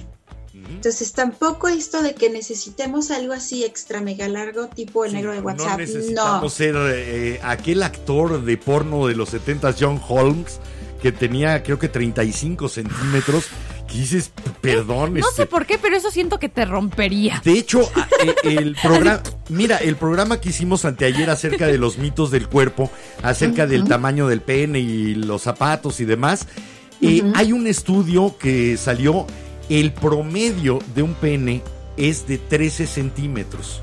Entonces 0.70 1.12
tampoco 1.12 1.66
esto 1.68 2.00
de 2.00 2.14
que 2.14 2.30
necesitemos 2.30 3.10
algo 3.10 3.32
así 3.32 3.64
extra 3.64 4.00
mega 4.00 4.28
largo 4.28 4.68
tipo 4.68 5.04
el 5.04 5.10
Sí, 5.10 5.16
negro 5.16 5.32
de 5.32 5.38
No 5.38 5.44
WhatsApp. 5.46 5.78
necesitamos 5.80 6.42
No. 6.42 6.48
ser 6.48 6.74
eh, 6.78 7.40
aquel 7.42 7.82
actor 7.82 8.44
de 8.44 8.56
porno 8.56 9.06
de 9.08 9.16
los 9.16 9.30
70 9.30 9.74
John 9.78 10.00
Holmes 10.08 10.60
que 11.02 11.10
tenía 11.10 11.62
creo 11.64 11.78
que 11.78 11.88
35 11.88 12.68
centímetros. 12.68 13.46
Que 13.88 13.98
dices, 13.98 14.30
perdón. 14.62 15.12
No 15.14 15.20
este, 15.28 15.42
sé 15.42 15.46
por 15.46 15.66
qué, 15.66 15.76
pero 15.76 15.94
eso 15.94 16.10
siento 16.10 16.38
que 16.38 16.48
te 16.48 16.64
rompería. 16.64 17.42
De 17.44 17.52
hecho, 17.52 17.82
a- 17.94 18.08
e- 18.44 18.56
el 18.56 18.74
programa, 18.80 19.22
mira, 19.50 19.76
el 19.76 19.96
programa 19.96 20.40
que 20.40 20.48
hicimos 20.48 20.86
anteayer 20.86 21.28
acerca 21.28 21.66
de 21.66 21.76
los 21.76 21.98
mitos 21.98 22.30
del 22.30 22.48
cuerpo, 22.48 22.90
acerca 23.22 23.66
del 23.66 23.84
tamaño 23.86 24.26
del 24.26 24.40
pene 24.40 24.78
y 24.80 25.14
los 25.16 25.42
zapatos 25.42 26.00
y 26.00 26.06
demás, 26.06 26.46
eh, 27.06 27.32
hay 27.34 27.52
un 27.52 27.66
estudio 27.66 28.36
que 28.38 28.76
salió, 28.76 29.26
el 29.68 29.92
promedio 29.92 30.78
de 30.94 31.02
un 31.02 31.14
pene 31.14 31.62
es 31.96 32.26
de 32.26 32.38
13 32.38 32.86
centímetros. 32.86 33.82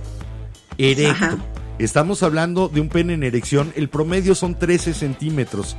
Erecto. 0.78 1.12
Ajá. 1.12 1.38
Estamos 1.80 2.22
hablando 2.22 2.68
de 2.68 2.80
un 2.80 2.90
pene 2.90 3.14
en 3.14 3.24
erección, 3.24 3.74
el 3.76 3.90
promedio 3.90 4.36
son 4.36 4.58
13 4.58 4.94
centímetros. 4.94 5.76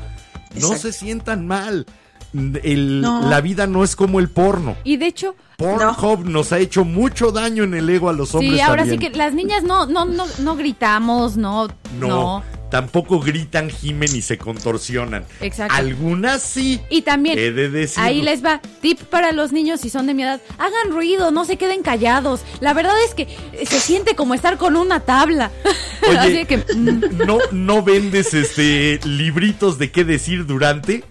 No 0.55 0.67
Exacto. 0.67 0.79
se 0.79 0.93
sientan 0.93 1.47
mal. 1.47 1.87
El- 2.35 3.01
No. 3.01 3.29
la 3.29 3.41
vida 3.41 3.67
no 3.67 3.85
es 3.85 3.97
como 3.97 4.19
el 4.21 4.29
porno. 4.29 4.77
Y 4.85 4.97
de 4.97 5.07
hecho, 5.07 5.35
Pornhub 5.57 6.25
nos 6.29 6.53
ha 6.53 6.59
hecho 6.59 6.85
mucho 6.85 7.31
daño 7.31 7.63
en 7.65 7.75
el 7.75 7.89
ego 7.89 8.09
a 8.09 8.13
los 8.13 8.35
hombres 8.35 8.55
sí, 8.55 8.61
ahora 8.61 8.83
también. 8.83 9.01
sí 9.01 9.07
que 9.11 9.17
las 9.17 9.33
niñas 9.35 9.63
no, 9.63 9.87
no, 9.87 10.05
no, 10.05 10.25
no 10.41 10.57
gritamos, 10.57 11.37
no, 11.37 11.69
No, 12.01 12.09
no. 12.09 12.45
tampoco 12.69 13.21
gritan, 13.21 13.71
gimen 13.71 14.09
y 14.17 14.23
se 14.23 14.39
contorsionan. 14.39 15.25
Exacto. 15.41 15.75
Algunas 15.77 16.43
sí. 16.43 16.81
Y 16.91 17.03
también, 17.03 17.39
He 17.39 17.53
de 17.53 17.69
decirlo. 17.69 18.05
ahí 18.09 18.23
les 18.23 18.45
va, 18.45 18.61
tip 18.81 18.99
para 19.03 19.31
los 19.31 19.53
niños 19.53 19.81
si 19.83 19.89
son 19.91 20.07
de 20.09 20.15
mi 20.15 20.23
edad, 20.25 20.41
hagan 20.59 20.91
ruido, 20.91 21.31
no 21.31 21.45
se 21.45 21.57
queden 21.59 21.83
callados. 21.83 22.41
La 22.61 22.73
verdad 22.75 22.95
es 23.07 23.15
que 23.15 23.29
eh, 23.53 23.65
se 23.67 23.79
siente 23.79 24.17
como 24.17 24.35
estar 24.35 24.57
con 24.57 24.75
una 24.75 25.01
tabla. 25.01 25.53
Oye, 26.09 26.19
Así 26.19 26.45
que, 26.47 26.57
mm, 26.57 27.25
¿No, 27.25 27.39
no 27.53 27.83
vendes 27.85 28.35
este 28.35 28.99
libritos 29.05 29.79
de 29.79 29.93
qué 29.93 30.03
decir 30.05 30.45
durante? 30.47 31.05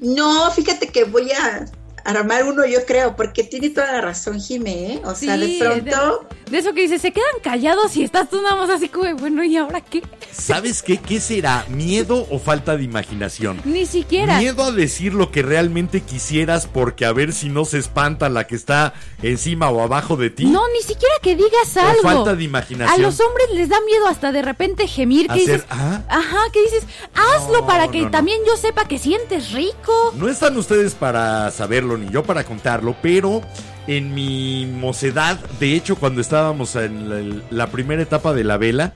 No, 0.00 0.50
fíjate 0.50 0.88
que 0.90 1.04
voy 1.04 1.30
a 1.32 1.66
armar 2.04 2.44
uno, 2.44 2.64
yo 2.66 2.84
creo, 2.86 3.14
porque 3.16 3.44
tiene 3.44 3.70
toda 3.70 3.92
la 3.92 4.00
razón, 4.00 4.40
Jime, 4.40 4.94
¿eh? 4.94 5.02
O 5.04 5.14
sea, 5.14 5.36
de 5.36 5.46
sí, 5.46 5.58
pronto. 5.60 6.26
de 6.50 6.58
eso 6.58 6.72
que 6.74 6.82
dices, 6.82 7.00
se 7.02 7.12
quedan 7.12 7.26
callados 7.42 7.96
y 7.96 8.02
estás 8.04 8.28
tú 8.30 8.40
nada 8.42 8.56
más 8.56 8.70
así 8.70 8.88
como, 8.88 9.14
bueno, 9.16 9.42
¿y 9.44 9.56
ahora 9.56 9.80
qué? 9.80 10.02
¿Sabes 10.32 10.82
qué? 10.82 10.98
¿Qué 10.98 11.20
será? 11.20 11.64
¿Miedo 11.68 12.26
o 12.30 12.38
falta 12.38 12.76
de 12.76 12.84
imaginación? 12.84 13.60
Ni 13.64 13.86
siquiera. 13.86 14.38
Miedo 14.38 14.64
a 14.64 14.72
decir 14.72 15.14
lo 15.14 15.30
que 15.30 15.42
realmente 15.42 16.00
quisieras 16.00 16.66
porque 16.66 17.04
a 17.04 17.12
ver 17.12 17.32
si 17.32 17.48
no 17.48 17.64
se 17.64 17.78
espanta 17.78 18.28
la 18.28 18.46
que 18.46 18.54
está 18.56 18.94
encima 19.22 19.70
o 19.70 19.80
abajo 19.82 20.16
de 20.16 20.30
ti. 20.30 20.46
No, 20.46 20.62
ni 20.74 20.80
siquiera 20.82 21.14
que 21.22 21.36
digas 21.36 21.76
O 21.76 21.80
algo. 21.80 22.02
falta 22.02 22.34
de 22.34 22.44
imaginación. 22.44 22.98
A 22.98 23.02
los 23.02 23.20
hombres 23.20 23.48
les 23.54 23.68
da 23.68 23.80
miedo 23.82 24.06
hasta 24.08 24.32
de 24.32 24.42
repente 24.42 24.86
gemir 24.88 25.26
que 25.26 25.32
Hacer, 25.34 25.46
dices, 25.46 25.64
¿ah? 25.70 26.02
ajá, 26.08 26.38
que 26.52 26.62
dices, 26.62 26.84
hazlo 27.14 27.60
No, 27.60 27.66
para 27.66 27.88
que 27.90 27.98
no, 27.98 28.04
no. 28.06 28.10
también 28.10 28.40
yo 28.46 28.56
sepa 28.56 28.86
que 28.88 28.98
sientes 28.98 29.52
rico. 29.52 30.12
No 30.16 30.28
están 30.28 30.56
ustedes 30.56 30.94
para 30.94 31.50
saberlo 31.50 31.91
ni 31.98 32.10
yo 32.10 32.22
para 32.22 32.44
contarlo, 32.44 32.96
pero 33.02 33.42
en 33.86 34.14
mi 34.14 34.66
mocedad, 34.66 35.38
de 35.58 35.74
hecho 35.74 35.96
cuando 35.96 36.20
estábamos 36.20 36.76
en 36.76 37.08
la, 37.08 37.42
la 37.50 37.66
primera 37.68 38.02
etapa 38.02 38.32
de 38.32 38.44
la 38.44 38.56
vela, 38.56 38.94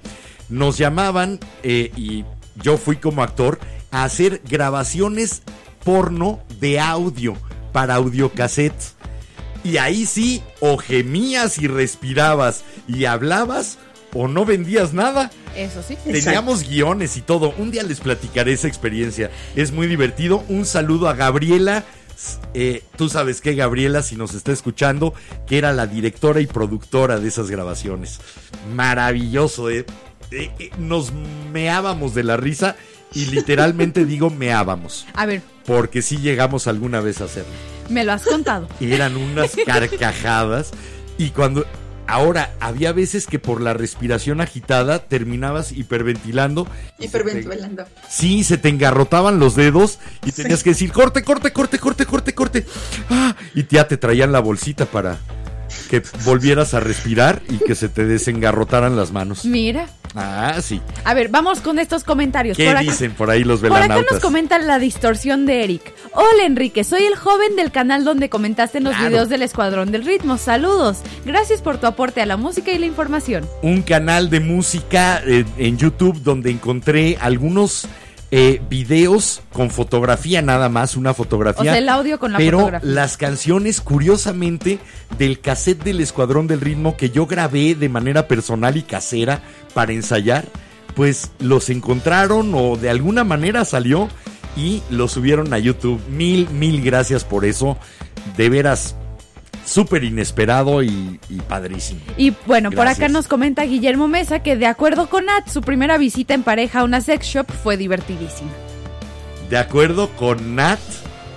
nos 0.48 0.78
llamaban 0.78 1.40
eh, 1.62 1.90
y 1.96 2.24
yo 2.62 2.76
fui 2.76 2.96
como 2.96 3.22
actor 3.22 3.58
a 3.90 4.04
hacer 4.04 4.42
grabaciones 4.48 5.42
porno 5.84 6.40
de 6.60 6.80
audio 6.80 7.36
para 7.72 7.94
audiocassettes. 7.96 8.94
Y 9.64 9.78
ahí 9.78 10.06
sí, 10.06 10.42
o 10.60 10.76
gemías 10.78 11.58
y 11.58 11.66
respirabas 11.66 12.64
y 12.86 13.06
hablabas 13.06 13.78
o 14.12 14.28
no 14.28 14.44
vendías 14.44 14.94
nada. 14.94 15.30
Eso 15.56 15.82
sí. 15.82 15.96
Teníamos 16.04 16.68
guiones 16.68 17.16
y 17.16 17.22
todo. 17.22 17.52
Un 17.58 17.70
día 17.70 17.82
les 17.82 18.00
platicaré 18.00 18.52
esa 18.52 18.68
experiencia. 18.68 19.30
Es 19.56 19.72
muy 19.72 19.86
divertido. 19.86 20.44
Un 20.48 20.66
saludo 20.66 21.08
a 21.08 21.14
Gabriela. 21.14 21.84
Eh, 22.54 22.82
Tú 22.96 23.08
sabes 23.08 23.40
que 23.40 23.54
Gabriela, 23.54 24.02
si 24.02 24.16
nos 24.16 24.34
está 24.34 24.52
escuchando, 24.52 25.14
que 25.46 25.58
era 25.58 25.72
la 25.72 25.86
directora 25.86 26.40
y 26.40 26.46
productora 26.46 27.18
de 27.20 27.28
esas 27.28 27.50
grabaciones. 27.50 28.20
Maravilloso, 28.74 29.70
eh. 29.70 29.84
Eh, 30.30 30.50
eh, 30.58 30.70
nos 30.78 31.12
meábamos 31.52 32.14
de 32.14 32.24
la 32.24 32.36
risa 32.36 32.76
y 33.12 33.26
literalmente 33.26 34.04
digo 34.06 34.30
meábamos. 34.30 35.06
A 35.14 35.26
ver, 35.26 35.42
Porque 35.66 36.02
sí 36.02 36.18
llegamos 36.18 36.66
alguna 36.66 37.00
vez 37.00 37.20
a 37.20 37.24
hacerlo. 37.24 37.52
me 37.90 38.04
lo 38.04 38.12
has 38.12 38.24
contado. 38.24 38.68
Eran 38.80 39.16
unas 39.16 39.52
carcajadas. 39.66 40.70
Y 41.18 41.30
cuando. 41.30 41.64
Ahora, 42.08 42.52
había 42.60 42.92
veces 42.92 43.26
que 43.26 43.38
por 43.38 43.60
la 43.60 43.74
respiración 43.74 44.40
agitada 44.40 45.00
terminabas 45.00 45.72
hiperventilando. 45.72 46.66
y 46.98 47.08
se 47.08 47.10
te- 47.10 47.18
Hiperventilando. 47.18 47.84
Sí, 48.08 48.44
se 48.44 48.58
te 48.58 48.68
engarrotaban 48.68 49.38
los 49.38 49.56
dedos 49.56 49.98
y 50.24 50.32
tenías 50.32 50.62
que 50.62 50.70
decir 50.70 50.92
corte, 50.92 51.22
corte, 51.24 51.52
corte, 51.52 51.78
corte, 51.78 52.06
corte, 52.06 52.34
corte. 52.34 52.66
Ah, 53.10 53.34
y 53.54 53.66
ya 53.66 53.88
te 53.88 53.96
traían 53.96 54.30
la 54.32 54.40
bolsita 54.40 54.86
para 54.86 55.18
que 55.86 56.02
volvieras 56.24 56.74
a 56.74 56.80
respirar 56.80 57.42
y 57.48 57.58
que 57.58 57.74
se 57.74 57.88
te 57.88 58.04
desengarrotaran 58.04 58.96
las 58.96 59.12
manos. 59.12 59.44
Mira. 59.44 59.86
Ah, 60.18 60.54
sí. 60.62 60.80
A 61.04 61.12
ver, 61.12 61.28
vamos 61.28 61.60
con 61.60 61.78
estos 61.78 62.02
comentarios. 62.02 62.56
¿Qué 62.56 62.64
Por 62.66 62.76
acá- 62.76 62.80
dicen 62.90 63.12
por 63.12 63.28
ahí 63.28 63.44
los 63.44 63.60
Por 63.60 63.70
acá 63.72 63.80
velanautas? 63.82 64.12
nos 64.14 64.22
comentan 64.22 64.66
la 64.66 64.78
distorsión 64.78 65.44
de 65.44 65.62
Eric. 65.64 65.92
Hola 66.12 66.44
Enrique, 66.46 66.84
soy 66.84 67.02
el 67.04 67.16
joven 67.16 67.54
del 67.54 67.70
canal 67.70 68.02
donde 68.04 68.30
comentaste 68.30 68.78
en 68.78 68.84
los 68.84 68.94
Claro. 68.94 69.10
videos 69.10 69.28
del 69.28 69.42
Escuadrón 69.42 69.92
del 69.92 70.06
Ritmo. 70.06 70.38
Saludos. 70.38 70.98
Gracias 71.26 71.60
por 71.60 71.76
tu 71.78 71.86
aporte 71.86 72.22
a 72.22 72.26
la 72.26 72.38
música 72.38 72.70
y 72.72 72.78
la 72.78 72.86
información. 72.86 73.46
un 73.62 73.82
canal 73.82 74.30
de 74.30 74.40
música 74.40 75.20
eh, 75.26 75.44
en 75.58 75.76
YouTube 75.76 76.22
donde 76.22 76.50
encontré 76.50 77.18
algunos 77.20 77.86
eh, 78.30 78.60
videos 78.68 79.42
con 79.52 79.70
fotografía 79.70 80.42
nada 80.42 80.68
más, 80.68 80.96
una 80.96 81.14
fotografía. 81.14 81.60
O 81.60 81.64
sea, 81.64 81.78
el 81.78 81.88
audio 81.88 82.18
con 82.18 82.32
la 82.32 82.38
pero 82.38 82.58
fotografía. 82.58 82.90
las 82.90 83.16
canciones, 83.16 83.80
curiosamente, 83.80 84.78
del 85.18 85.40
cassette 85.40 85.84
del 85.84 86.00
Escuadrón 86.00 86.46
del 86.46 86.60
Ritmo 86.60 86.96
que 86.96 87.10
yo 87.10 87.26
grabé 87.26 87.74
de 87.74 87.88
manera 87.88 88.26
personal 88.26 88.76
y 88.76 88.82
casera 88.82 89.42
para 89.74 89.92
ensayar, 89.92 90.46
pues 90.94 91.30
los 91.38 91.70
encontraron 91.70 92.52
o 92.54 92.76
de 92.76 92.90
alguna 92.90 93.22
manera 93.22 93.64
salió 93.64 94.08
y 94.56 94.82
los 94.90 95.12
subieron 95.12 95.52
a 95.54 95.58
YouTube. 95.58 96.00
Mil, 96.08 96.48
mil 96.50 96.82
gracias 96.82 97.24
por 97.24 97.44
eso. 97.44 97.76
De 98.36 98.48
veras, 98.48 98.96
súper 99.66 100.04
inesperado 100.04 100.82
y, 100.82 101.20
y 101.28 101.36
padrísimo. 101.48 102.00
Y 102.16 102.32
bueno, 102.46 102.70
por 102.70 102.86
acá 102.86 103.08
nos 103.08 103.28
comenta 103.28 103.64
Guillermo 103.64 104.08
Mesa 104.08 104.38
que 104.38 104.56
de 104.56 104.66
acuerdo 104.66 105.10
con 105.10 105.26
Nat, 105.26 105.48
su 105.48 105.60
primera 105.60 105.98
visita 105.98 106.32
en 106.32 106.42
pareja 106.42 106.80
a 106.80 106.84
una 106.84 107.00
sex 107.02 107.26
shop 107.26 107.46
fue 107.62 107.76
divertidísima. 107.76 108.50
De 109.50 109.58
acuerdo 109.58 110.08
con 110.16 110.54
Nat, 110.56 110.78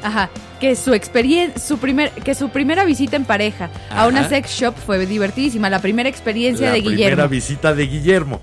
Ajá, 0.02 0.30
que 0.62 0.76
su 0.78 0.94
experiencia, 0.94 1.60
su 1.60 1.78
primer, 1.78 2.12
que 2.12 2.34
su 2.34 2.50
primera 2.50 2.86
visita 2.86 3.16
en 3.18 3.26
pareja 3.26 3.70
Ajá. 3.90 4.04
a 4.04 4.08
una 4.08 4.28
sex 4.30 4.50
shop 4.52 4.74
fue 4.76 5.06
divertidísima, 5.06 5.70
la 5.70 5.82
primera 5.82 6.08
experiencia 6.08 6.68
la 6.68 6.74
de 6.76 6.82
primera 6.82 6.98
Guillermo. 6.98 7.28
visita 7.28 7.74
de 7.74 7.86
Guillermo. 7.88 8.42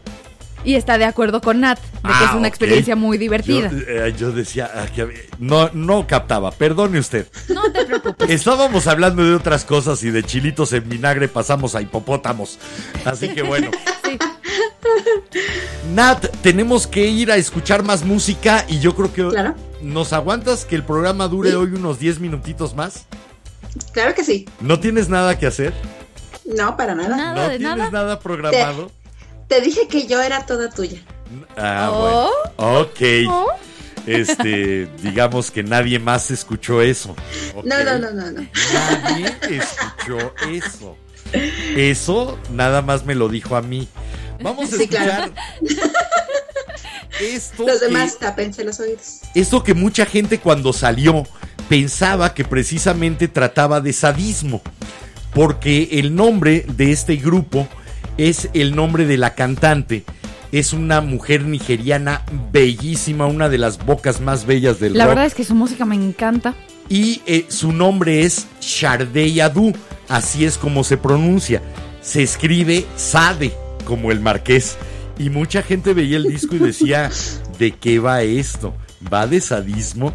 Y 0.66 0.74
está 0.74 0.98
de 0.98 1.04
acuerdo 1.04 1.40
con 1.40 1.60
Nat, 1.60 1.78
de 1.78 1.86
que 1.92 1.98
Ah, 2.02 2.24
es 2.24 2.30
una 2.32 2.40
ok. 2.40 2.46
experiencia 2.46 2.96
muy 2.96 3.18
divertida. 3.18 3.70
Yo, 3.70 3.78
eh, 3.86 4.14
yo 4.18 4.32
decía, 4.32 4.68
ah, 4.74 4.86
que 4.92 5.28
no, 5.38 5.70
no 5.72 6.06
captaba, 6.08 6.50
perdone 6.50 6.98
usted. 6.98 7.28
No 7.48 7.70
te 7.72 7.84
preocupes. 7.86 8.28
Estábamos 8.28 8.86
hablando 8.88 9.24
de 9.24 9.34
otras 9.34 9.64
cosas 9.64 10.02
y 10.02 10.10
de 10.10 10.24
chilitos 10.24 10.72
en 10.72 10.88
vinagre 10.88 11.28
pasamos 11.28 11.74
a 11.76 11.82
hipopótamos. 11.82 12.58
Así 13.04 13.28
que 13.32 13.42
bueno. 13.42 13.70
Sí. 14.04 14.18
Nat, 15.94 16.26
tenemos 16.42 16.86
que 16.86 17.06
ir 17.06 17.30
a 17.30 17.36
escuchar 17.36 17.82
más 17.84 18.04
música 18.04 18.64
y 18.68 18.80
yo 18.80 18.94
creo 18.94 19.12
que 19.12 19.28
Claro. 19.28 19.54
nos 19.82 20.12
aguantas 20.12 20.64
que 20.64 20.74
el 20.74 20.82
programa 20.82 21.28
dure 21.28 21.50
Sí. 21.50 21.56
hoy 21.56 21.68
unos 21.74 21.98
10 22.00 22.18
minutitos 22.20 22.74
más. 22.74 23.06
Claro 23.92 24.14
que 24.14 24.24
sí. 24.24 24.48
¿No 24.60 24.80
tienes 24.80 25.08
nada 25.08 25.38
que 25.38 25.46
hacer? 25.46 25.72
No, 26.44 26.76
para 26.76 26.94
nada. 26.94 27.16
Nada 27.16 27.34
¿No 27.34 27.42
de 27.48 27.58
tienes 27.58 27.76
nada. 27.76 27.90
nada 27.90 28.18
programado? 28.20 28.86
Te 28.86 29.05
dije 29.60 29.86
que 29.88 30.06
yo 30.06 30.20
era 30.22 30.44
toda 30.46 30.70
tuya. 30.70 31.00
Ah, 31.56 31.90
Oh. 31.92 32.30
bueno. 32.56 32.80
Ok. 32.80 33.00
Oh. 33.28 33.48
Este, 34.06 34.86
digamos 35.02 35.50
que 35.50 35.62
nadie 35.62 35.98
más 35.98 36.30
escuchó 36.30 36.80
eso. 36.82 37.16
Ok. 37.54 37.64
No, 37.64 37.82
no, 37.84 37.98
no, 37.98 38.10
no, 38.12 38.30
no. 38.30 38.46
Nadie 38.72 39.36
escuchó 39.50 40.32
eso. 40.50 40.96
Eso 41.76 42.38
nada 42.52 42.82
más 42.82 43.04
me 43.04 43.14
lo 43.14 43.28
dijo 43.28 43.56
a 43.56 43.62
mí. 43.62 43.88
Vamos 44.40 44.72
a 44.72 44.76
Sí, 44.76 44.82
escuchar 44.84 45.04
claro. 45.04 45.32
esto. 47.20 47.66
Los 47.66 47.80
que- 47.80 47.86
demás 47.86 48.18
tápense 48.18 48.64
los 48.64 48.78
oídos. 48.80 49.20
esto 49.34 49.62
que 49.62 49.74
mucha 49.74 50.06
gente 50.06 50.38
cuando 50.38 50.72
salió 50.72 51.24
pensaba 51.68 52.34
que 52.34 52.44
precisamente 52.44 53.28
trataba 53.28 53.80
de 53.80 53.92
sadismo. 53.92 54.62
Porque 55.34 55.88
el 55.92 56.14
nombre 56.14 56.64
de 56.68 56.92
este 56.92 57.16
grupo 57.16 57.68
es 58.18 58.48
el 58.54 58.74
nombre 58.74 59.06
de 59.06 59.16
la 59.16 59.34
cantante. 59.34 60.04
Es 60.52 60.72
una 60.72 61.00
mujer 61.00 61.42
nigeriana 61.44 62.22
bellísima, 62.52 63.26
una 63.26 63.48
de 63.48 63.58
las 63.58 63.84
bocas 63.84 64.20
más 64.20 64.46
bellas 64.46 64.80
del 64.80 64.96
La 64.96 65.04
rock. 65.04 65.08
verdad 65.10 65.26
es 65.26 65.34
que 65.34 65.44
su 65.44 65.54
música 65.54 65.84
me 65.84 65.96
encanta. 65.96 66.54
Y 66.88 67.20
eh, 67.26 67.46
su 67.48 67.72
nombre 67.72 68.22
es 68.22 68.46
Shardey 68.60 69.40
Adu, 69.40 69.72
así 70.08 70.44
es 70.44 70.56
como 70.56 70.84
se 70.84 70.96
pronuncia. 70.96 71.62
Se 72.00 72.22
escribe 72.22 72.86
Sade, 72.96 73.52
como 73.84 74.12
el 74.12 74.20
marqués. 74.20 74.76
Y 75.18 75.30
mucha 75.30 75.62
gente 75.62 75.94
veía 75.94 76.16
el 76.16 76.24
disco 76.24 76.54
y 76.54 76.58
decía, 76.58 77.10
¿de 77.58 77.72
qué 77.72 77.98
va 77.98 78.22
esto? 78.22 78.74
¿Va 79.12 79.26
de 79.26 79.40
sadismo? 79.40 80.14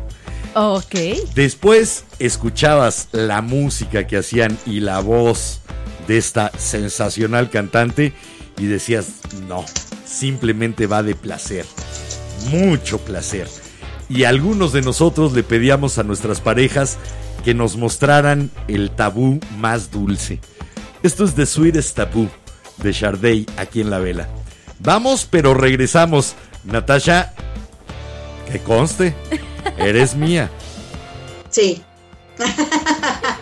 Ok. 0.55 0.95
Después 1.35 2.05
escuchabas 2.19 3.09
la 3.11 3.41
música 3.41 4.07
que 4.07 4.17
hacían 4.17 4.57
y 4.65 4.79
la 4.79 4.99
voz 4.99 5.59
de 6.07 6.17
esta 6.17 6.51
sensacional 6.57 7.49
cantante 7.49 8.13
y 8.57 8.65
decías, 8.65 9.07
no, 9.47 9.65
simplemente 10.05 10.87
va 10.87 11.03
de 11.03 11.15
placer, 11.15 11.65
mucho 12.49 12.99
placer. 12.99 13.47
Y 14.09 14.25
algunos 14.25 14.73
de 14.73 14.81
nosotros 14.81 15.33
le 15.33 15.43
pedíamos 15.43 15.97
a 15.97 16.03
nuestras 16.03 16.41
parejas 16.41 16.97
que 17.45 17.53
nos 17.53 17.77
mostraran 17.77 18.51
el 18.67 18.91
tabú 18.91 19.39
más 19.57 19.89
dulce. 19.89 20.39
Esto 21.01 21.23
es 21.23 21.33
The 21.33 21.45
Sweetest 21.45 21.95
Tabú 21.95 22.29
de 22.77 22.91
Sharday 22.91 23.45
aquí 23.57 23.81
en 23.81 23.89
la 23.89 23.99
vela. 23.99 24.27
Vamos, 24.79 25.27
pero 25.29 25.53
regresamos. 25.53 26.35
Natasha, 26.63 27.33
que 28.51 28.59
conste, 28.59 29.15
eres 29.77 30.15
mía. 30.15 30.51
Sí. 31.49 31.81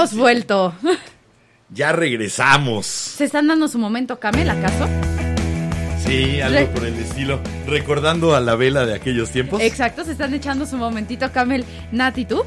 hemos 0.00 0.14
vuelto. 0.14 0.74
Ya 1.68 1.92
regresamos. 1.92 2.86
¿Se 2.86 3.24
están 3.24 3.46
dando 3.46 3.68
su 3.68 3.78
momento 3.78 4.18
Camel, 4.18 4.48
acaso? 4.48 4.88
Sí, 6.04 6.40
algo 6.40 6.72
por 6.72 6.84
el 6.84 6.94
estilo. 6.98 7.38
Recordando 7.66 8.34
a 8.34 8.40
la 8.40 8.56
vela 8.56 8.86
de 8.86 8.94
aquellos 8.94 9.30
tiempos. 9.30 9.60
Exacto, 9.60 10.04
se 10.04 10.12
están 10.12 10.32
echando 10.34 10.66
su 10.66 10.76
momentito 10.76 11.30
Camel. 11.32 11.64
Nati, 11.92 12.24
¿tú? 12.24 12.42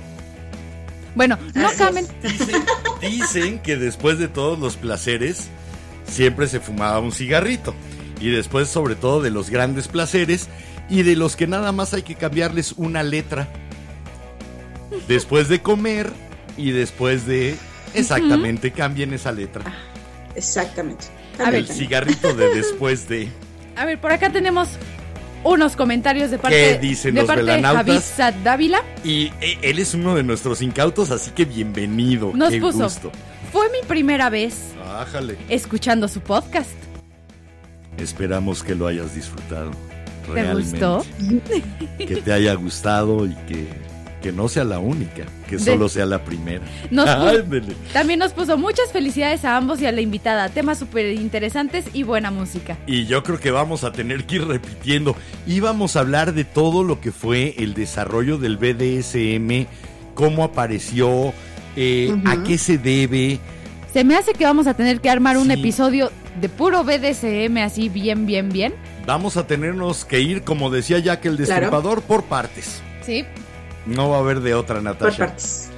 Bueno, 1.15 1.37
no 1.53 1.69
Camel. 1.77 2.07
Dicen 3.01 3.59
que 3.59 3.77
después 3.77 4.17
de 4.17 4.27
todos 4.27 4.57
los 4.57 4.75
placeres, 4.75 5.49
siempre 6.05 6.47
se 6.47 6.59
fumaba 6.59 6.99
un 6.99 7.11
cigarrito. 7.11 7.75
Y 8.19 8.29
después, 8.29 8.67
sobre 8.67 8.95
todo, 8.95 9.21
de 9.21 9.29
los 9.29 9.49
grandes 9.49 9.87
placeres 9.87 10.49
y 10.89 11.03
de 11.03 11.15
los 11.15 11.35
que 11.35 11.45
nada 11.45 11.71
más 11.71 11.93
hay 11.93 12.01
que 12.01 12.15
cambiarles 12.15 12.73
una 12.73 13.03
letra. 13.03 13.47
Después 15.07 15.49
de 15.49 15.61
comer, 15.61 16.11
y 16.57 16.71
después 16.71 17.25
de 17.25 17.55
exactamente 17.93 18.71
cambien 18.71 19.13
esa 19.13 19.31
letra. 19.31 19.63
Exactamente. 20.35 21.05
A 21.39 21.49
ver. 21.49 21.61
El 21.61 21.67
cigarrito 21.67 22.33
de 22.33 22.55
después 22.55 23.07
de. 23.07 23.29
A 23.75 23.85
ver, 23.85 23.99
por 23.99 24.11
acá 24.11 24.31
tenemos 24.31 24.69
unos 25.43 25.75
comentarios 25.75 26.31
de 26.31 26.37
parte, 26.37 26.55
¿Qué 26.55 26.79
dicen 26.79 27.15
de, 27.15 27.21
los 27.21 27.27
parte 27.27 27.43
de 27.43 28.33
Dávila. 28.43 28.81
Y 29.03 29.31
eh, 29.41 29.57
él 29.61 29.79
es 29.79 29.93
uno 29.93 30.15
de 30.15 30.23
nuestros 30.23 30.61
incautos, 30.61 31.11
así 31.11 31.31
que 31.31 31.45
bienvenido. 31.45 32.31
Nos 32.33 32.51
Qué 32.51 32.59
puso. 32.59 32.83
gusto. 32.83 33.11
Fue 33.51 33.69
mi 33.69 33.85
primera 33.87 34.29
vez 34.29 34.55
Ájale. 34.87 35.37
escuchando 35.49 36.07
su 36.07 36.21
podcast. 36.21 36.71
Esperamos 37.97 38.63
que 38.63 38.73
lo 38.73 38.87
hayas 38.87 39.13
disfrutado. 39.13 39.71
¿Te 40.25 40.33
realmente. 40.33 40.71
gustó? 40.71 41.05
Que 41.97 42.21
te 42.21 42.33
haya 42.33 42.53
gustado 42.53 43.25
y 43.25 43.35
que, 43.47 43.67
que 44.23 44.31
no 44.31 44.47
sea 44.47 44.63
la 44.63 44.79
única, 44.79 45.25
que 45.47 45.57
De- 45.57 45.63
solo 45.63 45.87
sea 45.89 46.05
la 46.07 46.23
primera. 46.23 46.63
Nos. 46.89 47.05
También 47.93 48.17
nos 48.19 48.31
puso 48.33 48.57
muchas 48.57 48.91
felicidades 48.91 49.43
a 49.45 49.57
ambos 49.57 49.81
y 49.81 49.85
a 49.85 49.91
la 49.91 50.01
invitada. 50.01 50.49
Temas 50.49 50.79
súper 50.79 51.11
interesantes 51.13 51.85
y 51.93 52.03
buena 52.03 52.31
música. 52.31 52.77
Y 52.87 53.05
yo 53.05 53.21
creo 53.21 53.39
que 53.39 53.51
vamos 53.51 53.83
a 53.83 53.91
tener 53.91 54.25
que 54.25 54.37
ir 54.37 54.47
repitiendo. 54.47 55.15
Íbamos 55.45 55.95
a 55.95 55.99
hablar 55.99 56.33
de 56.33 56.45
todo 56.45 56.83
lo 56.85 57.01
que 57.01 57.11
fue 57.11 57.53
el 57.57 57.73
desarrollo 57.73 58.37
del 58.37 58.57
BDSM, 58.57 59.67
cómo 60.15 60.43
apareció, 60.45 61.33
eh, 61.75 62.15
a 62.25 62.41
qué 62.43 62.57
se 62.57 62.77
debe. 62.77 63.39
Se 63.91 64.03
me 64.03 64.15
hace 64.15 64.33
que 64.33 64.45
vamos 64.45 64.67
a 64.67 64.73
tener 64.73 65.01
que 65.01 65.09
armar 65.09 65.37
un 65.37 65.51
episodio 65.51 66.11
de 66.39 66.49
puro 66.49 66.83
BDSM 66.83 67.57
así 67.57 67.89
bien, 67.89 68.25
bien, 68.25 68.49
bien. 68.49 68.73
Vamos 69.05 69.35
a 69.35 69.45
tenernos 69.45 70.05
que 70.05 70.21
ir, 70.21 70.43
como 70.43 70.69
decía 70.71 70.97
Jack 70.99 71.25
el 71.25 71.35
Claro. 71.35 71.51
Destripador, 71.51 72.01
por 72.03 72.23
partes. 72.23 72.81
Sí. 73.05 73.25
No 73.85 74.09
va 74.09 74.17
a 74.17 74.19
haber 74.19 74.39
de 74.41 74.53
otra, 74.55 74.75
Por 74.75 74.83
Natasha. 74.83 75.27
partes. 75.27 75.69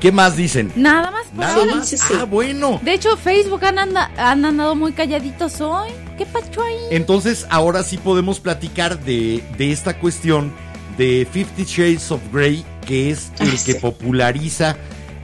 ¿Qué 0.00 0.12
más 0.12 0.36
dicen? 0.36 0.70
Nada 0.76 1.10
más 1.10 1.26
por 1.28 1.38
Nada 1.40 1.54
ahora. 1.54 1.74
más. 1.76 1.88
sí, 1.88 1.96
sí. 1.96 2.12
Ah, 2.20 2.24
bueno. 2.24 2.78
De 2.82 2.92
hecho, 2.92 3.16
Facebook 3.16 3.64
han, 3.64 3.78
anda- 3.78 4.10
han 4.18 4.44
andado 4.44 4.74
muy 4.74 4.92
calladitos 4.92 5.60
hoy. 5.62 5.90
¿Qué 6.18 6.26
pacho 6.26 6.62
ahí? 6.62 6.76
Entonces, 6.90 7.46
ahora 7.48 7.82
sí 7.82 7.96
podemos 7.96 8.38
platicar 8.38 8.98
de, 9.00 9.42
de 9.56 9.72
esta 9.72 9.98
cuestión 9.98 10.52
de 10.98 11.26
Fifty 11.30 11.64
Shades 11.64 12.10
of 12.12 12.20
Grey, 12.32 12.64
que 12.86 13.10
es 13.10 13.32
el 13.40 13.48
Ah, 13.48 13.50
que 13.52 13.72
sí. 13.72 13.74
populariza 13.74 14.76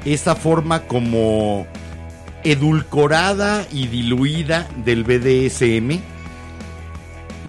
esta 0.06 0.34
forma 0.34 0.82
como 0.84 1.66
edulcorada 2.42 3.66
y 3.70 3.86
diluida 3.86 4.66
del 4.84 5.04
BDSM. 5.04 6.00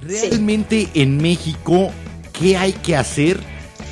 Realmente 0.02 0.90
en 0.96 1.18
México, 1.18 1.92
¿qué 2.34 2.58
hay 2.58 2.74
que 2.74 2.96
hacer 2.98 3.40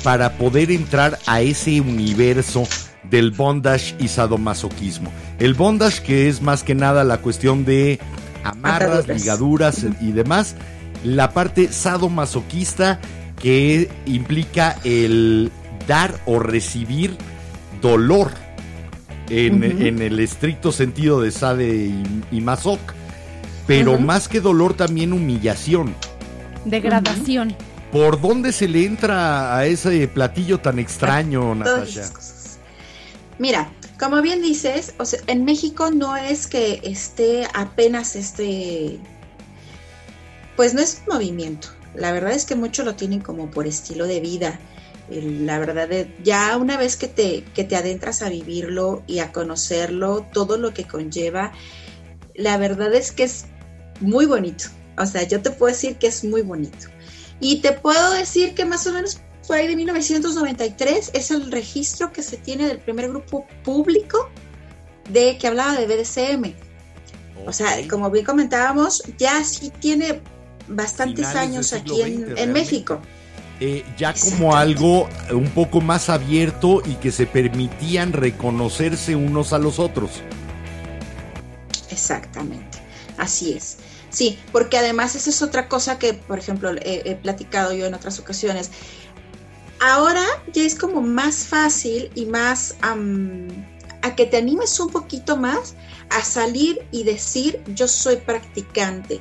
para 0.02 0.32
poder 0.32 0.70
entrar 0.70 1.18
a 1.26 1.40
ese 1.40 1.80
universo 1.80 2.64
del 3.10 3.30
bondage 3.30 3.94
y 3.98 4.08
sadomasoquismo? 4.08 5.12
El 5.38 5.54
bondage 5.54 6.02
que 6.02 6.28
es 6.28 6.42
más 6.42 6.62
que 6.62 6.74
nada 6.74 7.04
la 7.04 7.18
cuestión 7.18 7.64
de 7.64 7.98
amarras, 8.44 8.90
Ataduras. 8.90 9.20
ligaduras 9.20 9.86
y 10.00 10.12
demás. 10.12 10.56
La 11.04 11.32
parte 11.32 11.72
sadomasoquista 11.72 13.00
que 13.40 13.90
implica 14.06 14.76
el 14.84 15.50
dar 15.86 16.14
o 16.26 16.38
recibir 16.38 17.16
dolor 17.80 18.30
en, 19.30 20.02
el 20.02 20.18
estricto 20.20 20.72
sentido 20.72 21.20
de 21.20 21.30
sade 21.30 21.86
y, 21.86 22.04
y 22.30 22.40
masoc. 22.40 22.80
Pero 23.66 23.98
más 23.98 24.28
que 24.28 24.40
dolor 24.40 24.74
también 24.74 25.12
humillación. 25.12 25.94
Degradación. 26.64 27.54
¿Por 27.92 28.20
dónde 28.20 28.52
se 28.52 28.68
le 28.68 28.84
entra 28.84 29.56
a 29.56 29.66
ese 29.66 30.06
platillo 30.08 30.58
tan 30.58 30.78
extraño, 30.78 31.54
Natasha? 31.56 32.10
Mira, 33.38 33.72
como 33.98 34.22
bien 34.22 34.42
dices, 34.42 34.94
o 34.98 35.04
sea, 35.04 35.20
en 35.26 35.44
México 35.44 35.90
no 35.90 36.16
es 36.16 36.46
que 36.46 36.80
esté 36.84 37.48
apenas 37.54 38.14
este, 38.14 38.98
pues 40.56 40.74
no 40.74 40.80
es 40.80 41.02
un 41.06 41.14
movimiento. 41.14 41.68
La 41.94 42.12
verdad 42.12 42.32
es 42.32 42.44
que 42.44 42.54
muchos 42.54 42.84
lo 42.84 42.94
tienen 42.94 43.20
como 43.20 43.50
por 43.50 43.66
estilo 43.66 44.06
de 44.06 44.20
vida. 44.20 44.60
La 45.08 45.58
verdad, 45.58 45.88
ya 46.22 46.56
una 46.56 46.76
vez 46.76 46.96
que 46.96 47.08
te, 47.08 47.42
que 47.54 47.64
te 47.64 47.74
adentras 47.74 48.22
a 48.22 48.28
vivirlo 48.28 49.02
y 49.08 49.18
a 49.18 49.32
conocerlo, 49.32 50.26
todo 50.32 50.56
lo 50.56 50.72
que 50.72 50.86
conlleva, 50.86 51.52
la 52.34 52.56
verdad 52.58 52.94
es 52.94 53.10
que 53.10 53.24
es 53.24 53.46
muy 54.00 54.26
bonito. 54.26 54.66
O 54.96 55.06
sea, 55.06 55.24
yo 55.24 55.42
te 55.42 55.50
puedo 55.50 55.72
decir 55.72 55.96
que 55.96 56.06
es 56.06 56.24
muy 56.24 56.42
bonito. 56.42 56.88
Y 57.40 57.60
te 57.60 57.72
puedo 57.72 58.12
decir 58.12 58.54
que 58.54 58.64
más 58.64 58.86
o 58.86 58.92
menos 58.92 59.20
por 59.46 59.56
ahí 59.56 59.66
de 59.66 59.76
1993 59.76 61.10
es 61.14 61.30
el 61.30 61.50
registro 61.50 62.12
que 62.12 62.22
se 62.22 62.36
tiene 62.36 62.68
del 62.68 62.78
primer 62.78 63.08
grupo 63.08 63.46
público 63.64 64.28
de 65.08 65.38
que 65.38 65.48
hablaba 65.48 65.74
de 65.74 65.86
BDSM. 65.86 66.54
O 67.46 67.52
sea, 67.52 67.76
como 67.88 68.10
bien 68.10 68.24
comentábamos, 68.24 69.02
ya 69.18 69.42
sí 69.42 69.72
tiene 69.80 70.20
bastantes 70.68 71.28
Finales 71.28 71.48
años 71.48 71.72
aquí 71.72 72.02
en. 72.02 72.52
México. 72.52 73.00
Eh, 73.62 73.84
ya 73.98 74.14
como 74.14 74.56
algo 74.56 75.08
un 75.32 75.50
poco 75.50 75.80
más 75.80 76.08
abierto 76.08 76.80
y 76.84 76.94
que 76.94 77.12
se 77.12 77.26
permitían 77.26 78.12
reconocerse 78.12 79.16
unos 79.16 79.52
a 79.52 79.58
los 79.58 79.78
otros. 79.78 80.22
Exactamente, 81.90 82.78
así 83.18 83.52
es. 83.52 83.78
Sí, 84.10 84.38
porque 84.52 84.76
además 84.76 85.14
esa 85.14 85.30
es 85.30 85.40
otra 85.40 85.68
cosa 85.68 85.98
que, 85.98 86.14
por 86.14 86.38
ejemplo, 86.38 86.70
he, 86.82 87.14
platicado 87.22 87.72
yo 87.72 87.86
en 87.86 87.94
otras 87.94 88.18
ocasiones. 88.18 88.70
Ahora 89.80 90.24
ya 90.52 90.64
es 90.64 90.74
como 90.74 91.00
más 91.00 91.46
fácil 91.46 92.10
y 92.14 92.26
más 92.26 92.74
a 92.82 94.14
que 94.16 94.26
te 94.26 94.36
animes 94.36 94.78
un 94.80 94.90
poquito 94.90 95.36
más 95.36 95.74
a 96.10 96.22
salir 96.22 96.84
y 96.90 97.04
decir 97.04 97.62
yo 97.74 97.88
soy 97.88 98.16
practicante. 98.16 99.20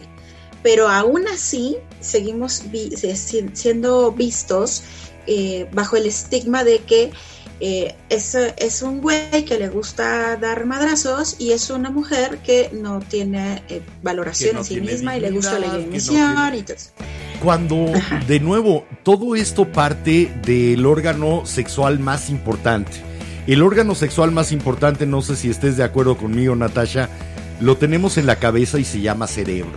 Pero 0.64 0.90
aún 0.90 1.28
así 1.28 1.78
seguimos 2.02 2.64
siendo 3.54 4.12
vistos 4.12 4.84
eh, 5.28 5.70
bajo 5.72 5.96
el 5.96 6.08
estigma 6.08 6.64
de 6.64 6.80
que 6.80 7.12
eh, 7.62 7.96
es, 8.10 8.36
es 8.36 8.82
un 8.82 9.02
güey 9.02 9.44
que 9.46 9.58
le 9.60 9.68
gusta 9.70 10.38
dar 10.38 10.66
madrazos 10.66 11.36
y 11.40 11.52
es 11.52 11.70
una 11.70 11.90
mujer 11.90 12.38
que 12.40 12.70
no 12.74 13.00
tiene 13.00 13.64
eh, 13.70 13.82
valoración 14.02 14.54
no 14.56 14.60
en 14.60 14.66
sí 14.66 14.74
tiene 14.76 14.92
misma 14.92 15.18
y 15.18 15.20
le 15.22 15.32
gusta 15.32 15.60
la 15.60 15.68
no 15.68 15.74
tiene- 15.78 15.98
y 16.58 16.64
todo 16.64 16.76
eso. 16.78 16.92
Cuando, 17.44 17.94
Ajá. 17.96 18.20
de 18.28 18.40
nuevo, 18.40 18.86
todo 19.04 19.36
esto 19.36 19.66
parte 19.72 20.32
del 20.46 20.86
órgano 20.86 21.46
sexual 21.46 22.00
más 22.00 22.30
importante. 22.30 22.92
El 23.48 23.64
órgano 23.64 23.96
sexual 23.96 24.32
más 24.32 24.52
importante, 24.52 25.06
no 25.06 25.22
sé 25.22 25.36
si 25.36 25.50
estés 25.50 25.78
de 25.78 25.84
acuerdo 25.84 26.18
conmigo, 26.18 26.56
Natasha, 26.56 27.10
lo 27.62 27.78
tenemos 27.78 28.18
en 28.18 28.26
la 28.26 28.36
cabeza 28.38 28.78
y 28.80 28.84
se 28.86 29.02
llama 29.02 29.26
cerebro. 29.28 29.72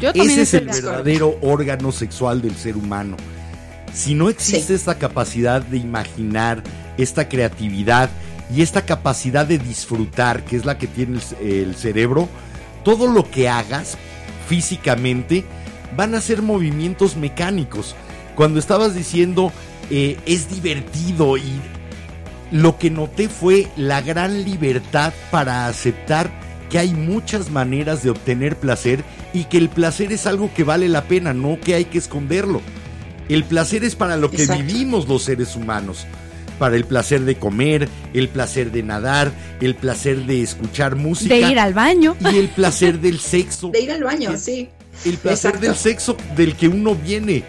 Yo 0.00 0.10
Ese 0.10 0.42
es 0.42 0.54
el 0.54 0.66
verdadero 0.66 1.38
órgano 1.42 1.92
sexual 1.92 2.42
del 2.42 2.56
ser 2.56 2.76
humano. 2.76 3.16
Si 3.94 4.14
no 4.14 4.28
existe 4.28 4.68
Sí. 4.68 4.74
esta 4.74 4.96
capacidad 4.98 5.62
de 5.62 5.78
imaginar, 5.78 6.62
esta 6.98 7.28
creatividad 7.28 8.10
y 8.54 8.62
esta 8.62 8.82
capacidad 8.86 9.46
de 9.46 9.58
disfrutar, 9.58 10.44
que 10.44 10.56
es 10.56 10.64
la 10.64 10.78
que 10.78 10.86
tiene 10.86 11.16
el 11.16 11.22
ce- 11.22 11.62
el 11.62 11.74
cerebro, 11.74 12.28
todo 12.84 13.06
lo 13.08 13.28
que 13.30 13.48
hagas 13.48 13.96
físicamente 14.48 15.44
van 15.96 16.14
a 16.14 16.20
ser 16.20 16.42
movimientos 16.42 17.16
mecánicos. 17.16 17.94
Cuando 18.34 18.58
estabas 18.60 18.94
diciendo 18.94 19.52
eh, 19.90 20.18
es 20.26 20.50
divertido 20.50 21.36
y 21.36 21.60
lo 22.50 22.78
que 22.78 22.90
noté 22.90 23.28
fue 23.28 23.68
la 23.76 24.00
gran 24.02 24.44
libertad 24.44 25.12
para 25.30 25.66
aceptar 25.66 26.30
que 26.70 26.78
hay 26.78 26.92
muchas 26.94 27.50
maneras 27.50 28.02
de 28.02 28.10
obtener 28.10 28.56
placer 28.56 29.04
y 29.32 29.44
que 29.44 29.58
el 29.58 29.68
placer 29.68 30.12
es 30.12 30.26
algo 30.26 30.50
que 30.54 30.64
vale 30.64 30.88
la 30.88 31.04
pena, 31.04 31.32
no 31.32 31.58
que 31.60 31.74
hay 31.74 31.84
que 31.86 31.98
esconderlo. 31.98 32.60
El 33.28 33.44
placer 33.44 33.84
es 33.84 33.94
para 33.96 34.16
lo 34.16 34.30
que 34.30 34.42
Exacto. 34.42 34.62
vivimos 34.64 35.08
los 35.08 35.22
seres 35.24 35.56
humanos. 35.56 36.06
Para 36.58 36.76
el 36.76 36.84
placer 36.84 37.20
de 37.22 37.36
comer, 37.36 37.88
el 38.14 38.28
placer 38.28 38.70
de 38.72 38.82
nadar, 38.82 39.30
el 39.60 39.74
placer 39.74 40.24
de 40.24 40.42
escuchar 40.42 40.96
música 40.96 41.34
De 41.34 41.40
ir 41.40 41.58
al 41.58 41.74
baño. 41.74 42.16
y 42.32 42.36
el 42.38 42.48
placer 42.48 42.98
del 43.00 43.20
sexo. 43.20 43.68
De 43.70 43.80
ir 43.80 43.90
al 43.92 44.02
baño, 44.04 44.36
sí. 44.38 44.70
El 45.04 45.18
placer 45.18 45.50
Exacto. 45.50 45.66
del 45.66 45.76
sexo 45.76 46.16
del 46.36 46.56
que 46.56 46.68
uno 46.68 46.94
viene. 46.94 47.44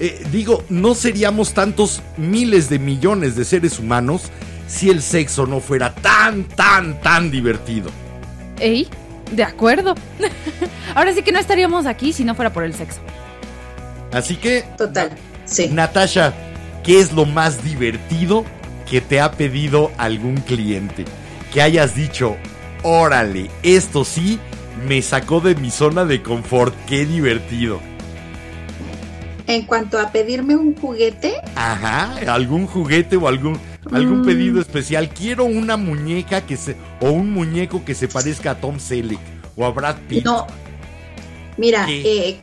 Eh, 0.00 0.24
digo, 0.30 0.64
no 0.68 0.94
seríamos 0.94 1.52
tantos 1.54 2.00
miles 2.16 2.68
de 2.68 2.78
millones 2.78 3.34
de 3.36 3.44
seres 3.44 3.78
humanos 3.78 4.22
si 4.68 4.90
el 4.90 5.02
sexo 5.02 5.46
no 5.46 5.60
fuera 5.60 5.94
tan, 5.94 6.44
tan, 6.44 7.00
tan 7.00 7.30
divertido. 7.30 7.90
Ey, 8.60 8.88
de 9.32 9.42
acuerdo. 9.42 9.94
Ahora 10.94 11.12
sí 11.12 11.22
que 11.22 11.32
no 11.32 11.38
estaríamos 11.40 11.86
aquí 11.86 12.12
si 12.12 12.24
no 12.24 12.34
fuera 12.36 12.52
por 12.52 12.62
el 12.64 12.74
sexo. 12.74 13.00
Así 14.12 14.36
que, 14.36 14.64
Total, 14.78 15.10
sí. 15.44 15.68
Natasha, 15.72 16.32
¿qué 16.84 17.00
es 17.00 17.12
lo 17.12 17.24
más 17.26 17.64
divertido 17.64 18.44
que 18.88 19.00
te 19.00 19.20
ha 19.20 19.32
pedido 19.32 19.90
algún 19.98 20.36
cliente? 20.36 21.04
Que 21.52 21.62
hayas 21.62 21.94
dicho, 21.94 22.36
órale, 22.82 23.50
esto 23.62 24.04
sí 24.04 24.38
me 24.86 25.02
sacó 25.02 25.40
de 25.40 25.54
mi 25.54 25.70
zona 25.70 26.04
de 26.04 26.22
confort, 26.22 26.74
qué 26.86 27.06
divertido. 27.06 27.80
En 29.46 29.66
cuanto 29.66 29.98
a 29.98 30.10
pedirme 30.10 30.56
un 30.56 30.74
juguete, 30.74 31.34
Ajá, 31.54 32.14
algún 32.32 32.66
juguete 32.66 33.16
o 33.16 33.28
algún... 33.28 33.58
algún 33.92 34.22
Mm. 34.22 34.26
pedido 34.26 34.60
especial. 34.60 35.10
Quiero 35.10 35.44
una 35.44 35.76
muñeca 35.76 36.40
que 36.40 36.56
se 36.56 36.76
o 37.00 37.10
un 37.10 37.30
muñeco 37.30 37.84
que 37.84 37.94
se 37.94 38.08
parezca 38.08 38.52
a 38.52 38.54
Tom 38.54 38.78
Selleck 38.78 39.20
o 39.54 39.66
a 39.66 39.70
Brad 39.70 39.96
Pitt. 40.08 40.24
No. 40.24 40.46
Mira, 41.58 41.86
eh, 41.90 42.40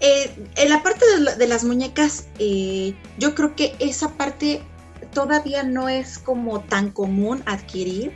eh, 0.00 0.30
en 0.56 0.68
la 0.70 0.82
parte 0.82 1.04
de, 1.14 1.20
la- 1.20 1.34
de 1.36 1.46
las 1.46 1.64
muñecas, 1.64 2.26
eh, 2.38 2.94
yo 3.18 3.34
creo 3.34 3.54
que 3.56 3.74
esa 3.78 4.16
parte 4.16 4.62
todavía 5.12 5.62
no 5.62 5.88
es 5.88 6.18
como 6.18 6.60
tan 6.60 6.90
común 6.90 7.42
adquirir. 7.46 8.12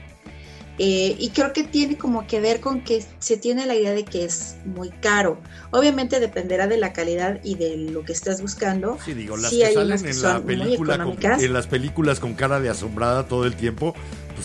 eh, 0.83 1.15
y 1.19 1.29
creo 1.31 1.53
que 1.53 1.63
tiene 1.65 1.99
como 1.99 2.27
que 2.27 2.41
ver 2.41 2.61
con 2.61 2.81
que 2.83 3.05
se 3.19 3.37
tiene 3.37 3.67
la 3.67 3.75
idea 3.75 3.93
de 3.93 4.05
que 4.07 4.25
es 4.25 4.57
muy 4.65 4.89
caro. 4.89 5.39
Obviamente 5.73 6.21
dependerá 6.21 6.69
de 6.69 6.79
la 6.79 6.95
calidad 6.95 7.39
y 7.45 7.57
de 7.57 7.77
lo 7.77 8.03
que 8.03 8.15
estés 8.15 8.41
buscando. 8.41 8.97
Sí, 9.05 9.13
digo, 9.13 9.37
las 9.37 9.51
Sí, 9.51 9.59
que 9.59 9.75
salen 9.75 10.07
en 10.07 10.23
la 10.23 10.41
película 10.43 11.05
con, 11.05 11.19
en 11.23 11.53
las 11.53 11.67
películas 11.67 12.19
con 12.19 12.33
cara 12.33 12.61
de 12.61 12.71
asombrada 12.71 13.29
todo 13.29 13.45
el 13.45 13.57
tiempo, 13.57 13.95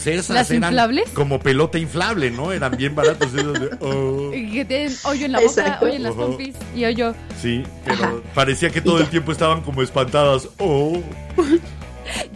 pues 0.04 0.08
esas 0.08 0.30
¿Las 0.36 0.52
eran 0.52 0.64
inflables? 0.72 1.10
como 1.12 1.40
pelota 1.40 1.78
inflable, 1.78 2.32
¿no? 2.32 2.52
Eran 2.52 2.76
bien 2.78 2.96
baratos 2.96 3.34
esos 3.34 3.54
de, 3.60 3.70
oh. 3.82 4.32
Y 4.34 4.52
Que 4.52 4.66
tienen 4.66 4.94
hoyo 5.04 5.26
en 5.26 5.32
la 5.32 5.40
boca, 5.40 5.62
Exacto. 5.62 5.86
hoyo 5.86 5.96
en 5.96 6.04
las 6.04 6.14
pompis 6.14 6.56
y 6.76 6.86
hoyo. 6.86 7.16
Sí, 7.42 7.64
pero 7.86 8.04
Ajá. 8.04 8.14
parecía 8.34 8.70
que 8.70 8.82
todo 8.82 9.00
el 9.00 9.08
tiempo 9.08 9.32
estaban 9.32 9.62
como 9.62 9.82
espantadas. 9.82 10.48
Oh. 10.60 11.00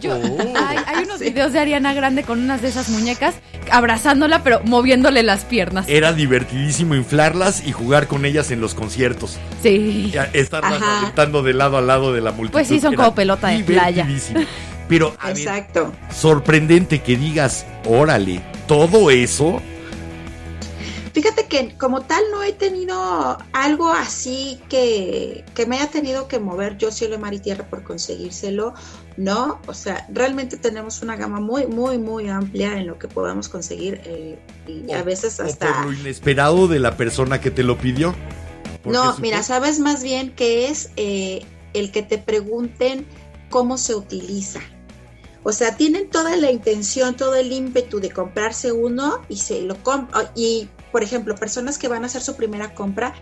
Yo, 0.00 0.16
Oh. 0.16 0.52
hay, 0.56 0.78
hay 0.84 1.04
unos 1.04 1.18
Sí. 1.20 1.26
videos 1.26 1.52
de 1.52 1.60
Ariana 1.60 1.94
Grande 1.94 2.24
con 2.24 2.40
unas 2.40 2.60
de 2.60 2.68
esas 2.68 2.88
muñecas 2.88 3.36
abrazándola, 3.70 4.42
pero 4.42 4.60
moviéndole 4.64 5.22
las 5.22 5.44
piernas. 5.44 5.88
Era 5.88 6.12
divertidísimo 6.12 6.96
inflarlas 6.96 7.64
y 7.64 7.70
jugar 7.70 8.08
con 8.08 8.24
ellas 8.24 8.50
en 8.50 8.60
los 8.60 8.74
conciertos. 8.74 9.38
Sí. 9.62 10.12
Estarlas 10.32 10.82
aventando 10.82 11.44
de 11.44 11.54
lado 11.54 11.76
a 11.76 11.82
lado 11.82 12.12
de 12.12 12.20
la 12.20 12.32
multitud. 12.32 12.52
Pues 12.54 12.66
sí, 12.66 12.80
son 12.80 12.94
Era 12.94 13.04
como 13.04 13.14
pelota 13.14 13.48
de 13.48 13.62
playa. 13.62 14.08
Pero, 14.90 15.14
a 15.20 15.28
ver, 15.28 15.38
Exacto. 15.38 15.92
sorprendente 16.14 17.00
que 17.02 17.16
digas, 17.16 17.64
órale, 17.86 18.42
todo 18.66 19.10
eso. 19.10 19.62
Fíjate 21.12 21.46
que 21.46 21.76
como 21.76 22.02
tal 22.02 22.22
no 22.30 22.42
he 22.44 22.52
tenido 22.52 23.36
algo 23.52 23.88
así 23.90 24.60
que, 24.68 25.44
que 25.54 25.66
me 25.66 25.76
haya 25.76 25.88
tenido 25.90 26.28
que 26.28 26.38
mover 26.38 26.76
yo 26.78 26.92
cielo, 26.92 27.18
mar 27.18 27.34
y 27.34 27.40
tierra 27.40 27.66
por 27.68 27.82
conseguírselo, 27.82 28.74
¿no? 29.16 29.60
O 29.66 29.74
sea, 29.74 30.06
realmente 30.12 30.56
tenemos 30.56 31.02
una 31.02 31.16
gama 31.16 31.40
muy, 31.40 31.66
muy, 31.66 31.98
muy 31.98 32.28
amplia 32.28 32.78
en 32.78 32.86
lo 32.86 32.96
que 32.98 33.08
podemos 33.08 33.48
conseguir 33.48 34.00
eh, 34.04 34.38
y 34.68 34.92
a 34.92 35.02
veces 35.02 35.40
O 35.40 35.44
hasta... 35.44 35.82
por 35.82 35.86
lo 35.86 35.92
inesperado 35.92 36.68
de 36.68 36.78
la 36.78 36.96
persona 36.96 37.40
que 37.40 37.50
te 37.50 37.64
lo 37.64 37.76
pidió. 37.76 38.14
No, 38.84 39.12
supo- 39.12 39.20
mira, 39.20 39.42
sabes 39.42 39.80
más 39.80 40.04
bien 40.04 40.30
que 40.30 40.68
es 40.68 40.90
eh, 40.96 41.44
el 41.74 41.90
que 41.90 42.02
te 42.02 42.18
pregunten 42.18 43.04
cómo 43.50 43.78
se 43.78 43.96
utiliza. 43.96 44.60
O 45.42 45.52
sea, 45.52 45.76
tienen 45.76 46.10
toda 46.10 46.36
la 46.36 46.50
intención, 46.50 47.16
todo 47.16 47.34
el 47.34 47.50
ímpetu 47.52 47.98
de 48.00 48.10
comprarse 48.10 48.72
uno 48.72 49.22
y 49.28 49.36
se 49.38 49.62
lo 49.62 49.82
compran. 49.82 50.26
Y, 50.34 50.68
por 50.92 51.02
ejemplo, 51.02 51.34
personas 51.34 51.78
que 51.78 51.88
van 51.88 52.02
a 52.02 52.06
hacer 52.06 52.20
su 52.22 52.36
primera 52.36 52.74
compra 52.74 53.14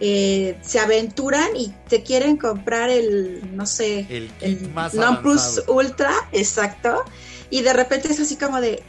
eh, 0.00 0.58
se 0.62 0.80
aventuran 0.80 1.54
y 1.56 1.72
te 1.88 2.02
quieren 2.02 2.36
comprar 2.36 2.90
el, 2.90 3.54
no 3.56 3.66
sé, 3.66 4.06
el 4.10 4.32
el 4.40 4.68
más 4.70 4.94
Non 4.94 5.22
Plus. 5.22 5.62
Ultra, 5.68 6.10
exacto. 6.32 7.04
Y 7.50 7.62
de 7.62 7.72
repente 7.72 8.08
es 8.10 8.18
así 8.18 8.34
como 8.34 8.60
de, 8.60 8.82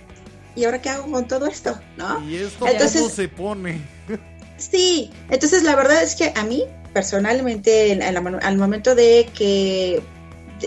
¿y 0.56 0.64
ahora 0.64 0.82
qué 0.82 0.90
hago 0.90 1.12
con 1.12 1.28
todo 1.28 1.45
esto? 1.45 1.80
¿No? 1.98 2.28
¿Y 2.28 2.38
esto 2.38 2.66
Entonces- 2.66 3.02
cómo 3.04 3.14
se 3.14 3.28
pone? 3.28 3.82
Sí, 4.58 5.12
entonces 5.30 5.62
la 5.64 5.76
verdad 5.76 6.02
es 6.02 6.16
que 6.16 6.32
a 6.36 6.44
mí, 6.44 6.64
personalmente, 6.94 7.91
en- 7.91 8.02
en 8.02 8.14
la- 8.14 8.40
al 8.41 8.58
momento 8.58 8.95
de 8.95 9.30
que 9.36 10.02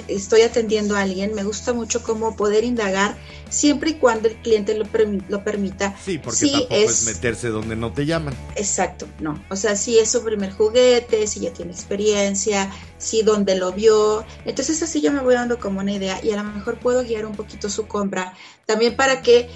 estoy 0.08 0.42
atendiendo 0.42 0.96
a 0.96 1.00
alguien, 1.02 1.34
me 1.34 1.42
gusta 1.42 1.72
mucho 1.72 2.02
como 2.02 2.36
poder 2.36 2.64
indagar 2.64 3.16
siempre 3.48 3.90
y 3.90 3.94
cuando 3.94 4.28
el 4.28 4.36
cliente 4.36 4.76
lo, 4.76 4.84
permi- 4.84 5.22
lo 5.28 5.42
permita. 5.42 5.96
Sí, 6.04 6.18
porque 6.18 6.38
Sí, 6.38 6.50
tampoco 6.52 6.74
es... 6.74 6.90
es- 6.90 7.04
meterse 7.14 7.48
donde 7.48 7.76
no 7.76 7.92
te 7.92 8.04
llaman. 8.06 8.34
Exacto, 8.56 9.06
no. 9.20 9.42
O 9.50 9.56
sea, 9.56 9.76
si 9.76 9.98
es 9.98 10.10
su 10.10 10.22
primer 10.22 10.52
juguete, 10.52 11.26
si 11.26 11.40
ya 11.40 11.52
tiene 11.52 11.72
experiencia, 11.72 12.70
si 12.98 13.22
dónde 13.22 13.54
lo 13.56 13.72
vio. 13.72 14.24
Entonces 14.44 14.82
así 14.82 15.00
yo 15.00 15.12
me 15.12 15.20
voy 15.20 15.34
dando 15.34 15.58
como 15.58 15.80
una 15.80 15.92
idea 15.92 16.22
y 16.22 16.30
a 16.32 16.36
lo 16.36 16.44
mejor 16.44 16.78
puedo 16.78 17.02
guiar 17.02 17.24
un 17.26 17.34
poquito 17.34 17.68
su 17.70 17.86
compra. 17.86 18.34
También 18.66 18.96
para 18.96 19.22
que 19.22 19.48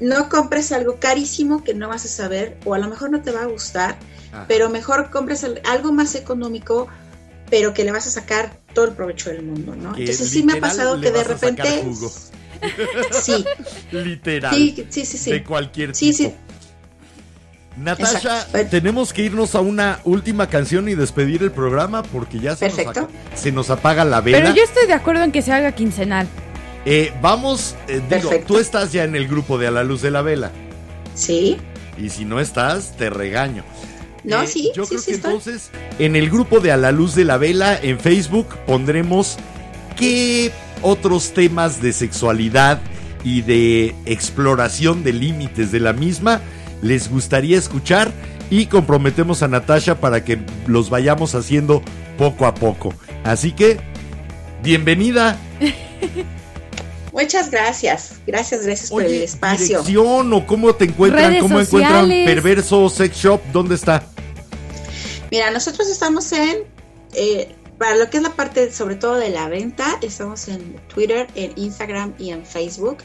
no 0.00 0.28
compres 0.28 0.70
algo 0.72 0.98
carísimo 1.00 1.64
que 1.64 1.74
no 1.74 1.88
vas 1.88 2.04
a 2.04 2.08
saber 2.08 2.56
o 2.64 2.74
a 2.74 2.78
lo 2.78 2.88
mejor 2.88 3.10
no 3.10 3.20
te 3.22 3.32
va 3.32 3.42
a 3.42 3.46
gustar 3.46 3.98
Ajá. 4.32 4.44
pero 4.46 4.70
mejor 4.70 5.10
compres 5.10 5.42
al- 5.42 5.60
algo 5.64 5.90
más 5.92 6.14
económico, 6.14 6.86
pero 7.50 7.72
que 7.74 7.84
le 7.84 7.92
vas 7.92 8.06
a 8.06 8.10
sacar 8.10 8.58
todo 8.74 8.86
el 8.86 8.92
provecho 8.92 9.30
del 9.30 9.42
mundo, 9.42 9.74
¿no? 9.76 9.92
Que 9.94 10.00
Entonces 10.02 10.28
sí 10.30 10.42
me 10.42 10.54
ha 10.54 10.60
pasado 10.60 11.00
que 11.00 11.10
de 11.10 11.24
repente... 11.24 11.82
jugo. 11.84 12.12
Sí, 13.12 13.44
Literal. 13.92 14.52
sí, 14.52 14.84
sí, 14.90 15.04
sí, 15.06 15.16
sí. 15.18 15.30
De 15.30 15.44
cualquier 15.44 15.94
Sí, 15.94 16.12
tipo. 16.12 16.30
sí. 16.30 16.34
Natasha, 17.76 18.40
Exacto. 18.42 18.68
tenemos 18.70 19.12
que 19.12 19.22
irnos 19.22 19.54
a 19.54 19.60
una 19.60 20.00
última 20.04 20.48
canción 20.48 20.88
y 20.88 20.96
despedir 20.96 21.44
el 21.44 21.52
programa 21.52 22.02
porque 22.02 22.40
ya 22.40 22.56
se, 22.56 22.66
nos, 22.66 22.74
Perfecto. 22.74 23.02
ac- 23.02 23.36
se 23.36 23.52
nos 23.52 23.70
apaga 23.70 24.04
la 24.04 24.20
vela. 24.20 24.38
Pero 24.40 24.54
yo 24.56 24.64
estoy 24.64 24.88
de 24.88 24.94
acuerdo 24.94 25.22
en 25.22 25.30
que 25.30 25.42
se 25.42 25.52
haga 25.52 25.70
quincenal. 25.70 26.26
Eh, 26.84 27.12
vamos, 27.22 27.76
eh, 27.86 27.94
digo, 27.94 28.08
Perfecto. 28.30 28.54
tú 28.54 28.58
estás 28.58 28.90
ya 28.90 29.04
en 29.04 29.14
el 29.14 29.28
grupo 29.28 29.58
de 29.58 29.68
A 29.68 29.70
la 29.70 29.84
Luz 29.84 30.02
de 30.02 30.10
la 30.10 30.22
Vela. 30.22 30.50
Sí, 31.14 31.58
Y 31.96 32.10
si 32.10 32.24
no 32.24 32.40
estás, 32.40 32.96
te 32.96 33.10
regaño. 33.10 33.62
No, 34.28 34.42
Eh, 34.42 34.46
sí, 34.46 34.70
Yo 34.74 34.84
sí, 34.84 34.90
creo 34.90 35.00
sí 35.00 35.06
que 35.06 35.16
estoy. 35.16 35.30
entonces 35.32 35.70
en 35.98 36.16
el 36.16 36.30
grupo 36.30 36.60
de 36.60 36.72
A 36.72 36.76
la 36.76 36.92
Luz 36.92 37.14
de 37.14 37.24
la 37.24 37.36
Vela 37.38 37.78
en 37.82 37.98
Facebook 37.98 38.48
pondremos 38.66 39.36
qué 39.96 40.52
otros 40.82 41.32
temas 41.32 41.80
de 41.82 41.92
sexualidad 41.92 42.80
y 43.24 43.42
de 43.42 43.94
exploración 44.06 45.02
de 45.02 45.12
límites 45.12 45.72
de 45.72 45.80
la 45.80 45.92
misma 45.92 46.40
les 46.82 47.10
gustaría 47.10 47.58
escuchar 47.58 48.12
y 48.50 48.66
comprometemos 48.66 49.42
a 49.42 49.48
Natasha 49.48 50.00
para 50.00 50.24
que 50.24 50.38
los 50.66 50.88
vayamos 50.88 51.34
haciendo 51.34 51.82
poco 52.16 52.46
a 52.46 52.54
poco. 52.54 52.94
Así 53.24 53.52
que, 53.52 53.78
bienvenida. 54.62 55.36
Muchas 57.12 57.50
gracias, 57.50 58.20
gracias, 58.26 58.64
gracias 58.64 58.90
por 58.90 59.02
el 59.02 59.22
espacio. 59.22 59.82
dirección 59.82 60.32
o 60.32 60.46
cómo 60.46 60.74
te 60.74 60.84
encuentran, 60.84 61.30
Redes 61.30 61.42
cómo 61.42 61.58
encuentran. 61.60 62.08
Perverso 62.08 62.88
Sex 62.88 63.16
Shop, 63.16 63.40
¿dónde 63.52 63.74
está? 63.74 64.04
Mira, 65.30 65.50
nosotros 65.50 65.88
estamos 65.88 66.32
en, 66.32 66.64
eh, 67.14 67.54
para 67.78 67.96
lo 67.96 68.10
que 68.10 68.16
es 68.18 68.22
la 68.22 68.34
parte 68.34 68.72
sobre 68.72 68.96
todo 68.96 69.16
de 69.16 69.30
la 69.30 69.48
venta, 69.48 69.98
estamos 70.02 70.48
en 70.48 70.76
Twitter, 70.92 71.26
en 71.34 71.52
Instagram 71.56 72.14
y 72.18 72.30
en 72.30 72.44
Facebook. 72.44 72.98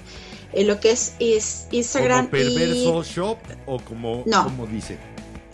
En 0.54 0.68
lo 0.68 0.80
que 0.80 0.92
es, 0.92 1.14
es 1.20 1.68
Instagram 1.72 2.28
¿Como 2.30 2.44
Perverso 2.44 3.02
y 3.02 3.04
Shop 3.04 3.38
o 3.66 3.80
como, 3.80 4.24
No. 4.28 4.44
como 4.44 4.68
dice? 4.68 4.98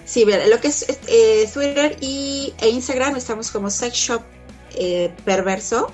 Sí, 0.05 0.25
mira, 0.25 0.45
lo 0.47 0.59
que 0.59 0.67
es 0.67 0.85
eh, 1.07 1.49
Twitter 1.53 1.95
y, 2.01 2.53
e 2.59 2.69
Instagram 2.69 3.15
estamos 3.15 3.51
como 3.51 3.69
Sex 3.69 3.95
Shop 3.95 4.21
eh, 4.75 5.11
Perverso, 5.23 5.91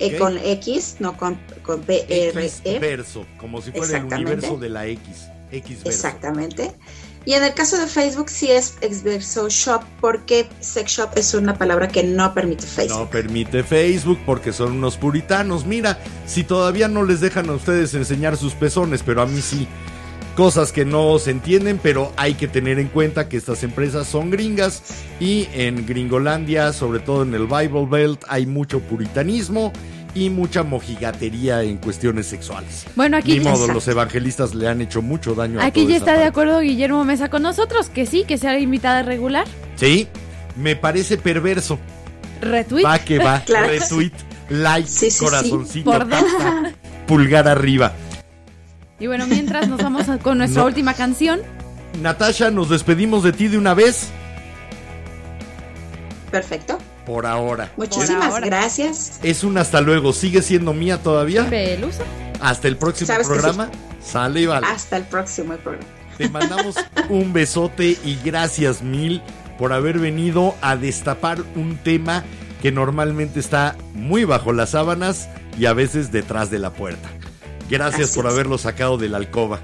eh, 0.00 0.18
con 0.18 0.36
X, 0.38 0.96
no 0.98 1.16
con, 1.16 1.38
con 1.62 1.80
P 1.82 2.04
R 2.08 2.44
X 2.44 2.60
E. 2.64 2.78
verso, 2.78 3.24
como 3.38 3.62
si 3.62 3.72
fuera 3.72 3.98
el 3.98 4.04
universo 4.04 4.56
de 4.58 4.68
la 4.68 4.86
X. 4.86 5.28
X 5.50 5.84
verso. 5.84 5.88
Exactamente. 5.88 6.72
Y 7.24 7.34
en 7.34 7.44
el 7.44 7.54
caso 7.54 7.78
de 7.78 7.86
Facebook 7.86 8.28
sí 8.28 8.50
es 8.50 8.76
Exverso 8.80 9.48
Shop 9.48 9.82
porque 10.00 10.48
Sex 10.60 10.90
Shop 10.90 11.10
es 11.14 11.34
una 11.34 11.56
palabra 11.56 11.88
que 11.88 12.02
no 12.02 12.34
permite 12.34 12.66
Facebook. 12.66 12.98
No 12.98 13.10
permite 13.10 13.62
Facebook 13.62 14.18
porque 14.26 14.52
son 14.52 14.72
unos 14.72 14.96
puritanos. 14.96 15.64
Mira, 15.64 15.98
si 16.26 16.42
todavía 16.42 16.88
no 16.88 17.04
les 17.04 17.20
dejan 17.20 17.48
a 17.48 17.52
ustedes 17.52 17.94
enseñar 17.94 18.36
sus 18.36 18.54
pezones, 18.54 19.02
pero 19.04 19.22
a 19.22 19.26
mí 19.26 19.40
sí. 19.40 19.68
Cosas 20.36 20.72
que 20.72 20.86
no 20.86 21.18
se 21.18 21.30
entienden, 21.30 21.78
pero 21.80 22.10
hay 22.16 22.34
que 22.34 22.48
tener 22.48 22.78
en 22.78 22.88
cuenta 22.88 23.28
que 23.28 23.36
estas 23.36 23.62
empresas 23.64 24.06
son 24.08 24.30
gringas 24.30 24.82
y 25.20 25.46
en 25.52 25.86
Gringolandia, 25.86 26.72
sobre 26.72 27.00
todo 27.00 27.22
en 27.22 27.34
el 27.34 27.46
Bible 27.46 27.86
Belt, 27.86 28.24
hay 28.28 28.46
mucho 28.46 28.80
puritanismo 28.80 29.72
y 30.14 30.28
mucha 30.30 30.62
mojigatería 30.62 31.62
en 31.62 31.78
cuestiones 31.78 32.26
sexuales. 32.26 32.84
Bueno, 32.96 33.16
aquí, 33.16 33.32
Ni 33.34 33.40
modo, 33.40 33.54
Exacto. 33.54 33.72
los 33.74 33.88
evangelistas 33.88 34.54
le 34.54 34.68
han 34.68 34.80
hecho 34.82 35.00
mucho 35.02 35.34
daño 35.34 35.60
a 35.60 35.64
aquí 35.64 35.86
ya 35.86 35.96
está 35.96 36.14
de 36.18 36.24
acuerdo 36.24 36.60
Guillermo 36.60 37.04
Mesa 37.04 37.30
con 37.30 37.42
nosotros, 37.42 37.88
que 37.88 38.04
sí, 38.06 38.24
que 38.26 38.36
sea 38.38 38.58
invitada 38.58 39.02
regular. 39.02 39.46
Sí, 39.76 40.08
me 40.56 40.76
parece 40.76 41.16
perverso. 41.16 41.78
Retweet. 42.40 42.84
Va 42.84 42.98
que 42.98 43.18
va, 43.18 43.40
Claro 43.46 43.68
retweet, 43.68 44.12
like, 44.50 44.88
Sí, 44.88 45.06
sí, 45.06 45.10
sí. 45.12 45.24
corazoncito, 45.24 45.90
Por 45.90 46.08
dos. 46.08 46.20
tap, 46.38 46.72
pulgar 47.06 47.48
arriba. 47.48 47.92
Y 49.00 49.06
bueno, 49.06 49.26
mientras 49.26 49.66
nos 49.68 49.82
vamos 49.82 50.06
con 50.22 50.38
nuestra 50.38 50.60
No. 50.62 50.66
última 50.68 50.94
canción. 50.94 51.40
Natasha, 52.00 52.50
nos 52.50 52.68
despedimos 52.68 53.22
de 53.22 53.32
ti 53.32 53.48
de 53.48 53.58
una 53.58 53.74
vez 53.74 54.08
Perfecto. 56.30 56.78
Por 57.06 57.26
ahora. 57.26 57.72
Muchísimas 57.76 58.32
ahora. 58.32 58.46
gracias. 58.46 59.18
Es 59.22 59.44
un 59.44 59.58
hasta 59.58 59.80
luego. 59.80 60.12
¿Sigue 60.12 60.42
siendo 60.42 60.72
mía 60.72 61.02
todavía? 61.02 61.48
Pelusa. 61.48 62.04
Hasta 62.40 62.68
el 62.68 62.76
próximo 62.76 63.12
programa. 63.24 63.70
Sale 64.02 64.40
y 64.40 64.46
vale. 64.46 64.66
Hasta 64.66 64.96
el 64.96 65.04
próximo 65.04 65.54
programa. 65.56 65.86
Te 66.18 66.28
mandamos 66.28 66.76
un 67.08 67.32
besote 67.32 67.96
y 68.04 68.18
gracias 68.24 68.82
mil 68.82 69.22
por 69.58 69.72
haber 69.72 69.98
venido 69.98 70.54
a 70.60 70.76
destapar 70.76 71.42
un 71.54 71.78
tema 71.78 72.24
que 72.60 72.72
normalmente 72.72 73.40
está 73.40 73.76
muy 73.94 74.24
bajo 74.24 74.52
las 74.52 74.70
sábanas 74.70 75.28
y 75.58 75.66
a 75.66 75.72
veces 75.72 76.12
detrás 76.12 76.50
de 76.50 76.58
la 76.58 76.70
puerta. 76.70 77.08
Gracias 77.70 78.10
Así 78.10 78.16
por 78.16 78.26
es. 78.26 78.32
haberlo 78.32 78.58
sacado 78.58 78.98
de 78.98 79.08
la 79.08 79.18
alcoba. 79.18 79.60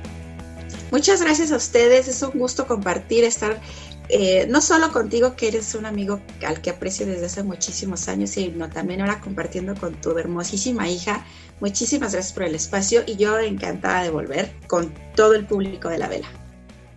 Muchas 0.90 1.20
gracias 1.20 1.52
a 1.52 1.56
ustedes, 1.56 2.08
es 2.08 2.22
un 2.22 2.30
gusto 2.30 2.66
compartir, 2.66 3.24
estar 3.24 3.60
eh, 4.08 4.46
no 4.48 4.60
solo 4.60 4.90
contigo, 4.92 5.36
que 5.36 5.48
eres 5.48 5.74
un 5.74 5.86
amigo 5.86 6.20
al 6.46 6.60
que 6.60 6.70
aprecio 6.70 7.06
desde 7.06 7.26
hace 7.26 7.42
muchísimos 7.42 8.08
años, 8.08 8.30
sino 8.30 8.68
también 8.70 9.00
ahora 9.00 9.20
compartiendo 9.20 9.74
con 9.74 9.94
tu 9.94 10.16
hermosísima 10.18 10.88
hija. 10.88 11.24
Muchísimas 11.60 12.12
gracias 12.12 12.32
por 12.32 12.44
el 12.44 12.54
espacio 12.54 13.02
y 13.06 13.16
yo 13.16 13.38
encantada 13.38 14.02
de 14.02 14.10
volver 14.10 14.52
con 14.66 14.92
todo 15.14 15.34
el 15.34 15.44
público 15.46 15.88
de 15.88 15.98
la 15.98 16.08
vela. 16.08 16.28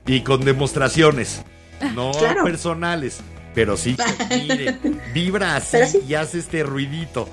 Y 0.05 0.21
con 0.21 0.43
demostraciones, 0.45 1.41
no 1.95 2.11
Claro. 2.11 2.43
personales, 2.43 3.17
pero 3.53 3.75
sí, 3.77 3.95
que, 3.97 4.37
mire, 4.47 4.77
vibra 5.13 5.55
así 5.57 5.77
sí. 5.87 5.99
y 6.07 6.13
hace 6.13 6.39
este 6.39 6.63
ruidito. 6.63 7.27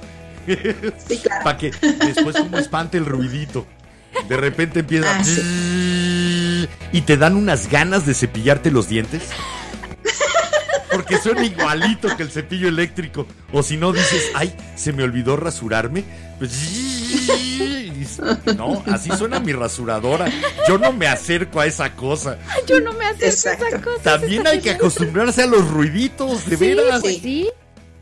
Sí, 1.06 1.18
claro. 1.18 1.44
Para 1.44 1.58
que 1.58 1.70
después 2.06 2.36
como 2.36 2.58
espante 2.58 2.96
el 2.98 3.04
ruidito. 3.06 3.66
De 4.28 4.36
repente 4.38 4.80
empieza 4.80 5.06
Ah, 5.18 6.66
y 6.92 7.02
te 7.02 7.16
dan 7.18 7.36
unas 7.36 7.68
ganas 7.70 8.06
de 8.06 8.14
cepillarte 8.14 8.70
los 8.70 8.88
dientes. 8.88 9.22
Porque 10.92 11.18
suena 11.18 11.44
igualito 11.44 12.16
que 12.16 12.22
el 12.22 12.30
cepillo 12.30 12.68
eléctrico. 12.68 13.26
O 13.52 13.62
si 13.62 13.76
no 13.76 13.92
dices, 13.92 14.30
ay, 14.34 14.54
se 14.76 14.92
me 14.92 15.02
olvidó 15.02 15.36
rasurarme. 15.36 16.04
Pues, 16.38 16.52
no, 18.56 18.82
así 18.86 19.10
suena 19.16 19.40
mi 19.40 19.52
rasuradora. 19.52 20.26
Yo 20.68 20.78
no 20.78 20.92
me 20.92 21.06
acerco 21.06 21.60
a 21.60 21.66
esa 21.66 21.94
cosa. 21.94 22.38
Yo 22.66 22.80
no 22.80 22.92
me 22.92 23.04
acerco 23.06 23.64
a 23.64 23.68
esa 23.68 23.80
cosa. 23.80 24.02
También 24.02 24.46
hay 24.46 24.60
que 24.60 24.70
acostumbrarse 24.70 25.42
a 25.42 25.46
los 25.46 25.68
ruiditos, 25.68 26.46
de 26.48 26.56
Sí, 26.56 26.74
veras. 26.74 27.00
pues 27.00 27.18
sí. 27.18 27.48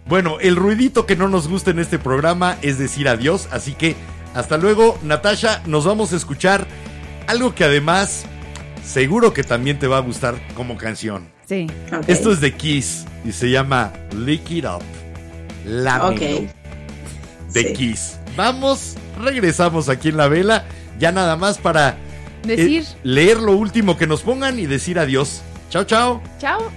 Bueno, 0.07 0.39
el 0.41 0.55
ruidito 0.57 1.05
que 1.07 1.17
no 1.17 1.29
nos 1.29 1.49
gusta 1.49 1.71
en 1.73 1.81
este 1.81 1.99
programa 1.99 2.57
es 2.63 2.79
decir 2.79 3.09
adiós, 3.09 3.49
así 3.51 3.73
que 3.73 3.97
hasta 4.35 4.57
luego, 4.57 4.99
Natasha, 5.03 5.63
nos 5.67 5.85
vamos 5.85 6.13
a 6.13 6.17
escuchar 6.17 6.67
algo 7.27 7.55
que 7.57 7.65
además 7.65 8.25
seguro 8.85 9.33
que 9.33 9.43
también 9.43 9.79
te 9.81 9.89
va 9.89 9.97
a 9.97 10.01
gustar 10.01 10.37
como 10.55 10.77
canción. 10.77 11.29
Sí. 11.47 11.67
Esto 12.07 12.33
es 12.33 12.41
de 12.41 12.55
Kiss 12.55 13.05
y 13.25 13.33
se 13.33 13.51
llama 13.51 13.93
Lick 14.17 14.51
It 14.51 14.65
Up. 14.65 14.83
Lámelo. 15.65 16.11
Ok. 16.11 16.51
De 17.53 17.63
Sí. 17.63 17.73
Kiss. 17.73 18.19
Vamos, 18.37 18.97
regresamos 19.23 19.89
aquí 19.89 20.09
en 20.09 20.17
la 20.17 20.29
vela, 20.29 20.65
ya 20.99 21.11
nada 21.13 21.37
más 21.37 21.59
para 21.59 21.97
eh, 22.47 22.85
leer 23.03 23.39
lo 23.39 23.53
último 23.53 23.97
que 23.97 24.07
nos 24.07 24.23
pongan 24.23 24.59
y 24.59 24.67
decir 24.67 24.99
adiós. 24.99 25.43
Chao, 25.71 25.85
chao. 25.85 26.23
chao. 26.39 26.71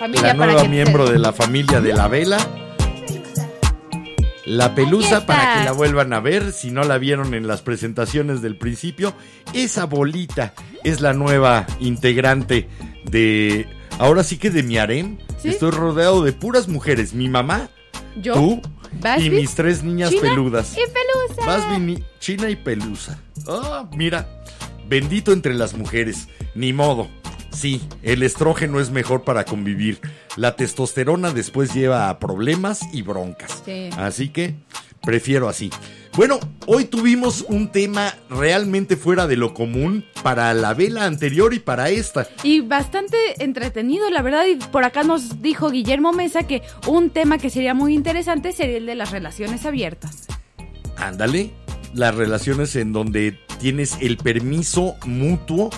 La 0.00 0.20
para 0.22 0.34
nueva 0.34 0.62
te- 0.62 0.68
miembro 0.68 1.08
de 1.10 1.18
la 1.18 1.32
familia 1.32 1.80
de 1.80 1.92
la 1.92 2.08
vela. 2.08 2.38
La 4.44 4.74
pelusa 4.74 5.26
para 5.26 5.58
que 5.58 5.64
la 5.64 5.72
vuelvan 5.72 6.12
a 6.14 6.20
ver, 6.20 6.52
si 6.52 6.70
no 6.70 6.82
la 6.82 6.96
vieron 6.96 7.34
en 7.34 7.46
las 7.46 7.60
presentaciones 7.60 8.40
del 8.40 8.56
principio. 8.56 9.12
Esa 9.52 9.84
bolita 9.84 10.54
es 10.84 11.00
la 11.02 11.12
nueva 11.12 11.66
integrante 11.80 12.66
de... 13.04 13.68
Ahora 13.98 14.22
sí 14.24 14.38
que 14.38 14.48
de 14.50 14.62
mi 14.62 14.78
harem. 14.78 15.18
¿Sí? 15.42 15.48
Estoy 15.48 15.70
rodeado 15.72 16.22
de 16.22 16.32
puras 16.32 16.66
mujeres. 16.68 17.12
Mi 17.12 17.28
mamá, 17.28 17.68
Yo, 18.16 18.32
tú 18.34 18.62
Basby, 19.00 19.26
y 19.26 19.30
mis 19.30 19.54
tres 19.54 19.82
niñas 19.82 20.10
China 20.10 20.22
peludas. 20.22 20.72
y 20.72 20.76
Pelusa. 20.76 21.46
Basby, 21.46 22.04
China 22.20 22.48
y 22.48 22.56
Pelusa. 22.56 23.18
Ah, 23.46 23.86
mira, 23.94 24.26
bendito 24.88 25.32
entre 25.32 25.52
las 25.54 25.74
mujeres. 25.74 26.28
Ni 26.54 26.72
modo. 26.72 27.08
Sí, 27.52 27.80
el 28.02 28.22
estrógeno 28.22 28.80
es 28.80 28.90
mejor 28.90 29.24
para 29.24 29.44
convivir. 29.44 30.00
La 30.36 30.56
testosterona 30.56 31.32
después 31.32 31.74
lleva 31.74 32.08
a 32.08 32.18
problemas 32.18 32.82
y 32.92 33.02
broncas. 33.02 33.62
Sí. 33.64 33.90
Así 33.96 34.28
que 34.28 34.54
prefiero 35.02 35.48
así. 35.48 35.70
Bueno, 36.18 36.40
hoy 36.66 36.84
tuvimos 36.84 37.44
un 37.48 37.70
tema 37.70 38.12
realmente 38.28 38.96
fuera 38.96 39.28
de 39.28 39.36
lo 39.36 39.54
común 39.54 40.04
para 40.24 40.52
la 40.52 40.74
vela 40.74 41.04
anterior 41.04 41.54
y 41.54 41.60
para 41.60 41.90
esta. 41.90 42.26
Y 42.42 42.60
bastante 42.60 43.16
entretenido, 43.42 44.10
la 44.10 44.20
verdad. 44.22 44.44
Y 44.46 44.56
por 44.56 44.84
acá 44.84 45.04
nos 45.04 45.42
dijo 45.42 45.70
Guillermo 45.70 46.12
Mesa 46.12 46.42
que 46.46 46.62
un 46.88 47.10
tema 47.10 47.38
que 47.38 47.50
sería 47.50 47.72
muy 47.72 47.94
interesante 47.94 48.52
sería 48.52 48.78
el 48.78 48.86
de 48.86 48.96
las 48.96 49.12
relaciones 49.12 49.64
abiertas. 49.64 50.26
Ándale, 50.96 51.52
las 51.94 52.14
relaciones 52.16 52.74
en 52.74 52.92
donde 52.92 53.38
tienes 53.60 53.96
el 54.00 54.16
permiso 54.16 54.96
mutuo 55.06 55.70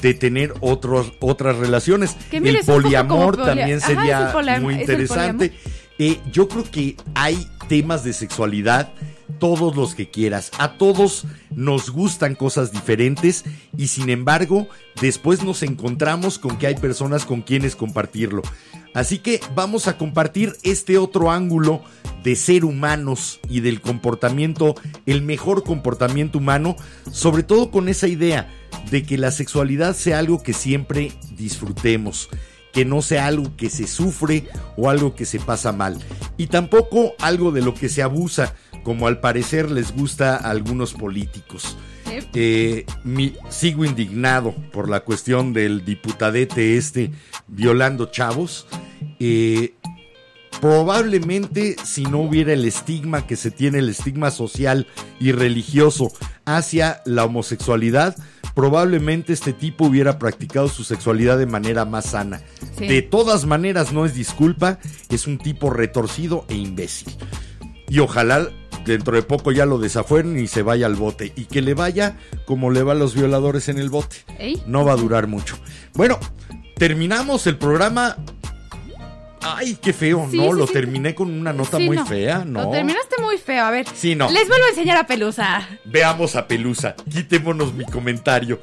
de 0.00 0.14
tener 0.14 0.54
otros, 0.60 1.12
otras 1.20 1.56
relaciones. 1.56 2.16
Que 2.30 2.38
el 2.38 2.58
poliamor 2.64 3.36
también 3.36 3.78
Ajá, 3.78 3.86
sería 3.86 4.60
muy 4.60 4.74
interesante. 4.74 5.52
Eh, 5.98 6.20
yo 6.30 6.48
creo 6.48 6.64
que 6.70 6.96
hay 7.14 7.46
temas 7.68 8.04
de 8.04 8.12
sexualidad, 8.12 8.92
todos 9.38 9.76
los 9.76 9.94
que 9.94 10.10
quieras. 10.10 10.50
A 10.58 10.78
todos 10.78 11.24
nos 11.54 11.90
gustan 11.90 12.34
cosas 12.34 12.72
diferentes 12.72 13.44
y 13.76 13.88
sin 13.88 14.10
embargo, 14.10 14.68
después 15.00 15.42
nos 15.44 15.62
encontramos 15.62 16.38
con 16.38 16.58
que 16.58 16.66
hay 16.66 16.74
personas 16.74 17.24
con 17.24 17.42
quienes 17.42 17.76
compartirlo. 17.76 18.42
Así 18.94 19.18
que 19.18 19.40
vamos 19.54 19.86
a 19.86 19.98
compartir 19.98 20.56
este 20.62 20.98
otro 20.98 21.30
ángulo 21.30 21.82
de 22.22 22.36
ser 22.36 22.64
humanos 22.64 23.40
y 23.48 23.60
del 23.60 23.80
comportamiento, 23.80 24.74
el 25.06 25.22
mejor 25.22 25.62
comportamiento 25.62 26.38
humano, 26.38 26.76
sobre 27.12 27.42
todo 27.42 27.70
con 27.70 27.88
esa 27.88 28.08
idea 28.08 28.52
de 28.90 29.04
que 29.04 29.18
la 29.18 29.30
sexualidad 29.30 29.94
sea 29.94 30.18
algo 30.18 30.42
que 30.42 30.52
siempre 30.52 31.12
disfrutemos, 31.36 32.28
que 32.72 32.84
no 32.84 33.02
sea 33.02 33.26
algo 33.26 33.56
que 33.56 33.70
se 33.70 33.86
sufre 33.86 34.48
o 34.76 34.90
algo 34.90 35.14
que 35.14 35.26
se 35.26 35.38
pasa 35.38 35.72
mal, 35.72 35.98
y 36.36 36.46
tampoco 36.48 37.14
algo 37.20 37.52
de 37.52 37.62
lo 37.62 37.74
que 37.74 37.88
se 37.88 38.02
abusa, 38.02 38.54
como 38.88 39.06
al 39.06 39.20
parecer 39.20 39.70
les 39.70 39.94
gusta 39.94 40.34
a 40.36 40.48
algunos 40.48 40.94
políticos. 40.94 41.76
Eh, 42.32 42.86
mi- 43.04 43.34
sigo 43.50 43.84
indignado 43.84 44.54
por 44.72 44.88
la 44.88 45.00
cuestión 45.00 45.52
del 45.52 45.84
diputadete 45.84 46.78
este 46.78 47.10
violando 47.48 48.06
chavos. 48.06 48.66
Eh, 49.20 49.74
probablemente 50.58 51.76
si 51.84 52.04
no 52.04 52.20
hubiera 52.20 52.54
el 52.54 52.64
estigma 52.64 53.26
que 53.26 53.36
se 53.36 53.50
tiene, 53.50 53.80
el 53.80 53.90
estigma 53.90 54.30
social 54.30 54.86
y 55.20 55.32
religioso 55.32 56.10
hacia 56.46 57.02
la 57.04 57.26
homosexualidad, 57.26 58.16
probablemente 58.54 59.34
este 59.34 59.52
tipo 59.52 59.84
hubiera 59.84 60.18
practicado 60.18 60.68
su 60.68 60.82
sexualidad 60.82 61.36
de 61.36 61.44
manera 61.44 61.84
más 61.84 62.06
sana. 62.06 62.40
Sí. 62.78 62.86
De 62.86 63.02
todas 63.02 63.44
maneras, 63.44 63.92
no 63.92 64.06
es 64.06 64.14
disculpa, 64.14 64.78
es 65.10 65.26
un 65.26 65.36
tipo 65.36 65.68
retorcido 65.68 66.46
e 66.48 66.54
imbécil. 66.54 67.12
Y 67.90 68.00
ojalá 68.00 68.48
dentro 68.84 69.14
de 69.16 69.22
poco 69.22 69.52
ya 69.52 69.66
lo 69.66 69.78
desafueren 69.78 70.38
y 70.38 70.46
se 70.46 70.62
vaya 70.62 70.86
al 70.86 70.96
bote. 70.96 71.32
Y 71.36 71.44
que 71.46 71.62
le 71.62 71.74
vaya 71.74 72.16
como 72.46 72.70
le 72.70 72.82
va 72.82 72.92
a 72.92 72.96
los 72.96 73.14
violadores 73.14 73.68
en 73.68 73.78
el 73.78 73.90
bote. 73.90 74.16
No 74.66 74.84
va 74.84 74.92
a 74.92 74.96
durar 74.96 75.26
mucho. 75.26 75.58
Bueno, 75.94 76.18
terminamos 76.76 77.46
el 77.46 77.56
programa. 77.56 78.16
Ay, 79.40 79.78
qué 79.80 79.92
feo, 79.92 80.26
Sí, 80.30 80.36
¿no? 80.36 80.52
sí, 80.52 80.58
lo 80.58 80.66
sí. 80.66 80.72
terminé 80.72 81.14
con 81.14 81.30
una 81.32 81.52
nota 81.52 81.78
muy 81.78 81.96
no. 81.96 82.04
fea, 82.06 82.44
¿no? 82.44 82.64
Lo 82.64 82.70
terminaste 82.70 83.22
muy 83.22 83.38
feo, 83.38 83.64
a 83.64 83.70
ver. 83.70 83.86
Sí, 83.94 84.14
no. 84.16 84.28
Les 84.30 84.48
vuelvo 84.48 84.66
a 84.66 84.68
enseñar 84.70 84.96
a 84.96 85.06
Pelusa. 85.06 85.66
Veamos 85.84 86.34
a 86.34 86.48
Pelusa. 86.48 86.96
Quitémonos 87.10 87.72
mi 87.72 87.84
comentario. 87.84 88.60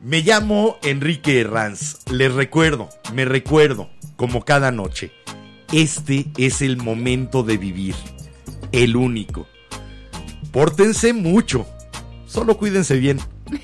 Me 0.00 0.22
llamo 0.22 0.78
Enrique 0.82 1.40
Herranz. 1.40 1.98
Les 2.10 2.32
recuerdo, 2.32 2.88
me 3.12 3.24
recuerdo, 3.26 3.90
como 4.16 4.42
cada 4.44 4.70
noche. 4.72 5.12
Este 5.72 6.26
es 6.38 6.62
el 6.62 6.78
momento 6.78 7.42
de 7.42 7.58
vivir. 7.58 7.94
El 8.72 8.96
único. 8.96 9.46
Pórtense 10.52 11.12
mucho. 11.12 11.66
Solo 12.26 12.56
cuídense 12.56 12.96
bien. 12.96 13.20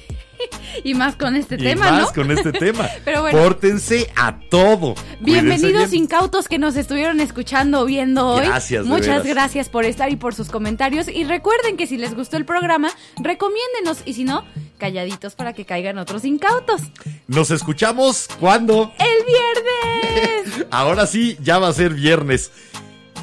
Y 0.82 0.94
más 0.94 1.14
con 1.14 1.36
este 1.36 1.54
y 1.54 1.58
tema, 1.58 1.90
más 1.92 2.00
¿no? 2.00 2.12
con 2.12 2.30
este 2.36 2.52
tema. 2.52 2.88
Pero 3.04 3.22
bueno. 3.22 3.38
Pórtense 3.38 4.10
a 4.16 4.38
todo. 4.50 4.94
Bienvenidos 5.20 5.90
bien. 5.90 6.04
incautos 6.04 6.48
que 6.48 6.58
nos 6.58 6.76
estuvieron 6.76 7.20
escuchando 7.20 7.80
o 7.80 7.84
viendo 7.84 8.26
hoy. 8.26 8.44
Gracias, 8.44 8.84
Muchas 8.84 9.22
veras. 9.22 9.26
gracias 9.26 9.68
por 9.68 9.84
estar 9.84 10.10
y 10.10 10.16
por 10.16 10.34
sus 10.34 10.50
comentarios. 10.50 11.08
Y 11.08 11.24
recuerden 11.24 11.76
que 11.76 11.86
si 11.86 11.96
les 11.96 12.14
gustó 12.14 12.36
el 12.36 12.44
programa, 12.44 12.90
recomiéndenos. 13.18 14.02
Y 14.04 14.14
si 14.14 14.24
no, 14.24 14.44
calladitos 14.78 15.36
para 15.36 15.52
que 15.52 15.64
caigan 15.64 15.96
otros 15.96 16.24
incautos. 16.24 16.82
Nos 17.28 17.50
escuchamos 17.50 18.28
cuando. 18.40 18.92
¡El 18.98 19.24
viernes! 19.24 20.66
Ahora 20.70 21.06
sí, 21.06 21.38
ya 21.40 21.58
va 21.58 21.68
a 21.68 21.72
ser 21.72 21.94
viernes. 21.94 22.50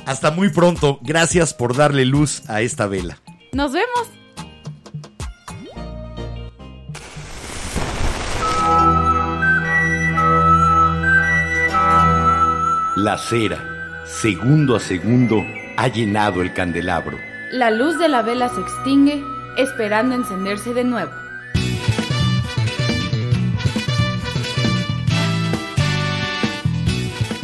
Hasta 0.05 0.31
muy 0.31 0.49
pronto. 0.49 0.99
Gracias 1.01 1.53
por 1.53 1.75
darle 1.75 2.05
luz 2.05 2.49
a 2.49 2.61
esta 2.61 2.87
vela. 2.87 3.17
Nos 3.53 3.73
vemos. 3.73 4.09
La 12.97 13.17
cera, 13.17 14.03
segundo 14.05 14.75
a 14.75 14.79
segundo, 14.79 15.41
ha 15.77 15.87
llenado 15.87 16.41
el 16.41 16.53
candelabro. 16.53 17.17
La 17.51 17.71
luz 17.71 17.97
de 17.97 18.07
la 18.07 18.21
vela 18.21 18.49
se 18.49 18.61
extingue, 18.61 19.23
esperando 19.57 20.13
encenderse 20.13 20.73
de 20.73 20.83
nuevo. 20.83 21.11